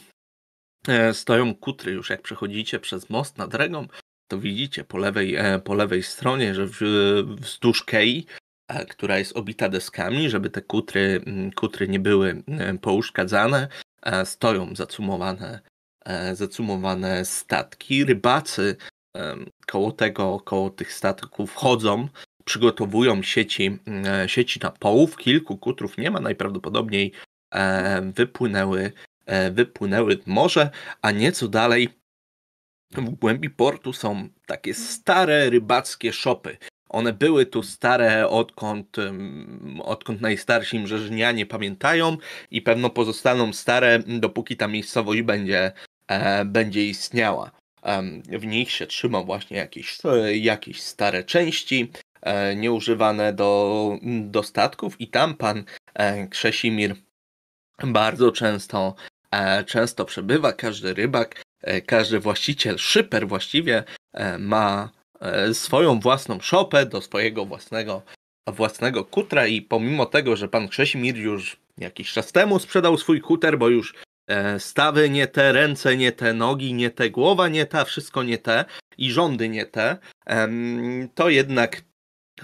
[0.88, 3.88] e, stoją kutry, już jak przechodzicie przez most nad Regą,
[4.28, 8.26] to widzicie po lewej, e, po lewej stronie, że w- wzdłuż kei,
[8.68, 11.24] e, która jest obita deskami, żeby te kutry,
[11.56, 13.68] kutry nie były e, pouszkadzane,
[14.02, 15.60] e, stoją zacumowane,
[16.32, 18.04] zacumowane statki.
[18.04, 18.76] Rybacy
[19.66, 22.08] koło tego, koło tych statków chodzą,
[22.44, 25.16] przygotowują sieci, e, sieci na połów.
[25.16, 27.12] Kilku kutrów nie ma, najprawdopodobniej
[27.50, 28.92] e, wypłynęły,
[29.26, 30.70] e, wypłynęły morze,
[31.02, 31.88] a nieco dalej
[32.92, 36.56] w głębi portu są takie stare rybackie szopy.
[36.88, 38.96] One były tu stare odkąd,
[39.82, 42.16] odkąd najstarsi mrzeżynianie pamiętają
[42.50, 45.72] i pewno pozostaną stare, dopóki ta miejscowość będzie,
[46.44, 47.61] będzie istniała.
[48.28, 49.98] W nich się trzyma właśnie jakieś,
[50.34, 51.90] jakieś stare części,
[52.22, 56.94] e, nieużywane do, do statków i tam pan e, Krzesimir
[57.84, 58.94] bardzo często,
[59.30, 60.52] e, często przebywa.
[60.52, 61.42] Każdy rybak,
[61.86, 63.84] każdy właściciel, szyper właściwie
[64.38, 64.90] ma
[65.52, 68.02] swoją własną szopę do swojego własnego,
[68.46, 73.58] własnego kutra i pomimo tego, że pan Krzesimir już jakiś czas temu sprzedał swój kuter,
[73.58, 73.94] bo już
[74.58, 78.64] stawy nie te, ręce nie te, nogi nie te, głowa nie ta, wszystko nie te
[78.98, 79.98] i rządy nie te,
[81.14, 81.82] to jednak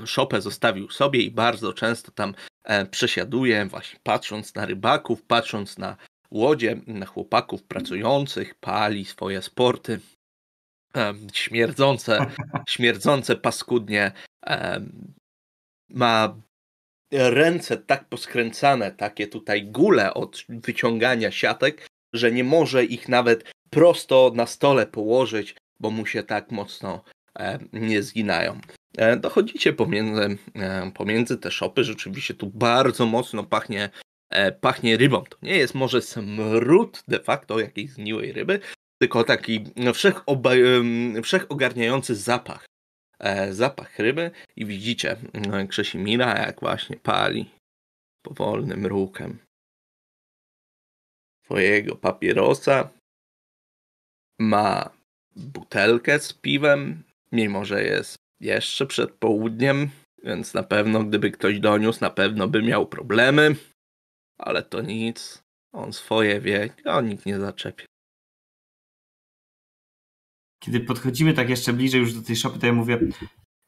[0.04, 2.34] szopę zostawił sobie i bardzo często tam
[2.64, 5.96] e, przesiaduje, właśnie patrząc na rybaków, patrząc na
[6.30, 10.00] łodzie, na chłopaków pracujących, pali swoje sporty.
[10.94, 12.26] Em, śmierdzące,
[12.68, 14.12] śmierdzące paskudnie.
[15.88, 16.36] ma
[17.12, 24.32] ręce tak poskręcane, takie tutaj gule od wyciągania siatek, że nie może ich nawet prosto
[24.34, 27.04] na stole położyć, bo mu się tak mocno
[27.38, 28.60] e, nie zginają.
[28.98, 33.90] E, Dochodzicie pomiędzy, e, pomiędzy te szopy, rzeczywiście tu bardzo mocno pachnie,
[34.30, 35.24] e, pachnie rybą.
[35.24, 38.60] To nie jest może smród de facto jakiejś zgniłej ryby,
[39.00, 42.67] tylko taki no, wszechoba- wszechogarniający zapach.
[43.20, 47.50] E, Zapach ryby i widzicie no, Krzesimira jak właśnie pali
[48.22, 49.38] powolnym ruchem
[51.44, 52.88] swojego papierosa.
[54.40, 54.90] Ma
[55.36, 59.90] butelkę z piwem, mimo że jest jeszcze przed południem,
[60.24, 63.56] więc na pewno gdyby ktoś doniósł, na pewno by miał problemy.
[64.38, 65.42] Ale to nic.
[65.72, 67.84] On swoje wie, a nikt nie zaczepia.
[70.58, 72.98] Kiedy podchodzimy tak jeszcze bliżej już do tej szopy, to ja mówię,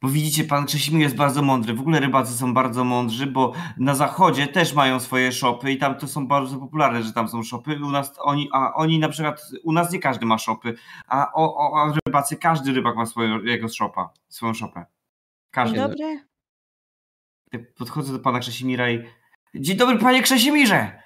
[0.03, 1.75] bo widzicie, pan Krzesimir jest bardzo mądry.
[1.75, 5.95] W ogóle rybacy są bardzo mądrzy, bo na zachodzie też mają swoje szopy i tam
[5.95, 7.79] to są bardzo popularne, że tam są szopy.
[7.85, 10.75] U nas oni, a oni na przykład, u nas nie każdy ma szopy,
[11.07, 14.81] a o, o, a rybacy, każdy rybak ma swoją, jego szopa, swoją szopę.
[14.81, 14.87] Dzień
[15.51, 15.79] Każdy.
[15.79, 16.25] dobry.
[17.53, 19.05] Ja Podchodzę do pana Krzesimira i
[19.55, 21.03] Dzień dobry, panie Krzesimirze!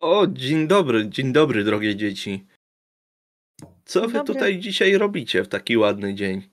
[0.00, 2.46] O, dzień dobry, dzień dobry, drogie dzieci.
[3.84, 4.34] Co wy Dobry.
[4.34, 6.50] tutaj dzisiaj robicie w taki ładny dzień?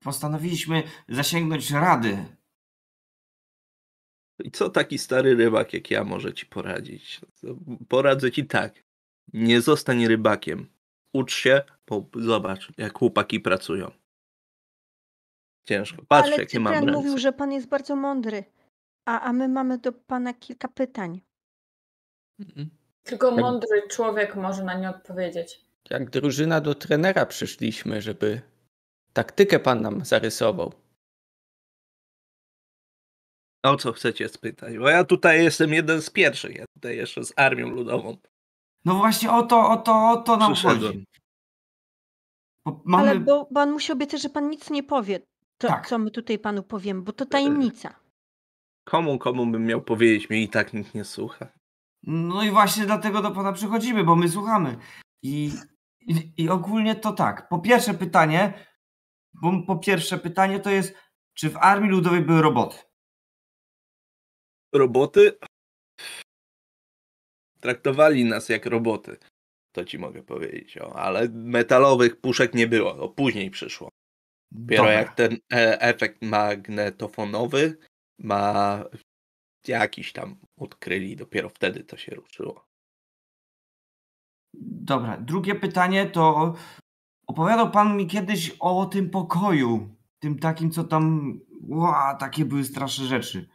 [0.00, 2.24] Postanowiliśmy zasięgnąć rady.
[4.44, 7.20] I co taki stary rybak jak ja może ci poradzić?
[7.88, 8.84] Poradzę ci tak.
[9.32, 10.70] Nie zostań rybakiem.
[11.12, 13.90] Ucz się, bo zobacz, jak chłopaki pracują.
[15.68, 16.02] Ciężko.
[16.08, 16.92] Patrz, Ale jakie mam ręce.
[16.92, 18.44] mówił, że pan jest bardzo mądry.
[19.04, 21.20] A, a my mamy do pana kilka pytań.
[22.40, 22.70] Mhm.
[23.04, 25.60] Tylko mądry człowiek może na nie odpowiedzieć.
[25.90, 28.42] Jak drużyna do trenera przyszliśmy, żeby
[29.12, 30.72] taktykę pan nam zarysował.
[33.62, 34.78] O co chcecie spytać?
[34.78, 36.56] Bo ja tutaj jestem jeden z pierwszych.
[36.56, 38.16] Ja tutaj jeszcze z Armią Ludową
[38.84, 41.04] No właśnie o to, o to, o to nam chodzi.
[42.84, 43.10] Mamy...
[43.10, 45.20] Ale bo pan musi obiecać, że pan nic nie powie,
[45.58, 45.88] to, Tak.
[45.88, 47.94] co my tutaj panu powiemy, bo to tajemnica.
[48.84, 50.30] Komu, komu bym miał powiedzieć?
[50.30, 51.48] Mnie i tak nikt nie słucha.
[52.06, 54.76] No i właśnie dlatego do pana przychodzimy, bo my słuchamy.
[55.22, 55.50] I,
[56.00, 57.48] i, i ogólnie to tak.
[57.48, 58.66] Po pierwsze pytanie,
[59.34, 60.94] bo po pierwsze pytanie to jest,
[61.34, 62.78] czy w Armii Ludowej były roboty?
[64.74, 65.38] Roboty?
[67.60, 69.16] Traktowali nas jak roboty.
[69.72, 70.78] To ci mogę powiedzieć.
[70.78, 72.96] O, ale metalowych puszek nie było.
[72.96, 73.88] O, później przyszło.
[74.50, 74.98] Dopiero Dobra.
[74.98, 77.76] jak ten e, efekt magnetofonowy
[78.18, 78.84] ma
[79.68, 82.66] jakiś tam odkryli, dopiero wtedy to się ruszyło.
[84.62, 86.54] Dobra, drugie pytanie to
[87.26, 91.34] opowiadał pan mi kiedyś o tym pokoju, tym takim, co tam,
[91.68, 93.48] ła, takie były straszne rzeczy.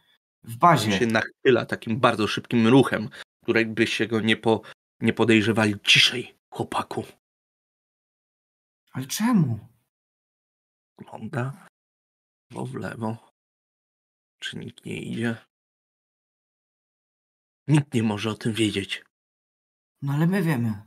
[0.44, 0.92] W On bazie.
[0.92, 3.08] się nachyla takim bardzo szybkim ruchem,
[3.42, 4.62] której byście go nie, po,
[5.00, 5.74] nie podejrzewali.
[5.82, 7.04] Ciszej, chłopaku.
[8.92, 9.58] Ale czemu?
[10.98, 11.66] Ogląda.
[12.50, 13.30] Bo w lewo.
[14.38, 15.36] Czy nikt nie idzie?
[17.68, 19.04] Nikt nie może o tym wiedzieć.
[20.02, 20.82] No ale my wiemy.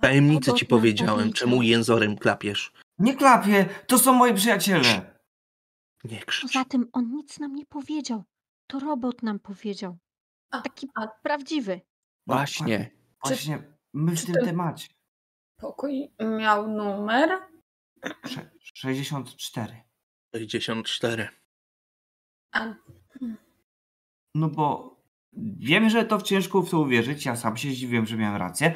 [0.00, 1.32] Tajemnicę ci powiedziałem, powiedział.
[1.34, 2.72] czemu jęzorem klapiesz.
[2.98, 5.20] Nie klapię, to są moi przyjaciele.
[6.04, 6.52] Nie krzycz.
[6.52, 8.24] Poza tym on nic nam nie powiedział.
[8.66, 9.98] To robot nam powiedział.
[10.50, 11.80] Taki a prawdziwy.
[12.26, 12.90] Właśnie.
[13.24, 13.62] Właśnie,
[13.94, 14.88] my w czy tym temacie.
[15.56, 17.30] pokój miał numer?
[18.26, 19.82] Sze- 64.
[20.34, 21.28] 64.
[22.52, 22.74] A,
[24.34, 24.96] No bo
[25.58, 27.24] wiem, że to ciężko w to uwierzyć.
[27.24, 28.74] Ja sam się zdziwiłem, że miałem rację,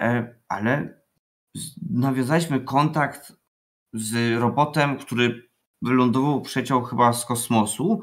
[0.00, 1.00] e, ale
[1.90, 3.32] nawiązaliśmy kontakt
[3.92, 5.48] z robotem, który
[5.82, 8.02] wylądował, przeciął chyba z kosmosu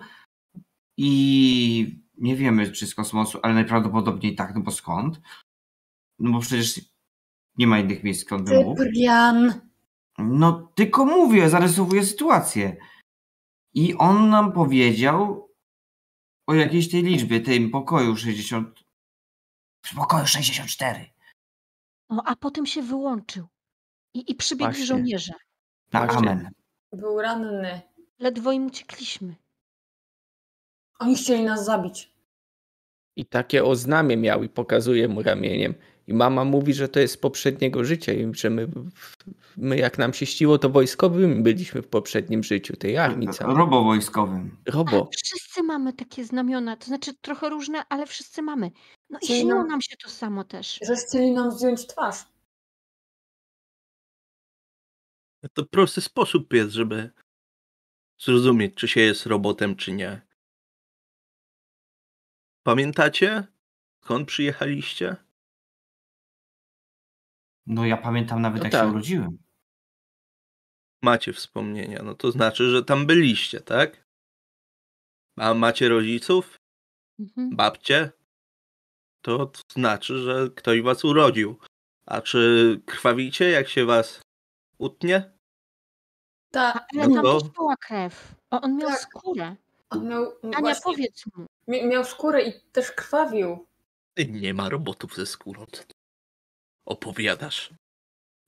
[0.97, 5.21] i nie wiemy, czy z kosmosu, ale najprawdopodobniej tak, no bo skąd?
[6.19, 6.81] No bo przecież
[7.57, 8.81] nie ma innych miejsc, skąd by mógł.
[10.17, 12.77] No tylko mówię, zarysowuję sytuację.
[13.73, 15.49] I on nam powiedział
[16.47, 18.79] o jakiejś tej liczbie, tym pokoju 60.
[19.85, 21.05] W pokoju 64.
[22.09, 23.47] No, a potem się wyłączył.
[24.13, 24.85] I, i przybiegli Właśnie.
[24.85, 25.33] żołnierze.
[25.93, 26.17] Na Właśnie.
[26.31, 26.49] amen.
[26.91, 27.81] Był ranny.
[28.19, 29.35] Ledwo im uciekliśmy.
[30.99, 32.13] Oni chcieli nas zabić.
[33.15, 35.73] I takie oznamie miał i pokazuje mu ramieniem.
[36.07, 38.67] I mama mówi, że to jest z poprzedniego życia i że my,
[39.57, 43.55] my jak nam się ściło, to wojskowymi byliśmy w poprzednim życiu tej armii całej.
[43.57, 44.57] Robowojskowym.
[44.65, 44.91] Robo.
[44.91, 48.71] Ale wszyscy mamy takie znamiona, to znaczy trochę różne, ale wszyscy mamy.
[49.09, 50.79] No i śniło nam- nam się to samo też.
[50.87, 52.15] Że chcieli nam zdjąć twarz.
[55.53, 57.09] To prosty sposób jest, żeby
[58.19, 60.21] zrozumieć, czy się jest robotem, czy nie.
[62.63, 63.47] Pamiętacie,
[64.03, 65.15] skąd przyjechaliście?
[67.67, 68.81] No ja pamiętam nawet No jak tak.
[68.85, 69.37] się urodziłem.
[71.01, 74.03] Macie wspomnienia, no to znaczy, że tam byliście, tak?
[75.37, 76.57] A macie rodziców?
[77.19, 77.55] Mhm.
[77.55, 78.11] babcie,
[79.21, 81.59] to znaczy, że ktoś was urodził.
[82.05, 84.21] A czy krwawicie, jak się was
[84.77, 85.31] utnie?
[86.51, 88.35] Tak, Ale No tam to- też była krew.
[88.51, 88.99] O, on miał Tak.
[88.99, 89.55] skórę.
[89.89, 91.45] on miał, Ania, właśnie, powiedz mu.
[91.67, 93.67] mi- miał skórę i też krwawił.
[94.29, 95.65] Nie ma robotów ze skórą.
[96.85, 97.73] Opowiadasz?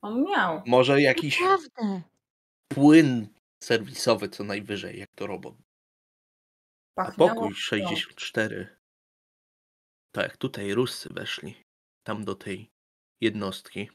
[0.02, 0.62] On miał.
[0.66, 2.02] Może jakiś Naprawdę.
[2.68, 3.28] płyn
[3.62, 5.54] serwisowy co najwyżej, jak to robot.
[6.96, 7.60] A Pachniało pokój krwią.
[7.60, 8.76] 64.
[10.14, 11.62] To jak tutaj Ruscy weszli,
[12.06, 12.70] tam do tej
[13.20, 13.90] jednostki,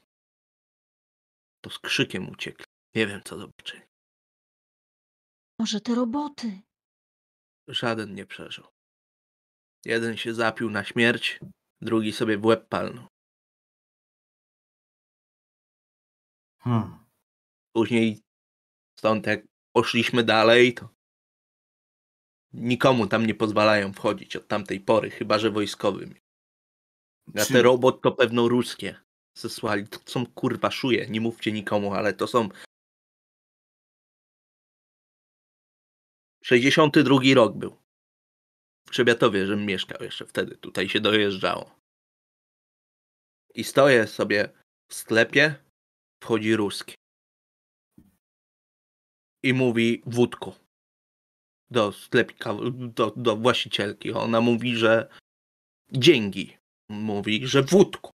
[1.64, 2.66] to z krzykiem uciekli.
[2.95, 3.84] Nie wiem, co zobaczyli.
[5.60, 6.61] Może te roboty.
[7.68, 8.66] Żaden nie przeżył.
[9.86, 11.40] Jeden się zapił na śmierć,
[11.82, 13.08] drugi sobie w łeb palnął.
[16.64, 17.06] Hmm.
[17.75, 18.22] Później
[18.99, 19.40] stąd jak
[19.75, 20.90] poszliśmy dalej, to
[22.53, 26.15] nikomu tam nie pozwalają wchodzić od tamtej pory, chyba że wojskowym.
[27.35, 29.01] A Czy- te robot to pewno ruskie
[29.38, 29.88] zesłali.
[29.88, 32.49] To są kurwa szuje, nie mówcie nikomu, ale to są
[36.43, 37.77] 62 rok był.
[38.88, 40.57] W Trzebiatowie, żem mieszkał jeszcze wtedy.
[40.57, 41.80] Tutaj się dojeżdżało.
[43.56, 44.49] I stoję sobie
[44.88, 45.56] w sklepie,
[46.22, 46.95] wchodzi ruski.
[49.43, 50.56] I mówi wódku.
[51.69, 54.11] Do sklepika, do, do właścicielki.
[54.11, 55.09] Ona mówi, że
[55.91, 56.58] dzięki.
[56.90, 58.11] Mówi, że wódku.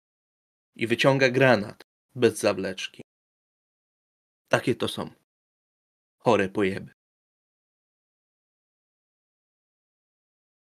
[0.76, 1.84] I wyciąga granat.
[2.16, 3.02] Bez zawleczki.
[4.48, 5.10] Takie to są.
[6.18, 6.94] Chore pojeby.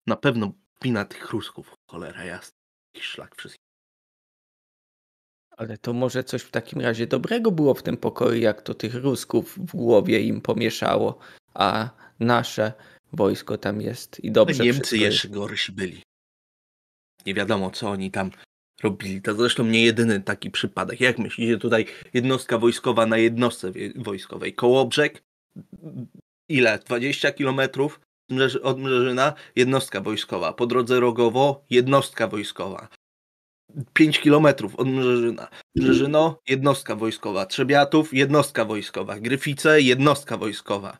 [0.06, 2.58] Na pewno wina tych rusków, cholera jasna.
[2.96, 3.63] Szlak wszystkich.
[5.56, 8.94] Ale to może coś w takim razie dobrego było w tym pokoju, jak to tych
[8.94, 11.18] Rusków w głowie im pomieszało,
[11.54, 12.72] a nasze
[13.12, 16.02] wojsko tam jest i dobrze Niemcy wszystko jeszcze gorsi byli.
[17.26, 18.30] Nie wiadomo, co oni tam
[18.82, 19.22] robili.
[19.22, 21.00] To zresztą nie jedyny taki przypadek.
[21.00, 24.54] Jak myślicie, tutaj jednostka wojskowa na jednostce wojskowej.
[24.54, 25.22] Kołobrzeg,
[26.48, 26.78] ile?
[26.78, 28.00] 20 kilometrów
[28.62, 30.52] od Mrzeżyna, jednostka wojskowa.
[30.52, 32.88] Po drodze Rogowo, jednostka wojskowa.
[33.92, 35.48] 5 kilometrów od Mrzeżyna.
[35.76, 37.46] Mrzeżyno, jednostka wojskowa.
[37.46, 39.20] Trzebiatów, jednostka wojskowa.
[39.20, 40.98] Gryfice, jednostka wojskowa.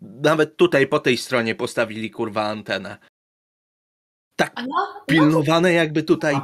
[0.00, 2.98] Nawet tutaj po tej stronie postawili kurwa antenę.
[4.36, 6.36] Tak no, pilnowane jakby tutaj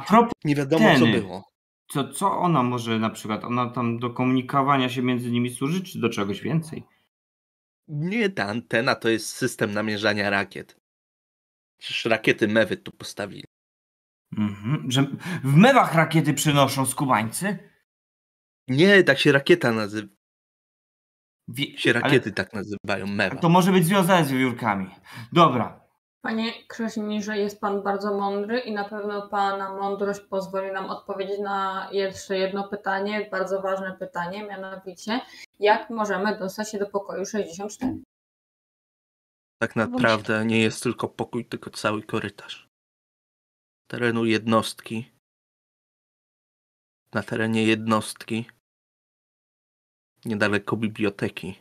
[0.43, 1.49] nie wiadomo co było.
[1.91, 5.99] co, co ona może na przykład, ona tam do komunikowania się między nimi służy, czy
[5.99, 6.83] do czegoś więcej?
[7.87, 10.77] Nie, ta antena to jest system namierzania rakiet.
[11.77, 13.43] Przecież rakiety mewy tu postawili.
[14.37, 14.91] Mhm.
[14.91, 15.05] Że
[15.43, 17.69] w mewach rakiety przynoszą skubańcy?
[18.67, 20.13] Nie, tak się rakieta nazywa.
[21.47, 23.35] Wie, Się ale rakiety tak nazywają, mewa.
[23.35, 24.89] To może być związane z wiewiórkami.
[25.33, 25.83] Dobra.
[26.21, 31.89] Panie Krasimirze, jest Pan bardzo mądry i na pewno Pana mądrość pozwoli nam odpowiedzieć na
[31.91, 35.21] jeszcze jedno pytanie, bardzo ważne pytanie, mianowicie
[35.59, 37.97] jak możemy dostać się do pokoju 64?
[39.61, 42.69] Tak naprawdę nie jest tylko pokój, tylko cały korytarz.
[43.93, 45.11] Terenu jednostki.
[47.13, 48.45] Na terenie jednostki.
[50.25, 51.59] Niedaleko biblioteki.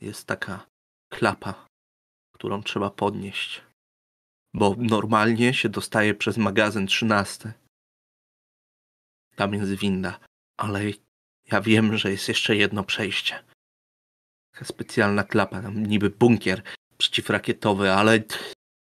[0.00, 0.66] Jest taka
[1.08, 1.66] klapa,
[2.34, 3.62] którą trzeba podnieść.
[4.54, 7.52] Bo normalnie się dostaje przez magazyn 13.
[9.36, 10.20] Tam jest winda.
[10.56, 10.80] Ale
[11.52, 13.44] ja wiem, że jest jeszcze jedno przejście.
[14.52, 16.62] Taka specjalna klapa, tam niby bunkier
[16.98, 18.22] przeciwrakietowy, ale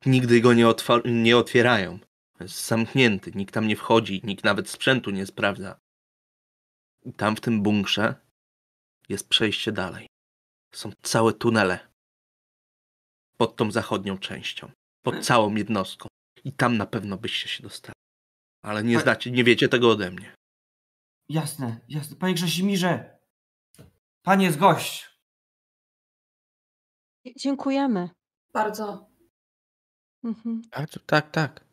[0.06, 0.65] nigdy go nie,
[1.06, 1.99] nie otwierają.
[2.39, 5.80] Jest zamknięty, nikt tam nie wchodzi, nikt nawet sprzętu nie sprawdza.
[7.05, 8.15] I tam w tym bunkrze
[9.09, 10.07] jest przejście dalej.
[10.73, 11.91] Są całe tunele
[13.38, 14.72] pod tą zachodnią częścią,
[15.05, 16.07] pod całą jednostką.
[16.43, 17.95] I tam na pewno byście się dostali.
[18.64, 20.35] Ale nie Pa- znacie, nie wiecie tego ode mnie.
[21.30, 22.15] Jasne, jasne.
[22.15, 23.19] Panie Grzesimirze.
[24.25, 25.09] Panie jest gość.
[27.38, 28.09] Dziękujemy.
[28.53, 29.09] Bardzo.
[30.23, 30.61] Mhm.
[30.72, 31.65] A, to, tak, tak.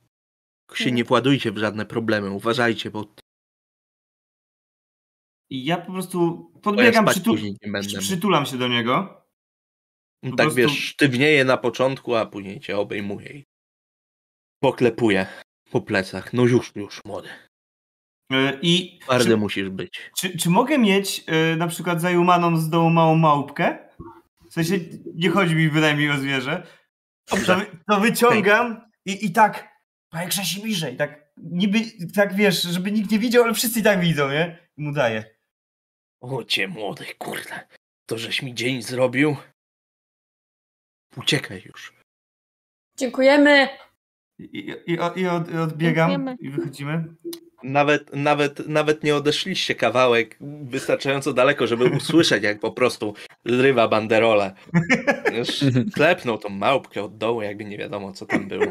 [0.77, 3.15] Się nie władujcie w żadne problemy, uważajcie, bo
[5.51, 7.89] I ja po prostu ja podbiegam, spać przytu- później nie będę.
[7.89, 8.07] przy- mógł.
[8.07, 9.23] przytulam się do niego.
[10.23, 13.45] Po tak prostu- wiesz, sztywnieje na początku, a później cię obejmuje i
[14.63, 15.27] poklepuje
[15.71, 16.33] po plecach.
[16.33, 17.29] No już, już, młody.
[18.33, 20.11] E, I Twardy czy, musisz być.
[20.19, 23.89] czy, czy mogę mieć e, na przykład zajumaną z dołu małą małpkę?
[24.51, 24.79] W sensie
[25.15, 26.67] nie chodzi mi bynajmniej o zwierzę.
[27.25, 27.37] To,
[27.89, 29.72] to wyciągam i, i tak,
[30.13, 31.79] panie Grzesimirze, i tak niby,
[32.15, 34.59] tak wiesz, żeby nikt nie widział, ale wszyscy i tak widzą, nie?
[34.77, 35.25] I mu daję.
[36.21, 37.61] O cię, młody, kurde.
[38.07, 39.37] To żeś mi dzień zrobił.
[41.17, 41.93] Uciekaj już.
[42.99, 43.69] Dziękujemy!
[44.39, 46.37] I, i, i, od- i od, i odbiegam Dziękujemy.
[46.41, 47.05] i wychodzimy.
[47.63, 54.55] Nawet, nawet, nawet nie odeszliście kawałek wystarczająco daleko, żeby usłyszeć, jak po prostu zrywa banderolę.
[55.95, 58.67] Klepnął tą małpkę od dołu, jakby nie wiadomo, co tam było.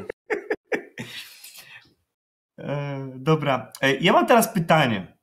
[2.61, 5.17] E, dobra, e, ja mam teraz pytanie.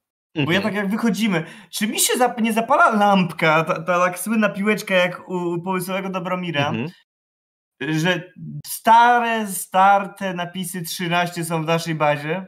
[0.47, 4.19] Bo ja tak jak wychodzimy, czy mi się zap- nie zapala lampka, ta, ta tak
[4.19, 6.89] słynna piłeczka jak u, u pomysłowego Dobromira, Mhm.
[7.81, 8.33] że
[8.67, 12.47] stare, starte napisy 13 są w naszej bazie?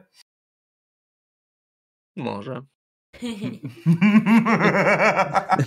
[2.17, 2.61] Może.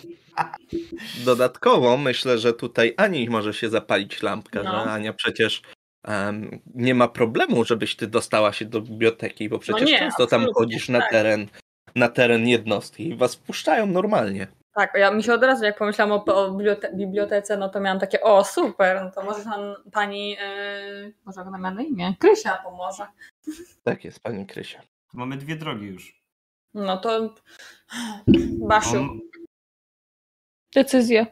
[1.26, 4.72] Dodatkowo myślę, że tutaj Ani może się zapalić lampka, No.
[4.72, 5.62] że Ania przecież
[6.04, 10.46] em, nie ma problemu, żebyś ty dostała się do biblioteki, bo przecież nie, często tam
[10.56, 11.12] chodzisz na tak.
[11.12, 11.48] teren,
[11.96, 14.48] na teren jednostki i was wpuszczają normalnie.
[14.76, 18.00] Tak, ja mi się od razu, jak pomyślałam o, o bibliote- bibliotece, no to miałam
[18.00, 22.58] takie, o super, no to może tam pani, yy, może ona ma na imię, Krysia
[22.64, 23.06] pomoże.
[23.84, 24.82] Tak jest, pani Krysia.
[25.14, 26.24] Mamy dwie drogi już.
[26.74, 27.36] No to
[28.68, 29.20] Basiu, On,
[30.76, 31.26] decyzję.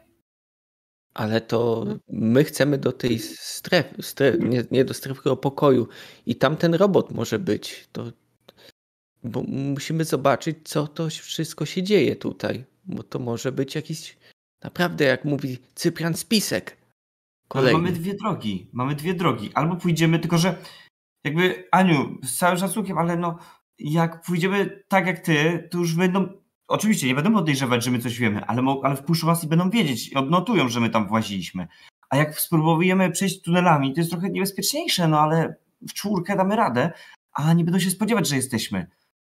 [1.14, 5.88] Ale to my chcemy do tej strefy, stref, nie, nie do strefy, tylko pokoju.
[6.26, 7.88] I tam ten robot może być.
[7.92, 8.04] To,
[9.24, 12.64] bo musimy zobaczyć, co to wszystko się dzieje tutaj.
[12.84, 14.16] Bo to może być jakiś,
[14.62, 16.70] naprawdę jak mówi Cyprian, spisek.
[16.70, 16.80] ale
[17.48, 17.78] Kolejny.
[17.78, 18.70] mamy dwie drogi.
[18.72, 19.50] Mamy dwie drogi.
[19.54, 20.56] Albo pójdziemy, tylko że
[21.24, 23.38] jakby Aniu, z całym szacunkiem, ale no
[23.78, 26.41] jak pójdziemy tak jak ty, to już będą.
[26.68, 30.08] Oczywiście nie będą podejrzewać, że my coś wiemy, ale, ale wpuszczą nas i będą wiedzieć,
[30.08, 31.68] i odnotują, że my tam właziliśmy.
[32.10, 35.54] A jak spróbujemy przejść tunelami, to jest trochę niebezpieczniejsze, no ale
[35.88, 36.92] w czwórkę damy radę,
[37.32, 38.86] a nie będą się spodziewać, że jesteśmy.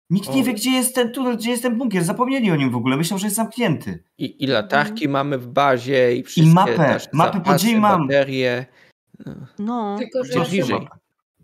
[0.09, 0.45] Nikt nie O.
[0.45, 2.03] wie, gdzie jest ten tunel, gdzie jest ten bunkier.
[2.03, 2.97] Zapomnieli o nim w ogóle.
[2.97, 4.03] Myślą, że jest zamknięty.
[4.17, 6.77] I, I latarki mamy w bazie, i wszystkie Mhm.
[6.77, 8.07] mapę, mapę zapasy, podziemi mam.
[8.07, 8.65] baterie.
[9.25, 10.33] No, No, Tylko że?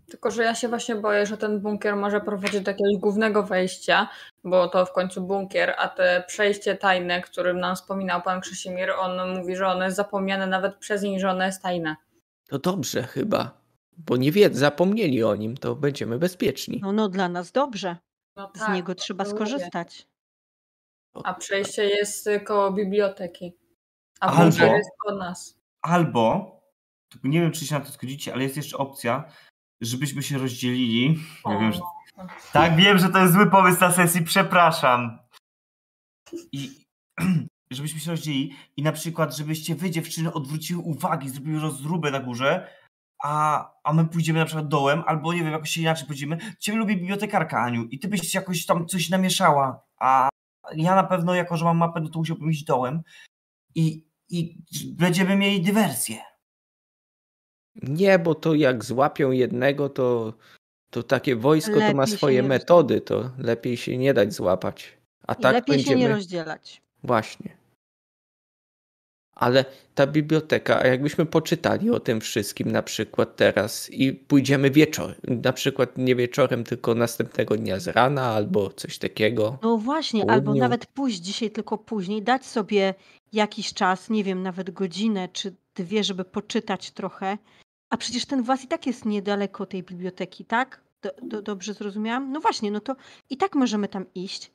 [0.09, 4.09] Tylko, że ja się właśnie boję, że ten bunkier może prowadzić do jakiegoś głównego wejścia,
[4.43, 9.37] bo to w końcu bunkier, a te przejście tajne, którym nam wspominał pan Krzysimir, on
[9.37, 11.95] mówi, że ono jest zapomniane nawet przez nich, że ono jest tajne.
[12.49, 13.61] to dobrze chyba.
[13.97, 16.79] Bo nie wie, zapomnieli o nim, to będziemy bezpieczni.
[16.83, 17.97] no, no dla nas dobrze.
[18.35, 20.07] No Z niego trzeba skorzystać.
[21.23, 23.53] A przejście jest y, koło biblioteki.
[24.19, 25.57] A Albo- bunkier jest od nas.
[25.81, 26.57] Albo,
[27.23, 29.31] nie wiem, czy się na to zgodzicie, ale jest jeszcze opcja,
[29.81, 31.19] żebyśmy się rozdzielili.
[31.45, 31.79] Ja wiem, że...
[32.53, 35.19] Tak, wiem, że to jest zły pomysł na sesji, przepraszam.
[36.51, 36.85] I
[37.71, 42.69] żebyśmy się rozdzielili i na przykład, żebyście wy dziewczyny odwróciły uwagi, zrobiły rozróbę na górze,
[43.23, 46.37] a, a my pójdziemy na przykład dołem, albo nie wiem, jakoś się inaczej pójdziemy.
[46.59, 50.29] Ciebie lubi bibliotekarka, Aniu, i ty byś jakoś tam coś namieszała, a
[50.75, 53.01] ja na pewno, jako że mam mapę, no to musiałbym iść dołem
[53.75, 54.57] i, i
[54.93, 56.21] będziemy mieli dywersję.
[57.81, 60.33] Nie, bo to jak złapią jednego, to,
[60.89, 64.97] to takie wojsko to ma Lepiej swoje metody, to lepiej się nie dać złapać.
[65.27, 66.01] A I tak lepiej będziemy...
[66.01, 66.81] się nie rozdzielać.
[67.03, 67.57] Właśnie.
[69.35, 69.65] Ale
[69.95, 75.53] ta biblioteka, a jakbyśmy poczytali o tym wszystkim na przykład teraz i pójdziemy wieczorem, na
[75.53, 79.57] przykład nie wieczorem, tylko następnego dnia z rana albo coś takiego.
[79.63, 82.93] No właśnie, albo nawet pójść dzisiaj, tylko później, dać sobie
[83.33, 87.37] jakiś czas, nie wiem, nawet godzinę czy dwie, żeby poczytać trochę.
[87.89, 90.83] A przecież ten włas i tak jest niedaleko tej biblioteki, tak?
[91.01, 92.31] Do, do, dobrze zrozumiałam?
[92.31, 92.95] No właśnie, no to
[93.29, 94.51] i tak możemy tam iść,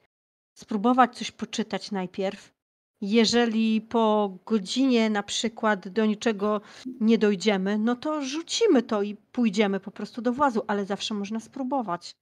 [0.55, 2.53] spróbować coś poczytać najpierw.
[3.01, 6.61] Jeżeli po godzinie na przykład do niczego
[7.01, 11.41] nie dojdziemy, no to rzucimy to i pójdziemy po prostu do włazu, ale zawsze można
[11.41, 12.17] spróbować.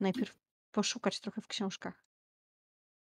[0.00, 0.36] Najpierw
[0.72, 2.04] poszukać trochę w książkach.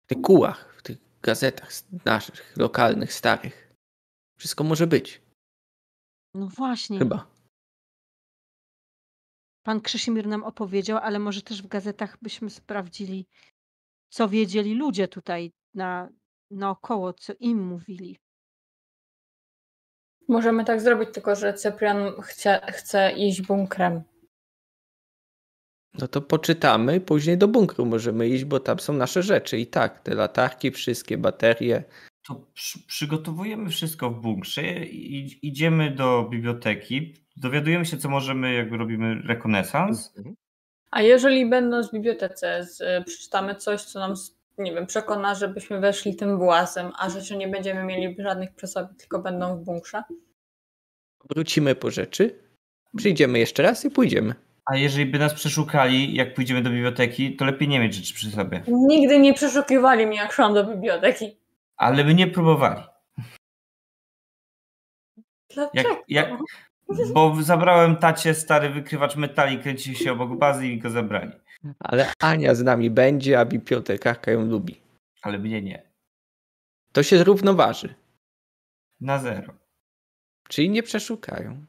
[0.03, 1.69] W tych kułach, w tych gazetach
[2.06, 3.73] naszych, lokalnych, starych.
[4.38, 5.22] Wszystko może być,
[6.33, 6.99] No właśnie.
[6.99, 7.33] chyba.
[9.64, 13.27] Pan Krzysimir nam opowiedział, ale może też w gazetach byśmy sprawdzili,
[14.09, 16.09] co wiedzieli ludzie tutaj na,
[16.51, 18.19] naokoło, co im mówili.
[20.27, 24.03] Możemy tak zrobić, tylko że Cyprian chce, chce iść bunkrem.
[25.93, 29.59] No to poczytamy, później do bunkru możemy iść, bo tam są nasze rzeczy.
[29.59, 31.83] I tak, te latarki, wszystkie baterie.
[32.27, 38.77] To przy, przygotowujemy wszystko w bunkrze, i, idziemy do biblioteki, dowiadujemy się, co możemy, jakby
[38.77, 40.14] robimy rekonesans.
[40.92, 44.14] A jeżeli będąc w bibliotece z, przeczytamy coś, co nam,
[44.58, 48.90] nie wiem, przekona, żebyśmy weszli tym własem, a rzeczy nie będziemy mieli żadnych przy sobie,
[48.98, 50.03] tylko będą w bunkrze?
[51.30, 52.40] Wrócimy po rzeczy,
[52.98, 54.35] przyjdziemy jeszcze raz i pójdziemy.
[54.66, 58.32] A jeżeli by nas przeszukali, jak pójdziemy do biblioteki, to lepiej nie mieć rzeczy przy
[58.32, 58.64] sobie.
[58.68, 61.43] Nigdy nie przeszukiwali mnie, jak szłam do biblioteki.
[61.77, 62.82] Ale by nie próbowali.
[65.56, 66.03] Jak, Dlaczego?
[66.08, 66.30] jak,
[67.14, 71.32] bo zabrałem tacie stary wykrywacz metali, kręcił się obok bazy i go zabrali.
[71.80, 74.82] Ale Ania z nami będzie, a bibliotekarka ją lubi.
[75.22, 75.92] Ale mnie nie.
[76.92, 77.95] To się zrównoważy,
[79.02, 79.53] Na zero.
[80.50, 81.66] czyli nie przeszukają.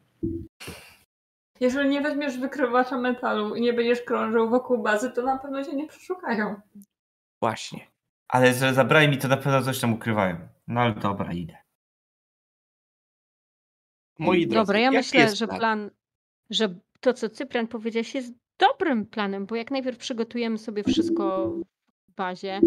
[1.61, 5.73] Jeżeli nie weźmiesz wykrywacza metalu i nie będziesz krążył wokół bazy, to na pewno cię
[5.77, 6.61] nie przeszukają.
[7.43, 7.87] Właśnie.
[8.29, 10.37] Ale że zabrali mi to na pewno coś tam ukrywają.
[10.69, 11.57] No ale dobra, idę.
[14.19, 15.59] Moi drodzy, Dobra, ja myślę, jest że plan?
[15.59, 15.91] plan,
[16.51, 21.49] że to, co Cyprian powiedziałeś, jest dobrym planem, bo jak najpierw przygotujemy sobie wszystko
[22.09, 22.61] w bazie,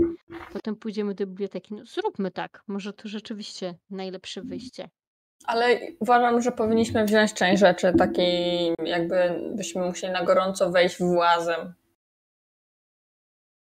[0.54, 1.74] potem pójdziemy do biblioteki.
[1.74, 4.90] No zróbmy tak, może to rzeczywiście najlepsze wyjście.
[5.46, 11.74] Ale uważam, że powinniśmy wziąć część rzeczy, takiej jakby byśmy musieli na gorąco wejść włazem.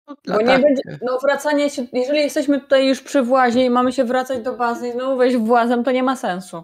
[0.10, 0.64] No, Bo nie Latarkę.
[0.64, 4.54] będzie, no wracanie się, jeżeli jesteśmy tutaj już przy włazie i mamy się wracać do
[4.58, 6.64] bazy i znowu wejść włazem, to nie ma sensu.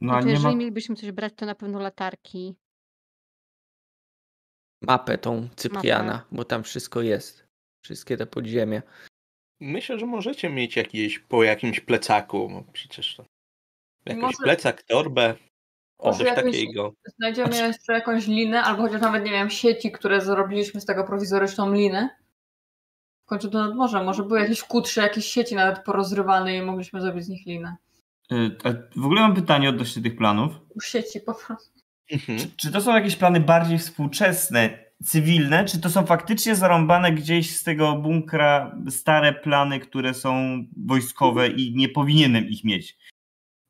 [0.00, 0.58] No a to nie jeżeli ma...
[0.58, 2.54] mielibyśmy coś brać, to na pewno latarki.
[4.82, 7.46] Mapę tą Cypriana, bo tam wszystko jest.
[7.84, 8.82] Wszystkie te podziemia.
[9.60, 12.48] Myślę, że możecie mieć jakieś po jakimś plecaku.
[12.48, 13.24] bo Przecież to.
[14.06, 15.34] Jakiś Może- plecak, torbę.
[16.04, 16.92] Może coś takiego.
[17.16, 21.72] Znajdziemy jeszcze jakąś linę, albo chociaż nawet, nie wiem, sieci, które zrobiliśmy z tego prowizoryczną
[21.72, 22.08] linę.
[23.26, 24.04] W końcu to nad morzem.
[24.04, 27.76] Może były jakieś kutrze, jakieś sieci nawet porozrywane i mogliśmy zrobić z nich linę.
[28.32, 28.56] Y,
[28.96, 30.52] W ogóle mam pytanie odnośnie tych planów.
[30.82, 31.80] Sieci po prostu.
[32.12, 32.38] Mhm.
[32.38, 37.56] Czy, czy to są jakieś plany bardziej współczesne, cywilne, czy to są faktycznie zarąbane gdzieś
[37.56, 42.98] z tego bunkra stare plany, które są wojskowe i nie powinienem ich mieć?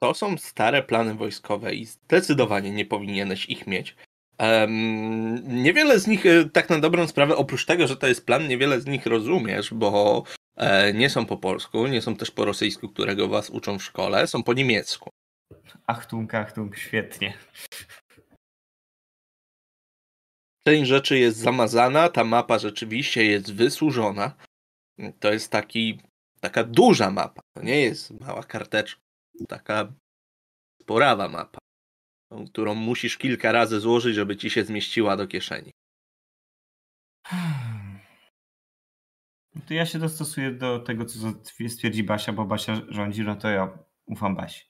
[0.04, 3.96] To są stare plany wojskowe i zdecydowanie nie powinieneś ich mieć.
[4.38, 8.48] Em, niewiele z nich, e, tak na dobrą sprawę, oprócz tego, że to jest plan,
[8.48, 10.22] niewiele z nich rozumiesz, bo
[10.56, 14.26] e, nie są po polsku, nie są też po rosyjsku, którego was uczą w szkole,
[14.26, 15.10] są po niemiecku.
[15.86, 17.34] Achtung, achtung, świetnie.
[20.66, 24.34] Część rzeczy jest zamazana, ta mapa rzeczywiście jest wysłużona.
[25.20, 26.00] To jest taki,
[26.40, 29.03] taka duża mapa, to nie jest mała karteczka,
[29.48, 29.92] taka
[30.82, 31.58] sporawa mapa,
[32.50, 35.70] którą musisz kilka razy złożyć, żeby ci się zmieściła do kieszeni.
[39.54, 41.18] No To ja się dostosuję do tego, co
[41.68, 44.64] stwierdzi Basia, bo Basia rządzi, no to ja ufam Basi.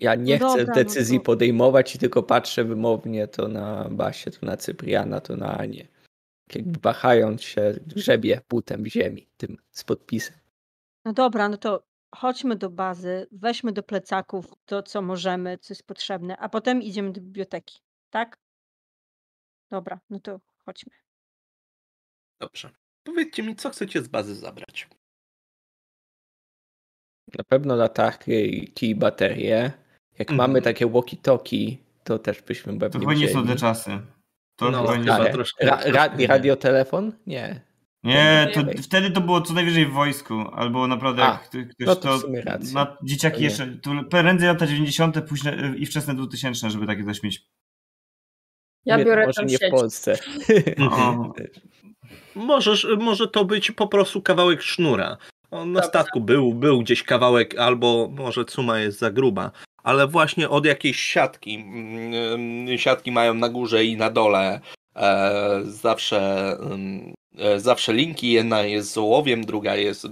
[0.00, 3.88] Ja nie No chcę dobra, no decyzji to- podejmować i tylko patrzę wymownie to na
[3.90, 5.88] Basię, to na Cypriana, to na Anię.
[6.54, 10.36] Jakby wahając się, grzebie butem w ziemi, tym z podpisem.
[11.04, 11.82] No dobra, no to
[12.14, 17.12] chodźmy do bazy, weźmy do plecaków to, co możemy, co jest potrzebne, a potem idziemy
[17.12, 18.36] do biblioteki, tak?
[19.70, 20.92] Dobra, no to chodźmy.
[22.40, 22.70] Dobrze.
[23.04, 24.88] Powiedzcie mi, co chcecie z bazy zabrać?
[27.38, 28.32] Na pewno latarkę
[28.82, 29.72] i baterie.
[30.18, 30.36] Jak Mhm.
[30.36, 33.90] mamy takie walkie-talkie, to też byśmy To pewnie chyba nie są te czasy.
[34.56, 37.12] To No, chyba nie troszkę- ra, ra, radiotelefon?
[37.26, 37.60] Nie.
[38.04, 41.96] Nie, to wtedy to było co najwyżej w wojsku, albo naprawdę A, jak ktoś no
[41.96, 42.74] to to, w sumie racja.
[42.74, 43.46] na dzieciaki To nie.
[43.46, 45.28] jeszcze, to prędzej lata 90.
[45.28, 47.46] późne i wczesne 2000, żeby takie coś mieć.
[48.84, 49.70] Ja Nie, biorę Może tę nie w sieć.
[49.70, 50.18] Polsce.
[50.90, 51.32] O,
[52.34, 55.16] Możesz, może to być po prostu kawałek sznura.
[55.50, 59.50] On na statku był, był gdzieś kawałek, albo może cuma jest za gruba,
[59.82, 61.54] ale właśnie od jakiejś siatki.
[61.54, 64.60] mm, Siatki mają na górze i na dole
[64.96, 67.14] e, zawsze, mm,
[67.56, 68.32] zawsze linki.
[68.32, 70.06] Jedna jest z ołowiem, druga jest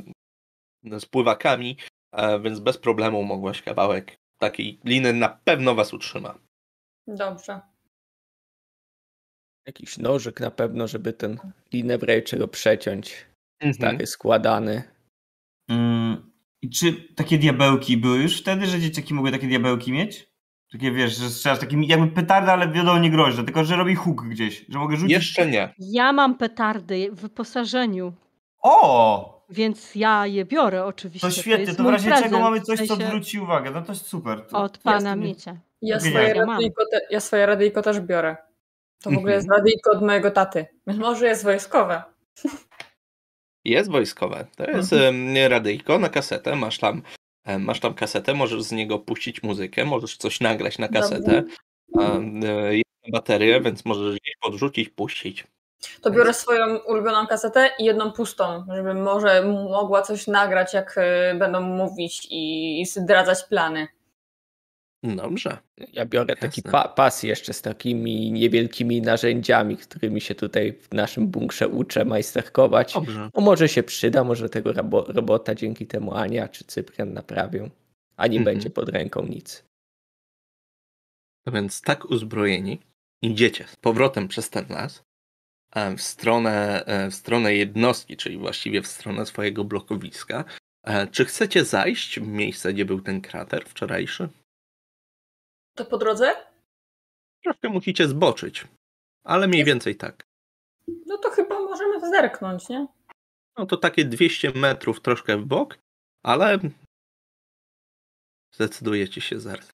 [0.99, 1.77] z pływakami,
[2.13, 6.39] e, więc bez problemu mogłaś kawałek takiej liny na pewno was utrzyma.
[7.07, 7.61] Dobrze.
[9.67, 11.39] Jakiś nożyk na pewno, żeby ten
[11.73, 12.03] linę w
[12.49, 13.27] przeciąć.
[13.61, 13.75] Mhm.
[13.75, 14.83] Stary, składany.
[15.71, 20.32] mm, I czy takie diabełki były już wtedy, że dzieciaki mogły takie diabełki mieć?
[20.73, 24.25] Takie wiesz, że strzelasz takim jakby petarda, ale wiadomo nie groźne, tylko że robi huk
[24.29, 25.13] gdzieś, że mogę rzucić.
[25.13, 25.75] Jeszcze nie.
[25.79, 28.13] Ja mam petardy w wyposażeniu,
[28.63, 29.43] O!
[29.51, 31.29] więc ja je biorę oczywiście.
[31.29, 33.71] To świetnie, jest to w razie prezent, czego mamy coś, co sensie odwróci uwagę.
[33.71, 34.47] No to jest super.
[34.47, 35.57] To, Od to ja pana Miecia.
[35.83, 36.49] Ja swoje, Ja mam.
[36.57, 38.37] radyjko te, ja swoje radyjko też biorę.
[39.03, 39.37] To w ogóle Mhm.
[39.37, 40.67] jest radyjko od mojego taty.
[40.87, 42.03] Więc może jest wojskowe.
[43.65, 44.47] Jest wojskowe.
[44.57, 45.51] To jest Mhm.
[45.51, 46.57] radyjko na kasetę.
[46.57, 47.03] Masz tam,
[47.59, 51.43] masz tam kasetę, możesz z niego puścić muzykę, możesz coś nagrać na kasetę.
[52.01, 55.47] E, Jest baterię, więc możesz gdzieś podrzucić, puścić.
[56.03, 61.35] To biorę swoją ulubioną kasetę i jedną pustą, żeby może mogła coś nagrać, jak y,
[61.39, 63.89] będą mówić i zdradzać plany.
[65.03, 65.59] Dobrze.
[65.93, 66.73] Ja biorę taki Jasne.
[66.73, 72.95] pa pas jeszcze z takimi niewielkimi narzędziami, którymi się tutaj w naszym bunkrze uczę majsterkować.
[72.95, 73.31] Dobrze.
[73.33, 77.71] O, może się przyda, może tego rabo robota dzięki temu Ania czy Cyprian naprawią.
[78.17, 78.55] A nie Mhm.
[78.57, 79.65] będzie pod ręką nic.
[81.47, 82.81] No więc tak uzbrojeni
[83.23, 85.03] idziecie z powrotem przez ten las
[85.75, 90.45] e, w stronę, e, w stronę jednostki, czyli właściwie w stronę swojego blokowiska.
[90.85, 94.29] E, Czy chcecie zajść w miejsce, gdzie był ten krater wczorajszy?
[95.75, 96.35] To po drodze?
[97.43, 98.67] Troszkę musicie zboczyć,
[99.25, 100.23] ale mniej więcej tak.
[101.07, 102.87] No to chyba możemy zerknąć, nie?
[103.59, 105.79] No to takie 200 metrów troszkę w bok,
[106.23, 106.59] ale
[108.55, 109.71] zdecydujecie się zaraz.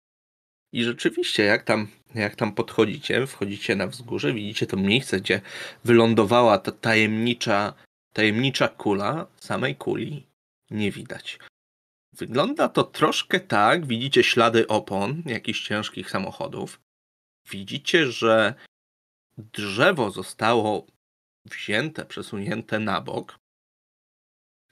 [0.72, 5.40] I rzeczywiście, jak tam jak tam podchodzicie, wchodzicie na wzgórze, widzicie to miejsce, gdzie
[5.84, 7.74] wylądowała ta tajemnicza,
[8.12, 10.26] tajemnicza kula, samej kuli
[10.70, 11.38] nie widać.
[12.18, 16.80] Wygląda to troszkę tak, widzicie ślady opon jakichś ciężkich samochodów.
[17.50, 18.54] Widzicie, że
[19.38, 20.86] drzewo zostało
[21.44, 23.38] wzięte, przesunięte na bok,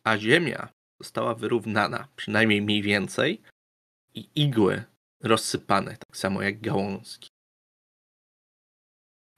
[0.05, 0.69] a ziemia
[1.01, 3.43] została wyrównana, przynajmniej mniej więcej,
[4.15, 4.85] i igły
[5.23, 7.29] rozsypane, tak samo jak gałązki.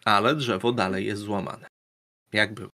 [0.04, 1.68] Ale drzewo dalej jest złamane.
[2.32, 2.77] Jak było.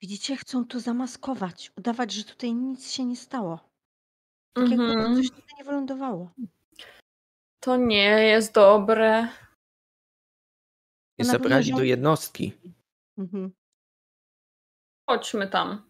[0.00, 3.68] Widzicie, chcą to zamaskować, udawać, że tutaj nic się nie stało.
[4.52, 5.16] Tak jakby Mhm.
[5.16, 6.30] coś tutaj nie wylądowało.
[7.60, 9.28] To nie jest dobre.
[11.18, 12.52] Nie na pewno zabrali do jednostki.
[13.18, 13.52] Mhm.
[15.10, 15.88] Chodźmy tam.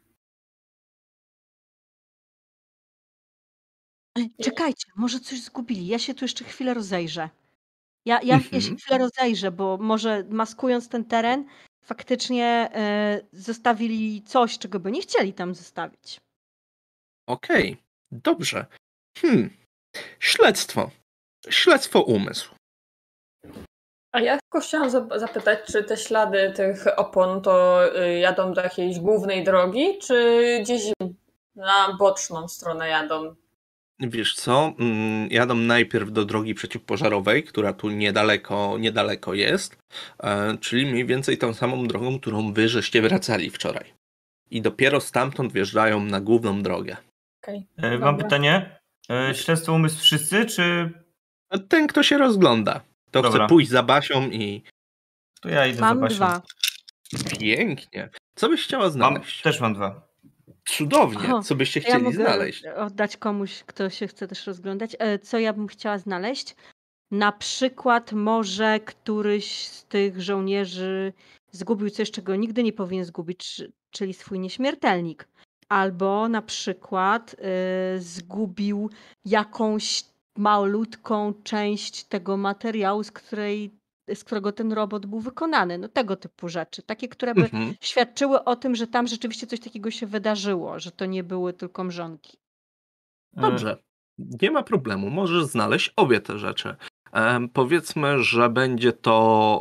[4.42, 5.86] Czekajcie, może coś zgubili.
[5.86, 7.30] Ja się tu jeszcze chwilę rozejrzę.
[8.04, 8.76] Ja, ja, ja się Mhm.
[8.76, 11.44] chwilę rozejrzę, bo może maskując ten teren,
[11.88, 16.20] faktycznie e, zostawili coś, czego by nie chcieli tam zostawić.
[17.28, 17.76] Okej,
[18.12, 18.66] dobrze.
[19.18, 19.50] Hmm.
[20.20, 20.90] Śledztwo.
[21.50, 22.54] Śledztwo umysłu.
[24.12, 28.60] A ja tylko chciałam zap- zapytać, czy te ślady tych opon to y, jadą do
[28.60, 30.82] jakiejś głównej drogi, czy gdzieś
[31.56, 33.34] na boczną stronę jadą?
[34.00, 34.72] Wiesz co?
[34.78, 39.76] Mm, Jadą najpierw do drogi przeciwpożarowej, która tu niedaleko, niedaleko jest,
[40.22, 43.94] e, czyli mniej więcej tą samą drogą, którą wy żeście wracali wczoraj.
[44.50, 46.96] I dopiero stamtąd wjeżdżają na główną drogę.
[47.42, 47.66] Okej.
[47.76, 48.78] E, Mam pytanie.
[49.10, 50.90] E, Śledztwo umysł wszyscy, czy
[51.68, 53.30] Ten, kto się rozgląda, to Dobra.
[53.40, 54.62] chce pójść za Basią i
[55.40, 56.16] to ja idę Mam zobaczyć.
[56.18, 56.42] dwa.
[57.40, 58.08] pięknie.
[58.34, 59.42] Co byś chciała Mam, znaleźć?
[59.42, 60.07] też mam dwa.
[60.68, 61.34] Cudownie.
[61.34, 62.64] O, Co byście Ja chcieli mogę znaleźć?
[62.66, 64.96] oddać komuś, kto się chce też rozglądać.
[64.98, 66.56] E, Co ja bym chciała znaleźć?
[67.10, 71.12] Na przykład może któryś z tych żołnierzy
[71.50, 75.28] zgubił coś, czego nigdy nie powinien zgubić, czy- czyli swój nieśmiertelnik.
[75.68, 78.90] Albo na przykład e, zgubił
[79.24, 80.04] jakąś
[80.36, 83.70] malutką część tego materiału, z, której,
[84.14, 85.78] z którego ten robot był wykonany.
[85.78, 86.82] No tego typu rzeczy.
[86.82, 87.74] Takie, które by Mhm.
[87.80, 91.84] świadczyły o tym, że tam rzeczywiście coś takiego się wydarzyło, że to nie były tylko
[91.84, 92.38] mrzonki.
[93.36, 93.76] E, Dobrze,
[94.42, 95.10] nie ma problemu.
[95.10, 96.76] Możesz znaleźć obie te rzeczy.
[97.52, 99.60] Powiedzmy, że będzie to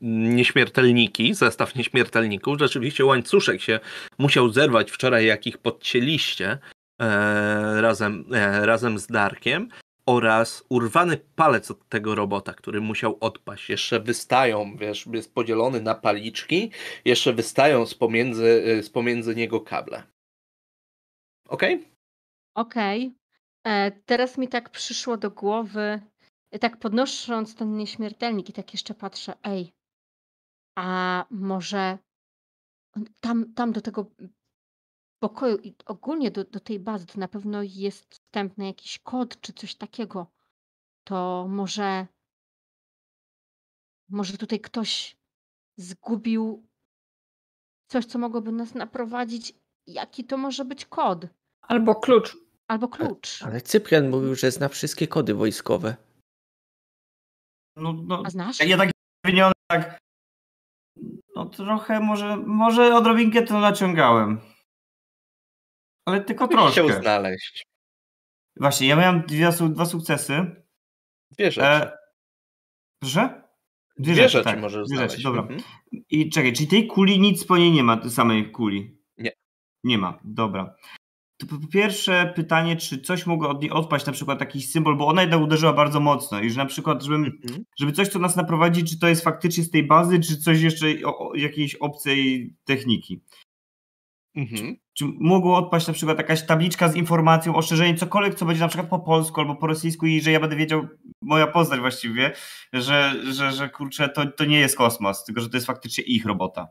[0.00, 2.58] nieśmiertelniki, zestaw nieśmiertelników.
[2.58, 3.80] Rzeczywiście łańcuszek się
[4.18, 6.58] musiał zerwać wczoraj, jak ich podcięliście
[7.00, 9.68] e, razem, e, razem z Darkiem.
[10.06, 13.70] Oraz urwany palec od tego robota, który musiał odpaść.
[13.70, 16.70] Jeszcze wystają, wiesz, jest podzielony na paliczki,
[17.04, 20.02] jeszcze wystają z pomiędzy, e, z pomiędzy niego kable.
[21.48, 21.88] Okej?
[22.56, 23.14] Okej.
[23.66, 26.00] E, Teraz mi tak przyszło do głowy,
[26.50, 29.72] e, tak podnosząc ten nieśmiertelnik i tak jeszcze patrzę, ej,
[30.78, 31.98] a może
[33.20, 34.06] tam, tam do tego
[35.22, 39.52] pokoju i ogólnie do, do tej bazy to na pewno jest wstępny jakiś kod czy
[39.52, 40.26] coś takiego.
[41.04, 42.06] To może,
[44.08, 45.16] może tutaj ktoś
[45.76, 46.66] zgubił
[47.90, 49.54] coś, co mogłoby nas naprowadzić.
[49.86, 51.26] Jaki to może być kod?
[51.62, 52.36] Albo klucz.
[52.68, 53.42] Albo klucz.
[53.42, 55.96] Ale Cyprian mówił, że zna wszystkie kody wojskowe.
[57.76, 58.60] No, no, A znasz?
[58.60, 58.90] ja tak
[59.24, 59.98] wyniony, tak.
[61.36, 64.51] No trochę może, może odrobinkę to naciągałem.
[66.06, 67.02] Ale tylko Co byś chciał troszkę.
[67.02, 67.64] znaleźć?
[68.56, 70.46] Właśnie, ja miałem dwie, dwa sukcesy.
[71.30, 71.66] Dwie rzeczy.
[71.66, 71.92] E,
[73.02, 73.42] proszę?
[73.98, 75.14] Dwie, rzeczy, rzeczy tak, możesz dwie znaleźć.
[75.14, 75.42] rzeczy, dobra.
[75.42, 75.60] Mhm.
[76.10, 78.98] I czekaj, czyli tej kuli nic po niej nie ma, tej samej kuli?
[79.18, 79.32] Nie.
[79.84, 80.74] Nie ma, dobra.
[81.40, 84.96] To po po pierwsze pytanie, czy coś mogło od niej odpaść, na przykład jakiś symbol,
[84.96, 87.64] bo ona jednak uderzyła bardzo mocno i że na przykład, żebym, Mhm.
[87.78, 90.86] żeby coś, co nas naprowadzi, czy to jest faktycznie z tej bazy, czy coś jeszcze
[91.04, 93.20] o, o jakiejś obcej techniki.
[94.36, 94.76] Mhm.
[94.94, 98.90] Czy mogło odpaść na przykład jakaś tabliczka z informacją, ostrzeżeniem, cokolwiek, co będzie na przykład
[98.90, 100.86] po polsku albo po rosyjsku i że ja będę wiedział,
[101.22, 102.32] moja postać właściwie,
[102.72, 106.26] że, że, że kurczę, to, to nie jest kosmos, tylko że to jest faktycznie ich
[106.26, 106.68] robota.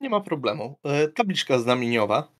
[0.00, 0.78] Nie ma problemu.
[0.84, 2.32] E, Tabliczka znamieniowa.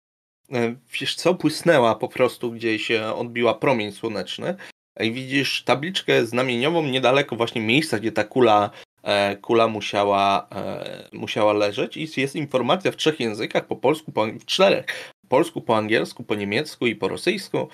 [0.53, 4.57] E, Wiesz co, błysnęła po prostu gdzieś, e, odbiła promień słoneczny.
[5.01, 8.92] I widzisz tabliczkę znamieniową niedaleko właśnie miejsca, gdzie ta kula, e,
[9.41, 11.97] kula musiała, e, musiała leżeć.
[11.97, 15.11] I jest informacja w trzech językach, po polsku, po, w czterech.
[15.23, 17.69] Po polsku, po angielsku, po niemiecku i po rosyjsku,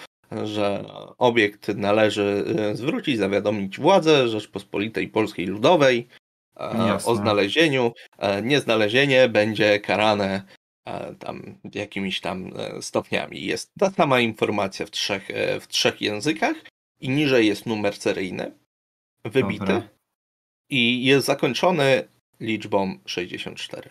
[0.44, 0.84] że
[1.18, 6.08] obiekt należy e, zwrócić, zawiadomić władzę Rzeczpospolitej Polskiej Ludowej
[6.56, 7.12] e, Jasne.
[7.12, 7.92] o znalezieniu.
[8.18, 10.42] E, Nieznalezienie będzie karane
[10.86, 13.44] e, tam jakimiś tam e, stopniami.
[13.44, 16.56] Jest ta sama informacja w trzech, e, w trzech językach
[17.00, 18.52] i niżej jest numer seryjny.
[19.24, 19.97] wybity Dobra.
[20.70, 22.08] I jest zakończony
[22.40, 23.90] liczbą 64.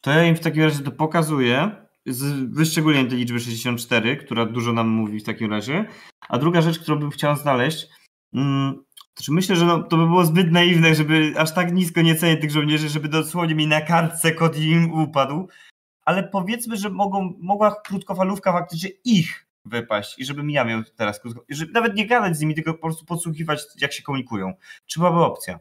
[0.00, 1.70] To ja im w takim razie to pokazuję,
[2.06, 5.84] z wyszczególnieniem tej liczby 64, która dużo nam mówi w takim razie.
[6.28, 7.86] A druga rzecz, którą bym chciał znaleźć,
[8.34, 8.84] mm,
[9.14, 12.14] to czy myślę, że no, to by było zbyt naiwne, żeby aż tak nisko nie
[12.14, 15.48] cenić tych żołnierzy, żeby dosłownie mi na kartce kod im upadł.
[16.04, 21.44] Ale powiedzmy, że mogą, mogła krótkofalówka faktycznie ich wypaść i żebym ja miał teraz krótko,
[21.48, 24.52] żeby nawet nie gadać z nimi, tylko po prostu podsłuchiwać, jak się komunikują.
[24.86, 25.58] Czy byłaby opcja?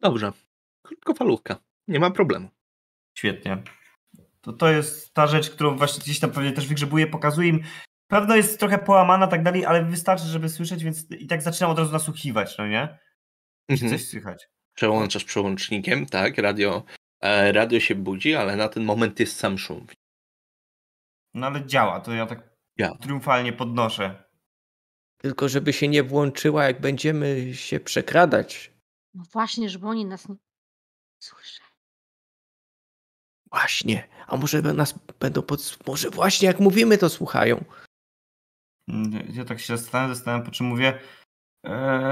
[0.00, 0.32] Dobrze.
[0.82, 1.56] Krótkofalówka.
[1.88, 2.48] Nie ma problemu.
[3.18, 3.62] Świetnie.
[4.40, 7.60] To to jest ta rzecz, którą właśnie gdzieś tam pewnie też wygrzebuję, pokazuję im.
[8.08, 11.78] Pewno jest trochę połamana tak dalej, ale wystarczy, żeby słyszeć, więc i tak zaczynam od
[11.78, 12.98] razu nasłuchiwać, no nie?
[13.70, 13.92] Czy Mhm.
[13.92, 14.48] coś słychać.
[14.74, 16.82] Przełączasz przełącznikiem, tak, radio,
[17.20, 19.86] e, radio się budzi, ale na ten moment jest sam szum.
[21.34, 22.98] No ale działa, to ja tak Działa.
[22.98, 24.24] triumfalnie podnoszę.
[25.16, 28.72] Tylko żeby się nie włączyła, jak będziemy się przekradać.
[29.18, 30.36] No właśnie, żeby oni nas nie
[31.22, 31.68] słyszeli.
[33.50, 34.08] Właśnie.
[34.26, 35.78] A może nas będą pod...
[35.86, 37.64] Może właśnie jak mówimy, to słuchają.
[38.88, 41.00] Mm, Ja- tak się zastanawiam, zastanawiam, po czym mówię.
[41.66, 42.10] E,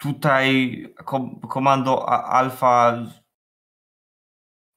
[0.00, 3.04] tutaj kom, komando Alfa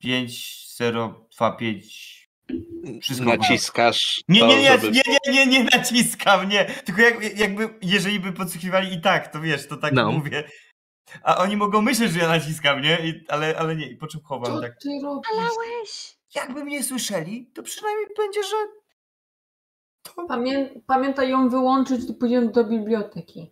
[0.02, 2.21] 5025.
[3.02, 4.22] Wszystko Naciskasz.
[4.28, 6.66] Nie, to, nie, nie, żeby- nie, nie, nie, nie naciskam, nie.
[6.66, 10.12] Tylko jak, jakby, jeżeli by podsłuchiwali i tak, to wiesz, to tak No.
[10.12, 10.44] mówię.
[11.24, 12.98] A oni mogą myśleć, że ja naciskam, nie?
[13.00, 14.72] I, ale, ale nie, i po czym chowam Co tak.
[14.82, 15.32] ty robisz?
[15.34, 16.18] Alałeś!
[16.36, 18.56] Jakby mnie słyszeli, to przynajmniej będzie, że
[20.04, 20.26] to...
[20.28, 23.52] Pamię pamiętaj ją wyłączyć i pójdziemy do biblioteki.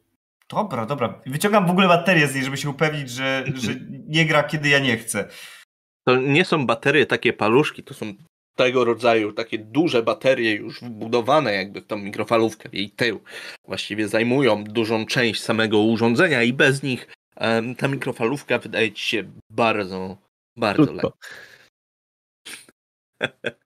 [0.50, 1.22] Dobra, dobra.
[1.26, 3.72] Wyciągam w ogóle baterię z niej, żeby się upewnić, że, że
[4.08, 5.30] nie gra, kiedy ja nie chcę.
[6.08, 8.14] To nie są baterie takie paluszki, to są
[8.60, 13.20] tego rodzaju takie duże baterie już wbudowane jakby w tą mikrofalówkę, w jej tył.
[13.68, 19.24] Właściwie zajmują dużą część samego urządzenia i bez nich em, ta mikrofalówka wydaje ci się
[19.50, 20.18] bardzo,
[20.58, 21.12] bardzo lekka.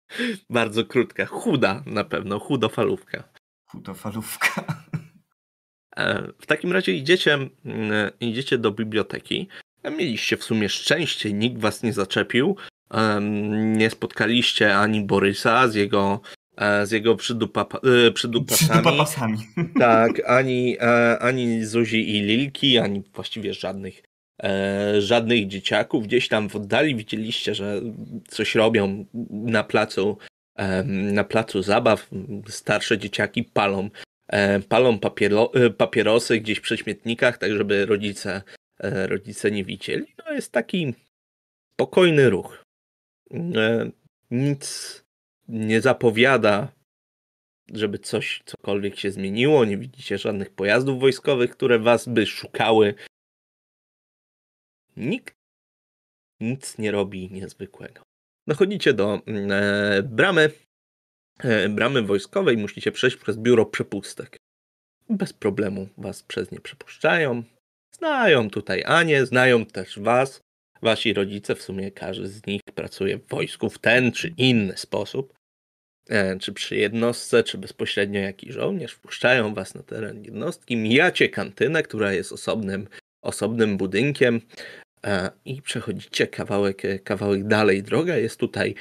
[0.49, 3.23] bardzo krótka, chuda na pewno, chudofalówka.
[3.65, 4.83] Kutofalówka.
[5.97, 7.38] E, W takim razie idziecie,
[8.19, 9.47] idziecie do biblioteki.
[9.97, 12.55] Mieliście w sumie szczęście, nikt was nie zaczepił.
[13.49, 16.22] Nie spotkaliście ani Borysa z jego,
[16.57, 17.67] e, z jego przydupa,
[18.07, 18.83] e, przydupasami.
[18.83, 19.38] Dupa pasami.
[19.80, 24.03] Tak, ani, e, ani Zuzi i Lilki, ani właściwie żadnych,
[24.99, 26.07] żadnych dzieciaków.
[26.07, 27.81] Gdzieś tam w oddali widzieliście, że
[28.27, 30.17] coś robią na placu,
[30.85, 32.09] na placu zabaw.
[32.47, 33.89] Starsze dzieciaki palą,
[34.69, 38.41] palą papiero, papierosy gdzieś przy śmietnikach, tak żeby rodzice,
[38.83, 40.05] rodzice nie widzieli.
[40.25, 40.93] No jest taki
[41.73, 42.63] spokojny ruch.
[43.33, 43.91] E,
[44.31, 45.03] Nic
[45.47, 46.71] nie zapowiada
[47.73, 49.65] żeby coś, cokolwiek się zmieniło.
[49.65, 52.95] Nie widzicie żadnych pojazdów wojskowych, które was by szukały.
[54.97, 55.35] Nikt
[56.39, 58.01] nic nie robi niezwykłego.
[58.47, 60.51] Dochodzicie do e, bramy,
[61.39, 64.37] e, bramy wojskowej, musicie przejść przez biuro przepustek.
[65.09, 67.43] Bez problemu was przez nie przepuszczają.
[67.91, 70.41] Znają tutaj Anię, znają też was.
[70.83, 75.33] Wasi rodzice, w sumie każdy z nich pracuje w wojsku w ten czy inny sposób
[76.09, 81.83] e, czy przy jednostce, czy bezpośrednio jakiś żołnierz, wpuszczają was na teren jednostki, mijacie kantynę,
[81.83, 82.87] która jest osobnym,
[83.21, 84.41] osobnym budynkiem
[85.05, 87.83] e, i przechodzicie kawałek, e, kawałek dalej.
[87.83, 88.75] Droga jest tutaj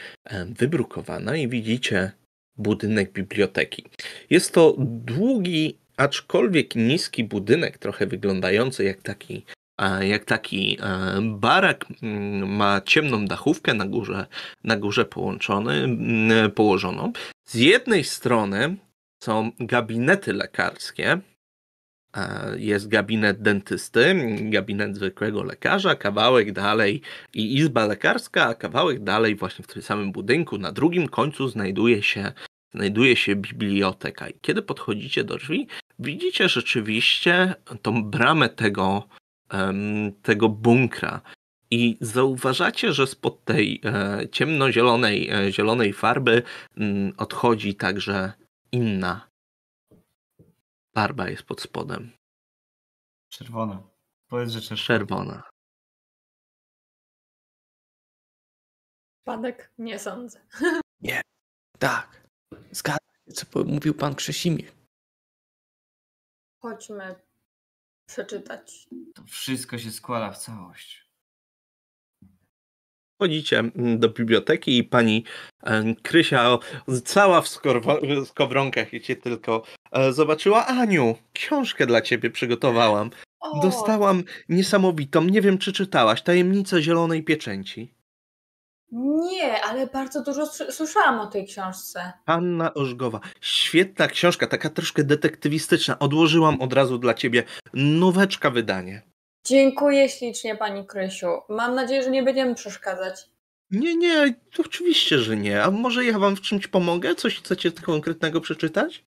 [0.47, 2.13] wybrukowana i widzicie
[2.57, 3.85] budynek biblioteki.
[4.31, 9.45] Jest to długi, aczkolwiek niski budynek, trochę wyglądający jak taki
[10.01, 14.27] jak taki e, barak mm, ma ciemną dachówkę na górze,
[14.65, 17.13] na górze połączony, mm, położoną.
[17.49, 18.77] Z jednej strony
[19.23, 21.21] są gabinety lekarskie.
[22.17, 27.03] E, Jest gabinet dentysty, gabinet zwykłego lekarza, kawałek dalej
[27.35, 32.03] i izba lekarska, a kawałek dalej właśnie w tym samym budynku na drugim końcu znajduje
[32.03, 32.33] się,
[32.75, 34.29] znajduje się biblioteka.
[34.29, 35.67] I kiedy podchodzicie do drzwi,
[35.99, 39.09] widzicie rzeczywiście tą bramę tego,
[40.23, 41.21] tego bunkra.
[41.71, 46.43] I zauważacie, że spod tej e, ciemnozielonej e, zielonej farby
[46.77, 48.33] mm, odchodzi także
[48.73, 49.31] inna
[50.95, 52.11] farba jest pod spodem.
[53.29, 53.83] Czerwona.
[54.29, 54.85] Powiedz, że czerwona.
[54.85, 55.43] Czerwona.
[59.25, 59.73] Padek?
[59.79, 60.41] Nie sądzę.
[61.79, 62.29] Tak.
[62.71, 64.73] Zgadza się, co mówił pan Krzesimir.
[66.59, 67.32] Chodźmy
[68.13, 68.87] przeczytać.
[69.15, 71.03] To wszystko się składa w całość.
[73.23, 75.25] Chodzicie do biblioteki i pani
[75.63, 76.59] e, Krysia
[77.05, 77.49] cała w
[78.27, 80.67] skowronkach i cię tylko e, zobaczyła.
[80.67, 83.11] Aniu, książkę dla ciebie przygotowałam.
[83.41, 87.95] O, Dostałam niesamowitą, nie wiem czy czytałaś, Tajemnica Zielonej Pieczęci.
[88.93, 92.13] Nie, ale bardzo dużo słyszałam o tej książce.
[92.27, 93.21] Anna Ożgowa.
[93.41, 95.99] Świetna książka, taka troszkę detektywistyczna.
[95.99, 97.43] Odłożyłam od razu dla ciebie
[97.75, 99.03] noweczka wydanie.
[99.47, 101.27] Dziękuję ślicznie, pani Krysiu.
[101.49, 103.29] Mam nadzieję, że nie będziemy przeszkadzać.
[103.71, 105.63] Nie, nie, oczywiście, że nie.
[105.63, 107.15] A może ja wam w czymś pomogę?
[107.15, 109.05] Coś chcecie konkretnego przeczytać?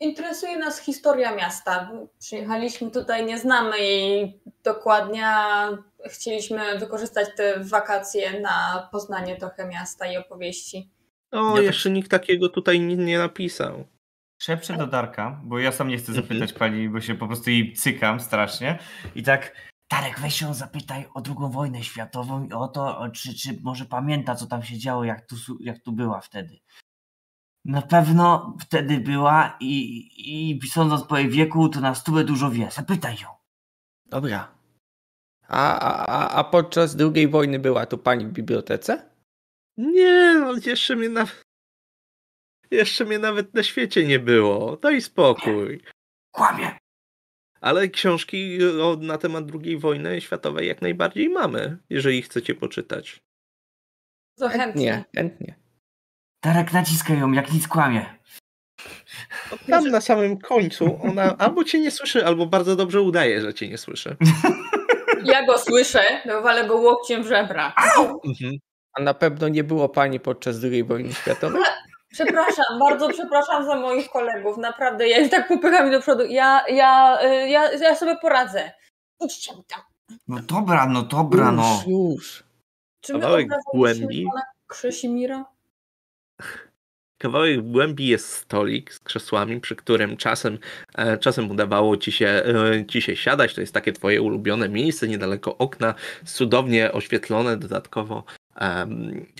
[0.00, 1.90] Interesuje nas historia miasta.
[2.18, 5.26] Przyjechaliśmy tutaj, nie znamy jej dokładnie,
[6.10, 10.90] chcieliśmy wykorzystać te wakacje na poznanie trochę miasta i opowieści.
[11.32, 13.84] O, Ja jeszcze nikt takiego tutaj nie, nie napisał.
[14.38, 16.26] Szepczę do Darka, bo ja sam nie chcę Mhm.
[16.26, 18.78] zapytać pani, bo się po prostu jej cykam strasznie.
[19.14, 19.56] I tak,
[19.90, 24.34] Darek, weź ją zapytaj o drugą wojnę światową i o to, czy, czy może pamięta,
[24.34, 26.58] co tam się działo, jak tu, jak tu była wtedy.
[27.64, 29.70] Na pewno wtedy była i,
[30.60, 32.70] i sądząc po jej wieku, to na stówę dużo wie.
[32.70, 33.28] Zapytaj ją.
[34.06, 34.54] Dobra.
[35.48, 39.10] A, a, a- a podczas II wojny była tu pani w bibliotece?
[39.76, 41.42] Nie, no jeszcze mnie nawet...
[42.70, 44.76] Jeszcze mnie nawet na świecie nie było.
[44.76, 45.82] Daj spokój.
[46.34, 46.78] Kłamie.
[47.60, 48.58] Ale książki
[48.98, 53.20] na temat II wojny światowej jak najbardziej mamy, jeżeli chcecie poczytać.
[54.40, 54.82] Chętnie.
[54.84, 55.59] Nie, chętnie.
[56.42, 58.06] Darek, naciskaj ją, jak nic kłamie.
[59.50, 63.54] No, Tam na samym końcu ona albo cię nie słyszy, albo bardzo dobrze udaje, że
[63.54, 64.16] cię nie słyszy.
[65.24, 67.74] Ja go słyszę, to walę go łokciem w żebra.
[68.24, 68.56] Mhm.
[68.92, 71.62] A na pewno nie było pani podczas II wojny światowej?
[72.12, 74.58] Przepraszam, bardzo przepraszam za moich kolegów.
[74.58, 76.24] Naprawdę, ja ich tak popycham mi do przodu.
[76.24, 78.72] Ja, ja, y, ja, ja sobie poradzę.
[79.24, 79.80] Idźcie mi tam.
[80.28, 81.82] No dobra, no dobra, no.
[81.86, 82.44] Już, już.
[83.00, 84.26] Czy my Kawałek głębi.
[84.66, 85.44] Krzysimira?
[87.20, 90.58] Kawałek głębi jest stolik z krzesłami, przy którym czasem,
[90.94, 93.54] e, czasem udawało ci się, e, ci się siadać.
[93.54, 95.94] To jest takie twoje ulubione miejsce, niedaleko okna,
[96.24, 98.24] cudownie oświetlone dodatkowo.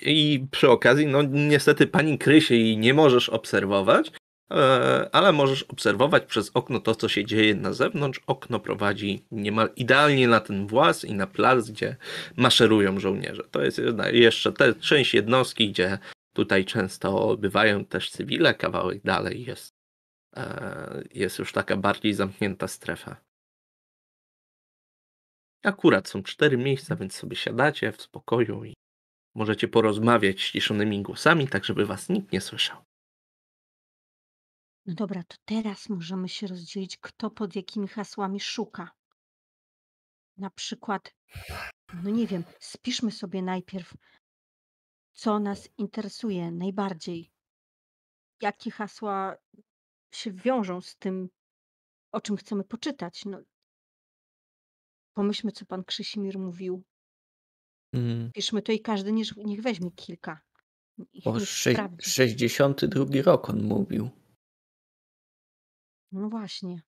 [0.02, 4.12] I przy okazji, no niestety pani Krysie i nie możesz obserwować,
[4.52, 8.20] e, ale możesz obserwować przez okno to, co się dzieje na zewnątrz.
[8.26, 11.96] Okno prowadzi niemal idealnie na ten włas i na plac, gdzie
[12.36, 13.42] maszerują żołnierze.
[13.50, 13.80] To jest
[14.12, 15.98] jeszcze ta część jednostki, gdzie
[16.32, 19.74] Tutaj często bywają też cywile, kawałek dalej jest,
[20.36, 23.16] e, jest już taka bardziej zamknięta strefa.
[25.62, 28.74] Akurat są cztery miejsca, więc sobie siadacie w spokoju i
[29.34, 32.84] możecie porozmawiać ściszonymi głosami, tak żeby was nikt nie słyszał.
[34.86, 38.90] No dobra, to teraz możemy się rozdzielić, kto pod jakimi hasłami szuka.
[40.36, 41.14] Na przykład,
[42.02, 43.94] no nie wiem, spiszmy sobie najpierw,
[45.12, 47.30] co nas interesuje najbardziej.
[48.42, 49.36] Jakie hasła
[50.14, 51.28] się wiążą z tym,
[52.12, 53.24] o czym chcemy poczytać.
[53.24, 53.42] No,
[55.16, 56.82] pomyślmy, co pan Krzysimir mówił.
[57.94, 60.40] Mm, Piszmy to i każdy niech, niech weźmie kilka.
[61.24, 62.10] O niech sze- sprawdzi.
[62.10, 64.10] 62 rok on mówił.
[66.12, 66.82] No właśnie.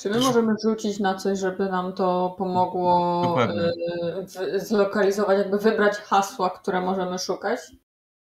[0.00, 3.60] Czy my możemy rzucić na coś, żeby nam to pomogło Dokładnie.
[3.62, 3.72] y,
[4.26, 7.60] w- zlokalizować, jakby wybrać hasła, które możemy szukać?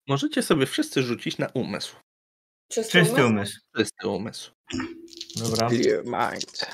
[0.07, 1.95] Możecie sobie wszyscy rzucić na umysł.
[2.71, 3.27] Czysty, Czysty umysł?
[3.29, 3.59] umysł.
[3.77, 4.51] Czysty umysł.
[5.35, 5.69] Dobra.
[5.69, 6.65] Clear mind.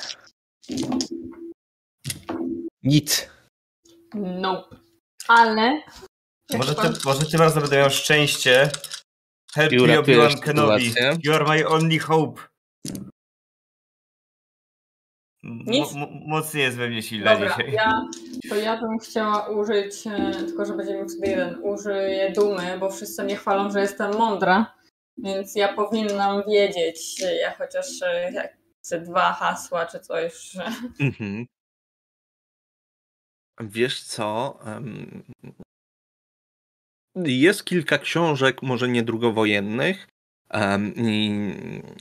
[2.83, 3.29] Nic.
[4.13, 4.75] Nope.
[5.27, 5.81] Ale...
[6.49, 8.71] jak Może, pan- ty, może tym razem będę miał szczęście.
[9.53, 10.89] Help I me, Obi-Wan Kenobi.
[10.89, 11.17] sytuację.
[11.23, 12.41] You are my only hope.
[15.43, 15.93] Mo- Nic?
[15.93, 17.73] mo- mocniej jest we mnie silna Dobra, dzisiaj.
[17.73, 17.91] ja,
[18.49, 22.91] to ja bym chciała użyć, e, tylko że będziemy miał wtedy jeden, użyję dumy, bo
[22.91, 24.75] wszyscy mnie chwalą, że jestem mądra,
[25.17, 30.33] więc ja powinnam wiedzieć, e, ja chociaż e, jak ze dwa hasła czy coś.
[30.51, 31.45] że- Mhm.
[33.61, 34.59] Wiesz co?
[37.15, 40.07] Jest kilka książek, może nie drugowojennych.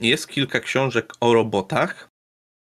[0.00, 2.08] Jest kilka książek o robotach,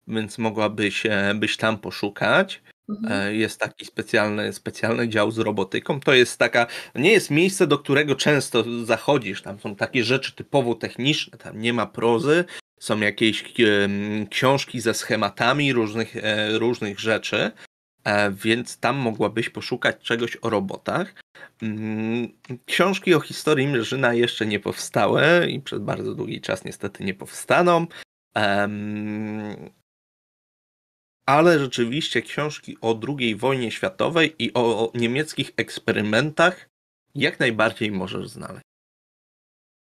[0.08, 2.62] więc mogłabyś e, byś tam poszukać.
[2.90, 3.22] Mhm.
[3.28, 6.00] E, Jest taki specjalny, specjalny dział z robotyką.
[6.00, 9.42] To jest taka, nie jest miejsce, do którego często zachodzisz.
[9.42, 12.46] Tam są takie rzeczy typowo techniczne, tam nie ma prozy,
[12.80, 17.52] są jakieś em, książki ze schematami różnych, e, różnych rzeczy,
[18.04, 21.14] e, więc tam mogłabyś poszukać czegoś o robotach.
[21.62, 22.28] Mm,
[22.66, 27.88] Książki o historii Mierzyna jeszcze nie powstały i przez bardzo długi czas niestety nie powstaną.
[31.26, 36.70] Ale rzeczywiście książki o II wojnie światowej i o, o niemieckich eksperymentach
[37.16, 38.66] jak najbardziej możesz znaleźć.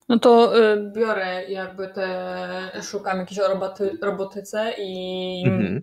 [0.08, 5.80] No to y, biorę jakby te, szukam jakiejś o roboty, robotyce i, Mhm.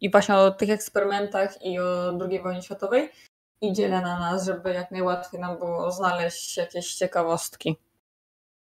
[0.00, 3.08] i właśnie o tych eksperymentach i o II wojnie światowej
[3.60, 7.76] i dzielę na nas, żeby jak najłatwiej nam było znaleźć jakieś ciekawostki.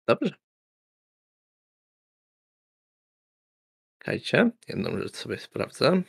[0.08, 0.34] Dobrze.
[3.98, 6.02] Czekajcie, jedną rzecz sobie sprawdzę.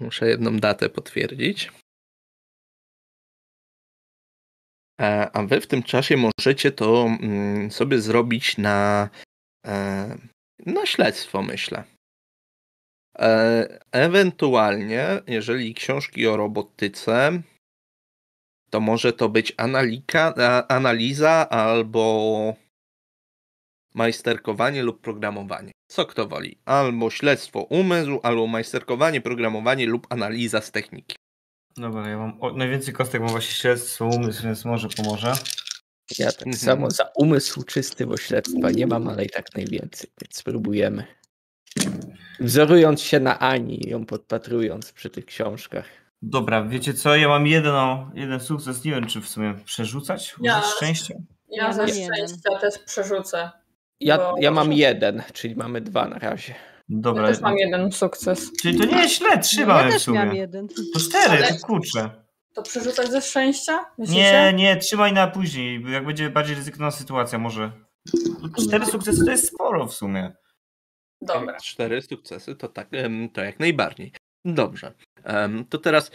[0.00, 1.72] Muszę jedną datę potwierdzić.
[5.00, 9.08] E, A wy w tym czasie możecie to mm, sobie zrobić na,
[9.66, 10.16] e,
[10.66, 11.84] na śledztwo, myślę.
[13.18, 17.42] E, Ewentualnie, jeżeli książki o robotyce,
[18.70, 20.34] to może to być analika,
[20.68, 22.54] analiza albo
[23.94, 25.72] majsterkowanie lub programowanie.
[25.94, 26.58] Co kto woli?
[26.64, 31.16] Albo śledztwo umysłu, albo majsterkowanie, programowanie lub analiza z techniki.
[31.76, 35.32] Dobra, ja mam o, najwięcej kostek mam właśnie śledztwo, umysł, więc może pomoże.
[36.18, 36.56] Ja tak Mhm.
[36.56, 41.04] samo za umysł czysty, bo śledztwa nie mam, ale i tak najwięcej, więc spróbujemy.
[42.40, 45.86] Wzorując się na Ani, ją podpatrując przy tych książkach.
[46.22, 47.16] Dobra, wiecie co?
[47.16, 48.84] Ja mam jeden, o, jeden sukces.
[48.84, 50.34] Nie wiem, czy w sumie przerzucać?
[50.42, 50.62] Ja- Ja.
[50.76, 51.14] szczęście?
[51.50, 53.50] Ja ze szczęścia też przerzucę.
[54.04, 56.54] Ja, Bo- ja mam jeden, czyli mamy dwa na razie.
[56.88, 57.22] Dobra.
[57.22, 58.50] Ja też mam jeden sukces.
[58.62, 60.18] Czyli to nie jest źle, trzy No, ja w też sumie.
[60.18, 60.68] miałam jeden.
[60.68, 62.10] To cztery, Ale- to kurczę.
[62.54, 63.84] To przerzucać ze szczęścia?
[63.98, 64.20] Myślicie?
[64.22, 67.72] Nie, nie, trzymaj na później, bo jak będzie bardziej ryzykowna sytuacja może.
[68.66, 70.32] Cztery sukcesy to jest sporo w sumie.
[71.22, 71.56] Dobra.
[71.60, 72.88] Cztery sukcesy to tak,
[73.32, 74.12] to jak najbardziej.
[74.44, 74.92] Dobrze.
[75.70, 76.10] To teraz,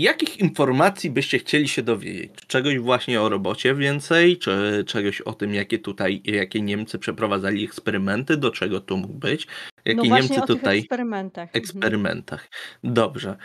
[0.00, 2.30] jakich informacji byście chcieli się dowiedzieć?
[2.46, 8.36] Czegoś właśnie o robocie więcej, czy czegoś o tym, jakie tutaj, jakie Niemcy przeprowadzali eksperymenty,
[8.36, 9.46] do czego to mógł być?
[9.84, 11.48] Jakie No Niemcy tutaj eksperymentach.
[11.48, 11.62] Mhm.
[11.62, 12.48] eksperymentach.
[12.84, 13.36] Dobrze.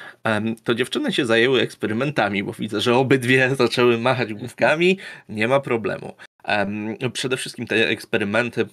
[0.63, 4.97] To dziewczyny się zajęły eksperymentami, bo widzę, że obydwie zaczęły machać główkami.
[5.29, 6.15] Nie ma problemu.
[6.43, 8.65] Em, Przede wszystkim te eksperymenty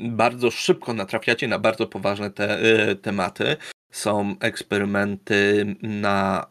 [0.00, 3.56] bardzo szybko natrafiacie na bardzo poważne te, e, tematy.
[3.90, 6.46] Są eksperymenty na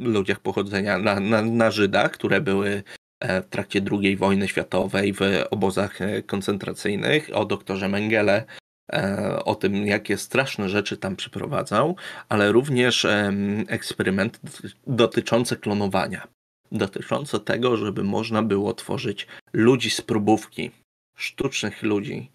[0.00, 2.82] ludziach pochodzenia, na, na, na Żydach, które były
[3.20, 8.44] e, w trakcie II wojny światowej w obozach e, koncentracyjnych, o doktorze Mengele,
[8.92, 11.96] e, o tym, jakie straszne rzeczy tam przeprowadzał,
[12.28, 16.28] ale również em, eksperymenty doty- dotyczące klonowania.
[16.72, 20.70] Dotyczące tego, żeby można było tworzyć ludzi z próbówki,
[21.16, 22.30] sztucznych ludzi,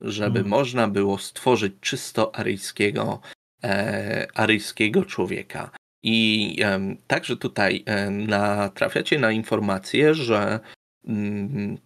[0.00, 0.48] żeby Mhm.
[0.48, 3.20] można było stworzyć czysto aryjskiego,
[3.64, 5.70] e, aryjskiego człowieka.
[6.02, 10.60] I em, także tutaj em, natrafiacie na informację, że
[11.04, 11.78] mm,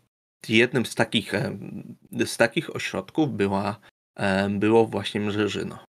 [0.48, 3.80] jednym z takich, em, z takich ośrodków była,
[4.16, 5.84] em, było właśnie Mrzeżyno.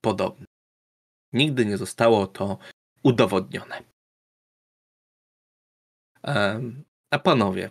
[0.00, 0.46] Podobnie.
[1.32, 2.58] Nigdy nie zostało to
[3.02, 3.82] udowodnione.
[7.10, 7.70] A panowie,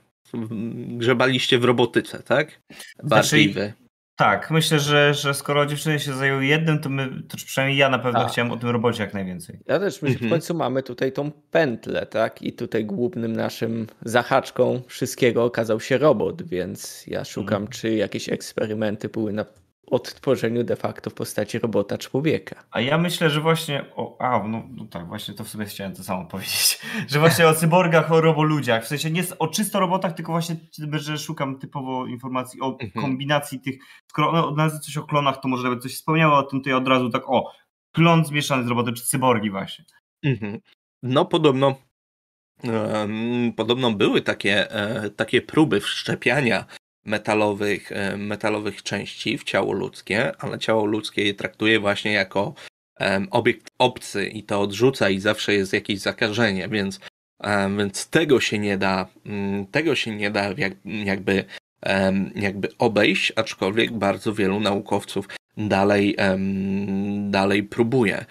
[0.98, 2.62] grzebaliście w robotyce, tak?
[3.04, 3.74] Bardziej wy.
[4.18, 8.00] Tak, myślę, że, że skoro dziewczyny się zajęły jednym, to my, to przynajmniej ja na
[8.00, 8.32] pewno Tak.
[8.32, 9.60] chciałem o tym robocie jak najwięcej.
[9.68, 10.30] Ja też myślę, Mhm.
[10.30, 12.42] w końcu mamy tutaj tą pętlę, tak?
[12.42, 17.68] I tutaj głównym naszym zahaczką wszystkiego okazał się robot, więc ja szukam, Mhm.
[17.72, 19.46] czy jakieś eksperymenty były na
[19.88, 22.64] odtworzeniu de facto w postaci robota człowieka.
[22.72, 25.96] A ja myślę, że właśnie o, a, no, no tak, właśnie to w sumie chciałem
[25.96, 26.80] to samo powiedzieć,
[27.12, 30.56] że właśnie o cyborgach, o roboludziach, w sensie nie o czysto robotach, tylko właśnie,
[30.94, 33.06] że szukam typowo informacji o Mhm.
[33.06, 33.76] kombinacji tych,
[34.08, 36.78] skoro one odnalazły coś o klonach, to może nawet coś wspomniało o tym, to ja
[36.78, 37.52] od razu tak, o,
[37.92, 39.86] klon zmieszany z robotem, czy cyborgi właśnie.
[40.24, 40.60] Mhm.
[41.04, 41.76] No podobno
[43.56, 46.66] podobno były takie, e, takie próby wszczepiania
[47.06, 52.54] metalowych, e, metalowych części w ciało ludzkie, ale ciało ludzkie je traktuje właśnie jako
[53.32, 57.00] obiekt obcy i to odrzuca i zawsze jest jakieś zakażenie, więc,
[57.78, 61.46] więc tego się nie da, mm, tego się nie da jak, jakby,
[62.36, 65.28] jakby obejść, aczkolwiek bardzo wielu naukowców
[65.58, 66.16] dalej,
[67.30, 68.26] dalej próbuje.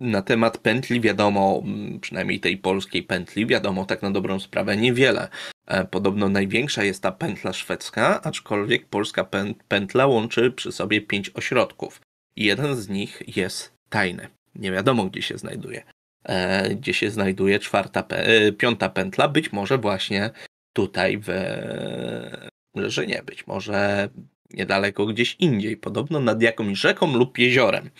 [0.00, 1.62] Na temat pętli wiadomo,
[2.00, 5.28] przynajmniej tej polskiej pętli, wiadomo tak na dobrą sprawę niewiele.
[5.66, 11.30] E, Podobno największa jest ta pętla szwedzka, aczkolwiek polska pę- pętla łączy przy sobie pięć
[11.34, 12.00] ośrodków.
[12.36, 14.28] Jeden z nich jest tajny.
[14.54, 15.82] Nie wiadomo, gdzie się znajduje.
[16.24, 20.30] E, Gdzie się znajduje czwarta, e, piąta pętla, być może właśnie
[20.72, 21.28] tutaj w
[22.74, 24.08] że nie, być może
[24.50, 27.90] niedaleko gdzieś indziej, podobno nad jakąś rzeką lub jeziorem.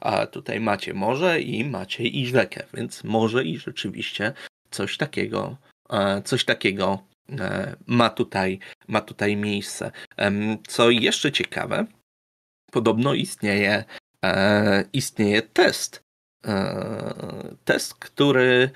[0.00, 4.32] A tutaj macie morze i macie i rzekę, więc może i rzeczywiście
[4.70, 5.56] coś takiego,
[6.24, 6.98] coś takiego
[7.86, 9.90] ma tutaj, ma tutaj miejsce.
[10.68, 11.86] Co jeszcze ciekawe,
[12.72, 13.84] podobno istnieje,
[14.24, 16.04] e, istnieje test.
[17.64, 18.70] Test, który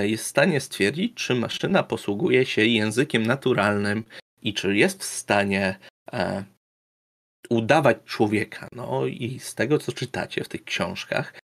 [0.00, 4.04] jest w stanie stwierdzić, czy maszyna posługuje się językiem naturalnym
[4.42, 5.78] i czy jest w stanie
[7.50, 8.68] udawać człowieka.
[8.72, 11.39] No i z tego, co czytacie w tych książkach, e,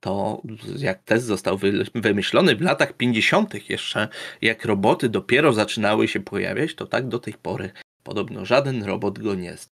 [0.00, 0.42] to
[0.76, 1.58] jak test został
[1.94, 4.08] wymyślony w latach 50., jeszcze
[4.42, 9.34] jak roboty dopiero zaczynały się pojawiać, to tak do tej pory podobno żaden robot go
[9.34, 9.70] nie jest.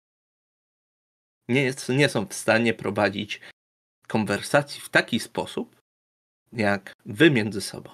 [1.49, 3.41] Nie, jest, nie są w stanie prowadzić
[4.07, 5.75] konwersacji w taki sposób,
[6.53, 7.89] jak wy między sobą.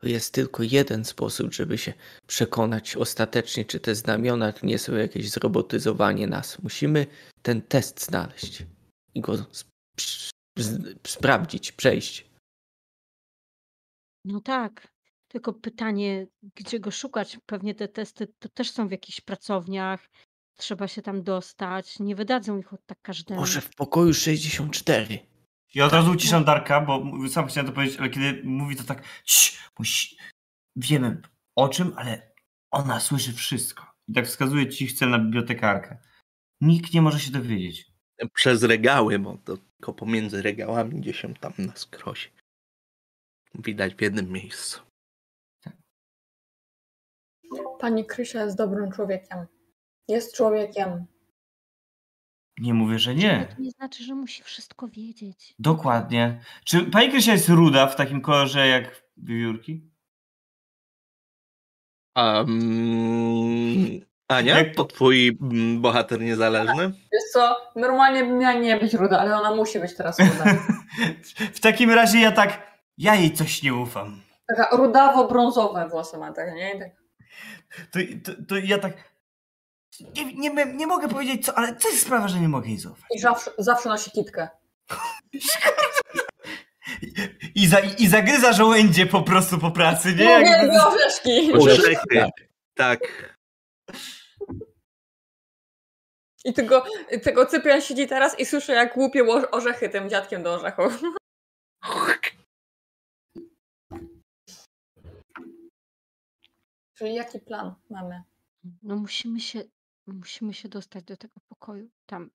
[0.00, 1.92] To jest tylko jeden sposób, żeby się
[2.26, 6.62] przekonać ostatecznie, czy te znamiona nie są jakieś zrobotyzowanie nas.
[6.62, 7.06] Musimy
[7.42, 8.64] ten test znaleźć
[9.14, 9.36] i go
[11.06, 12.30] sprawdzić, przejść.
[14.24, 14.94] No tak.
[15.28, 17.38] Tylko pytanie, gdzie go szukać?
[17.46, 20.10] Pewnie te testy to też są w jakichś pracowniach.
[20.56, 21.98] Trzeba się tam dostać.
[21.98, 23.40] Nie wydadzą ich od tak każdemu.
[23.40, 25.18] Może w pokoju 64.
[25.74, 29.04] Ja od razu uciszam Darka, bo sam chciałem to powiedzieć, ale kiedy mówi to tak,
[29.78, 30.16] musi...
[30.76, 31.22] wiemy
[31.56, 32.34] o czym, ale
[32.70, 33.86] ona słyszy wszystko.
[34.08, 35.98] I tak wskazuje ci chcę na bibliotekarkę.
[36.60, 37.93] Nikt nie może się dowiedzieć.
[38.32, 42.30] Przez regały, bo to tylko pomiędzy regałami gdzieś się tam na skrosie.
[43.54, 44.80] Widać w jednym miejscu.
[47.80, 49.46] Pani Krysia jest dobrym człowiekiem.
[50.08, 51.06] Jest człowiekiem.
[52.58, 53.48] Nie mówię, że nie.
[53.56, 55.54] To nie znaczy, że musi wszystko wiedzieć.
[55.58, 56.40] Dokładnie.
[56.64, 59.90] Czy pani Krysia jest ruda w takim kolorze jak wiewiórki?
[62.16, 66.92] Um, Ania, jak to twój mm, bohater niezależny?
[67.12, 70.44] Wiesz co, normalnie miała nie być ruda, ale ona musi być teraz ruda.
[71.54, 74.20] w takim razie ja tak, ja jej coś nie ufam.
[74.48, 76.78] Taka rudawo-brązowe włosy ma, tak, nie?
[76.78, 76.90] Tak.
[77.90, 79.14] To, to, to ja tak,
[80.00, 83.04] nie, nie, nie mogę powiedzieć co, ale co jest sprawa, że nie mogę jej zaufać?
[83.14, 84.48] I zawsze, zawsze nosi kitkę.
[87.54, 90.24] I, za, I zagryza żołędzie po prostu po pracy, nie?
[90.24, 90.72] Jak...
[90.72, 91.52] No, orzeszki.
[91.52, 92.30] Orzechy,
[92.74, 93.00] tak.
[96.44, 96.84] I tego,
[97.22, 101.00] tego Cyprian siedzi teraz i słyszy jak łupie orzechy tym dziadkiem do orzechów.
[106.98, 108.22] Czyli jaki plan mamy?
[108.82, 109.64] No musimy się
[110.06, 111.90] Musimy się dostać do tego pokoju.
[112.06, 112.30] Tam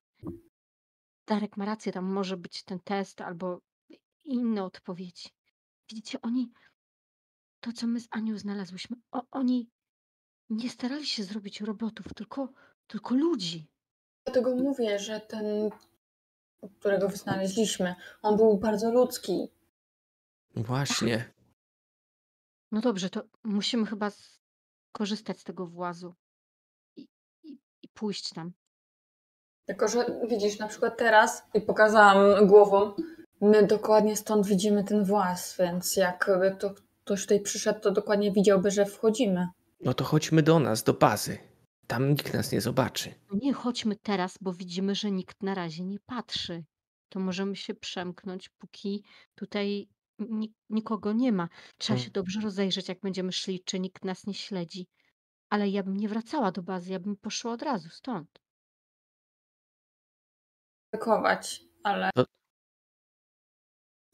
[1.27, 3.61] Darek ma rację, tam może być ten test albo
[4.23, 5.29] inne odpowiedzi.
[5.89, 6.51] Widzicie, oni,
[7.59, 9.69] to co my z Anią znalazłyśmy, o, oni
[10.49, 12.53] nie starali się zrobić robotów, tylko,
[12.87, 13.67] tylko ludzi.
[14.31, 15.45] Dlatego mówię, że ten,
[16.79, 19.47] którego znaleźliśmy, on był bardzo ludzki.
[20.55, 21.33] Właśnie.
[22.71, 24.11] No dobrze, to musimy chyba
[24.91, 26.13] korzystać z tego włazu
[27.93, 28.51] pójść tam.
[29.65, 32.93] Tylko, że widzisz, na przykład teraz, i pokazałam głową,
[33.41, 38.71] my dokładnie stąd widzimy ten włas, więc jakby to ktoś tutaj przyszedł, to dokładnie widziałby,
[38.71, 39.47] że wchodzimy.
[39.81, 41.48] No to chodźmy do nas, do bazy.
[41.89, 43.13] Tam nikt nas nie zobaczy.
[43.31, 46.65] Nie chodźmy teraz, bo widzimy, że nikt na razie nie patrzy.
[47.09, 49.03] To możemy się przemknąć, póki
[49.35, 49.89] tutaj
[50.69, 51.49] nikogo nie ma.
[51.77, 52.05] Trzeba hmm.
[52.05, 54.87] się dobrze rozejrzeć, jak będziemy szli, czy nikt nas nie śledzi.
[55.49, 58.39] Ale ja bym nie wracała do bazy, ja bym poszła od razu stąd.
[60.93, 62.25] Rykować, ale To-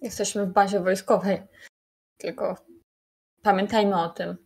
[0.02, 1.42] jesteśmy w bazie wojskowej.
[2.18, 2.56] Tylko
[3.42, 4.38] pamiętajmy o tym.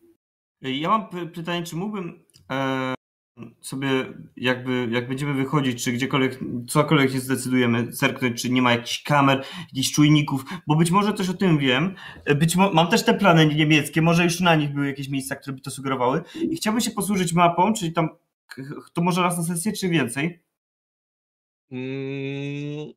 [0.61, 2.98] Ja mam pytanie, czy mógłbym e,
[3.61, 3.89] sobie
[4.37, 9.45] jakby, jak będziemy wychodzić, czy gdziekolwiek, cokolwiek się zdecydujemy, zerknąć, czy nie ma jakichś kamer,
[9.61, 11.95] jakichś czujników, bo być może coś o tym wiem.
[12.35, 15.55] Być mo- mam też te plany niemieckie, może już na nich były jakieś miejsca, które
[15.55, 18.09] by to sugerowały i chciałbym się posłużyć mapą, czyli tam
[18.93, 20.43] to może raz na sesję, czy więcej?
[21.71, 22.93] Mm,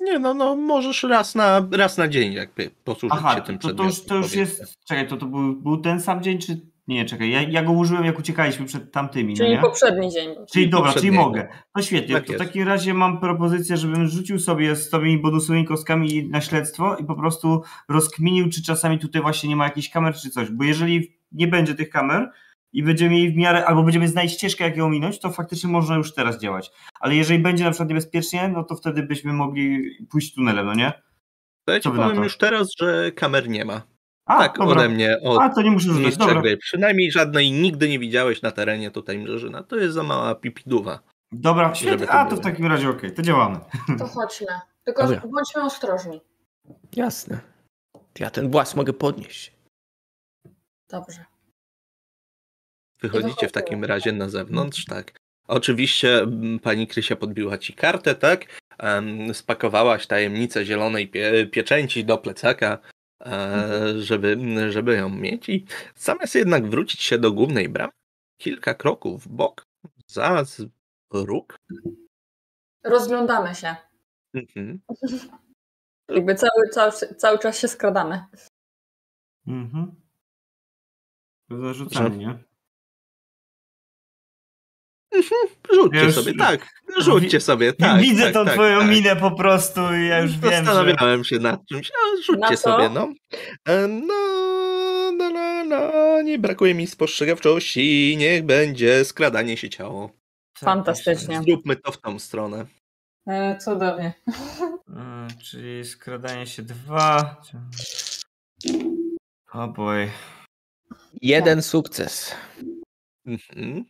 [0.00, 3.74] nie, no, no możesz raz na, raz na dzień jakby posłużyć Aha, się tym to,
[3.74, 6.60] to, już, to już jest, czekaj, to, to był, był ten sam dzień, czy
[6.90, 9.36] nie, czekaj, ja, ja go użyłem jak uciekaliśmy przed tamtymi.
[9.36, 10.34] Czyli no poprzedni dzień.
[10.52, 11.48] Czyli dobra, czyli mogę.
[11.76, 15.64] No świetnie, tak to w takim razie mam propozycję, żebym rzucił sobie z tymi bonusowymi
[15.64, 20.14] kostkami na śledztwo i po prostu rozkminił, czy czasami tutaj właśnie nie ma jakichś kamer
[20.14, 22.30] czy coś, bo jeżeli nie będzie tych kamer
[22.72, 25.96] i będziemy mieli w miarę, albo będziemy znaleźć ścieżkę, jak ją ominąć, to faktycznie można
[25.96, 26.70] już teraz działać.
[27.00, 30.92] Ale jeżeli będzie na przykład niebezpiecznie, no to wtedy byśmy mogli pójść tunelem, no nie?
[31.64, 33.89] To ja ci powiem już teraz, że kamer nie ma.
[34.30, 34.76] A, tak, dobra.
[34.80, 36.04] ode mnie, od A, to nie muszę rzucać.
[36.04, 36.42] mistrza Dobra.
[36.42, 36.56] gry.
[36.56, 39.62] Przynajmniej żadnej nigdy nie widziałeś na terenie tutaj Mrzeżyna.
[39.62, 41.00] To jest za mała pipiduwa.
[41.32, 42.06] Dobra, świetnie.
[42.06, 43.58] to A, to w takim razie okej, to działamy.
[43.98, 44.46] To chodźmy.
[44.84, 45.22] Tylko Dobra.
[45.28, 46.20] bądźmy ostrożni.
[46.96, 47.40] Jasne.
[48.18, 49.52] Ja ten włas mogę podnieść.
[50.90, 51.24] Dobrze.
[53.02, 55.16] Wychodzicie w takim razie na zewnątrz, tak.
[55.48, 58.60] Oczywiście m, pani Krysia podbiła ci kartę, tak?
[59.32, 62.78] Spakowałaś tajemnicę zielonej pie pieczęci do plecaka,
[63.98, 64.36] żeby,
[64.72, 65.66] żeby ją mieć i
[65.96, 67.92] zamiast jednak wrócić się do głównej bramy,
[68.40, 69.66] kilka kroków w bok,
[70.06, 70.66] za z-
[71.12, 71.56] róg,
[72.84, 73.76] Rozglądamy się.
[74.34, 74.80] mhm,
[76.08, 78.24] Jakby cały, cały, cały czas się skradamy.
[79.46, 79.94] Mhm.
[81.48, 82.38] Pewne rzucanie, nie?
[85.74, 88.00] Rzućcie Ja już- sobie, tak, rzućcie Wi- sobie, tak.
[88.00, 88.88] Widzę tak, tą tak, twoją tak.
[88.88, 90.64] minę po prostu i ja już wiem, że...
[90.64, 93.12] Zastanawiałem się nad czymś, ale rzućcie sobie, no.
[93.68, 100.10] E, No, no, no, no, nie brakuje mi spostrzegawczości, niech będzie skradanie się ciało.
[100.58, 101.42] Fantastycznie.
[101.42, 102.66] Zróbmy to w tą stronę.
[103.26, 104.12] E, cudownie.
[104.96, 107.36] E, Czyli skradanie się dwa.
[109.52, 110.10] O boj.
[111.22, 112.34] Jeden sukces.
[113.26, 113.84] Mhm.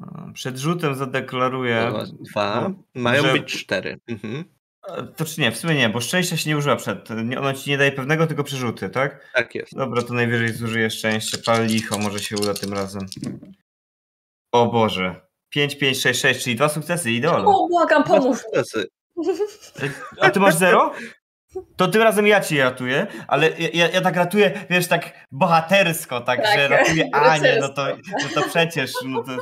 [0.00, 1.80] E, Przed rzutem zadeklaruję.
[1.86, 3.98] Dobra, Dwa, no, mają że- być cztery.
[4.08, 4.44] Mhm.
[4.88, 7.10] E, To czy nie, w sumie nie, bo szczęścia się nie używa przed.
[7.38, 9.30] Ono ci nie daje pewnego, tylko przerzuty, tak?
[9.34, 9.76] Tak jest.
[9.76, 11.38] Dobra, to najwyżej zużyję szczęście.
[11.38, 13.06] Pal licho, może się uda tym razem.
[14.52, 15.20] O Boże.
[15.50, 17.48] 5, 5, 6, 6, czyli dwa sukcesy, idealnie.
[17.48, 18.38] O, błagam, Dwa pomóż.
[18.38, 18.86] sukcesy.
[20.20, 20.92] A ty masz zero?
[21.76, 26.20] To tym razem ja ci ratuję, ale ja, ja, ja tak ratuję, wiesz, tak bohatersko,
[26.20, 29.32] tak, Tak, że ratuję Anię, no to, no to przecież, no to...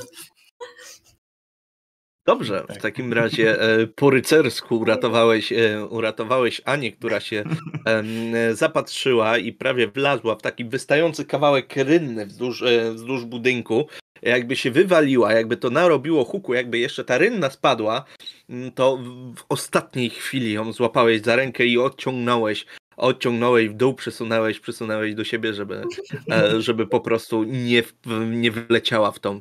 [2.28, 2.82] Dobrze, w Tak.
[2.82, 7.44] takim razie e, po rycersku uratowałeś, e, uratowałeś Anię, która się
[7.86, 13.86] e, zapatrzyła i prawie wlazła w taki wystający kawałek rynny wzdłuż, e, wzdłuż budynku.
[14.22, 18.04] Jakby się wywaliła, jakby to narobiło huku, jakby jeszcze ta rynna spadła,
[18.50, 22.66] m, to w- w ostatniej chwili ją złapałeś za rękę i odciągnąłeś.
[22.96, 25.82] Odciągnąłeś w dół, przesunęłeś, przesunęłeś do siebie, żeby,
[26.30, 27.92] e, żeby po prostu nie, w-
[28.30, 29.40] nie wleciała w tą,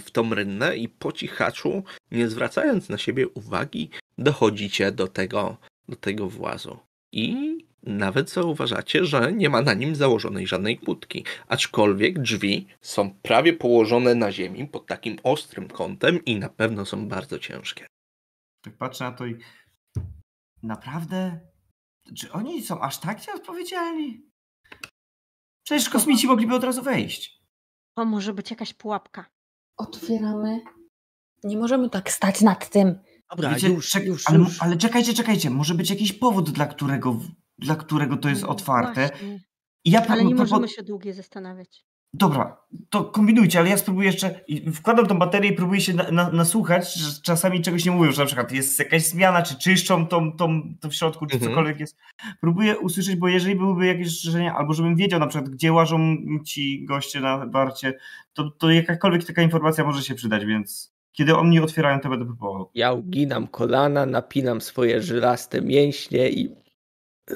[0.00, 5.56] w tą rynnę i po cichaczu nie zwracając na siebie uwagi, dochodzicie do tego,
[5.88, 6.78] do tego włazu.
[7.12, 13.52] I nawet zauważacie, że nie ma na nim założonej żadnej kłódki, aczkolwiek drzwi są prawie
[13.52, 17.86] położone na ziemi pod takim ostrym kątem i na pewno są bardzo ciężkie.
[18.62, 19.38] Tak patrzę na to i...
[20.62, 21.40] Naprawdę?
[22.16, 24.30] Czy oni są aż tak nieodpowiedzialni?
[25.64, 27.39] Przecież kosmici mogliby od razu wejść.
[27.94, 29.26] To może być jakaś pułapka.
[29.76, 30.60] Otwieramy.
[31.44, 32.98] Nie możemy tak stać nad tym.
[33.30, 34.62] Dobra, Wiecie, już, czek- już, ale, już.
[34.62, 37.20] ale czekajcie, czekajcie, może być jakiś powód, dla którego,
[37.58, 39.08] dla którego to jest No otwarte.
[39.08, 39.40] właśnie.
[39.84, 41.84] Ja Ale nie pro- możemy się długie zastanawiać.
[42.14, 42.56] Dobra,
[42.90, 44.40] to kombinujcie, ale ja spróbuję jeszcze.
[44.74, 48.22] Wkładam tą baterię i próbuję się na, na, nasłuchać, że czasami czegoś nie mówią, że
[48.22, 51.52] na przykład jest jakaś zmiana, czy czyszczą tą, tą, to w środku, czy Mhm.
[51.52, 51.96] cokolwiek jest.
[52.40, 56.84] Próbuję usłyszeć, bo jeżeli byłyby jakieś strzeżenia, albo żebym wiedział na przykład, gdzie łażą ci
[56.84, 57.98] goście na barcie,
[58.32, 62.70] to, to jakakolwiek taka informacja może się przydać, więc kiedy oni otwierają, to będę próbował.
[62.74, 66.54] Ja uginam kolana, napinam swoje żylaste mięśnie i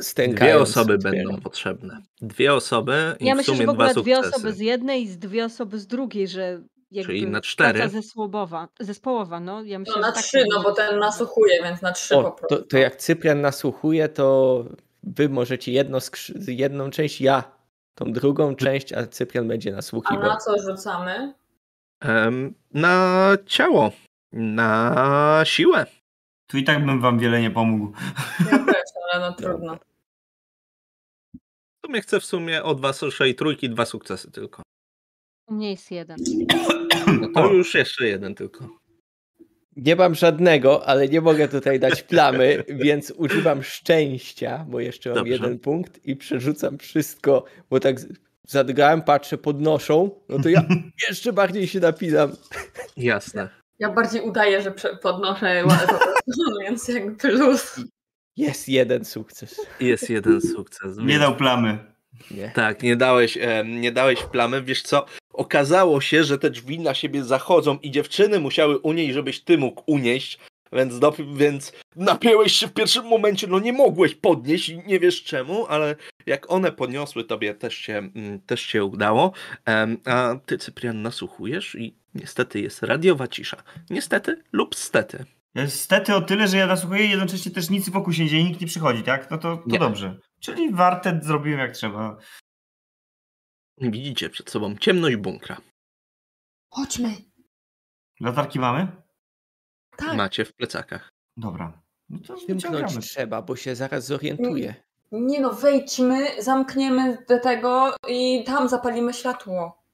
[0.01, 0.71] stękając.
[0.71, 2.03] Dwie osoby będą potrzebne.
[2.21, 4.37] Dwie osoby i Ja w myślę, sumie że w ogóle dwa dwie sukcesy.
[4.37, 7.79] osoby z jednej i z dwie osoby z drugiej, że jakby Czyli na cztery?
[7.79, 9.63] praca zespołowa, zespołowa, no.
[9.63, 12.21] Ja myślę, No na że tak trzy, no bo ten nasłuchuje, więc na trzy po
[12.21, 12.57] O, prostu.
[12.57, 14.65] to, to jak Cyprian nasłuchuje, to
[15.03, 17.45] wy możecie jedno skrzy- jedną część, ja
[17.95, 20.37] tą drugą część, a Cyprian będzie A na nasłuchiwał.
[20.45, 21.35] co rzucamy?
[22.01, 23.93] Em, na ciało,
[24.33, 25.87] na siłę.
[26.47, 27.93] Tu i tak bym wam wiele nie pomógł.
[28.53, 28.59] Ja
[29.15, 29.77] ale no trudno.
[31.37, 34.63] W sumie chcę w sumie od was waszej trójki dwa sukcesy tylko.
[35.51, 36.17] U mnie jest jeden.
[37.21, 37.53] No to O.
[37.53, 38.69] już jeszcze jeden tylko.
[39.77, 45.19] Nie mam żadnego, ale nie mogę tutaj dać plamy, więc używam szczęścia, bo jeszcze mam
[45.19, 45.33] Dobrze.
[45.33, 47.97] jeden punkt i przerzucam wszystko, bo tak
[48.49, 50.63] zadgałem, patrzę, podnoszą, no to ja
[51.09, 52.33] jeszcze bardziej się napinam.
[52.97, 53.49] Jasne.
[53.79, 57.81] Ja bardziej udaję, że podnoszę ła- po prostu, więc jak plus.
[58.37, 59.61] Jest jeden sukces.
[59.81, 60.99] Jest jeden sukces.
[60.99, 61.79] Nie dał plamy.
[62.31, 62.49] Nie.
[62.55, 64.63] Tak, nie dałeś, nie dałeś plamy.
[64.63, 65.07] Wiesz co?
[65.33, 69.83] Okazało się, że te drzwi na siebie zachodzą i dziewczyny musiały unieść, żebyś ty mógł
[69.87, 70.39] unieść.
[70.73, 75.25] Więc, do, więc napięłeś się w pierwszym momencie, no nie mogłeś podnieść i nie wiesz
[75.25, 75.97] czemu, ale
[76.27, 79.33] jak one podniosły tobie, też się, mm, też się udało.
[80.05, 83.63] A ty, Cyprian, nasłuchujesz i niestety jest radiowa cisza.
[83.91, 85.25] Niestety lub stety.
[85.69, 88.61] Stety o tyle, że ja nasłuchuję i jednocześnie też nic wokół się nie dzieje, nikt
[88.61, 89.31] nie przychodzi, tak?
[89.31, 89.79] No to, to Nie.
[89.79, 90.19] dobrze.
[90.41, 92.17] Czyli warte zrobiłem jak trzeba.
[93.79, 95.57] Widzicie przed sobą ciemność bunkra.
[96.71, 97.15] Chodźmy.
[98.21, 98.89] Latarki mamy?
[99.97, 100.17] Tak.
[100.17, 101.13] Macie w plecakach.
[101.37, 101.83] Dobra.
[102.09, 102.37] No to.
[102.49, 104.75] Wymknąć trzeba, bo się zaraz zorientuję.
[105.13, 109.85] Nie no, wejdźmy, zamkniemy do tego i tam zapalimy światło.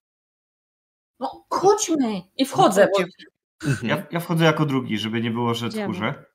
[1.19, 2.21] No, chodźmy.
[2.37, 2.87] I wchodzę.
[2.97, 3.03] Bo...
[3.67, 3.89] Mhm.
[3.89, 6.25] Ja, ja wchodzę jako drugi, żeby nie było, że tchórze.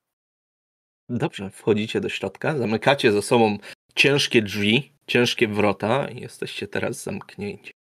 [1.08, 3.58] Dobrze, wchodzicie do środka, zamykacie za sobą
[3.94, 7.72] ciężkie drzwi, ciężkie wrota i jesteście teraz zamknięci.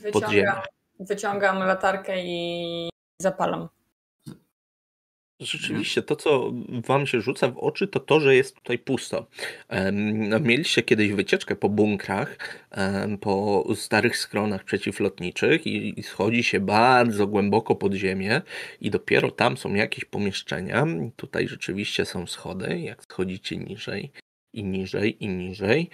[0.00, 0.62] Wyciągam,
[1.00, 2.90] wyciągam latarkę i
[3.22, 3.68] zapalam.
[5.40, 6.52] Rzeczywiście, to co
[6.86, 9.26] wam się rzuca w oczy, to to, że jest tutaj pusto.
[9.92, 12.38] No, Mieliście kiedyś wycieczkę po bunkrach,
[13.20, 18.42] po starych schronach przeciwlotniczych i schodzi się bardzo głęboko pod ziemię
[18.80, 20.86] i dopiero tam są jakieś pomieszczenia.
[21.16, 24.10] Tutaj rzeczywiście są schody, jak schodzicie niżej
[24.52, 25.90] i niżej i niżej.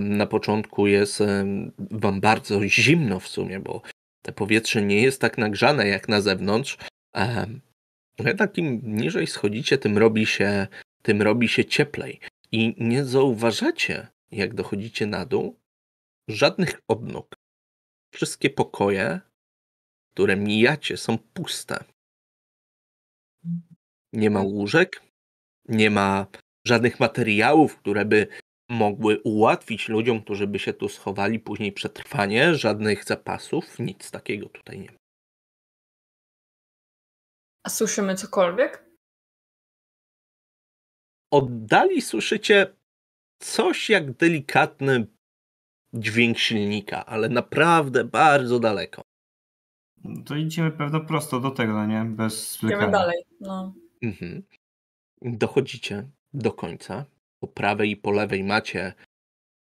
[0.00, 1.22] Na początku jest
[1.78, 3.82] wam bardzo zimno w sumie, bo
[4.22, 6.78] te powietrze nie jest tak nagrzane jak na zewnątrz.
[8.38, 10.66] Tak im niżej schodzicie, tym robi się,
[11.02, 12.20] tym robi się cieplej.
[12.52, 15.60] I nie zauważacie, jak dochodzicie na dół,
[16.28, 17.36] żadnych odnóg.
[18.14, 19.20] Wszystkie pokoje,
[20.12, 21.84] które mijacie, są puste.
[24.12, 25.02] Nie ma łóżek,
[25.68, 26.26] nie ma
[26.66, 28.26] żadnych materiałów, które by
[28.70, 34.80] mogły ułatwić ludziom, którzy by się tu schowali później przetrwanie, żadnych zapasów, nic takiego tutaj
[34.80, 34.99] nie ma.
[37.62, 38.90] A słyszymy cokolwiek?
[41.32, 42.74] oddali słyszycie
[43.42, 45.06] coś jak delikatny
[45.94, 49.02] dźwięk silnika, ale naprawdę bardzo daleko.
[50.26, 52.04] To idziemy pewno prosto do tego, no nie?
[52.04, 52.92] Bez Idziemy zwlekania.
[52.92, 53.24] dalej.
[53.40, 53.74] No.
[54.02, 54.42] Mhm.
[55.22, 57.04] Dochodzicie do końca.
[57.42, 58.94] Po prawej i po lewej macie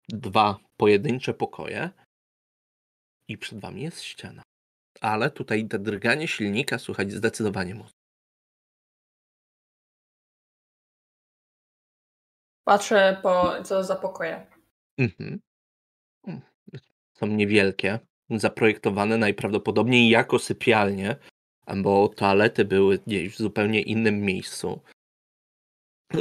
[0.09, 1.89] dwa pojedyncze pokoje
[3.27, 4.43] i przed wami jest ściana.
[5.03, 7.99] Ale tutaj te drganie silnika słychać zdecydowanie mocno.
[12.63, 14.45] Patrzę po co za pokoje.
[14.97, 15.39] Mhm.
[16.27, 16.41] Mm,
[17.13, 17.99] Są niewielkie,
[18.29, 21.15] zaprojektowane najprawdopodobniej jako sypialnie,
[21.77, 24.81] bo toalety były gdzieś w zupełnie innym miejscu.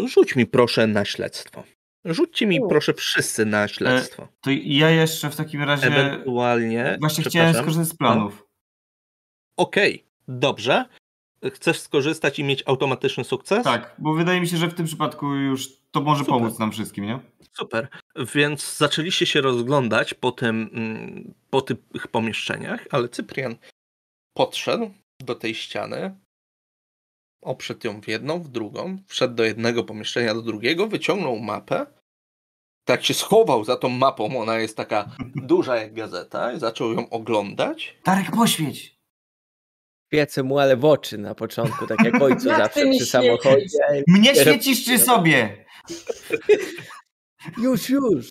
[0.06, 1.64] Rzuć mi proszę na śledztwo.
[2.04, 2.68] Rzućcie mi U.
[2.68, 4.28] proszę wszyscy na śledztwo.
[4.40, 6.96] To ja jeszcze w takim razie Ewentualnie.
[7.00, 8.44] właśnie chciałem skorzystać z planów.
[9.56, 10.84] Okej, dobrze.
[11.52, 13.64] Chcesz skorzystać i mieć automatyczny sukces?
[13.64, 16.34] Tak, bo wydaje mi się, że w tym przypadku już to może Super.
[16.34, 17.20] pomóc nam wszystkim, nie?
[17.52, 17.88] Super.
[18.34, 21.78] Więc zaczęliście się rozglądać po, tym, mm, po tych
[22.10, 23.56] pomieszczeniach, ale Cyprian
[24.34, 24.90] podszedł
[25.20, 26.18] do tej ściany,
[27.42, 31.86] oprzedł ją w jedną, w drugą, wszedł do jednego pomieszczenia, do drugiego, wyciągnął mapę,
[32.84, 35.16] tak się schował za tą mapą, ona jest taka
[35.52, 37.98] duża jak gazeta, i zaczął ją oglądać.
[38.04, 38.91] Darek, poświeć!
[40.12, 43.78] Świecę mu ale w oczy na początku, tak jak ojcu Jak zawsze przy samochodzie.
[44.06, 45.64] Mnie świecisz czy sobie?
[47.62, 48.28] Już, już.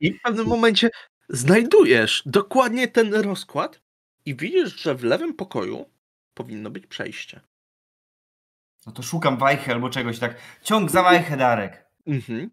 [0.00, 0.90] I w pewnym momencie
[1.28, 3.80] znajdujesz dokładnie ten rozkład
[4.24, 5.90] i widzisz, że w lewym pokoju
[6.34, 7.40] powinno być przejście.
[8.86, 10.36] No to szukam wajchy albo czegoś tak.
[10.62, 11.86] Ciąg za wajchę, Darek.
[12.06, 12.50] Mhm.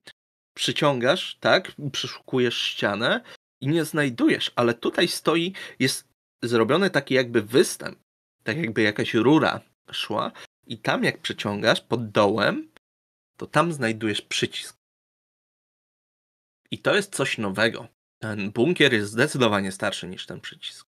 [0.53, 1.71] Przyciągasz, tak?
[1.91, 3.21] Przeszukujesz ścianę
[3.61, 6.07] i nie znajdujesz, ale tutaj stoi, jest
[6.43, 7.99] zrobiony taki jakby występ,
[8.43, 10.31] tak jakby jakaś rura szła
[10.67, 12.71] i tam jak przeciągasz pod dołem,
[13.37, 14.77] to tam znajdujesz przycisk.
[16.71, 17.87] I to jest coś nowego.
[18.19, 20.87] Ten bunkier jest zdecydowanie starszy niż ten przycisk.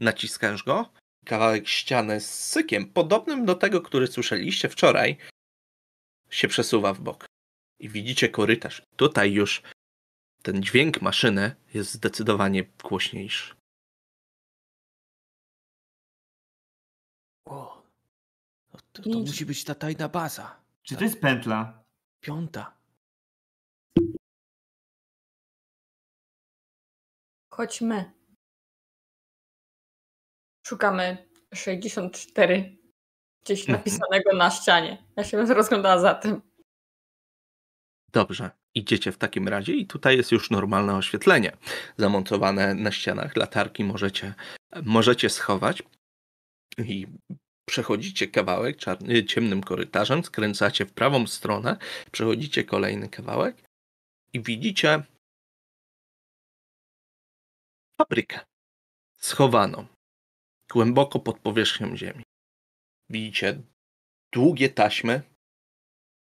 [0.00, 0.92] Naciskasz go,
[1.24, 5.16] kawałek ściany z sykiem, podobnym do tego, który słyszeliście wczoraj,
[6.30, 7.26] się przesuwa w bok
[7.80, 8.82] i widzicie korytarz.
[8.96, 9.62] Tutaj już
[10.42, 13.55] ten dźwięk maszyny jest zdecydowanie głośniejszy.
[19.02, 20.60] To, to musi być ta tajna baza.
[20.82, 21.84] Czy to jest pętla?
[22.20, 22.76] Piąta.
[27.50, 28.12] Chodźmy.
[30.66, 32.78] Szukamy 64.
[33.44, 35.06] Gdzieś napisanego na ścianie.
[35.16, 36.42] Ja się będę rozglądała za tym.
[38.12, 41.56] Dobrze, idziecie w takim razie i tutaj jest już normalne oświetlenie
[41.96, 43.36] zamontowane na ścianach.
[43.36, 44.34] Latarki możecie,
[44.82, 45.82] możecie schować
[46.78, 47.06] i
[47.68, 51.76] przechodzicie kawałek czarny, ciemnym korytarzem, skręcacie w prawą stronę,
[52.12, 53.56] przechodzicie kolejny kawałek
[54.32, 55.02] i widzicie
[58.00, 58.40] fabrykę
[59.16, 59.86] schowaną
[60.72, 62.22] głęboko pod powierzchnią ziemi.
[63.10, 63.62] Widzicie
[64.32, 65.22] długie taśmy,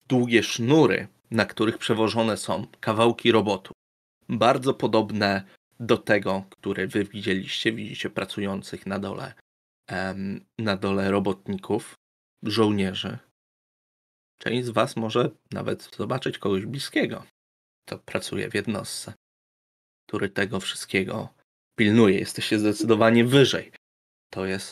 [0.08, 3.76] długie sznury, na których przewożone są kawałki robotów.
[4.30, 5.44] bardzo podobne
[5.80, 7.72] do tego, które wy widzieliście.
[7.72, 9.34] Widzicie pracujących na dole,
[10.60, 11.96] na dole robotników,
[12.44, 13.18] żołnierzy.
[14.38, 17.26] Część z was może nawet zobaczyć kogoś bliskiego,
[17.86, 19.14] kto pracuje w jednostce,
[20.08, 21.30] który tego wszystkiego
[21.76, 22.20] pilnuje.
[22.20, 23.72] Jesteście zdecydowanie wyżej.
[24.30, 24.72] To jest,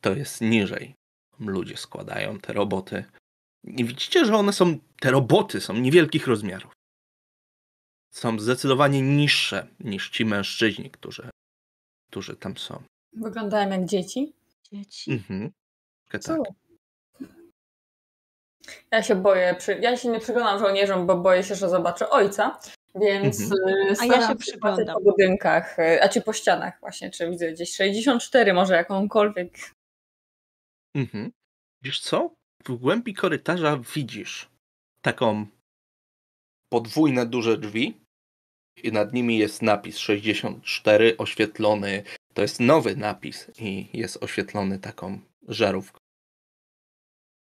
[0.00, 0.94] to jest niżej.
[1.38, 3.04] Ludzie składają te roboty.
[3.64, 6.72] I widzicie, że one są, te roboty są niewielkich rozmiarów.
[8.14, 11.30] Są zdecydowanie niższe niż ci mężczyźni, którzy,
[12.10, 12.82] którzy tam są.
[13.12, 14.32] Wyglądają jak dzieci.
[14.72, 15.12] Dzieci.
[15.12, 15.52] Mhm.
[16.10, 16.22] Tak.
[16.22, 16.42] Co?
[18.90, 19.74] Ja się boję, przy...
[19.80, 22.60] ja się nie przyglądam żołnierzom, bo boję się, że zobaczę ojca,
[22.94, 23.68] więc Mhm.
[23.68, 24.94] y, A ja się przyglądam.
[24.94, 29.54] po budynkach, y, a czy po ścianach właśnie, czy widzę gdzieś 64, może jakąkolwiek.
[30.96, 31.32] Mhm.
[31.82, 32.34] Wiesz co?
[32.64, 34.50] W głębi korytarza widzisz
[35.04, 35.46] taką
[36.72, 38.00] podwójne duże drzwi
[38.82, 42.02] i nad nimi jest napis 64 oświetlony.
[42.34, 45.98] To jest nowy napis i jest oświetlony taką żarówką.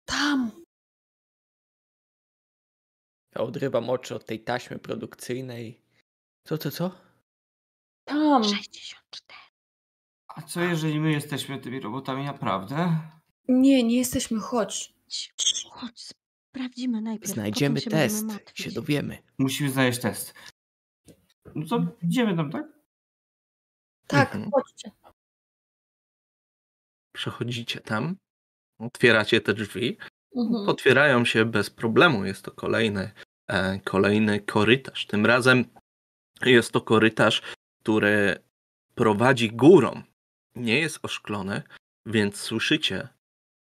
[0.04, 0.50] Tam!
[3.34, 5.80] Ja odrywam oczy od tej taśmy produkcyjnej.
[6.44, 6.90] Co, co, co?
[8.04, 8.44] Tam!
[8.44, 9.22] 64.
[10.28, 12.98] A co jeżeli my jesteśmy tymi robotami naprawdę?
[13.48, 14.94] Nie, nie jesteśmy, chodź.
[15.70, 16.08] Chodź,
[16.50, 17.32] sprawdzimy najpierw.
[17.32, 19.18] Znajdziemy test, się dowiemy.
[19.38, 20.34] Musimy znaleźć test.
[21.54, 22.71] No to idziemy tam, tak?
[24.06, 24.50] Tak, Mhm.
[24.50, 24.90] chodźcie.
[27.12, 28.16] Przechodzicie tam,
[28.78, 29.98] otwieracie te drzwi.
[30.36, 30.68] Mhm.
[30.68, 32.24] Otwierają się bez problemu.
[32.24, 33.10] Jest to kolejny,
[33.48, 35.06] e, kolejny korytarz.
[35.06, 35.64] Tym razem
[36.44, 37.42] jest to korytarz,
[37.82, 38.36] który
[38.94, 40.02] prowadzi górą.
[40.54, 41.62] Nie jest oszklony,
[42.06, 43.08] więc słyszycie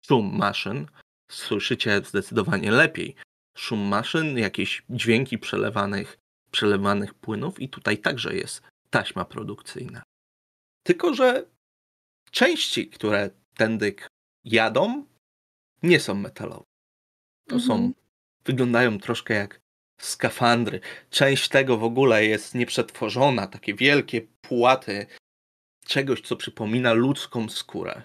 [0.07, 0.87] szum maszyn.
[1.31, 3.15] Słyszycie zdecydowanie lepiej
[3.59, 6.19] szum maszyn, jakieś dźwięki przelewanych,
[6.51, 10.03] przelewanych płynów i tutaj także jest taśma produkcyjna.
[10.87, 11.45] Tylko, że
[12.31, 14.09] części, które tędy k-
[14.45, 15.05] jadą,
[15.83, 16.65] nie są metalowe.
[17.49, 17.95] To są, Mhm.
[18.45, 19.61] wyglądają troszkę jak
[20.01, 20.81] skafandry.
[21.11, 25.07] Część tego w ogóle jest nieprzetworzona, takie wielkie płaty
[25.87, 28.03] czegoś, co przypomina ludzką skórę,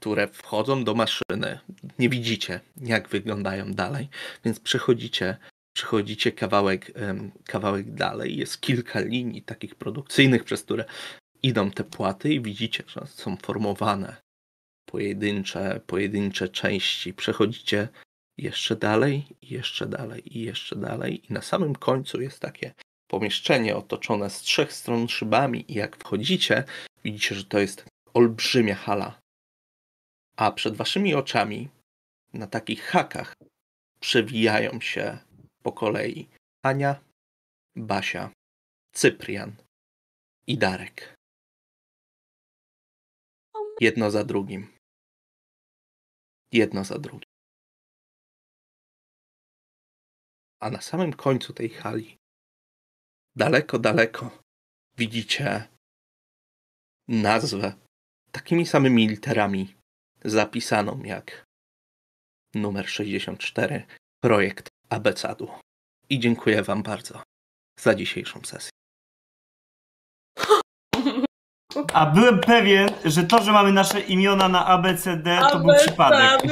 [0.00, 1.58] które wchodzą do maszyny.
[1.98, 4.08] Nie widzicie, jak wyglądają dalej,
[4.44, 5.36] więc przechodzicie,
[5.78, 6.92] przechodzicie kawałek,
[7.44, 8.36] kawałek dalej.
[8.36, 10.84] Jest kilka linii takich produkcyjnych, przez które
[11.42, 14.16] idą te płaty i widzicie, że są formowane
[14.84, 17.14] pojedyncze, pojedyncze części.
[17.14, 17.88] Przechodzicie
[18.38, 22.72] jeszcze dalej, jeszcze dalej i jeszcze dalej i na samym końcu jest takie
[23.10, 26.64] pomieszczenie otoczone z trzech stron szybami i jak wchodzicie,
[27.04, 27.84] widzicie, że to jest
[28.14, 29.18] olbrzymia hala.
[30.36, 31.68] A przed waszymi oczami
[32.32, 33.34] na takich hakach
[34.00, 35.27] przewijają się
[35.62, 36.28] po kolei
[36.64, 37.00] Ania,
[37.76, 38.30] Basia,
[38.94, 39.56] Cyprian
[40.46, 41.14] i Darek.
[43.80, 44.78] Jedno za drugim.
[46.52, 47.30] Jedno za drugim.
[50.62, 52.16] A na samym końcu tej hali,
[53.36, 54.42] daleko, daleko,
[54.96, 55.68] widzicie
[57.08, 57.74] nazwę
[58.32, 59.74] takimi samymi literami
[60.24, 61.44] zapisaną jak
[62.54, 63.86] numer 64,
[64.20, 65.48] projekt Abecadu.
[66.10, 67.22] I dziękuję Wam bardzo
[67.80, 68.70] za dzisiejszą sesję.
[71.92, 76.42] A byłem pewien, że to, że mamy nasze imiona na ABCD, to był przypadek.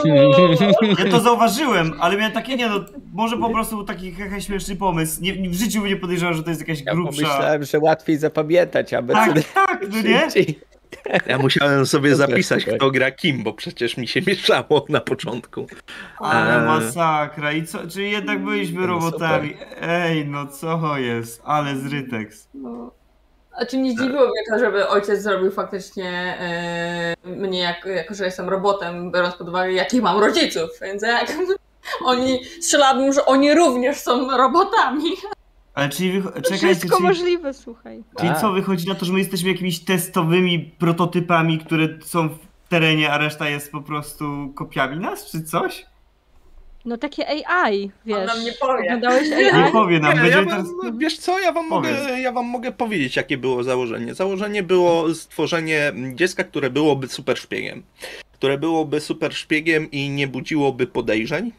[0.99, 2.81] Ja to zauważyłem, ale miałem takie, nie no,
[3.13, 5.23] może po prostu był taki hehe śmieszny pomysł.
[5.23, 7.23] Nie, w życiu bym nie podejrzewał, że to jest jakaś Ja grubsza...
[7.23, 10.29] pomyślałem, że łatwiej zapamiętać, aby Tak, tak, no nie?
[11.27, 15.67] Ja musiałem sobie zapisać, kto gra kim, bo przecież mi się mieszało na początku.
[16.19, 16.67] Ale Eee.
[16.67, 17.53] masakra.
[17.53, 19.57] I co, czy jednak byliśmy No robotami?
[19.81, 21.43] Ej, no co jest?
[21.45, 22.49] Ale zryteks.
[22.55, 22.91] No.
[23.53, 28.25] A czy nie zdziwiło mnie to, żeby ojciec zrobił faktycznie e, mnie, jako, jako że
[28.25, 31.33] jestem robotem, biorąc pod uwagę, jakich mam rodziców, więc jak
[32.05, 35.11] oni, strzelałabym, że oni również są robotami.
[35.77, 36.29] Ale czyli wy...
[36.33, 38.03] Czekajcie, wszystko czyli, możliwe, słuchaj.
[38.19, 38.35] czyli A.
[38.35, 42.39] co, wychodzi na to, że my jesteśmy jakimiś testowymi prototypami, które są w
[42.69, 45.87] terenie, a reszta jest po prostu kopiami nas, czy coś?
[46.85, 48.27] No takie AI, wiesz.
[48.27, 48.83] nam nie powie.
[48.85, 49.73] Oglądałeś Nie AI?
[49.73, 50.67] powie nam, Nie, ja wam, teraz...
[50.99, 54.15] wiesz co, ja wam, mogę, ja wam mogę powiedzieć, jakie było założenie.
[54.15, 57.83] Założenie było stworzenie dziecka, które byłoby super szpiegiem.
[58.33, 61.53] Które byłoby super szpiegiem i nie budziłoby podejrzeń.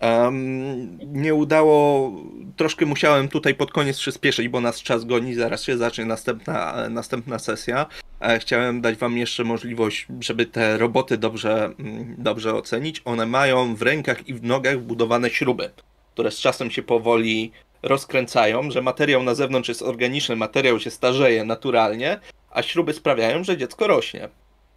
[0.00, 2.10] Em, nie udało,
[2.56, 7.38] troszkę musiałem tutaj pod koniec przyspieszyć, bo nas czas goni, zaraz się zacznie następna, następna
[7.38, 7.86] sesja.
[8.20, 13.02] E, Chciałem dać wam jeszcze możliwość, żeby te roboty dobrze, mm, dobrze ocenić.
[13.04, 15.70] One mają w rękach i w nogach wbudowane śruby,
[16.14, 17.52] które z czasem się powoli
[17.82, 23.56] rozkręcają, że materiał na zewnątrz jest organiczny, materiał się starzeje naturalnie, a śruby sprawiają, że
[23.56, 24.28] dziecko rośnie.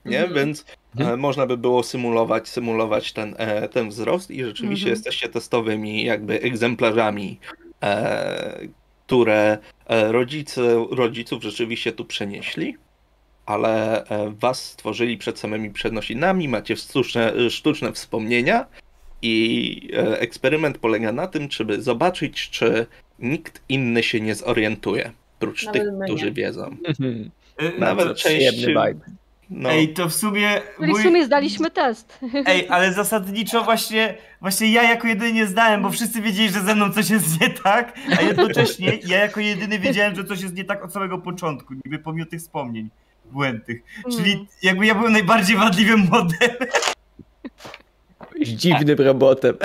[0.10, 0.20] Nie?
[0.20, 0.34] Mhm.
[0.36, 0.66] Więc
[1.00, 4.96] e, można by było symulować, symulować ten, e, ten wzrost i rzeczywiście Mhm.
[4.96, 7.40] jesteście testowymi jakby egzemplarzami,
[7.84, 8.60] e,
[9.08, 9.58] które
[9.90, 12.76] rodzice, rodziców rzeczywiście tu przenieśli,
[13.46, 14.04] ale
[14.40, 18.66] was stworzyli przed samymi przenosinami, macie sztuczne, sztuczne wspomnienia
[19.22, 22.86] i eksperyment polega na tym, żeby zobaczyć, czy
[23.20, 26.76] nikt inny się nie zorientuje, prócz Nawet tych, którzy wiedzą.
[27.80, 28.66] Nawet to- część...
[29.50, 30.62] No, Ej, to w sumie.
[30.80, 32.20] Czyli mój- w sumie zdaliśmy test.
[32.46, 36.76] Ej, ale zasadniczo właśnie, właśnie ja jako jedyny nie zdałem, bo wszyscy wiedzieli, że ze
[36.76, 40.64] mną coś jest nie tak, a jednocześnie ja jako jedyny wiedziałem, że coś jest nie
[40.64, 42.90] tak od samego początku, niby pomimo tych wspomnień
[43.32, 43.82] błędnych.
[44.18, 44.46] Czyli Mm.
[44.64, 46.58] jakby ja byłem najbardziej wadliwym modelem.
[48.42, 49.56] Dziwnym robotem.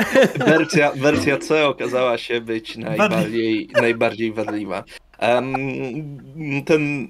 [0.46, 4.84] wersja, wersja C okazała się być najbardziej, najbardziej wadliwa.
[5.18, 5.54] Em,
[6.66, 7.08] ten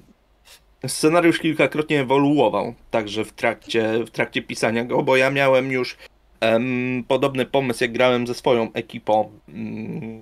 [0.89, 5.97] scenariusz kilkakrotnie ewoluował, także w trakcie, w trakcie pisania go, bo ja miałem już
[6.39, 10.21] em, podobny pomysł, jak grałem ze swoją ekipą mm,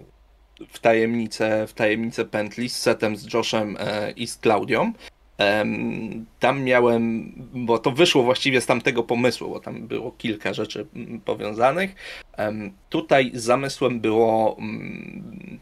[0.68, 4.94] w tajemnicę, w tajemnicę pętli z setem, z Joshem e, i z Klaudią.
[5.38, 10.86] Em, Tam miałem, bo to wyszło właściwie z tamtego pomysłu, bo tam było kilka rzeczy
[10.96, 11.96] mm, powiązanych.
[12.38, 15.60] Em, Tutaj zamysłem było mm,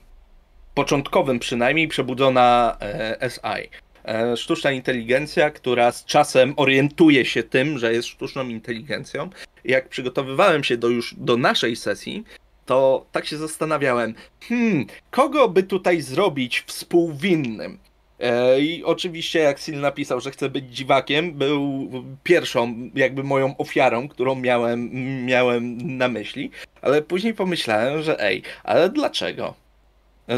[0.73, 3.69] początkowym przynajmniej przebudzona e, SI.
[4.05, 9.29] E, Sztuczna inteligencja, która z czasem orientuje się tym, że jest sztuczną inteligencją.
[9.63, 12.23] Jak przygotowywałem się do już do naszej sesji,
[12.65, 17.77] to tak się zastanawiałem, hmm, kogo by tutaj zrobić współwinnym?
[18.19, 21.89] E, I oczywiście, jak Sil napisał, że chce być dziwakiem, był
[22.23, 24.89] pierwszą, jakby moją ofiarą, którą miałem,
[25.25, 29.60] miałem na myśli, ale później pomyślałem, że ej, ale dlaczego?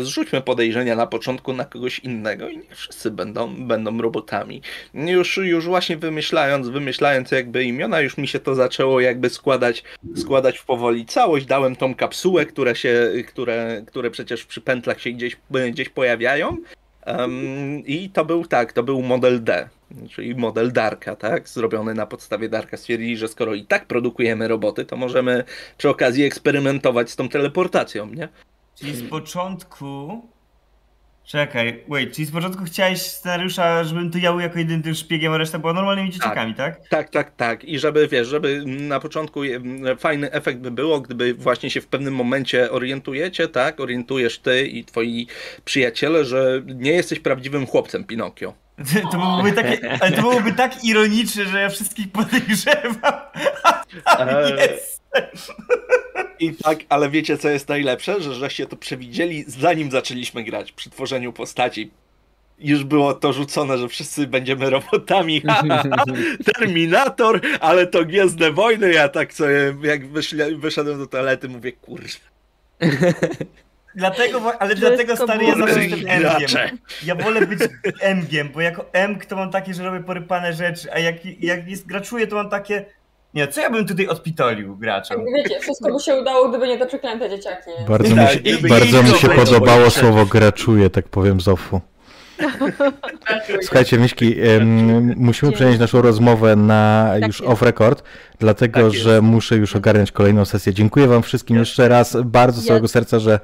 [0.02, 4.62] Zrzućmy podejrzenia na początku na kogoś innego i nie wszyscy będą, będą robotami.
[4.94, 9.84] Już, już właśnie wymyślając, wymyślając jakby imiona, już mi się to zaczęło jakby składać,
[10.16, 11.46] składać w powoli całość.
[11.46, 15.38] Dałem tą kapsułę, które się, które, które przecież przy pętlach się gdzieś,
[15.72, 16.58] gdzieś pojawiają.
[17.06, 19.70] Em, I to był tak, to był model D,
[20.10, 21.50] czyli model Darka, tak?
[21.50, 22.78] Zrobiony na podstawie Darka.
[22.78, 25.44] Stwierdzili, że skoro i tak produkujemy roboty, to możemy
[25.78, 28.30] przy okazji eksperymentować z tą teleportacją, nie?
[28.76, 30.22] Czyli z początku...
[31.26, 35.34] Czekaj, wait, czyli z początku chciałeś scenariusza, żebym to ja był jako jedyny tym szpiegiem,
[35.34, 36.88] a reszta była normalnymi dzieciakami, tak?
[36.88, 37.64] Tak, tak, tak.
[37.64, 39.42] I żeby, wiesz, żeby na początku
[40.00, 43.80] fajny efekt by było, gdyby właśnie się w pewnym momencie orientujecie, tak?
[43.80, 45.28] Orientujesz ty i twoi
[45.66, 48.54] przyjaciele, że nie jesteś prawdziwym chłopcem Pinokio.
[49.12, 53.14] To byłoby takie, to byłoby tak ironiczne, że ja wszystkich podejrzewam.
[54.20, 54.60] Eee.
[54.60, 55.03] Jest.
[56.40, 58.22] I tak, ale wiecie co jest najlepsze?
[58.22, 61.92] Że żeście to przewidzieli zanim zaczęliśmy grać przy tworzeniu postaci.
[62.60, 65.42] Już było to rzucone, że wszyscy będziemy robotami.
[65.42, 66.04] Ha, ha, ha.
[66.56, 68.94] Terminator, ale to Gwiezdne Wojny.
[68.94, 72.08] Ja tak sobie, jak wyszle, wyszedłem do toalety, mówię, kurwa.
[73.96, 76.78] Dlatego, ale Wszystko dlatego stary ja zawsze jestem M-giem.
[77.04, 77.60] Ja wolę być
[78.00, 81.86] M-giem, bo jako M to mam takie, że robię porypane rzeczy, a jak, jak jest
[81.86, 82.86] graczuję, to mam takie...
[83.34, 85.26] Nie, co ja bym tutaj odpitolił graczom?
[85.36, 87.70] Wiecie, wszystko by się udało, gdyby nie te przeklęte dzieciaki.
[87.88, 91.82] Bardzo, Tak, mi się, bardzo mi się podobało słowo graczuje, tak powiem z offu.
[93.62, 97.52] Słuchajcie, Miśki, em, musimy przenieść naszą rozmowę na Tak już jest.
[97.52, 98.04] off record,
[98.40, 99.06] dlatego Tak jest.
[99.06, 100.74] że muszę już ogarniać kolejną sesję.
[100.74, 103.40] Dziękuję Wam wszystkim jeszcze raz bardzo z całego serca, że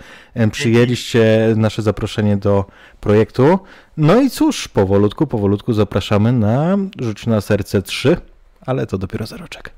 [0.51, 2.66] przyjęliście nasze zaproszenie do
[3.00, 3.59] projektu.
[3.98, 8.18] No i cóż, powolutku, powolutku zapraszamy na Rzuć na serce 3,
[8.66, 9.69] ale to dopiero za roczek.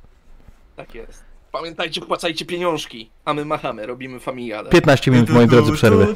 [0.86, 1.24] Tak jest.
[1.52, 4.70] Pamiętajcie, płacajcie pieniążki, a my machamy, robimy familiadę.
[4.70, 6.16] 15 minut, moi drodzy, przerwy.